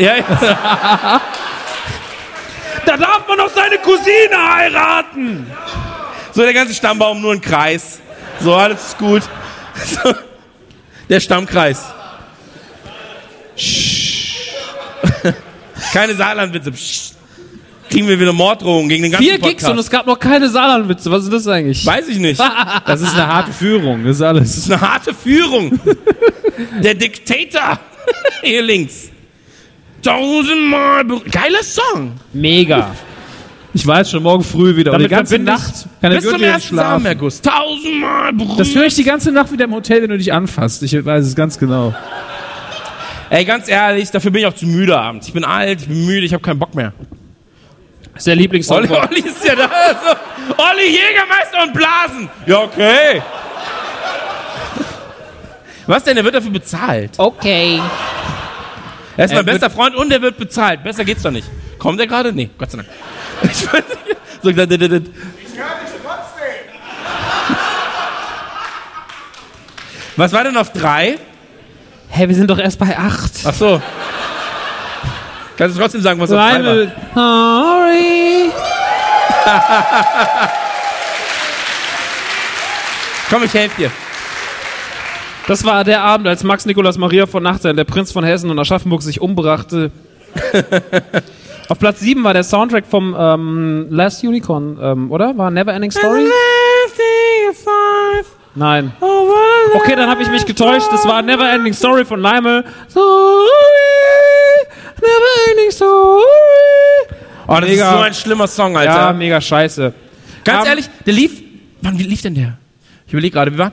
Ja, 0.03 0.17
ja. 0.17 1.21
Da 2.85 2.97
darf 2.97 3.29
man 3.29 3.39
doch 3.39 3.51
seine 3.55 3.79
Cousine 3.79 4.55
heiraten! 4.57 5.47
So 6.33 6.43
der 6.43 6.53
ganze 6.53 6.75
Stammbaum 6.75 7.21
nur 7.21 7.33
ein 7.35 7.41
Kreis. 7.41 8.01
So, 8.41 8.53
alles 8.53 8.85
ist 8.89 8.99
gut. 8.99 9.23
So, 9.87 10.13
der 11.09 11.21
Stammkreis. 11.21 11.85
Keine 15.93 16.15
Saarlandwitze. 16.17 16.73
Kriegen 17.89 18.09
wir 18.09 18.19
wieder 18.19 18.33
Morddrohungen 18.33 18.89
gegen 18.89 19.05
den 19.05 19.13
ganzen 19.13 19.25
Vier 19.25 19.39
Podcast. 19.39 19.59
Gigs 19.59 19.71
und 19.71 19.79
es 19.79 19.89
gab 19.89 20.07
noch 20.07 20.19
keine 20.19 20.49
Saarlandwitze. 20.49 21.13
Was 21.13 21.23
ist 21.25 21.33
das 21.33 21.47
eigentlich? 21.47 21.87
Weiß 21.87 22.09
ich 22.09 22.19
nicht. 22.19 22.41
Das 22.87 23.01
ist 23.01 23.15
eine 23.15 23.29
harte 23.29 23.53
Führung, 23.53 24.05
das 24.05 24.17
ist 24.17 24.23
alles. 24.23 24.49
Das 24.49 24.57
ist 24.65 24.73
eine 24.73 24.81
harte 24.81 25.15
Führung. 25.15 25.79
Der 26.83 26.95
Diktator. 26.95 27.79
Hier 28.43 28.63
links. 28.63 29.11
Tausendmal. 30.03 31.05
Geiler 31.31 31.63
Song. 31.63 32.13
Mega. 32.33 32.95
Ich 33.75 33.87
weiß 33.87 34.11
schon 34.11 34.23
morgen 34.23 34.45
früh 34.45 34.77
wieder. 34.77 34.93
Damit 34.93 35.05
und 35.05 35.11
die 35.11 35.15
ganze 35.15 35.39
Nacht 35.39 35.87
kann 36.01 36.13
Bis 36.13 36.25
zum 36.25 36.43
ersten 36.43 36.75
schlafen. 36.75 37.05
Samenerguss. 37.05 37.41
Tausendmal 37.41 38.33
berührt. 38.33 38.61
Das 38.61 38.75
höre 38.75 38.85
ich 38.87 38.95
die 38.95 39.05
ganze 39.05 39.33
Nacht 39.33 39.51
wieder 39.51 39.65
im 39.65 39.75
Hotel, 39.75 40.03
wenn 40.03 40.11
du 40.11 40.19
dich 40.19 40.33
anfasst. 40.33 40.83
Ich 40.83 40.93
weiß 40.93 41.25
es 41.25 41.35
ganz 41.35 41.59
genau. 41.59 41.95
Ey, 43.31 43.47
ganz 43.47 43.67
ehrlich, 43.69 44.11
dafür 44.11 44.31
bin 44.31 44.43
ich 44.43 44.47
auch 44.47 44.55
zu 44.55 44.67
müde 44.67 44.99
abends. 44.99 45.29
Ich 45.29 45.33
bin 45.33 45.45
alt, 45.45 45.81
ich 45.81 45.89
bin 45.89 46.05
müde, 46.05 46.27
ich 46.27 46.35
habe 46.35 46.43
keinen 46.43 46.59
Bock 46.59 46.75
mehr. 46.75 46.93
Das 48.13 48.21
ist 48.21 48.27
der 48.27 48.37
Lieblingssong. 48.37 48.77
Olli, 48.77 48.91
Olli 48.91 49.21
ist 49.21 49.43
ja 49.43 49.55
da. 49.55 49.71
Olli 50.59 50.89
Jägermeister 50.91 51.63
und 51.63 51.73
Blasen. 51.73 52.29
Ja, 52.45 52.59
okay. 52.59 53.23
Was 55.87 56.05
denn? 56.05 56.17
Der 56.17 56.25
wird 56.25 56.35
dafür 56.35 56.51
bezahlt. 56.51 57.13
Okay. 57.17 57.81
Er 59.17 59.25
ist 59.27 59.31
mein 59.31 59.39
Er 59.47 59.53
bester 59.53 59.71
Freund 59.71 59.95
und 59.95 60.11
er 60.13 60.23
wird 60.23 60.39
bezahlt. 60.39 60.83
Besser 60.83 61.05
geht's 61.05 61.23
doch 61.23 61.31
nicht. 61.31 61.49
Kommt 61.79 62.01
er 62.01 62.07
gerade? 62.07 62.33
Nee, 62.33 62.51
Gott 62.59 62.71
sei 62.71 62.79
Dank. 62.79 62.89
Ich 63.43 63.73
weiß 63.73 63.83
nicht. 64.07 64.17
So, 64.43 64.51
da, 64.53 64.67
da, 64.67 64.77
da, 64.77 64.89
da. 64.89 65.01
Was 70.17 70.33
war 70.33 70.45
denn 70.45 70.57
auf 70.57 70.73
drei? 70.73 71.19
Hä, 72.11 72.29
wir 72.29 72.35
sind 72.35 72.49
doch 72.51 72.59
erst 72.59 72.79
bei 72.79 72.97
acht. 72.97 73.33
Ach 73.45 73.55
so. 73.55 73.81
Kannst 75.57 75.77
du 75.77 75.81
trotzdem 75.81 76.03
sagen, 76.03 76.21
was 76.21 76.31
auf 76.31 76.37
drei 76.37 76.65
war? 76.65 76.75
Sorry. 77.15 78.53
Komm, 83.31 83.45
ich 83.45 83.55
helfe 83.55 83.77
dir. 83.83 83.91
Das 85.49 85.65
war 85.65 85.85
der 85.85 86.03
Abend, 86.03 86.29
als 86.29 86.45
Max 86.45 86.67
Nikolaus 86.67 86.99
Maria 86.99 87.27
von 87.27 87.43
Nachtein, 87.43 87.77
der 87.77 87.85
Prinz 87.85 88.13
von 88.13 88.25
Hessen 88.25 88.51
und 88.51 88.59
Aschaffenburg, 88.59 89.03
sich 89.03 89.21
umbrachte. 89.21 89.91
Auf 91.69 91.79
Platz 91.79 92.01
7 92.01 92.23
war 92.25 92.33
der 92.33 92.45
Soundtrack 92.45 92.85
vom 92.87 93.15
ähm, 93.19 93.87
Last 93.91 94.23
Unicorn, 94.25 94.79
ähm, 94.81 95.11
oder? 95.11 95.37
War 95.37 95.51
Never 95.51 95.73
Ending 95.73 95.91
Story? 95.91 96.27
Nein. 98.55 98.93
Okay, 99.75 99.97
dann 99.97 100.11
habe 100.11 100.23
ich 100.23 100.31
mich 100.31 100.45
getäuscht. 100.45 100.87
Das 100.93 101.07
war 101.07 101.23
Never 101.23 101.51
Ending 101.51 101.73
Story 101.73 102.05
von 102.05 102.21
Leimel. 102.21 102.65
Sorry, 102.89 103.05
Never 105.01 105.51
Ending 105.51 105.71
Story. 105.71 106.23
Oh, 107.49 107.55
das 107.61 107.69
Mega. 107.69 107.91
ist 107.91 107.97
so 107.97 108.03
ein 108.05 108.15
schlimmer 108.15 108.47
Song, 108.47 108.77
Alter. 108.77 108.95
Ja, 108.95 109.13
mega 109.13 109.41
scheiße. 109.41 109.93
Ganz 110.45 110.65
Ähm, 110.65 110.69
ehrlich, 110.71 110.85
der 111.07 111.13
lief. 111.15 111.43
Wann 111.81 111.97
lief 111.97 112.23
denn 112.23 112.35
der? 112.35 112.59
Ich 113.07 113.13
überlege 113.13 113.35
gerade, 113.35 113.51
wir 113.51 113.59
waren 113.59 113.73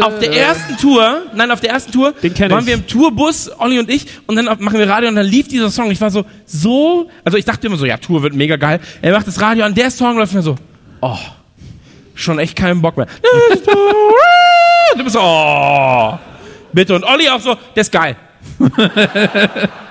auf 0.00 0.18
der 0.20 0.32
ersten 0.32 0.76
Tour, 0.76 1.22
nein, 1.34 1.50
auf 1.50 1.60
der 1.60 1.70
ersten 1.70 1.90
Tour 1.92 2.14
waren 2.50 2.66
wir 2.66 2.74
im 2.74 2.86
Tourbus, 2.86 3.50
Olli 3.58 3.78
und 3.78 3.90
ich, 3.90 4.06
und 4.26 4.36
dann 4.36 4.44
machen 4.44 4.78
wir 4.78 4.88
Radio 4.88 5.08
und 5.08 5.16
dann 5.16 5.26
lief 5.26 5.48
dieser 5.48 5.70
Song. 5.70 5.90
Ich 5.90 6.00
war 6.00 6.10
so, 6.10 6.24
so, 6.46 7.08
also 7.24 7.36
ich 7.38 7.44
dachte 7.44 7.66
immer 7.66 7.76
so, 7.76 7.84
ja, 7.86 7.96
Tour 7.96 8.22
wird 8.22 8.34
mega 8.34 8.56
geil. 8.56 8.80
Er 9.00 9.12
macht 9.12 9.26
das 9.26 9.40
Radio 9.40 9.64
an, 9.64 9.74
der 9.74 9.90
Song 9.90 10.16
läuft 10.18 10.34
mir 10.34 10.42
so, 10.42 10.56
oh, 11.00 11.18
schon 12.14 12.38
echt 12.38 12.56
keinen 12.56 12.80
Bock 12.82 12.96
mehr. 12.96 13.06
Du 14.94 15.04
bist 15.04 15.14
so, 15.14 15.20
oh, 15.22 16.18
bitte. 16.72 16.94
Und 16.94 17.02
Olli 17.04 17.26
auch 17.28 17.40
so, 17.40 17.56
der 17.74 17.80
ist 17.80 17.90
geil. 17.90 18.14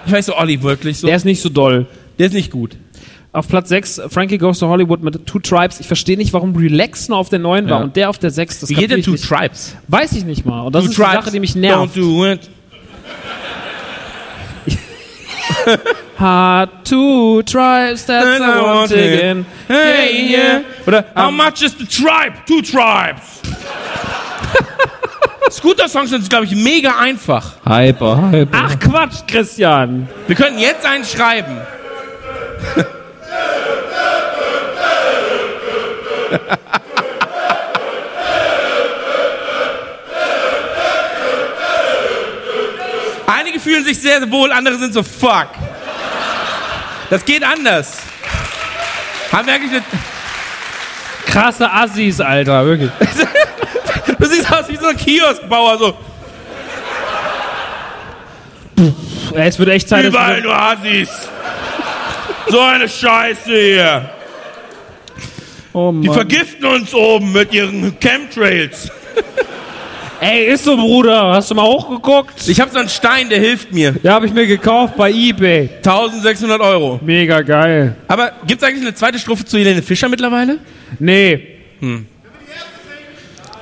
ich 0.05 0.11
weiß 0.11 0.27
so, 0.27 0.37
Olli, 0.37 0.61
wirklich 0.61 0.99
so, 0.99 1.07
Der 1.07 1.15
ist 1.15 1.25
nicht 1.25 1.41
so 1.41 1.49
doll. 1.49 1.87
der 2.19 2.27
ist 2.27 2.33
nicht 2.33 2.51
gut. 2.51 2.77
Auf 3.33 3.47
Platz 3.47 3.69
6, 3.69 4.01
Frankie 4.09 4.37
Goes 4.37 4.59
to 4.59 4.67
Hollywood 4.67 5.01
mit 5.01 5.25
Two 5.25 5.39
Tribes. 5.39 5.79
Ich 5.79 5.87
verstehe 5.87 6.17
nicht, 6.17 6.33
warum 6.33 6.53
Relax 6.53 7.07
nur 7.07 7.17
auf 7.17 7.29
der 7.29 7.39
9 7.39 7.69
war 7.69 7.77
Ja. 7.79 7.83
und 7.85 7.95
der 7.95 8.09
auf 8.09 8.17
der 8.17 8.29
6. 8.29 8.59
Das 8.59 8.69
ich 8.69 8.77
Two 9.05 9.11
nicht. 9.11 9.25
Tribes? 9.25 9.77
Weiß 9.87 10.11
ich 10.13 10.25
nicht 10.25 10.45
mal. 10.45 10.61
Und 10.63 10.75
das 10.75 10.83
Two 10.83 10.89
ist 10.91 10.97
die 10.97 11.01
Sache, 11.01 11.31
die 11.31 11.39
mich 11.39 11.55
nervt. 11.55 11.95
Don't 11.95 12.01
do 12.01 12.25
it. 12.27 12.49
Hard 16.19 16.85
two 16.85 17.41
tribes, 17.43 18.05
that's 18.05 18.25
And 18.25 18.43
I 18.43 18.61
want 18.61 18.91
again. 18.91 19.45
Hey, 19.67 20.31
yeah. 20.31 20.61
Oder 20.85 21.05
How 21.15 21.29
ähm, 21.29 21.37
much 21.37 21.61
is 21.61 21.75
the 21.77 21.85
tribe? 21.85 22.33
Two 22.47 22.61
tribes. 22.61 23.41
Scooter-Songs 25.51 26.09
sind, 26.09 26.29
glaube 26.29 26.45
ich, 26.45 26.55
mega 26.55 26.97
einfach. 26.99 27.55
Hyper, 27.65 28.31
hyper. 28.31 28.57
Ach 28.65 28.79
Quatsch, 28.79 29.21
Christian. 29.27 30.07
Wir 30.27 30.35
könnten 30.35 30.59
jetzt 30.59 30.85
einen 30.85 31.05
schreiben. 31.05 31.57
Einige 43.27 43.59
fühlen 43.59 43.83
sich 43.83 43.99
sehr 43.99 44.31
wohl, 44.31 44.51
andere 44.51 44.77
sind 44.77 44.93
so 44.93 45.01
fuck. 45.03 45.47
Das 47.09 47.25
geht 47.25 47.43
anders. 47.43 47.97
Haben 49.31 49.47
wir 49.47 49.55
eigentlich 49.55 49.71
eine, 49.71 49.81
Krasse 51.25 51.71
Assis, 51.71 52.19
Alter, 52.19 52.65
wirklich. 52.65 52.91
Du 54.19 54.27
siehst 54.27 54.51
aus 54.53 54.67
wie 54.69 54.75
so 54.75 54.87
ein 54.87 54.97
Kioskbauer, 54.97 55.77
so 55.79 55.97
Ey, 59.33 59.47
es 59.47 59.57
wird 59.57 59.69
echt 59.69 59.89
Zeit, 59.89 60.05
überall 60.05 60.41
nur 60.41 60.55
Assis. 60.55 61.09
So 62.51 62.59
eine 62.59 62.89
Scheiße 62.89 63.49
hier. 63.55 64.09
Oh 65.71 65.91
Die 65.93 66.07
Mann. 66.07 66.15
vergiften 66.15 66.65
uns 66.65 66.93
oben 66.93 67.31
mit 67.31 67.53
ihren 67.53 67.97
Chemtrails. 67.97 68.91
Ey, 70.19 70.47
ist 70.47 70.65
so, 70.65 70.75
Bruder. 70.75 71.31
Hast 71.33 71.49
du 71.49 71.55
mal 71.55 71.63
hochgeguckt? 71.63 72.47
Ich 72.47 72.59
habe 72.59 72.69
so 72.69 72.77
einen 72.77 72.89
Stein, 72.89 73.29
der 73.29 73.39
hilft 73.39 73.71
mir. 73.71 73.95
Ja, 74.03 74.13
habe 74.13 74.25
ich 74.27 74.33
mir 74.33 74.45
gekauft 74.45 74.95
bei 74.97 75.11
Ebay. 75.11 75.69
1600 75.77 76.59
Euro. 76.59 76.99
Mega 77.01 77.41
geil. 77.41 77.95
Aber 78.09 78.33
gibt's 78.45 78.63
eigentlich 78.63 78.81
eine 78.85 78.93
zweite 78.95 79.17
Strophe 79.17 79.45
zu 79.45 79.57
Helene 79.57 79.81
Fischer 79.81 80.09
mittlerweile? 80.09 80.57
Nee. 80.99 81.47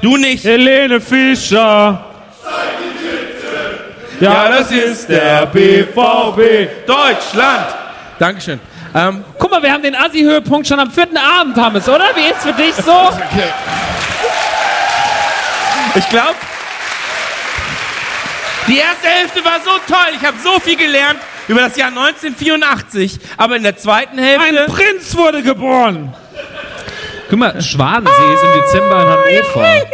Du 0.01 0.17
nicht. 0.17 0.43
Helene 0.43 0.99
Fischer. 0.99 2.05
Ja, 4.19 4.49
das 4.49 4.71
ist 4.71 5.07
der 5.09 5.45
BVB. 5.45 6.87
Deutschland. 6.87 7.67
Dankeschön. 8.17 8.59
Ähm, 8.95 9.23
Guck 9.37 9.51
mal, 9.51 9.61
wir 9.61 9.71
haben 9.71 9.83
den 9.83 9.95
Assi-Höhepunkt 9.95 10.67
schon 10.67 10.79
am 10.79 10.89
vierten 10.91 11.17
Abend, 11.17 11.55
Hammes, 11.57 11.87
oder? 11.87 12.05
Wie 12.15 12.29
ist 12.29 12.41
für 12.41 12.53
dich 12.53 12.73
so? 12.75 13.09
ich 15.95 16.09
glaube, 16.09 16.35
die 18.67 18.77
erste 18.77 19.07
Hälfte 19.07 19.43
war 19.43 19.59
so 19.63 19.71
toll. 19.87 20.15
Ich 20.19 20.25
habe 20.25 20.37
so 20.43 20.59
viel 20.59 20.75
gelernt 20.75 21.19
über 21.47 21.61
das 21.61 21.75
Jahr 21.75 21.89
1984. 21.89 23.19
Aber 23.37 23.55
in 23.55 23.63
der 23.63 23.77
zweiten 23.77 24.17
Ein 24.19 24.25
Hälfte... 24.25 24.65
Prinz 24.71 25.15
wurde 25.15 25.41
geboren. 25.41 26.13
Guck 27.29 27.39
mal, 27.39 27.61
Schwanensee 27.61 28.33
ist 28.33 28.43
im 28.43 28.61
Dezember 28.61 29.01
in 29.01 29.07
Hannover. 29.07 29.87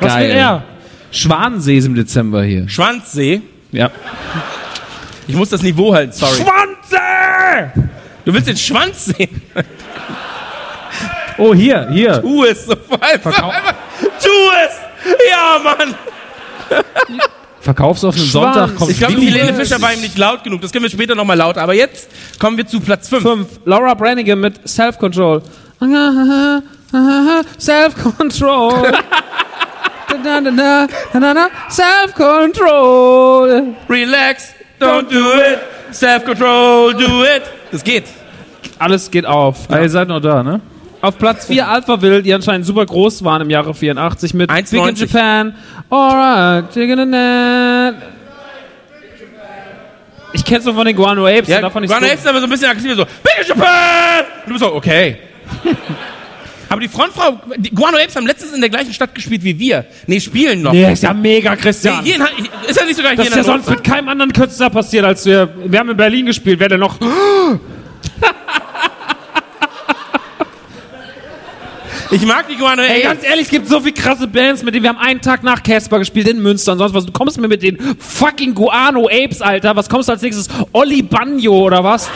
Was 0.00 0.18
will 0.18 0.30
er? 0.30 0.62
Schwanensee 1.10 1.78
ist 1.78 1.86
im 1.86 1.94
Dezember 1.94 2.42
hier. 2.42 2.68
Schwanzsee. 2.68 3.42
Ja. 3.72 3.90
Ich 5.26 5.34
muss 5.34 5.50
das 5.50 5.62
Niveau 5.62 5.94
halten, 5.94 6.12
sorry. 6.12 6.34
Schwanze! 6.34 7.00
Du 8.24 8.32
willst 8.32 8.48
den 8.48 8.56
Schwanz 8.56 9.06
sehen? 9.06 9.42
Oh, 11.36 11.54
hier, 11.54 11.88
hier. 11.90 12.22
Tu 12.22 12.44
es 12.44 12.64
sofort. 12.64 13.00
Tu 13.22 14.30
es! 14.66 14.80
Ja, 15.30 15.58
Mann! 15.62 15.94
Verkaufsoffenen. 17.60 18.28
Sonntag 18.28 18.76
kommt 18.76 18.90
Ich 18.90 18.98
glaube. 18.98 19.14
Helene 19.14 19.54
Fischer 19.54 19.80
war 19.80 19.92
ihm 19.92 20.00
nicht 20.00 20.18
laut 20.18 20.44
genug. 20.44 20.60
Das 20.60 20.70
können 20.70 20.84
wir 20.84 20.90
später 20.90 21.14
nochmal 21.14 21.38
lauter. 21.38 21.62
Aber 21.62 21.74
jetzt 21.74 22.08
kommen 22.38 22.56
wir 22.56 22.66
zu 22.66 22.80
Platz 22.80 23.08
5. 23.08 23.22
5. 23.22 23.48
Laura 23.64 23.94
Branigan 23.94 24.38
mit 24.38 24.68
Self-Control. 24.68 25.42
Self-Control. 27.58 28.92
Self-Control. 31.70 33.74
Relax, 33.88 34.52
don't 34.84 35.10
do 35.10 35.32
it. 35.34 35.94
Self-Control, 35.94 36.94
do 36.94 37.24
it. 37.24 37.42
Das 37.70 37.84
geht. 37.84 38.04
Alles 38.78 39.10
geht 39.10 39.26
auf. 39.26 39.70
Ah, 39.70 39.80
ihr 39.80 39.90
seid 39.90 40.08
noch 40.08 40.20
da, 40.20 40.42
ne? 40.42 40.60
Auf 41.00 41.18
Platz 41.18 41.46
4 41.46 41.68
Alphaville, 41.68 42.22
die 42.22 42.32
anscheinend 42.32 42.66
super 42.66 42.86
groß 42.86 43.24
waren 43.24 43.42
im 43.42 43.50
Jahre 43.50 43.74
84 43.74 44.34
mit 44.34 44.48
Big 44.48 44.72
in 44.72 44.80
1,90. 44.80 45.00
Japan. 45.00 45.54
Alright, 45.90 46.72
chicken 46.72 46.98
and 46.98 47.12
that. 47.12 47.94
Ich 50.32 50.44
kenn's 50.44 50.64
nur 50.64 50.74
von 50.74 50.84
den 50.84 50.96
Guano 50.96 51.26
Apes. 51.26 51.48
Ja, 51.48 51.60
Guano 51.60 51.86
Apes 51.86 52.22
sind 52.22 52.28
aber 52.28 52.40
so 52.40 52.46
ein 52.46 52.50
bisschen 52.50 52.70
aggressiver, 52.70 52.96
so, 52.96 53.04
Big 53.04 53.40
in 53.40 53.46
Japan! 53.46 54.24
Und 54.44 54.46
du 54.46 54.52
bist 54.54 54.64
so, 54.64 54.74
okay. 54.74 55.18
aber 56.68 56.80
die 56.80 56.88
Frontfrau, 56.88 57.40
die 57.56 57.70
Guano 57.74 57.96
Apes 57.98 58.16
haben 58.16 58.26
letztens 58.26 58.52
in 58.52 58.60
der 58.60 58.70
gleichen 58.70 58.92
Stadt 58.92 59.14
gespielt 59.14 59.44
wie 59.44 59.58
wir. 59.58 59.84
Nee, 60.06 60.20
spielen 60.20 60.62
noch. 60.62 60.72
Nee, 60.72 60.92
ist 60.92 61.02
ja 61.02 61.12
mega, 61.12 61.50
Nee, 61.54 61.60
Christian. 61.60 62.04
in, 62.04 62.22
Ha- 62.22 62.28
ist 62.68 62.78
ja 62.80 62.84
nicht 62.86 62.96
sogar 62.96 63.14
das 63.14 63.26
hier 63.26 63.30
ist 63.30 63.36
ja 63.36 63.44
sonst 63.44 63.68
mit 63.70 63.84
keinem 63.84 64.08
anderen 64.08 64.32
Künstler 64.32 64.70
passiert, 64.70 65.04
als 65.04 65.24
wir. 65.26 65.48
Wir 65.66 65.78
haben 65.78 65.90
in 65.90 65.96
Berlin 65.96 66.26
gespielt. 66.26 66.58
Wer 66.60 66.68
denn 66.68 66.80
noch? 66.80 66.98
Ich 72.10 72.24
mag 72.26 72.46
die 72.48 72.56
Guano 72.56 72.82
Ey, 72.82 72.90
Apes. 72.90 73.02
ganz 73.02 73.24
ehrlich, 73.24 73.44
es 73.46 73.50
gibt 73.50 73.66
so 73.66 73.80
viele 73.80 73.94
krasse 73.94 74.28
Bands, 74.28 74.62
mit 74.62 74.74
denen 74.74 74.84
wir 74.84 74.90
haben 74.90 74.98
einen 74.98 75.20
Tag 75.20 75.42
nach 75.42 75.62
Casper 75.62 75.98
gespielt 75.98 76.28
in 76.28 76.40
Münster 76.42 76.72
und 76.72 76.78
sonst 76.78 76.94
was. 76.94 77.06
Du 77.06 77.12
kommst 77.12 77.40
mir 77.40 77.48
mit 77.48 77.62
den 77.62 77.78
fucking 77.98 78.54
Guano 78.54 79.08
Apes, 79.08 79.40
Alter. 79.42 79.74
Was 79.74 79.88
kommst 79.88 80.08
du 80.08 80.12
als 80.12 80.22
nächstes? 80.22 80.48
Olli 80.72 81.02
Banjo 81.02 81.64
oder 81.64 81.82
was? 81.82 82.08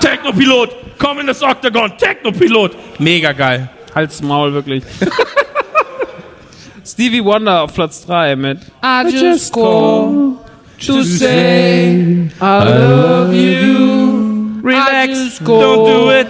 Technopilot, 0.00 0.70
komm 1.04 1.20
in 1.20 1.26
das 1.26 1.42
Octagon, 1.42 1.92
Technopilot. 1.98 2.72
Mega 2.98 3.32
geil. 3.32 3.68
Halt's 3.94 4.22
Maul, 4.22 4.54
wirklich. 4.54 4.82
Stevie 6.86 7.22
Wonder 7.24 7.62
auf 7.62 7.74
Platz 7.74 8.06
3 8.06 8.36
mit 8.36 8.58
I 8.82 9.10
just 9.10 9.52
go 9.52 10.38
To 10.86 11.02
Say 11.02 12.30
I 12.40 12.64
Love 12.64 13.34
You. 13.34 14.60
Relax, 14.62 15.08
just 15.12 15.44
go. 15.44 15.60
don't 15.60 15.86
do 15.86 16.10
it. 16.10 16.28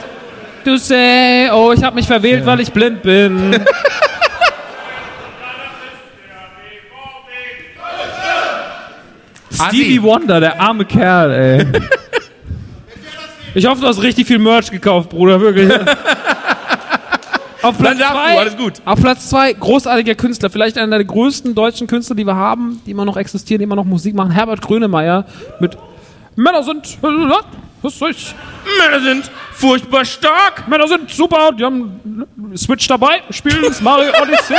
To 0.65 0.77
Say, 0.77 1.51
oh, 1.53 1.73
ich 1.73 1.83
habe 1.85 1.97
mich 1.97 2.07
verwählt, 2.07 2.47
weil 2.47 2.61
ich 2.61 2.73
blind 2.73 3.03
bin. 3.03 3.57
Stevie 9.53 10.03
Wonder, 10.03 10.41
der 10.41 10.61
arme 10.61 10.85
Kerl, 10.85 11.31
ey. 11.33 11.67
Ich 13.55 13.66
hoffe, 13.66 13.81
du 13.81 13.86
hast 13.86 14.02
richtig 14.02 14.26
viel 14.26 14.39
Merch 14.39 14.70
gekauft, 14.70 15.10
Bruder, 15.10 15.40
wirklich. 15.40 15.70
Auf 17.62 17.78
Dann 17.78 17.97
Platz 17.97 17.98
darfst 17.98 18.14
du, 18.14 18.18
zwei, 18.20 18.39
alles 18.39 18.56
gut. 18.59 18.72
auf 18.85 19.01
Platz 19.01 19.31
zwei, 19.31 19.52
großartiger 19.55 20.14
Künstler, 20.16 20.51
vielleicht 20.51 20.76
einer 20.76 20.98
der 20.98 21.06
größten 21.06 21.55
deutschen 21.55 21.86
Künstler, 21.86 22.14
die 22.14 22.26
wir 22.26 22.36
haben, 22.36 22.82
die 22.85 22.90
immer 22.90 23.06
noch 23.06 23.16
existieren, 23.16 23.60
die 23.60 23.64
immer 23.64 23.76
noch 23.76 23.86
Musik 23.86 24.14
machen, 24.14 24.32
Herbert 24.32 24.60
Grönemeyer 24.60 25.24
mit 25.60 25.78
Männer 26.36 26.62
sind, 26.62 26.98
was 27.81 27.98
soll 27.98 28.10
ich? 28.10 28.35
Männer 28.78 29.01
sind 29.02 29.31
furchtbar 29.52 30.05
stark. 30.05 30.68
Männer 30.68 30.86
sind 30.89 31.10
super, 31.10 31.52
die 31.59 31.64
haben 31.64 32.26
Switch 32.55 32.86
dabei, 32.86 33.22
spielen 33.31 33.62
das 33.66 33.81
Mario 33.81 34.12
Odyssey. 34.20 34.56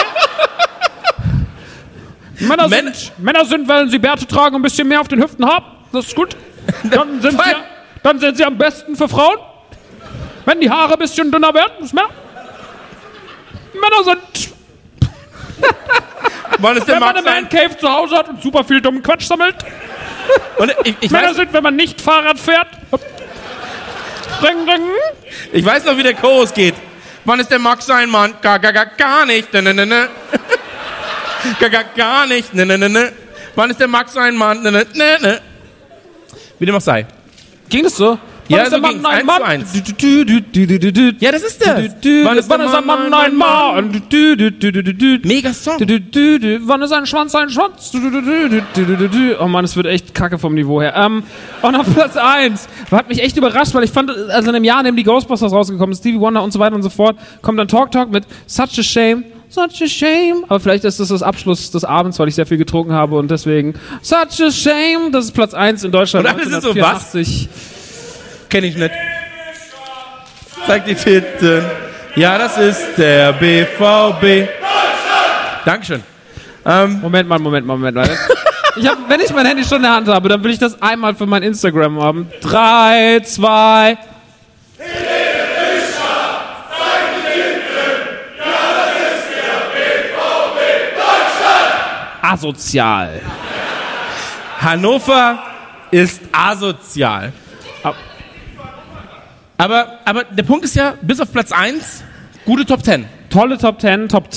Männer, 2.40 2.68
Männer- 2.68 2.92
sind, 2.94 3.12
Männer 3.20 3.46
sind, 3.46 3.68
wenn 3.68 3.88
sie 3.90 4.00
Bärte 4.00 4.26
tragen, 4.26 4.56
ein 4.56 4.62
bisschen 4.64 4.88
mehr 4.88 5.00
auf 5.02 5.08
den 5.08 5.22
Hüften 5.22 5.46
haben. 5.46 5.66
Das 5.92 6.08
ist 6.08 6.16
gut. 6.16 6.36
Dann 6.90 7.22
sind, 7.22 7.34
sie. 7.34 7.38
Dann 8.06 8.20
sind 8.20 8.38
sie 8.38 8.46
am 8.46 8.56
besten 8.56 8.96
für 8.96 9.10
Frauen. 9.10 9.38
Wenn 10.46 10.62
die 10.62 10.70
Haare 10.70 10.94
ein 10.94 11.00
bisschen 11.00 11.32
dünner 11.32 11.52
werden, 11.56 11.84
ist 11.84 11.92
Männer. 11.92 12.10
Männer 13.74 14.04
sind, 14.04 14.52
Wann 16.60 16.78
ist 16.78 16.88
der 16.88 16.96
wenn 16.96 17.02
man 17.02 17.18
eine 17.18 17.28
ein? 17.28 17.44
Man 17.44 17.50
Cave 17.50 17.76
zu 17.78 17.92
Hause 17.92 18.16
hat 18.16 18.30
und 18.30 18.44
super 18.44 18.64
viel 18.64 18.80
dummen 18.80 19.02
Quatsch 19.02 19.26
sammelt. 19.26 19.56
Ich, 20.84 20.96
ich, 21.02 21.12
Männer 21.12 21.30
weiß, 21.30 21.36
sind, 21.36 21.54
wenn 21.54 21.64
man 21.64 21.76
nicht 21.76 22.00
Fahrrad 22.00 22.40
fährt. 22.40 22.68
Ring, 24.44 24.70
ring. 24.70 24.82
ich 25.52 25.66
weiß 25.66 25.86
noch, 25.86 25.98
wie 25.98 26.04
der 26.04 26.14
Chorus 26.14 26.54
geht. 26.54 26.76
Wann 27.24 27.40
ist 27.40 27.50
der 27.50 27.58
Max 27.58 27.90
ein 27.90 28.10
Mann? 28.10 28.36
Gar, 28.40 28.60
gar, 28.60 28.72
gar, 28.72 28.86
gar 28.86 29.26
nicht. 29.26 29.52
Ne, 29.52 29.64
ne, 29.64 29.74
ne, 29.74 29.86
ne. 29.88 30.10
gar, 31.60 31.70
gar, 31.72 31.84
gar 31.96 32.28
nicht. 32.28 32.54
Ne, 32.54 32.68
ne, 32.68 32.78
ne, 32.78 32.88
ne. 32.88 33.12
Wann 33.56 33.72
ist 33.72 33.80
der 33.80 33.88
Max 33.88 34.16
ein 34.16 34.36
Mann? 34.36 34.62
Ne, 34.62 34.72
ne, 34.72 34.86
ne, 34.94 35.18
ne. 35.20 35.42
Wie 36.60 36.68
dem 36.68 36.76
auch 36.76 36.82
sei. 36.82 37.08
Ging 37.70 37.84
das 37.84 37.98
so? 37.98 38.18
Wann 38.48 38.60
ja, 38.60 38.70
so 38.70 38.78
Mann, 38.78 39.02
nein, 39.02 39.26
Mann. 39.26 39.42
Eins. 39.42 39.74
Ja, 39.74 41.32
das 41.32 41.44
ist 41.44 41.66
das. 41.66 41.78
Wann 42.24 42.38
ist, 42.38 42.52
ein 42.52 42.86
Mann, 42.86 43.10
nein, 43.10 43.36
Mann? 43.36 44.04
Mega 45.24 45.52
Song. 45.52 45.80
Wann 45.80 46.82
ist 46.84 46.92
ein 46.92 47.06
Schwanz, 47.08 47.34
ein 47.34 47.50
Schwanz? 47.50 47.92
Oh 49.40 49.48
Mann, 49.48 49.66
es 49.66 49.76
wird 49.76 49.88
echt 49.88 50.14
kacke 50.14 50.38
vom 50.38 50.54
Niveau 50.54 50.80
her. 50.80 50.94
Ähm, 50.96 51.24
und 51.64 51.76
auf 51.76 51.92
Platz 51.92 52.18
1 52.18 52.68
hat 52.92 53.10
mich 53.10 53.24
echt 53.24 53.36
überrascht, 53.36 53.74
weil 53.74 53.84
ich 53.84 53.92
fand, 53.92 54.12
also 54.12 54.50
in 54.50 54.56
einem 54.56 54.64
Jahr, 54.64 54.80
in 54.80 54.86
dem 54.86 54.96
die 54.96 55.04
Ghostbusters 55.04 55.52
rausgekommen 55.52 55.96
sind, 55.96 56.04
Stevie 56.04 56.20
Wonder 56.20 56.44
und 56.44 56.52
so 56.52 56.60
weiter 56.60 56.76
und 56.76 56.84
so 56.84 56.92
fort, 56.92 57.18
kommt 57.42 57.58
dann 57.58 57.68
Talk 57.68 57.90
Talk 57.90 58.12
mit 58.12 58.26
Such 58.46 58.78
a 58.78 58.84
Shame. 58.84 59.24
Such 59.56 59.82
a 59.84 59.88
shame. 59.88 60.44
Aber 60.50 60.60
vielleicht 60.60 60.84
ist 60.84 61.00
das 61.00 61.08
das 61.08 61.24
Abschluss 61.24 61.72
des 61.72 61.86
Abends, 61.86 62.20
weil 62.20 62.28
ich 62.28 62.36
sehr 62.36 62.46
viel 62.46 62.58
getrunken 62.58 62.92
habe 62.92 63.16
und 63.16 63.32
deswegen 63.32 63.74
Such 64.02 64.42
a 64.46 64.52
shame. 64.52 65.14
Das 65.14 65.24
ist 65.24 65.32
Platz 65.32 65.54
1 65.54 65.86
in 65.86 65.94
Deutschland. 65.94 66.28
Und 66.28 66.34
alle 66.34 66.44
sind 66.44 66.62
so, 66.62 66.76
was? 66.76 67.16
1984. 67.16 67.50
Kenn 68.50 68.66
ich 68.66 68.76
nicht. 68.76 68.92
Zeig 70.68 70.84
die 70.84 70.96
Titten. 70.96 71.64
Ja, 72.18 72.38
das 72.38 72.58
ist 72.58 72.98
der 72.98 73.32
BVB. 73.32 74.50
Dankeschön. 75.64 76.04
Moment 77.02 77.30
mal, 77.30 77.40
Moment 77.40 77.66
mal, 77.66 77.78
Moment 77.78 77.96
mal. 77.96 78.10
Ich 78.76 78.86
hab, 78.86 79.10
wenn 79.10 79.22
ich 79.22 79.34
mein 79.34 79.46
Handy 79.46 79.64
schon 79.64 79.78
in 79.78 79.84
der 79.84 79.94
Hand 79.94 80.10
habe, 80.10 80.28
dann 80.28 80.44
will 80.44 80.52
ich 80.52 80.60
das 80.60 80.82
einmal 80.82 81.16
für 81.16 81.26
mein 81.26 81.44
Instagram 81.44 82.02
haben. 82.02 82.28
Drei, 82.42 83.22
zwei. 83.24 83.98
Asozial. 92.32 93.22
Hannover 94.60 95.40
ist 95.92 96.22
asozial. 96.32 97.32
Aber, 99.58 100.00
aber 100.04 100.24
der 100.26 100.44
Punkt 100.44 100.66
ist 100.66 100.76
ja, 100.76 100.96
bis 101.02 101.20
auf 101.20 101.32
Platz 101.32 101.52
1, 101.52 102.04
gute 102.46 102.66
Top 102.66 102.84
10. 102.84 103.06
Tolle 103.30 103.58
Top 103.58 103.80
10, 103.80 104.10
Top. 104.10 104.28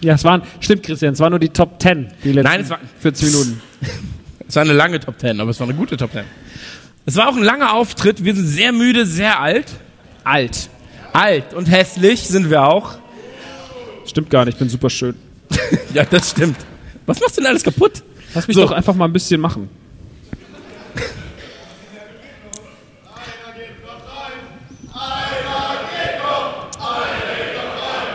Ja, 0.00 0.14
es 0.14 0.24
waren, 0.24 0.42
stimmt, 0.60 0.82
Christian, 0.84 1.12
es 1.12 1.20
waren 1.20 1.30
nur 1.30 1.38
die 1.38 1.50
Top 1.50 1.80
10, 1.82 2.08
die 2.24 2.32
letzten 2.32 2.48
Nein, 2.50 2.60
es 2.62 2.70
war- 2.70 2.78
40 3.00 3.26
Minuten. 3.32 3.62
Es 4.48 4.54
war 4.54 4.62
eine 4.62 4.74
lange 4.74 5.00
Top 5.00 5.18
10, 5.18 5.40
aber 5.40 5.50
es 5.50 5.58
war 5.58 5.66
eine 5.66 5.76
gute 5.76 5.96
Top 5.96 6.12
10. 6.12 6.22
Es 7.04 7.16
war 7.16 7.28
auch 7.28 7.36
ein 7.36 7.42
langer 7.42 7.72
Auftritt. 7.72 8.22
Wir 8.24 8.32
sind 8.32 8.46
sehr 8.46 8.70
müde, 8.70 9.04
sehr 9.04 9.40
alt. 9.40 9.72
Alt. 10.22 10.70
Alt 11.12 11.52
und 11.52 11.66
hässlich 11.66 12.20
sind 12.28 12.48
wir 12.48 12.62
auch. 12.62 12.92
Stimmt 14.06 14.30
gar 14.30 14.44
nicht, 14.44 14.54
ich 14.54 14.58
bin 14.60 14.68
super 14.68 14.88
schön. 14.88 15.16
Ja, 15.92 16.04
das 16.04 16.30
stimmt. 16.30 16.56
Was 17.06 17.20
machst 17.20 17.36
du 17.36 17.40
denn 17.40 17.50
alles 17.50 17.62
kaputt? 17.62 18.02
Lass 18.34 18.46
mich 18.48 18.56
So. 18.56 18.62
doch 18.62 18.72
einfach 18.72 18.94
mal 18.94 19.06
ein 19.06 19.12
bisschen 19.12 19.40
machen. 19.40 19.68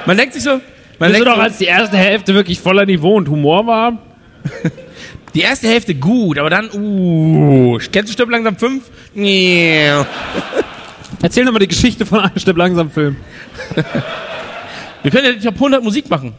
Man 0.05 0.17
denkt 0.17 0.33
sich 0.33 0.43
so, 0.43 0.59
man 0.99 1.11
denkt 1.11 1.27
doch, 1.27 1.35
so, 1.35 1.41
als 1.41 1.57
die 1.57 1.65
erste 1.65 1.97
Hälfte 1.97 2.33
wirklich 2.33 2.59
voller 2.59 2.85
Niveau 2.85 3.15
und 3.15 3.29
Humor 3.29 3.65
war? 3.67 3.97
die 5.33 5.41
erste 5.41 5.67
Hälfte 5.67 5.95
gut, 5.95 6.37
aber 6.37 6.49
dann, 6.49 6.69
uh, 6.73 7.77
kennst 7.91 8.09
du 8.09 8.13
Stirb 8.13 8.29
langsam 8.29 8.57
5? 8.57 8.83
Nee. 9.13 9.89
Erzähl 11.21 11.45
doch 11.45 11.51
mal 11.51 11.59
die 11.59 11.67
Geschichte 11.67 12.05
von 12.05 12.19
einem 12.19 12.37
Stück 12.39 12.57
langsam 12.57 12.89
Film. 12.89 13.15
Wir 15.03 15.11
können 15.11 15.25
ja 15.25 15.31
die 15.33 15.39
Top 15.39 15.55
100 15.55 15.83
Musik 15.83 16.09
machen. 16.09 16.33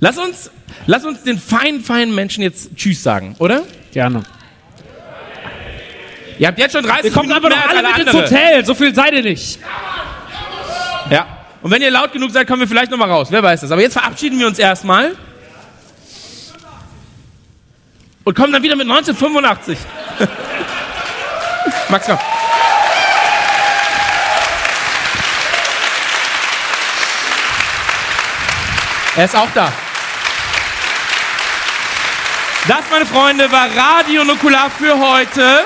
Lass 0.00 0.18
uns, 0.18 0.50
lass 0.86 1.04
uns 1.04 1.22
den 1.22 1.38
feinen, 1.38 1.82
feinen 1.82 2.14
Menschen 2.14 2.42
jetzt 2.42 2.76
Tschüss 2.76 3.02
sagen, 3.02 3.34
oder? 3.38 3.62
Gerne. 3.92 4.22
Ihr 6.38 6.48
habt 6.48 6.58
jetzt 6.58 6.72
schon 6.72 6.84
30 6.84 7.04
Ihr 7.06 7.12
kommt 7.12 7.28
Minuten 7.28 7.48
doch 7.50 7.56
als 7.58 7.74
alle 7.74 7.88
mit 7.98 8.06
ins. 8.06 8.12
Hotel, 8.12 8.64
so 8.64 8.74
viel 8.74 8.94
seid 8.94 9.14
ihr 9.14 9.22
nicht. 9.22 9.58
Ja. 11.10 11.26
Und 11.62 11.70
wenn 11.70 11.80
ihr 11.80 11.90
laut 11.90 12.12
genug 12.12 12.30
seid, 12.30 12.46
kommen 12.46 12.60
wir 12.60 12.68
vielleicht 12.68 12.90
noch 12.90 12.98
mal 12.98 13.10
raus. 13.10 13.28
Wer 13.30 13.42
weiß 13.42 13.62
das. 13.62 13.70
Aber 13.70 13.80
jetzt 13.80 13.94
verabschieden 13.94 14.38
wir 14.38 14.46
uns 14.46 14.58
erstmal. 14.58 15.16
Und 18.24 18.34
kommen 18.34 18.52
dann 18.52 18.62
wieder 18.62 18.76
mit 18.76 18.88
1985. 18.88 19.78
Max, 21.88 22.06
komm. 22.06 22.18
Er 29.16 29.24
ist 29.24 29.34
auch 29.34 29.48
da. 29.54 29.72
Das, 32.68 32.82
meine 32.90 33.06
Freunde, 33.06 33.50
war 33.52 33.68
Radio 33.76 34.24
Nukular 34.24 34.68
für 34.76 34.98
heute. 34.98 35.64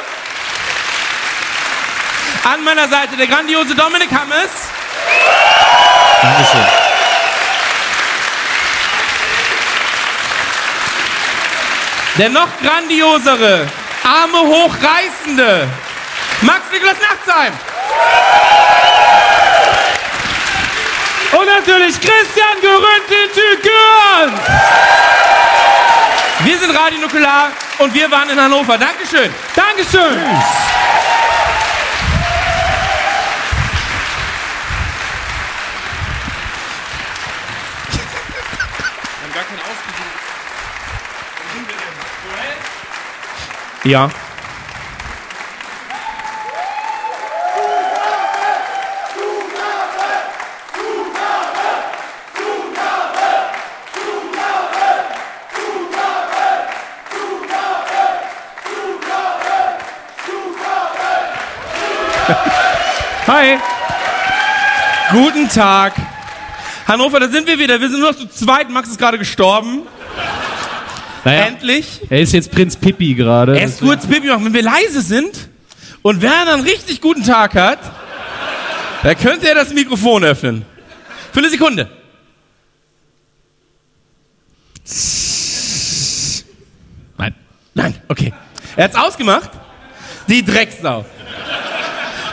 An 2.44 2.62
meiner 2.62 2.88
Seite 2.88 3.16
der 3.16 3.26
grandiose 3.26 3.74
Dominik 3.74 4.10
Hammes. 4.12 4.50
Dankeschön. 6.20 6.66
Der 12.18 12.28
noch 12.28 12.48
grandiosere 12.62 13.66
Arme 14.04 14.40
hochreißende. 14.40 15.68
Max 16.42 16.60
Niklas 16.70 16.96
Nachtsheim. 17.00 17.54
Und 21.32 21.46
natürlich 21.46 21.98
Christian 21.98 22.60
Gerünte-Tükürn. 22.60 24.40
Wir 26.44 26.58
sind 26.58 26.74
Radio 26.74 27.00
Nukular 27.00 27.52
und 27.78 27.92
wir 27.92 28.10
waren 28.10 28.30
in 28.30 28.40
Hannover. 28.40 28.78
Dankeschön. 28.78 29.30
Dankeschön. 29.54 30.18
Ja. 43.84 44.10
Hi. 63.32 63.58
Guten 65.12 65.48
Tag. 65.48 65.94
Hannover, 66.88 67.20
da 67.20 67.28
sind 67.28 67.46
wir 67.46 67.60
wieder. 67.60 67.80
Wir 67.80 67.88
sind 67.88 68.00
nur 68.00 68.10
noch 68.10 68.18
zu 68.18 68.28
zweit. 68.28 68.68
Max 68.70 68.88
ist 68.88 68.98
gerade 68.98 69.18
gestorben. 69.18 69.82
Naja, 71.24 71.42
Endlich. 71.44 72.00
er 72.10 72.22
ist 72.22 72.32
jetzt 72.32 72.50
Prinz 72.50 72.74
Pippi 72.74 73.14
gerade. 73.14 73.56
Erst 73.56 73.82
kurz 73.82 74.04
Pipi 74.04 74.26
machen. 74.26 74.46
Wenn 74.46 74.54
wir 74.54 74.64
leise 74.64 75.00
sind 75.00 75.48
und 76.02 76.22
Werner 76.22 76.54
einen 76.54 76.64
richtig 76.64 77.00
guten 77.00 77.22
Tag 77.22 77.54
hat, 77.54 77.78
dann 79.04 79.16
könnte 79.16 79.48
er 79.48 79.54
das 79.54 79.72
Mikrofon 79.72 80.24
öffnen. 80.24 80.66
Für 81.32 81.38
eine 81.38 81.50
Sekunde. 81.50 81.88
Nein. 87.16 87.34
Nein, 87.74 87.94
okay. 88.08 88.32
Er 88.74 88.86
hat's 88.86 88.96
ausgemacht. 88.96 89.50
Die 90.28 90.44
Drecksau. 90.44 91.04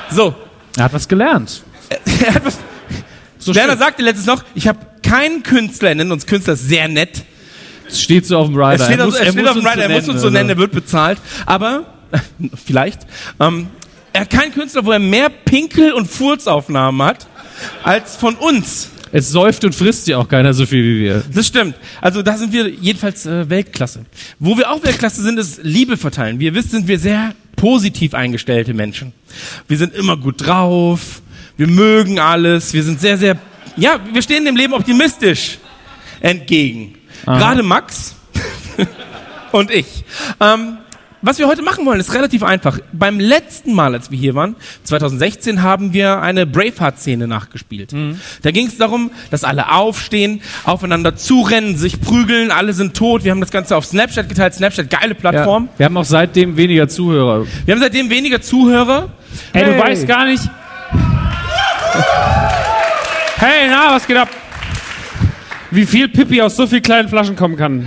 So. 0.09 0.46
Er 0.77 0.83
hat 0.85 0.93
was 0.93 1.07
gelernt. 1.07 1.63
Er 2.25 2.35
hat 2.35 2.45
was 2.45 2.57
Werner 3.55 3.77
sagte 3.77 4.01
letztens 4.01 4.25
noch, 4.25 4.43
ich 4.55 4.67
habe 4.67 4.79
keinen 5.01 5.43
Künstler, 5.43 5.89
er 5.89 5.95
nennt 5.95 6.11
uns 6.11 6.25
Künstler 6.25 6.55
sehr 6.55 6.87
nett. 6.87 7.23
Es 7.87 8.01
steht 8.01 8.25
so 8.25 8.37
auf 8.37 8.47
dem 8.47 8.55
Rider. 8.55 8.73
Es 8.75 8.85
steht, 8.85 8.99
er 8.99 9.05
auf, 9.05 9.11
muss, 9.11 9.19
er 9.19 9.31
steht 9.31 9.47
auf 9.47 9.53
dem 9.53 9.59
uns 9.63 9.71
Rider, 9.71 9.83
er 9.83 9.89
muss 9.89 10.09
uns 10.09 10.21
so 10.21 10.27
also. 10.27 10.29
nennen, 10.29 10.49
er 10.49 10.57
wird 10.57 10.71
bezahlt. 10.71 11.19
Aber, 11.45 11.85
vielleicht, 12.65 13.01
ähm, 13.39 13.67
er 14.11 14.21
hat 14.21 14.29
keinen 14.29 14.53
Künstler, 14.53 14.83
wo 14.85 14.91
er 14.91 14.99
mehr 14.99 15.29
Pinkel- 15.29 15.93
und 15.93 16.07
Furzaufnahmen 16.07 17.07
hat, 17.07 17.27
als 17.83 18.15
von 18.15 18.35
uns. 18.35 18.89
Es 19.11 19.31
säuft 19.31 19.63
und 19.63 19.73
frisst 19.73 20.07
ja 20.07 20.17
auch 20.17 20.27
keiner 20.27 20.53
so 20.53 20.65
viel 20.65 20.83
wie 20.83 20.99
wir. 21.05 21.23
Das 21.33 21.47
stimmt. 21.47 21.75
Also 22.01 22.21
da 22.21 22.37
sind 22.37 22.51
wir 22.51 22.67
jedenfalls 22.67 23.25
äh, 23.25 23.49
Weltklasse. 23.49 24.05
Wo 24.39 24.57
wir 24.57 24.69
auch 24.69 24.83
Weltklasse 24.83 25.21
sind, 25.21 25.39
ist 25.39 25.61
Liebe 25.63 25.95
verteilen. 25.95 26.39
Wie 26.39 26.45
ihr 26.45 26.53
wisst, 26.53 26.71
sind 26.71 26.87
wir 26.87 26.99
sehr 26.99 27.33
positiv 27.57 28.13
eingestellte 28.13 28.73
Menschen. 28.73 29.11
Wir 29.67 29.77
sind 29.77 29.93
immer 29.93 30.15
gut 30.15 30.45
drauf, 30.45 31.21
wir 31.57 31.67
mögen 31.67 32.19
alles, 32.19 32.73
wir 32.73 32.83
sind 32.83 33.01
sehr, 33.01 33.17
sehr, 33.17 33.37
ja, 33.75 33.99
wir 34.13 34.21
stehen 34.21 34.45
dem 34.45 34.55
Leben 34.55 34.73
optimistisch 34.73 35.57
entgegen. 36.21 36.95
Gerade 37.25 37.63
Max 37.63 38.15
und 39.51 39.69
ich. 39.71 40.05
Ähm, 40.39 40.77
was 41.27 41.39
wir 41.39 41.47
heute 41.47 41.61
machen 41.61 41.85
wollen, 41.85 41.99
ist 41.99 42.13
relativ 42.13 42.41
einfach. 42.41 42.79
Beim 42.93 43.19
letzten 43.19 43.73
Mal, 43.73 43.93
als 43.93 44.09
wir 44.11 44.17
hier 44.17 44.33
waren, 44.33 44.55
2016, 44.85 45.61
haben 45.61 45.91
wir 45.91 46.21
eine 46.21 46.45
Braveheart-Szene 46.45 47.27
nachgespielt. 47.27 47.93
Da 48.43 48.51
ging 48.51 48.67
es 48.67 48.77
darum, 48.77 49.11
dass 49.29 49.43
alle 49.43 49.73
aufstehen, 49.73 50.41
aufeinander 50.63 51.17
zurennen, 51.17 51.75
sich 51.75 51.99
prügeln, 51.99 52.49
alle 52.49 52.71
sind 52.71 52.95
tot. 52.95 53.25
Wir 53.25 53.31
haben 53.31 53.41
das 53.41 53.51
Ganze 53.51 53.75
auf 53.75 53.85
Snapchat 53.85 54.29
geteilt. 54.29 54.53
Snapchat, 54.53 54.89
geile 54.89 55.15
Plattform. 55.15 55.65
Ja. 55.73 55.79
Wir 55.79 55.85
haben 55.87 55.97
auch 55.97 56.05
seitdem 56.05 56.55
weniger 56.55 56.87
Zuhörer. 56.87 57.45
Wir 57.65 57.75
haben 57.75 57.81
seitdem 57.81 58.09
weniger 58.09 58.41
Zuhörer. 58.41 59.09
Hey, 59.51 59.65
du 59.65 59.73
Hey. 59.73 59.81
weißt 59.81 60.07
gar 60.07 60.25
nicht. 60.25 60.43
Hey, 63.35 63.67
na, 63.69 63.95
was 63.95 64.07
geht 64.07 64.15
ab? 64.15 64.29
Wie 65.71 65.85
viel 65.85 66.07
Pipi 66.07 66.41
aus 66.41 66.55
so 66.55 66.65
viel 66.65 66.79
kleinen 66.79 67.09
Flaschen 67.09 67.35
kommen 67.35 67.57
kann. 67.57 67.85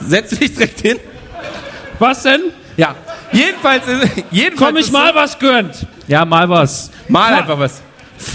Setz 0.00 0.30
dich 0.30 0.54
direkt 0.54 0.80
hin. 0.80 0.96
Was 1.98 2.22
denn? 2.22 2.40
Ja. 2.76 2.94
Jedenfalls, 3.32 3.86
ist- 3.86 4.24
jedenfalls 4.30 4.68
Komm 4.68 4.76
ich 4.76 4.86
ist 4.86 4.92
mal 4.92 5.14
was 5.14 5.38
gönnt. 5.38 5.86
Ja, 6.08 6.24
mal 6.24 6.48
was. 6.48 6.86
So, 6.86 6.92
mal 7.08 7.34
einfach 7.34 7.58
was. 7.58 7.80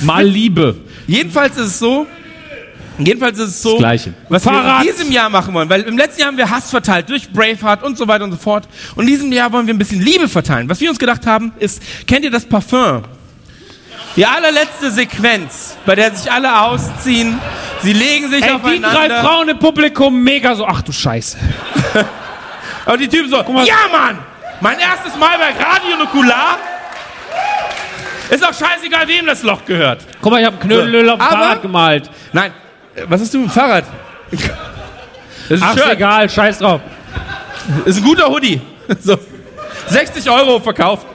Mal 0.02 0.26
Liebe. 0.26 0.76
Jedenfalls 1.08 1.56
ist 1.58 1.66
es 1.68 1.80
so, 1.80 2.06
jedenfalls 2.98 3.40
ist 3.40 3.50
es 3.50 3.62
so, 3.62 3.72
Das 3.72 3.80
Gleiche. 3.80 4.14
was 4.30 4.44
Fahrrad. 4.44 4.84
wir 4.84 4.90
in 4.92 4.96
diesem 4.98 5.12
Jahr 5.12 5.30
machen 5.30 5.54
wollen, 5.54 5.70
weil 5.70 5.82
im 5.84 5.98
letzten 5.98 6.22
Jahr 6.22 6.28
haben 6.30 6.38
wir 6.38 6.50
Hass 6.50 6.70
verteilt 6.70 7.10
durch 7.10 7.30
Braveheart 7.32 7.84
und 7.84 7.98
so 7.98 8.08
weiter 8.08 8.24
und 8.26 8.32
so 8.32 8.38
fort. 8.38 8.68
Und 8.96 9.04
in 9.06 9.08
diesem 9.10 9.32
Jahr 9.32 9.52
wollen 9.54 9.66
wir 9.68 9.74
ein 9.74 9.78
bisschen 9.78 10.02
Liebe 10.02 10.28
verteilen. 10.28 10.70
Was 10.70 10.80
wir 10.82 10.90
uns 10.90 11.00
gedacht 11.00 11.26
haben, 11.26 11.54
ist, 11.60 11.82
kennt 12.08 12.26
ihr 12.26 12.32
das 12.32 12.46
Parfum? 12.46 13.04
Die 14.16 14.26
allerletzte 14.26 14.92
Sequenz, 14.92 15.78
bei 15.86 15.96
der 15.96 16.14
sich 16.16 16.32
alle 16.32 16.62
ausziehen, 16.62 17.40
sie 17.84 17.94
legen 17.94 18.30
sich 18.32 18.42
Ey, 18.44 18.50
die 18.50 18.56
aufeinander. 18.56 18.90
drei 19.08 19.10
Frauen 19.22 19.50
im 19.50 19.60
Publikum 19.60 20.24
mega 20.24 20.56
so. 20.56 20.66
Ach 20.66 20.82
du 20.82 20.92
Scheiße. 20.92 21.38
Und 22.88 23.00
die 23.00 23.08
Typen 23.08 23.30
so, 23.30 23.44
mal. 23.44 23.66
ja 23.66 23.76
Mann, 23.92 24.18
mein 24.62 24.80
erstes 24.80 25.16
Mal 25.18 25.38
bei 25.38 25.52
Radio 25.64 25.98
Nukular. 25.98 26.58
Ist 28.30 28.44
auch 28.46 28.54
scheißegal, 28.54 29.08
wem 29.08 29.26
das 29.26 29.44
Loch 29.44 29.64
gehört. 29.66 30.06
Guck 30.22 30.32
mal, 30.32 30.40
ich 30.42 30.46
hab 30.46 30.54
einen 30.60 30.62
Knödel 30.70 31.10
auf 31.10 31.18
dem 31.18 31.22
Aber- 31.22 31.32
Fahrrad 31.38 31.62
gemalt. 31.62 32.10
Nein, 32.34 32.52
äh, 32.96 33.04
was 33.08 33.22
hast 33.22 33.34
du 33.34 33.40
mit 33.40 33.48
dem 33.48 33.52
Fahrrad? 33.52 33.86
Das 35.50 35.60
ist 35.60 35.66
Ach, 35.66 35.78
ist 35.78 35.90
egal, 35.92 36.30
scheiß 36.30 36.60
drauf. 36.60 36.82
Ist 37.86 38.00
ein 38.00 38.04
guter 38.04 38.28
Hoodie. 38.28 38.60
So. 39.00 39.18
60 39.88 40.30
Euro 40.30 40.60
verkauft. 40.60 41.06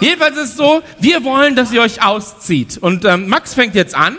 Jedenfalls 0.00 0.36
ist 0.36 0.48
es 0.50 0.56
so, 0.56 0.82
wir 0.98 1.22
wollen, 1.22 1.54
dass 1.54 1.70
ihr 1.70 1.80
euch 1.80 2.02
auszieht. 2.04 2.78
Und 2.78 3.04
ähm, 3.04 3.28
Max 3.28 3.54
fängt 3.54 3.76
jetzt 3.76 3.94
an. 3.94 4.16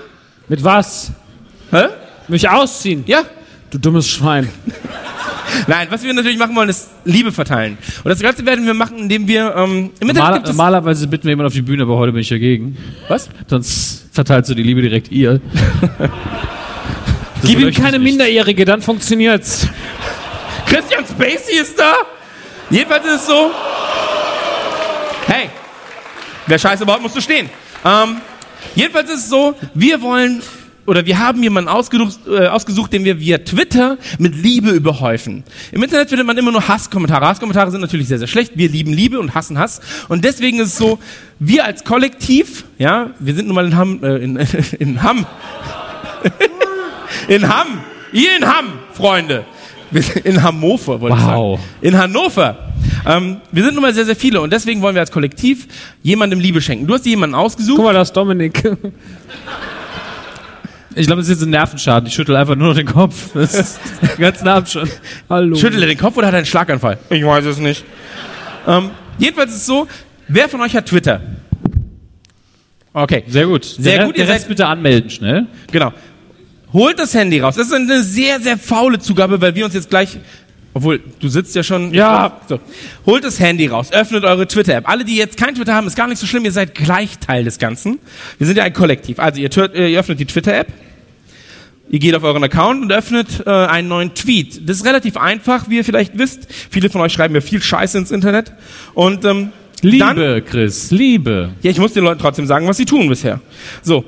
Mit 0.47 0.63
was? 0.63 1.11
Hä? 1.71 1.87
Mich 2.29 2.47
ausziehen. 2.49 3.03
Ja? 3.07 3.23
Du 3.71 3.77
dummes 3.77 4.07
Schwein. 4.07 4.49
Nein, 5.67 5.87
was 5.89 6.03
wir 6.03 6.13
natürlich 6.13 6.37
machen 6.37 6.55
wollen, 6.55 6.69
ist 6.69 6.89
Liebe 7.05 7.31
verteilen. 7.31 7.77
Und 8.03 8.09
das 8.09 8.19
Ganze 8.19 8.45
werden 8.45 8.65
wir 8.65 8.73
machen, 8.73 8.97
indem 8.97 9.27
wir 9.27 9.55
ähm, 9.55 9.91
im 9.99 10.09
Internet 10.09 10.45
normalerweise 10.45 11.07
bitten 11.07 11.23
wir 11.23 11.31
jemanden 11.31 11.47
auf 11.47 11.53
die 11.53 11.61
Bühne, 11.61 11.83
aber 11.83 11.97
heute 11.97 12.11
bin 12.11 12.21
ich 12.21 12.29
dagegen. 12.29 12.77
Was? 13.07 13.29
Sonst 13.47 14.05
verteilst 14.11 14.49
du 14.49 14.55
die 14.55 14.63
Liebe 14.63 14.81
direkt 14.81 15.11
ihr. 15.11 15.39
Gib 17.43 17.59
ihm 17.59 17.73
keine 17.73 17.99
nicht. 17.99 18.11
Minderjährige, 18.11 18.65
dann 18.65 18.81
funktioniert's. 18.81 19.67
Christian 20.65 21.05
Spacey 21.05 21.59
ist 21.61 21.77
da? 21.77 21.93
Jedenfalls 22.69 23.05
ist 23.05 23.15
es 23.21 23.27
so... 23.27 23.51
Hey, 25.27 25.49
wer 26.47 26.59
Scheiße 26.59 26.85
baut, 26.85 27.01
musst 27.01 27.15
du 27.15 27.21
stehen. 27.21 27.49
Ähm, 27.83 28.17
jedenfalls 28.75 29.09
ist 29.09 29.19
es 29.21 29.29
so, 29.29 29.55
wir 29.73 30.01
wollen 30.01 30.41
oder 30.85 31.05
wir 31.05 31.17
haben 31.19 31.41
jemanden 31.41 31.69
ausgesucht, 31.69 32.19
äh, 32.27 32.47
ausgesucht, 32.47 32.93
den 32.93 33.03
wir 33.05 33.19
via 33.19 33.39
Twitter 33.39 33.97
mit 34.19 34.35
Liebe 34.35 34.69
überhäufen. 34.71 35.43
Im 35.71 35.81
Internet 35.83 36.09
findet 36.09 36.27
man 36.27 36.37
immer 36.37 36.51
nur 36.51 36.67
Hasskommentare. 36.67 37.25
Hasskommentare 37.27 37.71
sind 37.71 37.81
natürlich 37.81 38.07
sehr, 38.07 38.19
sehr 38.19 38.27
schlecht. 38.27 38.53
Wir 38.55 38.69
lieben 38.69 38.93
Liebe 38.93 39.19
und 39.19 39.33
hassen 39.33 39.57
Hass. 39.57 39.81
Und 40.09 40.23
deswegen 40.25 40.59
ist 40.59 40.67
es 40.67 40.77
so, 40.77 40.99
wir 41.39 41.65
als 41.65 41.83
Kollektiv, 41.83 42.65
ja, 42.77 43.11
wir 43.19 43.33
sind 43.33 43.47
nun 43.47 43.55
mal 43.55 43.65
in 43.65 43.75
Hamm, 43.75 44.03
äh, 44.03 44.15
in, 44.17 44.37
in 44.79 45.01
Hamm, 45.03 45.25
in 47.27 47.47
Hamm, 47.47 47.79
ihr 48.11 48.35
in 48.37 48.45
Hamm, 48.45 48.73
Freunde. 48.93 49.45
In 50.23 50.43
Hannover, 50.43 50.99
wollte 50.99 51.15
Wow. 51.17 51.59
ich 51.59 51.65
sagen. 51.65 51.77
In 51.81 51.97
Hannover. 51.97 52.57
Ähm, 53.05 53.37
wir 53.51 53.63
sind 53.63 53.75
nun 53.75 53.81
mal 53.83 53.93
sehr, 53.93 54.03
sehr 54.05 54.15
viele 54.15 54.41
und 54.41 54.51
deswegen 54.51 54.81
wollen 54.81 54.95
wir 54.95 54.99
als 55.01 55.11
Kollektiv 55.11 55.67
jemandem 56.03 56.39
Liebe 56.39 56.59
schenken. 56.59 56.85
Du 56.87 56.93
hast 56.95 57.05
dir 57.05 57.11
jemanden 57.11 57.35
ausgesucht. 57.35 57.77
Guck 57.77 57.85
mal, 57.85 57.93
da 57.93 58.01
ist 58.01 58.11
Dominik. 58.13 58.61
Ich 60.95 61.07
glaube, 61.07 61.21
das 61.21 61.29
ist 61.29 61.39
jetzt 61.39 61.45
ein 61.47 61.49
Nervenschaden. 61.51 62.07
Ich 62.07 62.13
schüttel 62.13 62.35
einfach 62.35 62.55
nur 62.55 62.69
noch 62.69 62.75
den 62.75 62.85
Kopf. 62.87 63.31
Das 63.33 63.53
ist 63.53 63.79
den 64.01 64.21
ganzen 64.21 64.47
Abend 64.47 64.69
schon. 64.69 64.89
Hallo. 65.29 65.55
Schüttelt 65.55 65.81
er 65.81 65.87
den 65.87 65.97
Kopf 65.97 66.17
oder 66.17 66.27
hat 66.27 66.33
er 66.33 66.37
einen 66.37 66.45
Schlaganfall? 66.45 66.97
Ich 67.09 67.23
weiß 67.25 67.45
es 67.45 67.57
nicht. 67.57 67.83
Ähm, 68.67 68.91
jedenfalls 69.17 69.51
ist 69.51 69.57
es 69.57 69.65
so, 69.65 69.87
wer 70.27 70.47
von 70.49 70.61
euch 70.61 70.75
hat 70.75 70.85
Twitter? 70.85 71.21
Okay, 72.93 73.23
Sehr 73.27 73.45
gut. 73.47 73.65
Sehr 73.65 73.97
der, 73.97 74.05
gut, 74.05 74.17
ihr 74.17 74.25
seid- 74.25 74.47
bitte 74.47 74.65
anmelden, 74.67 75.09
schnell. 75.09 75.47
genau. 75.71 75.91
Holt 76.71 76.97
das 76.97 77.13
Handy 77.13 77.39
raus. 77.39 77.55
Das 77.55 77.67
ist 77.67 77.73
eine 77.73 78.01
sehr, 78.03 78.39
sehr 78.39 78.57
faule 78.57 78.99
Zugabe, 78.99 79.39
weil 79.41 79.53
wir 79.55 79.65
uns 79.65 79.73
jetzt 79.73 79.89
gleich, 79.89 80.17
obwohl 80.75 81.01
du 81.19 81.27
sitzt 81.27 81.55
ja 81.55 81.63
schon. 81.63 81.93
Ja. 81.93 82.41
So. 82.47 82.59
Holt 83.07 83.23
das 83.23 83.39
Handy 83.39 83.65
raus, 83.65 83.91
öffnet 83.91 84.23
eure 84.25 84.45
Twitter-App. 84.45 84.87
Alle, 84.87 85.05
die 85.05 85.15
jetzt 85.15 85.37
kein 85.37 85.55
Twitter 85.55 85.73
haben, 85.73 85.87
ist 85.87 85.95
gar 85.95 86.07
nicht 86.07 86.19
so 86.19 86.27
schlimm. 86.27 86.45
Ihr 86.45 86.51
seid 86.51 86.75
gleich 86.75 87.17
Teil 87.17 87.45
des 87.45 87.57
Ganzen. 87.57 87.97
Wir 88.37 88.45
sind 88.45 88.57
ja 88.57 88.63
ein 88.63 88.73
Kollektiv. 88.73 89.19
Also 89.19 89.41
ihr, 89.41 89.73
ihr 89.73 89.99
öffnet 89.99 90.19
die 90.19 90.25
Twitter-App 90.25 90.67
Ihr 91.87 91.99
geht 91.99 92.15
auf 92.15 92.23
euren 92.23 92.43
Account 92.43 92.81
und 92.81 92.91
öffnet 92.91 93.43
äh, 93.45 93.49
einen 93.49 93.87
neuen 93.87 94.13
Tweet. 94.15 94.67
Das 94.67 94.77
ist 94.77 94.85
relativ 94.85 95.17
einfach, 95.17 95.69
wie 95.69 95.77
ihr 95.77 95.85
vielleicht 95.85 96.17
wisst. 96.17 96.47
Viele 96.71 96.89
von 96.89 97.01
euch 97.01 97.13
schreiben 97.13 97.33
mir 97.33 97.41
viel 97.41 97.61
Scheiße 97.61 97.97
ins 97.97 98.11
Internet. 98.11 98.51
Und 98.95 99.23
ähm, 99.23 99.51
Liebe, 99.81 99.99
dann, 99.99 100.45
Chris, 100.45 100.89
Liebe. 100.89 101.51
ja, 101.61 101.69
ich 101.69 101.77
muss 101.77 101.93
den 101.93 102.03
Leuten 102.03 102.19
trotzdem 102.19 102.47
sagen, 102.47 102.67
was 102.67 102.77
sie 102.77 102.85
tun 102.85 103.07
bisher. 103.07 103.39
So. 103.83 104.03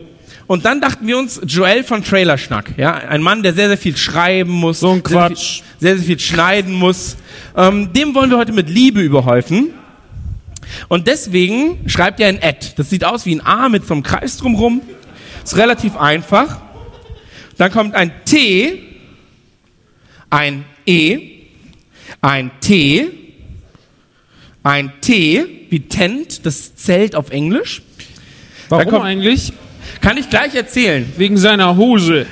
Und 0.47 0.63
dann 0.63 0.79
dachten 0.79 1.05
wir 1.05 1.17
uns, 1.17 1.41
Joel 1.45 1.83
von 1.83 2.03
Trailerschnack, 2.03 2.73
ja, 2.77 2.93
ein 2.93 3.21
Mann, 3.21 3.43
der 3.43 3.53
sehr, 3.53 3.67
sehr 3.67 3.77
viel 3.77 3.97
schreiben 3.97 4.51
muss. 4.51 4.79
So 4.79 4.91
ein 4.91 5.01
sehr, 5.05 5.09
sehr 5.09 5.27
Quatsch. 5.27 5.61
viel, 5.61 5.63
sehr, 5.79 5.95
sehr 5.97 6.05
viel 6.05 6.19
schneiden 6.19 6.73
muss. 6.73 7.17
Ähm, 7.55 7.91
dem 7.91 8.15
wollen 8.15 8.29
wir 8.29 8.37
heute 8.37 8.53
mit 8.53 8.69
Liebe 8.69 9.01
überhäufen. 9.01 9.71
Und 10.87 11.07
deswegen 11.07 11.89
schreibt 11.89 12.19
er 12.21 12.29
ein 12.29 12.41
Ad. 12.41 12.65
Das 12.77 12.89
sieht 12.89 13.03
aus 13.03 13.25
wie 13.25 13.35
ein 13.35 13.45
A 13.45 13.67
mit 13.67 13.85
so 13.85 13.93
einem 13.93 14.03
Kreis 14.03 14.37
drumrum. 14.37 14.81
Ist 15.43 15.57
relativ 15.57 15.97
einfach. 15.97 16.61
Dann 17.57 17.71
kommt 17.71 17.93
ein 17.95 18.11
T, 18.25 18.83
ein 20.29 20.63
E, 20.85 21.19
ein 22.21 22.51
T, 22.61 23.09
ein 24.63 24.93
T 25.01 25.45
wie 25.69 25.79
Tent, 25.81 26.45
das 26.45 26.75
Zelt 26.75 27.15
auf 27.15 27.31
Englisch. 27.31 27.81
Warum 28.69 28.85
kommt- 28.89 29.05
eigentlich? 29.05 29.51
Kann 30.01 30.17
ich 30.17 30.29
gleich 30.29 30.55
erzählen. 30.55 31.11
Wegen 31.17 31.37
seiner 31.37 31.75
Hose. 31.75 32.25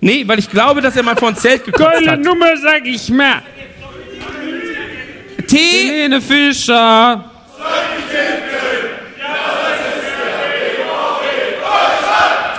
Nee, 0.00 0.24
weil 0.26 0.38
ich 0.38 0.50
glaube, 0.50 0.80
dass 0.80 0.96
er 0.96 1.02
mal 1.02 1.16
vor 1.16 1.28
ein 1.28 1.36
Zelt 1.36 1.64
gekotzt 1.66 1.92
Geile 1.92 2.10
hat. 2.12 2.20
Nummer, 2.20 2.56
sag 2.56 2.84
ich 2.86 3.08
mal. 3.08 3.42
T, 5.46 5.56
Helene 5.58 6.20
Fischer. 6.20 7.30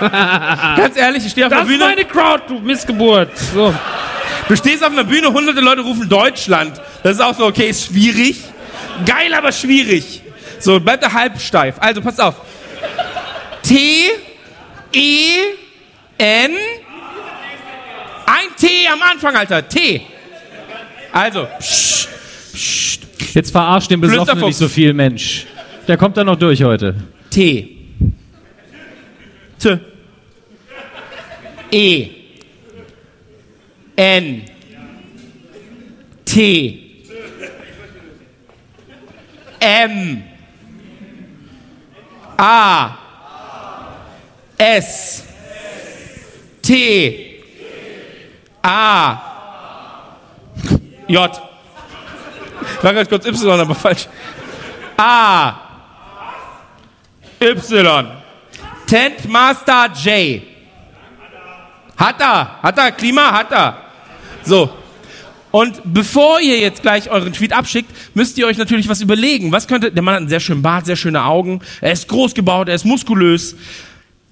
ganz 0.00 0.96
ehrlich, 0.96 1.24
ich 1.24 1.32
stehe 1.32 1.46
auf 1.46 1.50
Das 1.52 1.60
der 1.60 1.66
ist 1.66 1.78
Bühne. 1.78 1.84
meine 1.90 2.04
Crowd, 2.04 2.42
du 2.48 2.58
Missgeburt. 2.60 3.30
So. 3.54 3.74
Du 4.48 4.56
stehst 4.56 4.84
auf 4.84 4.92
einer 4.92 5.04
Bühne, 5.04 5.32
hunderte 5.32 5.60
Leute 5.60 5.80
rufen 5.82 6.08
Deutschland. 6.08 6.80
Das 7.02 7.12
ist 7.16 7.20
auch 7.20 7.34
so, 7.34 7.46
okay, 7.46 7.68
ist 7.70 7.86
schwierig. 7.86 8.40
Geil, 9.06 9.32
aber 9.34 9.52
schwierig. 9.52 10.22
So, 10.58 10.80
bleibt 10.80 11.02
er 11.02 11.12
halb 11.12 11.40
steif. 11.40 11.76
Also, 11.78 12.00
passt 12.02 12.20
auf. 12.20 12.34
T, 13.62 14.10
E, 14.94 15.56
N. 16.18 16.52
Ein 18.26 18.56
T 18.56 18.66
am 18.90 19.02
Anfang, 19.02 19.34
Alter. 19.36 19.68
T. 19.68 20.02
Also, 21.12 21.46
psch, 21.60 22.08
psch, 22.52 22.98
Jetzt 23.34 23.50
verarscht 23.50 23.90
den 23.90 24.00
Besoffenen 24.00 24.46
nicht 24.46 24.56
so 24.56 24.68
viel, 24.68 24.92
Mensch. 24.92 25.46
Der 25.88 25.96
kommt 25.96 26.16
dann 26.16 26.26
noch 26.26 26.36
durch 26.36 26.62
heute. 26.62 26.94
T. 27.30 27.76
T. 29.58 29.80
E. 31.72 32.08
N. 33.96 34.42
T. 36.24 36.80
M. 39.60 40.22
A. 42.36 43.03
S. 44.58 45.24
T. 46.62 47.42
A. 48.62 49.20
J. 51.06 51.30
Ich 52.78 52.84
war 52.84 52.94
ganz 52.94 53.08
kurz 53.08 53.26
Y, 53.26 53.60
aber 53.60 53.74
falsch. 53.74 54.08
A. 54.96 55.54
Y. 57.40 58.06
Tent 58.86 59.28
Master 59.28 59.90
J. 59.94 60.42
Hat 61.96 62.20
er, 62.20 62.62
hat 62.62 62.78
er, 62.78 62.92
Klima 62.92 63.32
hat 63.32 63.52
er. 63.52 63.76
So. 64.42 64.70
Und 65.50 65.80
bevor 65.84 66.40
ihr 66.40 66.58
jetzt 66.58 66.82
gleich 66.82 67.10
euren 67.10 67.32
Tweet 67.32 67.52
abschickt, 67.52 67.88
müsst 68.14 68.36
ihr 68.38 68.46
euch 68.46 68.58
natürlich 68.58 68.88
was 68.88 69.00
überlegen. 69.00 69.52
Was 69.52 69.68
könnte, 69.68 69.92
der 69.92 70.02
Mann 70.02 70.14
hat 70.14 70.20
einen 70.22 70.28
sehr 70.28 70.40
schönen 70.40 70.62
Bart, 70.62 70.84
sehr 70.84 70.96
schöne 70.96 71.24
Augen, 71.24 71.60
er 71.80 71.92
ist 71.92 72.08
groß 72.08 72.34
gebaut, 72.34 72.68
er 72.68 72.74
ist 72.74 72.84
muskulös. 72.84 73.54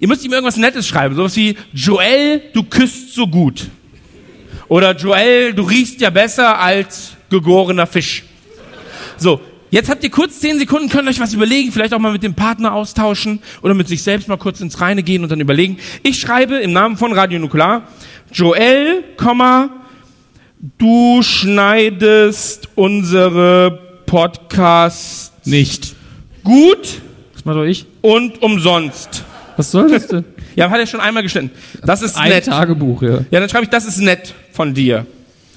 Ihr 0.03 0.09
müsst 0.09 0.25
ihm 0.25 0.33
irgendwas 0.33 0.57
Nettes 0.57 0.85
schreiben, 0.85 1.15
sowas 1.15 1.33
wie, 1.37 1.55
Joel, 1.71 2.41
du 2.51 2.63
küsst 2.63 3.13
so 3.13 3.25
gut. 3.25 3.69
Oder 4.67 4.93
Joel, 4.97 5.53
du 5.53 5.63
riechst 5.63 6.01
ja 6.01 6.09
besser 6.09 6.59
als 6.59 7.13
gegorener 7.29 7.87
Fisch. 7.87 8.23
So, 9.15 9.39
jetzt 9.71 9.89
habt 9.89 10.03
ihr 10.03 10.09
kurz 10.09 10.41
zehn 10.41 10.59
Sekunden, 10.59 10.89
könnt 10.89 11.07
euch 11.07 11.21
was 11.21 11.33
überlegen, 11.33 11.71
vielleicht 11.71 11.93
auch 11.93 11.99
mal 11.99 12.11
mit 12.11 12.21
dem 12.21 12.33
Partner 12.33 12.73
austauschen 12.73 13.39
oder 13.61 13.73
mit 13.75 13.87
sich 13.87 14.03
selbst 14.03 14.27
mal 14.27 14.35
kurz 14.35 14.59
ins 14.59 14.81
Reine 14.81 15.03
gehen 15.03 15.23
und 15.23 15.31
dann 15.31 15.39
überlegen. 15.39 15.77
Ich 16.03 16.19
schreibe 16.19 16.57
im 16.57 16.73
Namen 16.73 16.97
von 16.97 17.13
Radio 17.13 17.39
Nukular, 17.39 17.87
Joel, 18.33 19.05
du 20.79 21.21
schneidest 21.23 22.67
unsere 22.75 23.79
Podcasts 24.05 25.31
Nicht. 25.45 25.95
gut 26.43 26.99
Das 27.33 27.45
mach 27.45 27.53
doch 27.53 27.63
ich. 27.63 27.85
und 28.01 28.41
umsonst. 28.41 29.23
Was 29.57 29.71
soll 29.71 29.89
das 29.89 30.07
denn? 30.07 30.25
Ja, 30.55 30.69
hat 30.69 30.79
er 30.79 30.85
schon 30.85 30.99
einmal 30.99 31.23
geschnitten. 31.23 31.49
Das 31.83 32.03
ist 32.03 32.15
Ein 32.15 32.29
nett. 32.29 32.45
Tagebuch, 32.45 33.01
ja. 33.01 33.21
Ja, 33.31 33.39
dann 33.39 33.49
schreibe 33.49 33.63
ich, 33.63 33.71
das 33.71 33.85
ist 33.85 33.97
nett 33.97 34.35
von 34.51 34.73
dir. 34.75 35.07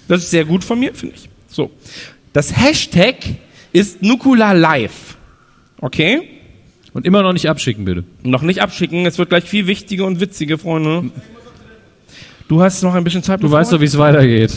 Das 0.08 0.22
ist 0.22 0.30
sehr 0.30 0.46
gut 0.46 0.64
von 0.64 0.78
mir, 0.78 0.94
finde 0.94 1.16
ich. 1.16 1.28
So. 1.48 1.70
Das 2.32 2.56
Hashtag 2.56 3.16
ist 3.72 4.02
Nukula 4.02 4.52
Live. 4.52 5.16
Okay? 5.80 6.30
Und 6.94 7.04
immer 7.04 7.22
noch 7.22 7.34
nicht 7.34 7.50
abschicken, 7.50 7.84
bitte. 7.84 8.04
Noch 8.22 8.40
nicht 8.40 8.62
abschicken, 8.62 9.04
es 9.04 9.18
wird 9.18 9.28
gleich 9.28 9.44
viel 9.44 9.66
wichtiger 9.66 10.06
und 10.06 10.18
witziger, 10.18 10.56
Freunde. 10.56 11.10
Du 12.48 12.62
hast 12.62 12.82
noch 12.82 12.94
ein 12.94 13.04
bisschen 13.04 13.22
Zeit. 13.22 13.42
Du 13.42 13.50
weißt 13.50 13.72
doch, 13.72 13.80
wie 13.80 13.84
es 13.84 13.98
weitergeht. 13.98 14.52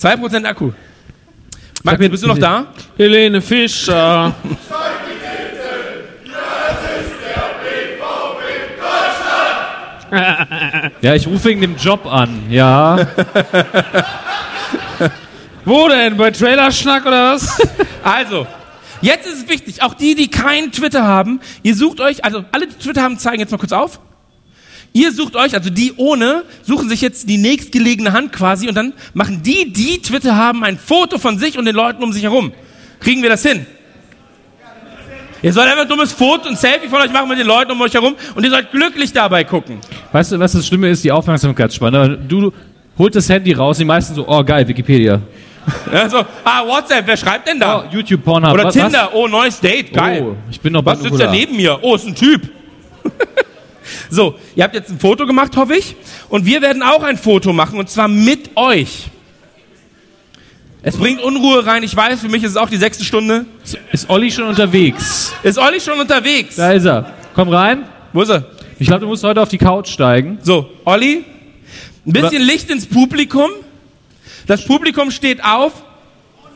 2% 0.00 0.44
Akku. 0.44 0.70
Max, 1.82 2.08
bist 2.08 2.22
du 2.22 2.28
noch 2.28 2.38
da? 2.38 2.66
Helene 2.96 3.40
Fischer. 3.40 4.34
Ja, 11.00 11.14
ich 11.14 11.26
rufe 11.26 11.44
wegen 11.44 11.60
dem 11.60 11.76
Job 11.76 12.06
an, 12.06 12.50
ja. 12.50 12.96
Wo 15.64 15.88
denn? 15.88 16.16
Bei 16.16 16.30
Trailerschnack 16.30 17.06
oder 17.06 17.34
was? 17.34 17.58
Also, 18.04 18.46
jetzt 19.00 19.26
ist 19.26 19.44
es 19.44 19.48
wichtig, 19.48 19.82
auch 19.82 19.94
die, 19.94 20.14
die 20.14 20.28
keinen 20.28 20.72
Twitter 20.72 21.04
haben, 21.04 21.40
ihr 21.62 21.74
sucht 21.74 22.00
euch, 22.00 22.22
also 22.22 22.44
alle, 22.52 22.66
die 22.66 22.74
Twitter 22.74 23.02
haben, 23.02 23.18
zeigen 23.18 23.40
jetzt 23.40 23.50
mal 23.50 23.56
kurz 23.56 23.72
auf. 23.72 23.98
Ihr 24.92 25.10
sucht 25.10 25.36
euch, 25.36 25.54
also 25.54 25.70
die 25.70 25.94
ohne, 25.96 26.44
suchen 26.62 26.90
sich 26.90 27.00
jetzt 27.00 27.28
die 27.28 27.38
nächstgelegene 27.38 28.12
Hand 28.12 28.32
quasi 28.32 28.68
und 28.68 28.74
dann 28.74 28.92
machen 29.14 29.42
die, 29.42 29.72
die 29.72 30.02
Twitter 30.02 30.36
haben, 30.36 30.62
ein 30.64 30.78
Foto 30.78 31.18
von 31.18 31.38
sich 31.38 31.56
und 31.58 31.64
den 31.64 31.74
Leuten 31.74 32.02
um 32.02 32.12
sich 32.12 32.24
herum. 32.24 32.52
Kriegen 33.00 33.22
wir 33.22 33.30
das 33.30 33.42
hin? 33.42 33.66
Ihr 35.44 35.52
sollt 35.52 35.68
einfach 35.68 35.82
ein 35.82 35.88
dummes 35.88 36.10
Foto, 36.10 36.48
ein 36.48 36.56
Selfie 36.56 36.88
von 36.88 37.02
euch 37.02 37.12
machen 37.12 37.28
mit 37.28 37.38
den 37.38 37.46
Leuten 37.46 37.70
um 37.72 37.80
euch 37.82 37.92
herum 37.92 38.16
und 38.34 38.44
ihr 38.44 38.48
sollt 38.48 38.70
glücklich 38.70 39.12
dabei 39.12 39.44
gucken. 39.44 39.78
Weißt 40.10 40.32
du, 40.32 40.38
was 40.38 40.52
das 40.52 40.66
Schlimme 40.66 40.88
ist? 40.88 41.04
Die 41.04 41.12
Aufmerksamkeitsspanne. 41.12 42.16
Du 42.26 42.50
holt 42.96 43.14
das 43.14 43.28
Handy 43.28 43.52
raus, 43.52 43.76
die 43.76 43.84
meisten 43.84 44.14
so, 44.14 44.26
oh 44.26 44.42
geil, 44.42 44.66
Wikipedia. 44.66 45.20
Ja, 45.92 46.08
so, 46.08 46.24
ah, 46.44 46.66
WhatsApp, 46.66 47.06
wer 47.06 47.18
schreibt 47.18 47.46
denn 47.46 47.60
da? 47.60 47.84
Oh, 47.84 47.94
YouTube, 47.94 48.24
Pornhub. 48.24 48.54
Oder 48.54 48.64
was, 48.64 48.74
Tinder, 48.74 49.10
oh, 49.12 49.28
neues 49.28 49.60
Date, 49.60 49.92
geil. 49.92 50.24
Oh, 50.26 50.36
ich 50.50 50.58
bin 50.58 50.72
noch 50.72 50.80
bei 50.80 50.92
Was 50.92 51.02
sitzt 51.02 51.20
da 51.20 51.30
neben 51.30 51.56
mir? 51.56 51.78
Oh, 51.82 51.94
ist 51.94 52.06
ein 52.06 52.14
Typ. 52.14 52.48
so, 54.08 54.36
ihr 54.56 54.64
habt 54.64 54.74
jetzt 54.74 54.90
ein 54.90 54.98
Foto 54.98 55.26
gemacht, 55.26 55.54
hoffe 55.58 55.76
ich. 55.76 55.94
Und 56.30 56.46
wir 56.46 56.62
werden 56.62 56.82
auch 56.82 57.02
ein 57.02 57.18
Foto 57.18 57.52
machen, 57.52 57.78
und 57.78 57.90
zwar 57.90 58.08
mit 58.08 58.56
euch. 58.56 59.10
Es 60.86 60.98
bringt 60.98 61.22
Unruhe 61.22 61.64
rein, 61.64 61.82
ich 61.82 61.96
weiß, 61.96 62.20
für 62.20 62.28
mich 62.28 62.42
ist 62.42 62.50
es 62.50 62.56
auch 62.58 62.68
die 62.68 62.76
sechste 62.76 63.04
Stunde. 63.04 63.46
Ist 63.90 64.10
Olli 64.10 64.30
schon 64.30 64.44
unterwegs? 64.44 65.32
Ist 65.42 65.58
Olli 65.58 65.80
schon 65.80 65.98
unterwegs? 65.98 66.56
Da 66.56 66.72
ist 66.72 66.84
er. 66.84 67.10
Komm 67.34 67.48
rein. 67.48 67.84
Wo 68.12 68.20
ist 68.20 68.28
er? 68.28 68.44
Ich 68.78 68.86
glaube, 68.86 69.00
du 69.00 69.06
musst 69.06 69.24
heute 69.24 69.40
auf 69.40 69.48
die 69.48 69.56
Couch 69.56 69.88
steigen. 69.88 70.38
So, 70.42 70.68
Olli, 70.84 71.24
ein 72.06 72.12
bisschen 72.12 72.42
Licht 72.42 72.68
ins 72.68 72.84
Publikum. 72.86 73.50
Das 74.46 74.62
Publikum 74.62 75.10
steht 75.10 75.42
auf. 75.42 75.72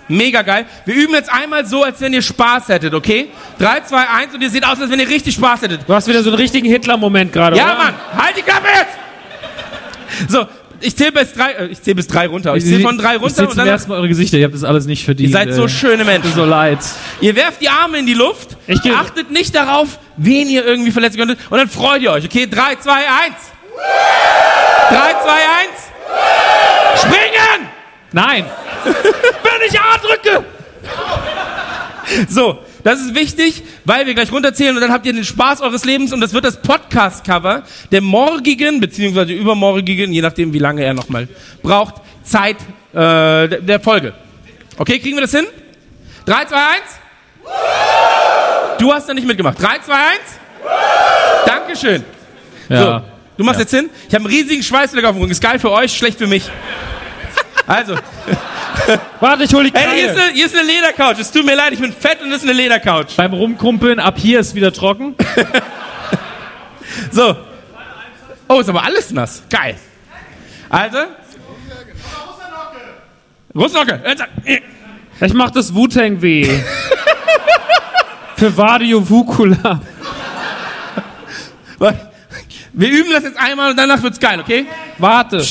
Mega 0.08 0.42
geil. 0.42 0.66
Wir 0.84 0.94
üben 0.94 1.14
jetzt 1.14 1.32
einmal 1.32 1.64
so, 1.64 1.82
als 1.82 1.98
wenn 2.02 2.12
ihr 2.12 2.22
Spaß 2.22 2.68
hättet, 2.68 2.92
okay? 2.92 3.28
3, 3.58 3.80
2, 3.80 4.08
1 4.08 4.34
und 4.34 4.42
ihr 4.42 4.50
seht 4.50 4.64
aus, 4.64 4.78
als 4.78 4.90
wenn 4.90 5.00
ihr 5.00 5.08
richtig 5.08 5.34
Spaß 5.34 5.62
hättet. 5.62 5.80
Du 5.86 5.94
hast 5.94 6.06
wieder 6.06 6.22
so 6.22 6.28
einen 6.30 6.38
richtigen 6.38 6.66
Hitler-Moment 6.66 7.32
gerade, 7.32 7.56
Ja, 7.56 7.64
oder? 7.72 7.76
Mann, 7.76 7.94
halt 8.16 8.36
die 8.36 8.42
Klappe 8.42 8.68
jetzt! 8.78 10.30
So, 10.30 10.46
ich 10.80 10.96
zähle 10.96 11.12
bis 11.12 11.32
drei, 11.32 11.52
äh, 11.52 11.66
ich 11.66 11.82
zähle 11.82 11.96
bis 11.96 12.06
drei 12.06 12.26
runter. 12.26 12.54
Ich 12.56 12.64
zähle 12.64 12.80
von 12.80 12.96
drei 12.98 13.16
Ich 13.16 13.20
runter 13.22 13.34
sehe 13.34 13.48
und 13.48 13.58
dann. 13.58 13.66
ersten 13.66 13.90
Mal 13.90 13.96
eure 13.96 14.08
Gesichter. 14.08 14.36
Ihr 14.38 14.44
habt 14.44 14.54
das 14.54 14.64
alles 14.64 14.86
nicht 14.86 15.04
verdient. 15.04 15.30
Ihr 15.30 15.32
seid 15.32 15.52
so 15.54 15.68
schöne 15.68 16.04
Menschen. 16.04 16.32
so 16.34 16.44
leid. 16.44 16.78
Ihr 17.20 17.34
werft 17.36 17.60
die 17.60 17.68
Arme 17.68 17.98
in 17.98 18.06
die 18.06 18.14
Luft, 18.14 18.56
Ich 18.66 18.80
achtet 18.92 19.30
nicht 19.30 19.54
darauf, 19.54 19.98
wen 20.16 20.48
ihr 20.48 20.64
irgendwie 20.64 20.90
verletzen 20.90 21.18
könntet 21.18 21.38
und 21.50 21.58
dann 21.58 21.68
freut 21.68 22.02
ihr 22.02 22.12
euch. 22.12 22.24
Okay, 22.24 22.46
3, 22.46 22.76
2, 22.76 22.90
1. 22.92 23.06
3, 24.90 24.96
2, 24.96 24.98
1. 26.94 27.00
Springen! 27.00 27.68
Nein. 28.12 28.44
Wenn 28.84 29.68
ich 29.68 29.78
A 29.78 29.98
drücke! 29.98 30.44
So, 32.28 32.58
Das 32.88 33.00
ist 33.00 33.14
wichtig, 33.14 33.62
weil 33.84 34.06
wir 34.06 34.14
gleich 34.14 34.32
runterzählen 34.32 34.74
und 34.74 34.80
dann 34.80 34.90
habt 34.90 35.04
ihr 35.04 35.12
den 35.12 35.22
Spaß 35.22 35.60
eures 35.60 35.84
Lebens 35.84 36.10
und 36.14 36.22
das 36.22 36.32
wird 36.32 36.46
das 36.46 36.62
Podcast-Cover 36.62 37.62
der 37.92 38.00
morgigen, 38.00 38.80
beziehungsweise 38.80 39.34
übermorgigen, 39.34 40.10
je 40.10 40.22
nachdem 40.22 40.54
wie 40.54 40.58
lange 40.58 40.82
er 40.84 40.94
nochmal 40.94 41.28
braucht, 41.62 41.96
Zeit 42.22 42.56
äh, 42.94 43.60
der- 43.60 43.80
Folge. 43.82 44.14
Okay, 44.78 44.98
kriegen 45.00 45.16
wir 45.18 45.20
das 45.20 45.32
hin? 45.32 45.44
3, 46.24 46.46
2, 46.46 46.56
1. 46.56 46.64
Du 48.78 48.90
hast 48.90 49.06
da 49.06 49.12
nicht 49.12 49.26
mitgemacht. 49.26 49.60
3, 49.60 49.80
2, 49.84 49.92
1. 49.92 50.02
Dankeschön. 51.44 52.04
Ja. 52.70 52.80
So, 52.82 53.00
du 53.36 53.44
machst 53.44 53.60
jetzt 53.60 53.74
hin. 53.74 53.90
Ich 54.08 54.14
habe 54.14 54.24
einen 54.24 54.34
riesigen 54.34 54.62
Schweißfleck 54.62 55.04
auf 55.04 55.12
dem 55.12 55.20
Rücken. 55.20 55.32
Ist 55.32 55.42
geil 55.42 55.58
für 55.58 55.72
euch, 55.72 55.94
schlecht 55.94 56.16
für 56.16 56.26
mich. 56.26 56.50
Also, 57.68 57.96
Warte, 59.20 59.44
ich 59.44 59.52
hol 59.52 59.64
die 59.64 59.72
hey, 59.78 59.94
hier 59.94 60.06
ist, 60.06 60.14
Kreide. 60.14 60.22
eine, 60.22 60.32
hier 60.32 60.46
ist 60.46 60.56
eine 60.56 60.66
Ledercouch. 60.66 61.18
Es 61.18 61.30
tut 61.30 61.44
mir 61.44 61.54
leid, 61.54 61.74
ich 61.74 61.80
bin 61.80 61.92
fett 61.92 62.22
und 62.22 62.30
das 62.30 62.38
ist 62.42 62.48
eine 62.48 62.54
Ledercouch. 62.54 63.14
Beim 63.16 63.34
Rumkumpeln, 63.34 64.00
ab 64.00 64.14
hier 64.16 64.40
ist 64.40 64.54
wieder 64.54 64.72
trocken. 64.72 65.14
So. 67.12 67.36
Oh, 68.48 68.60
ist 68.60 68.68
aber 68.68 68.82
alles 68.82 69.12
nass. 69.12 69.42
Geil. 69.48 69.76
Also. 70.68 70.98
Russnocke. 73.54 74.02
Ich 75.20 75.34
mach 75.34 75.50
das 75.50 75.72
Wu-Tang 75.72 76.20
weh. 76.20 76.48
Für 78.36 78.56
Vadio 78.56 79.08
Vukula. 79.08 79.80
Wir 82.72 82.90
üben 82.90 83.12
das 83.12 83.24
jetzt 83.24 83.38
einmal 83.38 83.70
und 83.70 83.76
danach 83.76 84.02
wird's 84.02 84.18
geil, 84.18 84.40
okay? 84.40 84.66
Warte. 84.98 85.44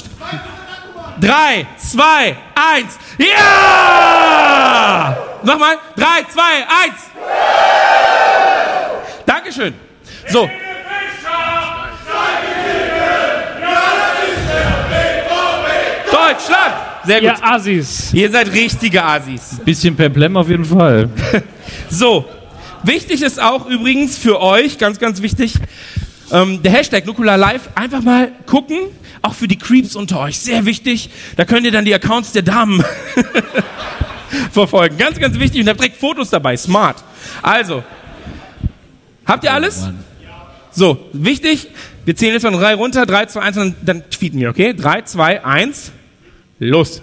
Drei, 1.19 1.65
zwei, 1.77 2.35
eins. 2.55 2.97
Ja! 3.17 5.17
Nochmal. 5.43 5.77
Drei, 5.95 6.23
zwei, 6.31 6.63
eins. 6.83 6.95
Dankeschön. 9.25 9.73
So. 10.27 10.47
Deutschland. 16.11 16.73
Sehr 17.05 17.21
gut. 17.21 17.29
Ihr 17.29 17.43
Assis. 17.43 18.13
Ihr 18.13 18.29
seid 18.29 18.51
richtige 18.51 19.03
Asis. 19.03 19.59
Bisschen 19.63 19.95
Pemplem 19.95 20.35
auf 20.37 20.49
jeden 20.49 20.65
Fall. 20.65 21.09
So, 21.89 22.25
wichtig 22.83 23.21
ist 23.21 23.41
auch 23.41 23.65
übrigens 23.65 24.17
für 24.17 24.41
euch, 24.41 24.77
ganz, 24.77 24.99
ganz 24.99 25.21
wichtig, 25.21 25.53
ähm, 26.31 26.61
der 26.61 26.71
Hashtag 26.71 27.05
Nukular 27.05 27.37
Live, 27.37 27.69
einfach 27.75 28.01
mal 28.01 28.31
gucken, 28.45 28.77
auch 29.21 29.33
für 29.33 29.47
die 29.47 29.57
Creeps 29.57 29.95
unter 29.95 30.19
euch, 30.19 30.39
sehr 30.39 30.65
wichtig. 30.65 31.09
Da 31.35 31.45
könnt 31.45 31.65
ihr 31.65 31.71
dann 31.71 31.85
die 31.85 31.93
Accounts 31.93 32.31
der 32.31 32.43
Damen 32.43 32.83
verfolgen. 34.51 34.97
Ganz, 34.97 35.19
ganz 35.19 35.39
wichtig. 35.39 35.61
Und 35.61 35.69
habt 35.69 35.79
direkt 35.79 35.97
Fotos 35.97 36.29
dabei, 36.29 36.57
smart. 36.57 37.03
Also, 37.41 37.83
habt 39.25 39.43
ihr 39.43 39.53
alles? 39.53 39.87
So, 40.71 41.09
wichtig, 41.11 41.69
wir 42.05 42.15
zählen 42.15 42.33
jetzt 42.33 42.43
von 42.43 42.53
drei 42.53 42.75
runter, 42.75 43.05
drei, 43.05 43.25
zwei, 43.25 43.41
eins 43.41 43.57
und 43.57 43.75
dann 43.81 44.09
tweeten 44.09 44.39
wir, 44.39 44.49
okay? 44.49 44.73
Drei, 44.73 45.01
zwei, 45.01 45.43
eins, 45.43 45.91
los. 46.59 47.01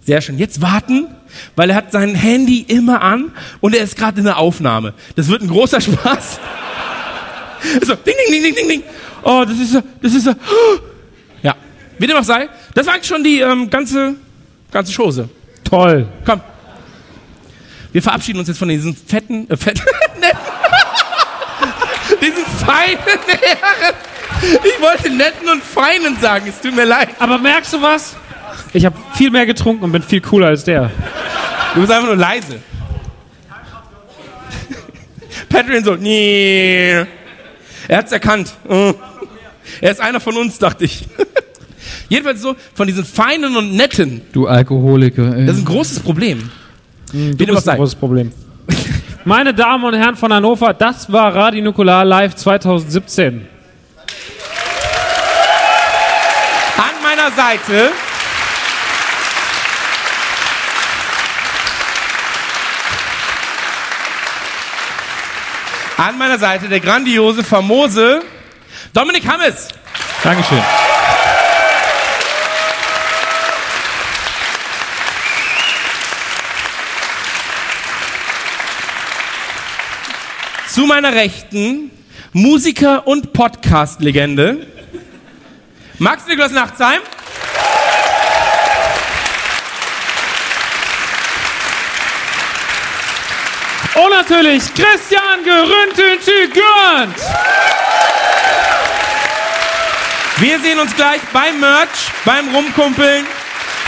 Sehr 0.00 0.20
schön. 0.20 0.38
Jetzt 0.38 0.60
warten, 0.60 1.08
weil 1.56 1.70
er 1.70 1.76
hat 1.76 1.90
sein 1.90 2.14
Handy 2.14 2.60
immer 2.60 3.02
an 3.02 3.32
und 3.60 3.74
er 3.74 3.82
ist 3.82 3.96
gerade 3.96 4.18
in 4.18 4.24
der 4.24 4.36
Aufnahme. 4.36 4.94
Das 5.16 5.28
wird 5.28 5.42
ein 5.42 5.48
großer 5.48 5.80
Spaß. 5.80 6.40
So, 7.82 7.94
ding, 7.94 8.14
ding, 8.16 8.30
ding, 8.30 8.42
ding, 8.42 8.54
ding, 8.54 8.68
ding. 8.68 8.82
Oh, 9.22 9.44
das 9.46 9.58
ist 9.58 9.74
er, 9.74 9.82
das 10.02 10.14
ist 10.14 10.26
er. 10.26 10.36
Ja, 11.42 11.56
wie 11.98 12.06
dem 12.06 12.16
auch 12.16 12.24
sei. 12.24 12.48
Das 12.74 12.86
war 12.86 12.94
eigentlich 12.94 13.08
schon 13.08 13.24
die 13.24 13.40
ähm, 13.40 13.70
ganze, 13.70 14.14
ganze 14.70 14.94
Chose. 14.94 15.28
Toll. 15.64 16.06
Komm. 16.24 16.40
Wir 17.92 18.02
verabschieden 18.02 18.40
uns 18.40 18.48
jetzt 18.48 18.58
von 18.58 18.68
diesen 18.68 18.94
fetten, 18.94 19.48
äh, 19.48 19.56
fetten, 19.56 19.80
diesen 22.20 22.44
feinen 22.44 22.98
Herren. 22.98 23.94
Ich 24.42 24.82
wollte 24.82 25.10
netten 25.10 25.48
und 25.48 25.62
feinen 25.62 26.18
sagen, 26.20 26.46
es 26.48 26.60
tut 26.60 26.74
mir 26.74 26.84
leid. 26.84 27.10
Aber 27.18 27.38
merkst 27.38 27.72
du 27.72 27.80
was? 27.80 28.16
Ich 28.72 28.84
habe 28.84 28.96
viel 29.14 29.30
mehr 29.30 29.46
getrunken 29.46 29.84
und 29.84 29.92
bin 29.92 30.02
viel 30.02 30.20
cooler 30.20 30.48
als 30.48 30.64
der. 30.64 30.90
Du 31.74 31.80
bist 31.80 31.92
einfach 31.92 32.08
nur 32.08 32.16
leise. 32.16 32.60
Patreon 35.48 35.84
so, 35.84 35.94
nee. 35.94 37.06
Er 37.88 37.98
hat's 37.98 38.12
erkannt. 38.12 38.52
Mm. 38.68 38.90
Er 39.80 39.90
ist 39.90 40.00
einer 40.00 40.20
von 40.20 40.36
uns, 40.36 40.58
dachte 40.58 40.84
ich. 40.84 41.06
Jedenfalls 42.08 42.40
so, 42.40 42.54
von 42.74 42.86
diesen 42.86 43.04
feinen 43.04 43.56
und 43.56 43.74
netten. 43.74 44.22
Du 44.32 44.46
Alkoholiker. 44.46 45.36
Ey. 45.36 45.46
Das 45.46 45.56
ist 45.56 45.62
ein 45.62 45.66
großes 45.66 46.00
Problem. 46.00 46.50
Du 47.12 47.34
dem 47.34 47.50
auch 47.50 47.54
bist 47.54 47.68
ein 47.68 47.76
großes 47.76 47.94
Problem. 47.94 48.32
Meine 49.24 49.54
Damen 49.54 49.84
und 49.84 49.94
Herren 49.94 50.16
von 50.16 50.32
Hannover, 50.32 50.74
das 50.74 51.10
war 51.10 51.34
Radio 51.34 51.62
Nukular 51.64 52.04
Live 52.04 52.34
2017. 52.36 53.46
An 56.76 57.02
meiner 57.02 57.30
Seite 57.34 57.90
An 65.96 66.18
meiner 66.18 66.38
Seite 66.38 66.68
der 66.68 66.80
grandiose, 66.80 67.44
famose 67.44 68.22
Dominik 68.92 69.28
Hammes. 69.28 69.68
Dankeschön. 70.24 70.60
Zu 80.68 80.86
meiner 80.86 81.14
Rechten 81.14 81.92
Musiker 82.32 83.06
und 83.06 83.32
Podcast-Legende 83.32 84.66
Max 86.00 86.26
Niklas 86.26 86.50
Nachtsheim. 86.50 87.00
Und 93.94 94.10
natürlich 94.10 94.62
Christian 94.74 95.44
Gerüntüntü-Görnt. 95.44 97.16
Wir 100.38 100.58
sehen 100.58 100.80
uns 100.80 100.94
gleich 100.96 101.20
beim 101.32 101.60
Merch, 101.60 102.10
beim 102.24 102.52
Rumkumpeln. 102.54 103.24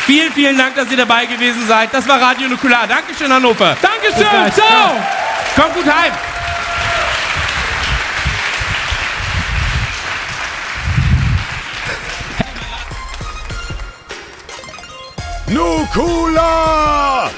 Vielen, 0.06 0.32
vielen 0.32 0.56
Dank, 0.56 0.76
dass 0.76 0.88
ihr 0.90 0.96
dabei 0.96 1.26
gewesen 1.26 1.66
seid. 1.66 1.92
Das 1.92 2.06
war 2.06 2.20
Radio 2.20 2.48
Nukular. 2.48 2.86
Dankeschön, 2.86 3.32
Hannover. 3.32 3.76
Dankeschön. 3.82 4.52
Ciao. 4.54 5.02
Kommt 5.56 5.74
gut 5.74 5.86
heim. 5.86 6.12
Nukula! 15.48 17.30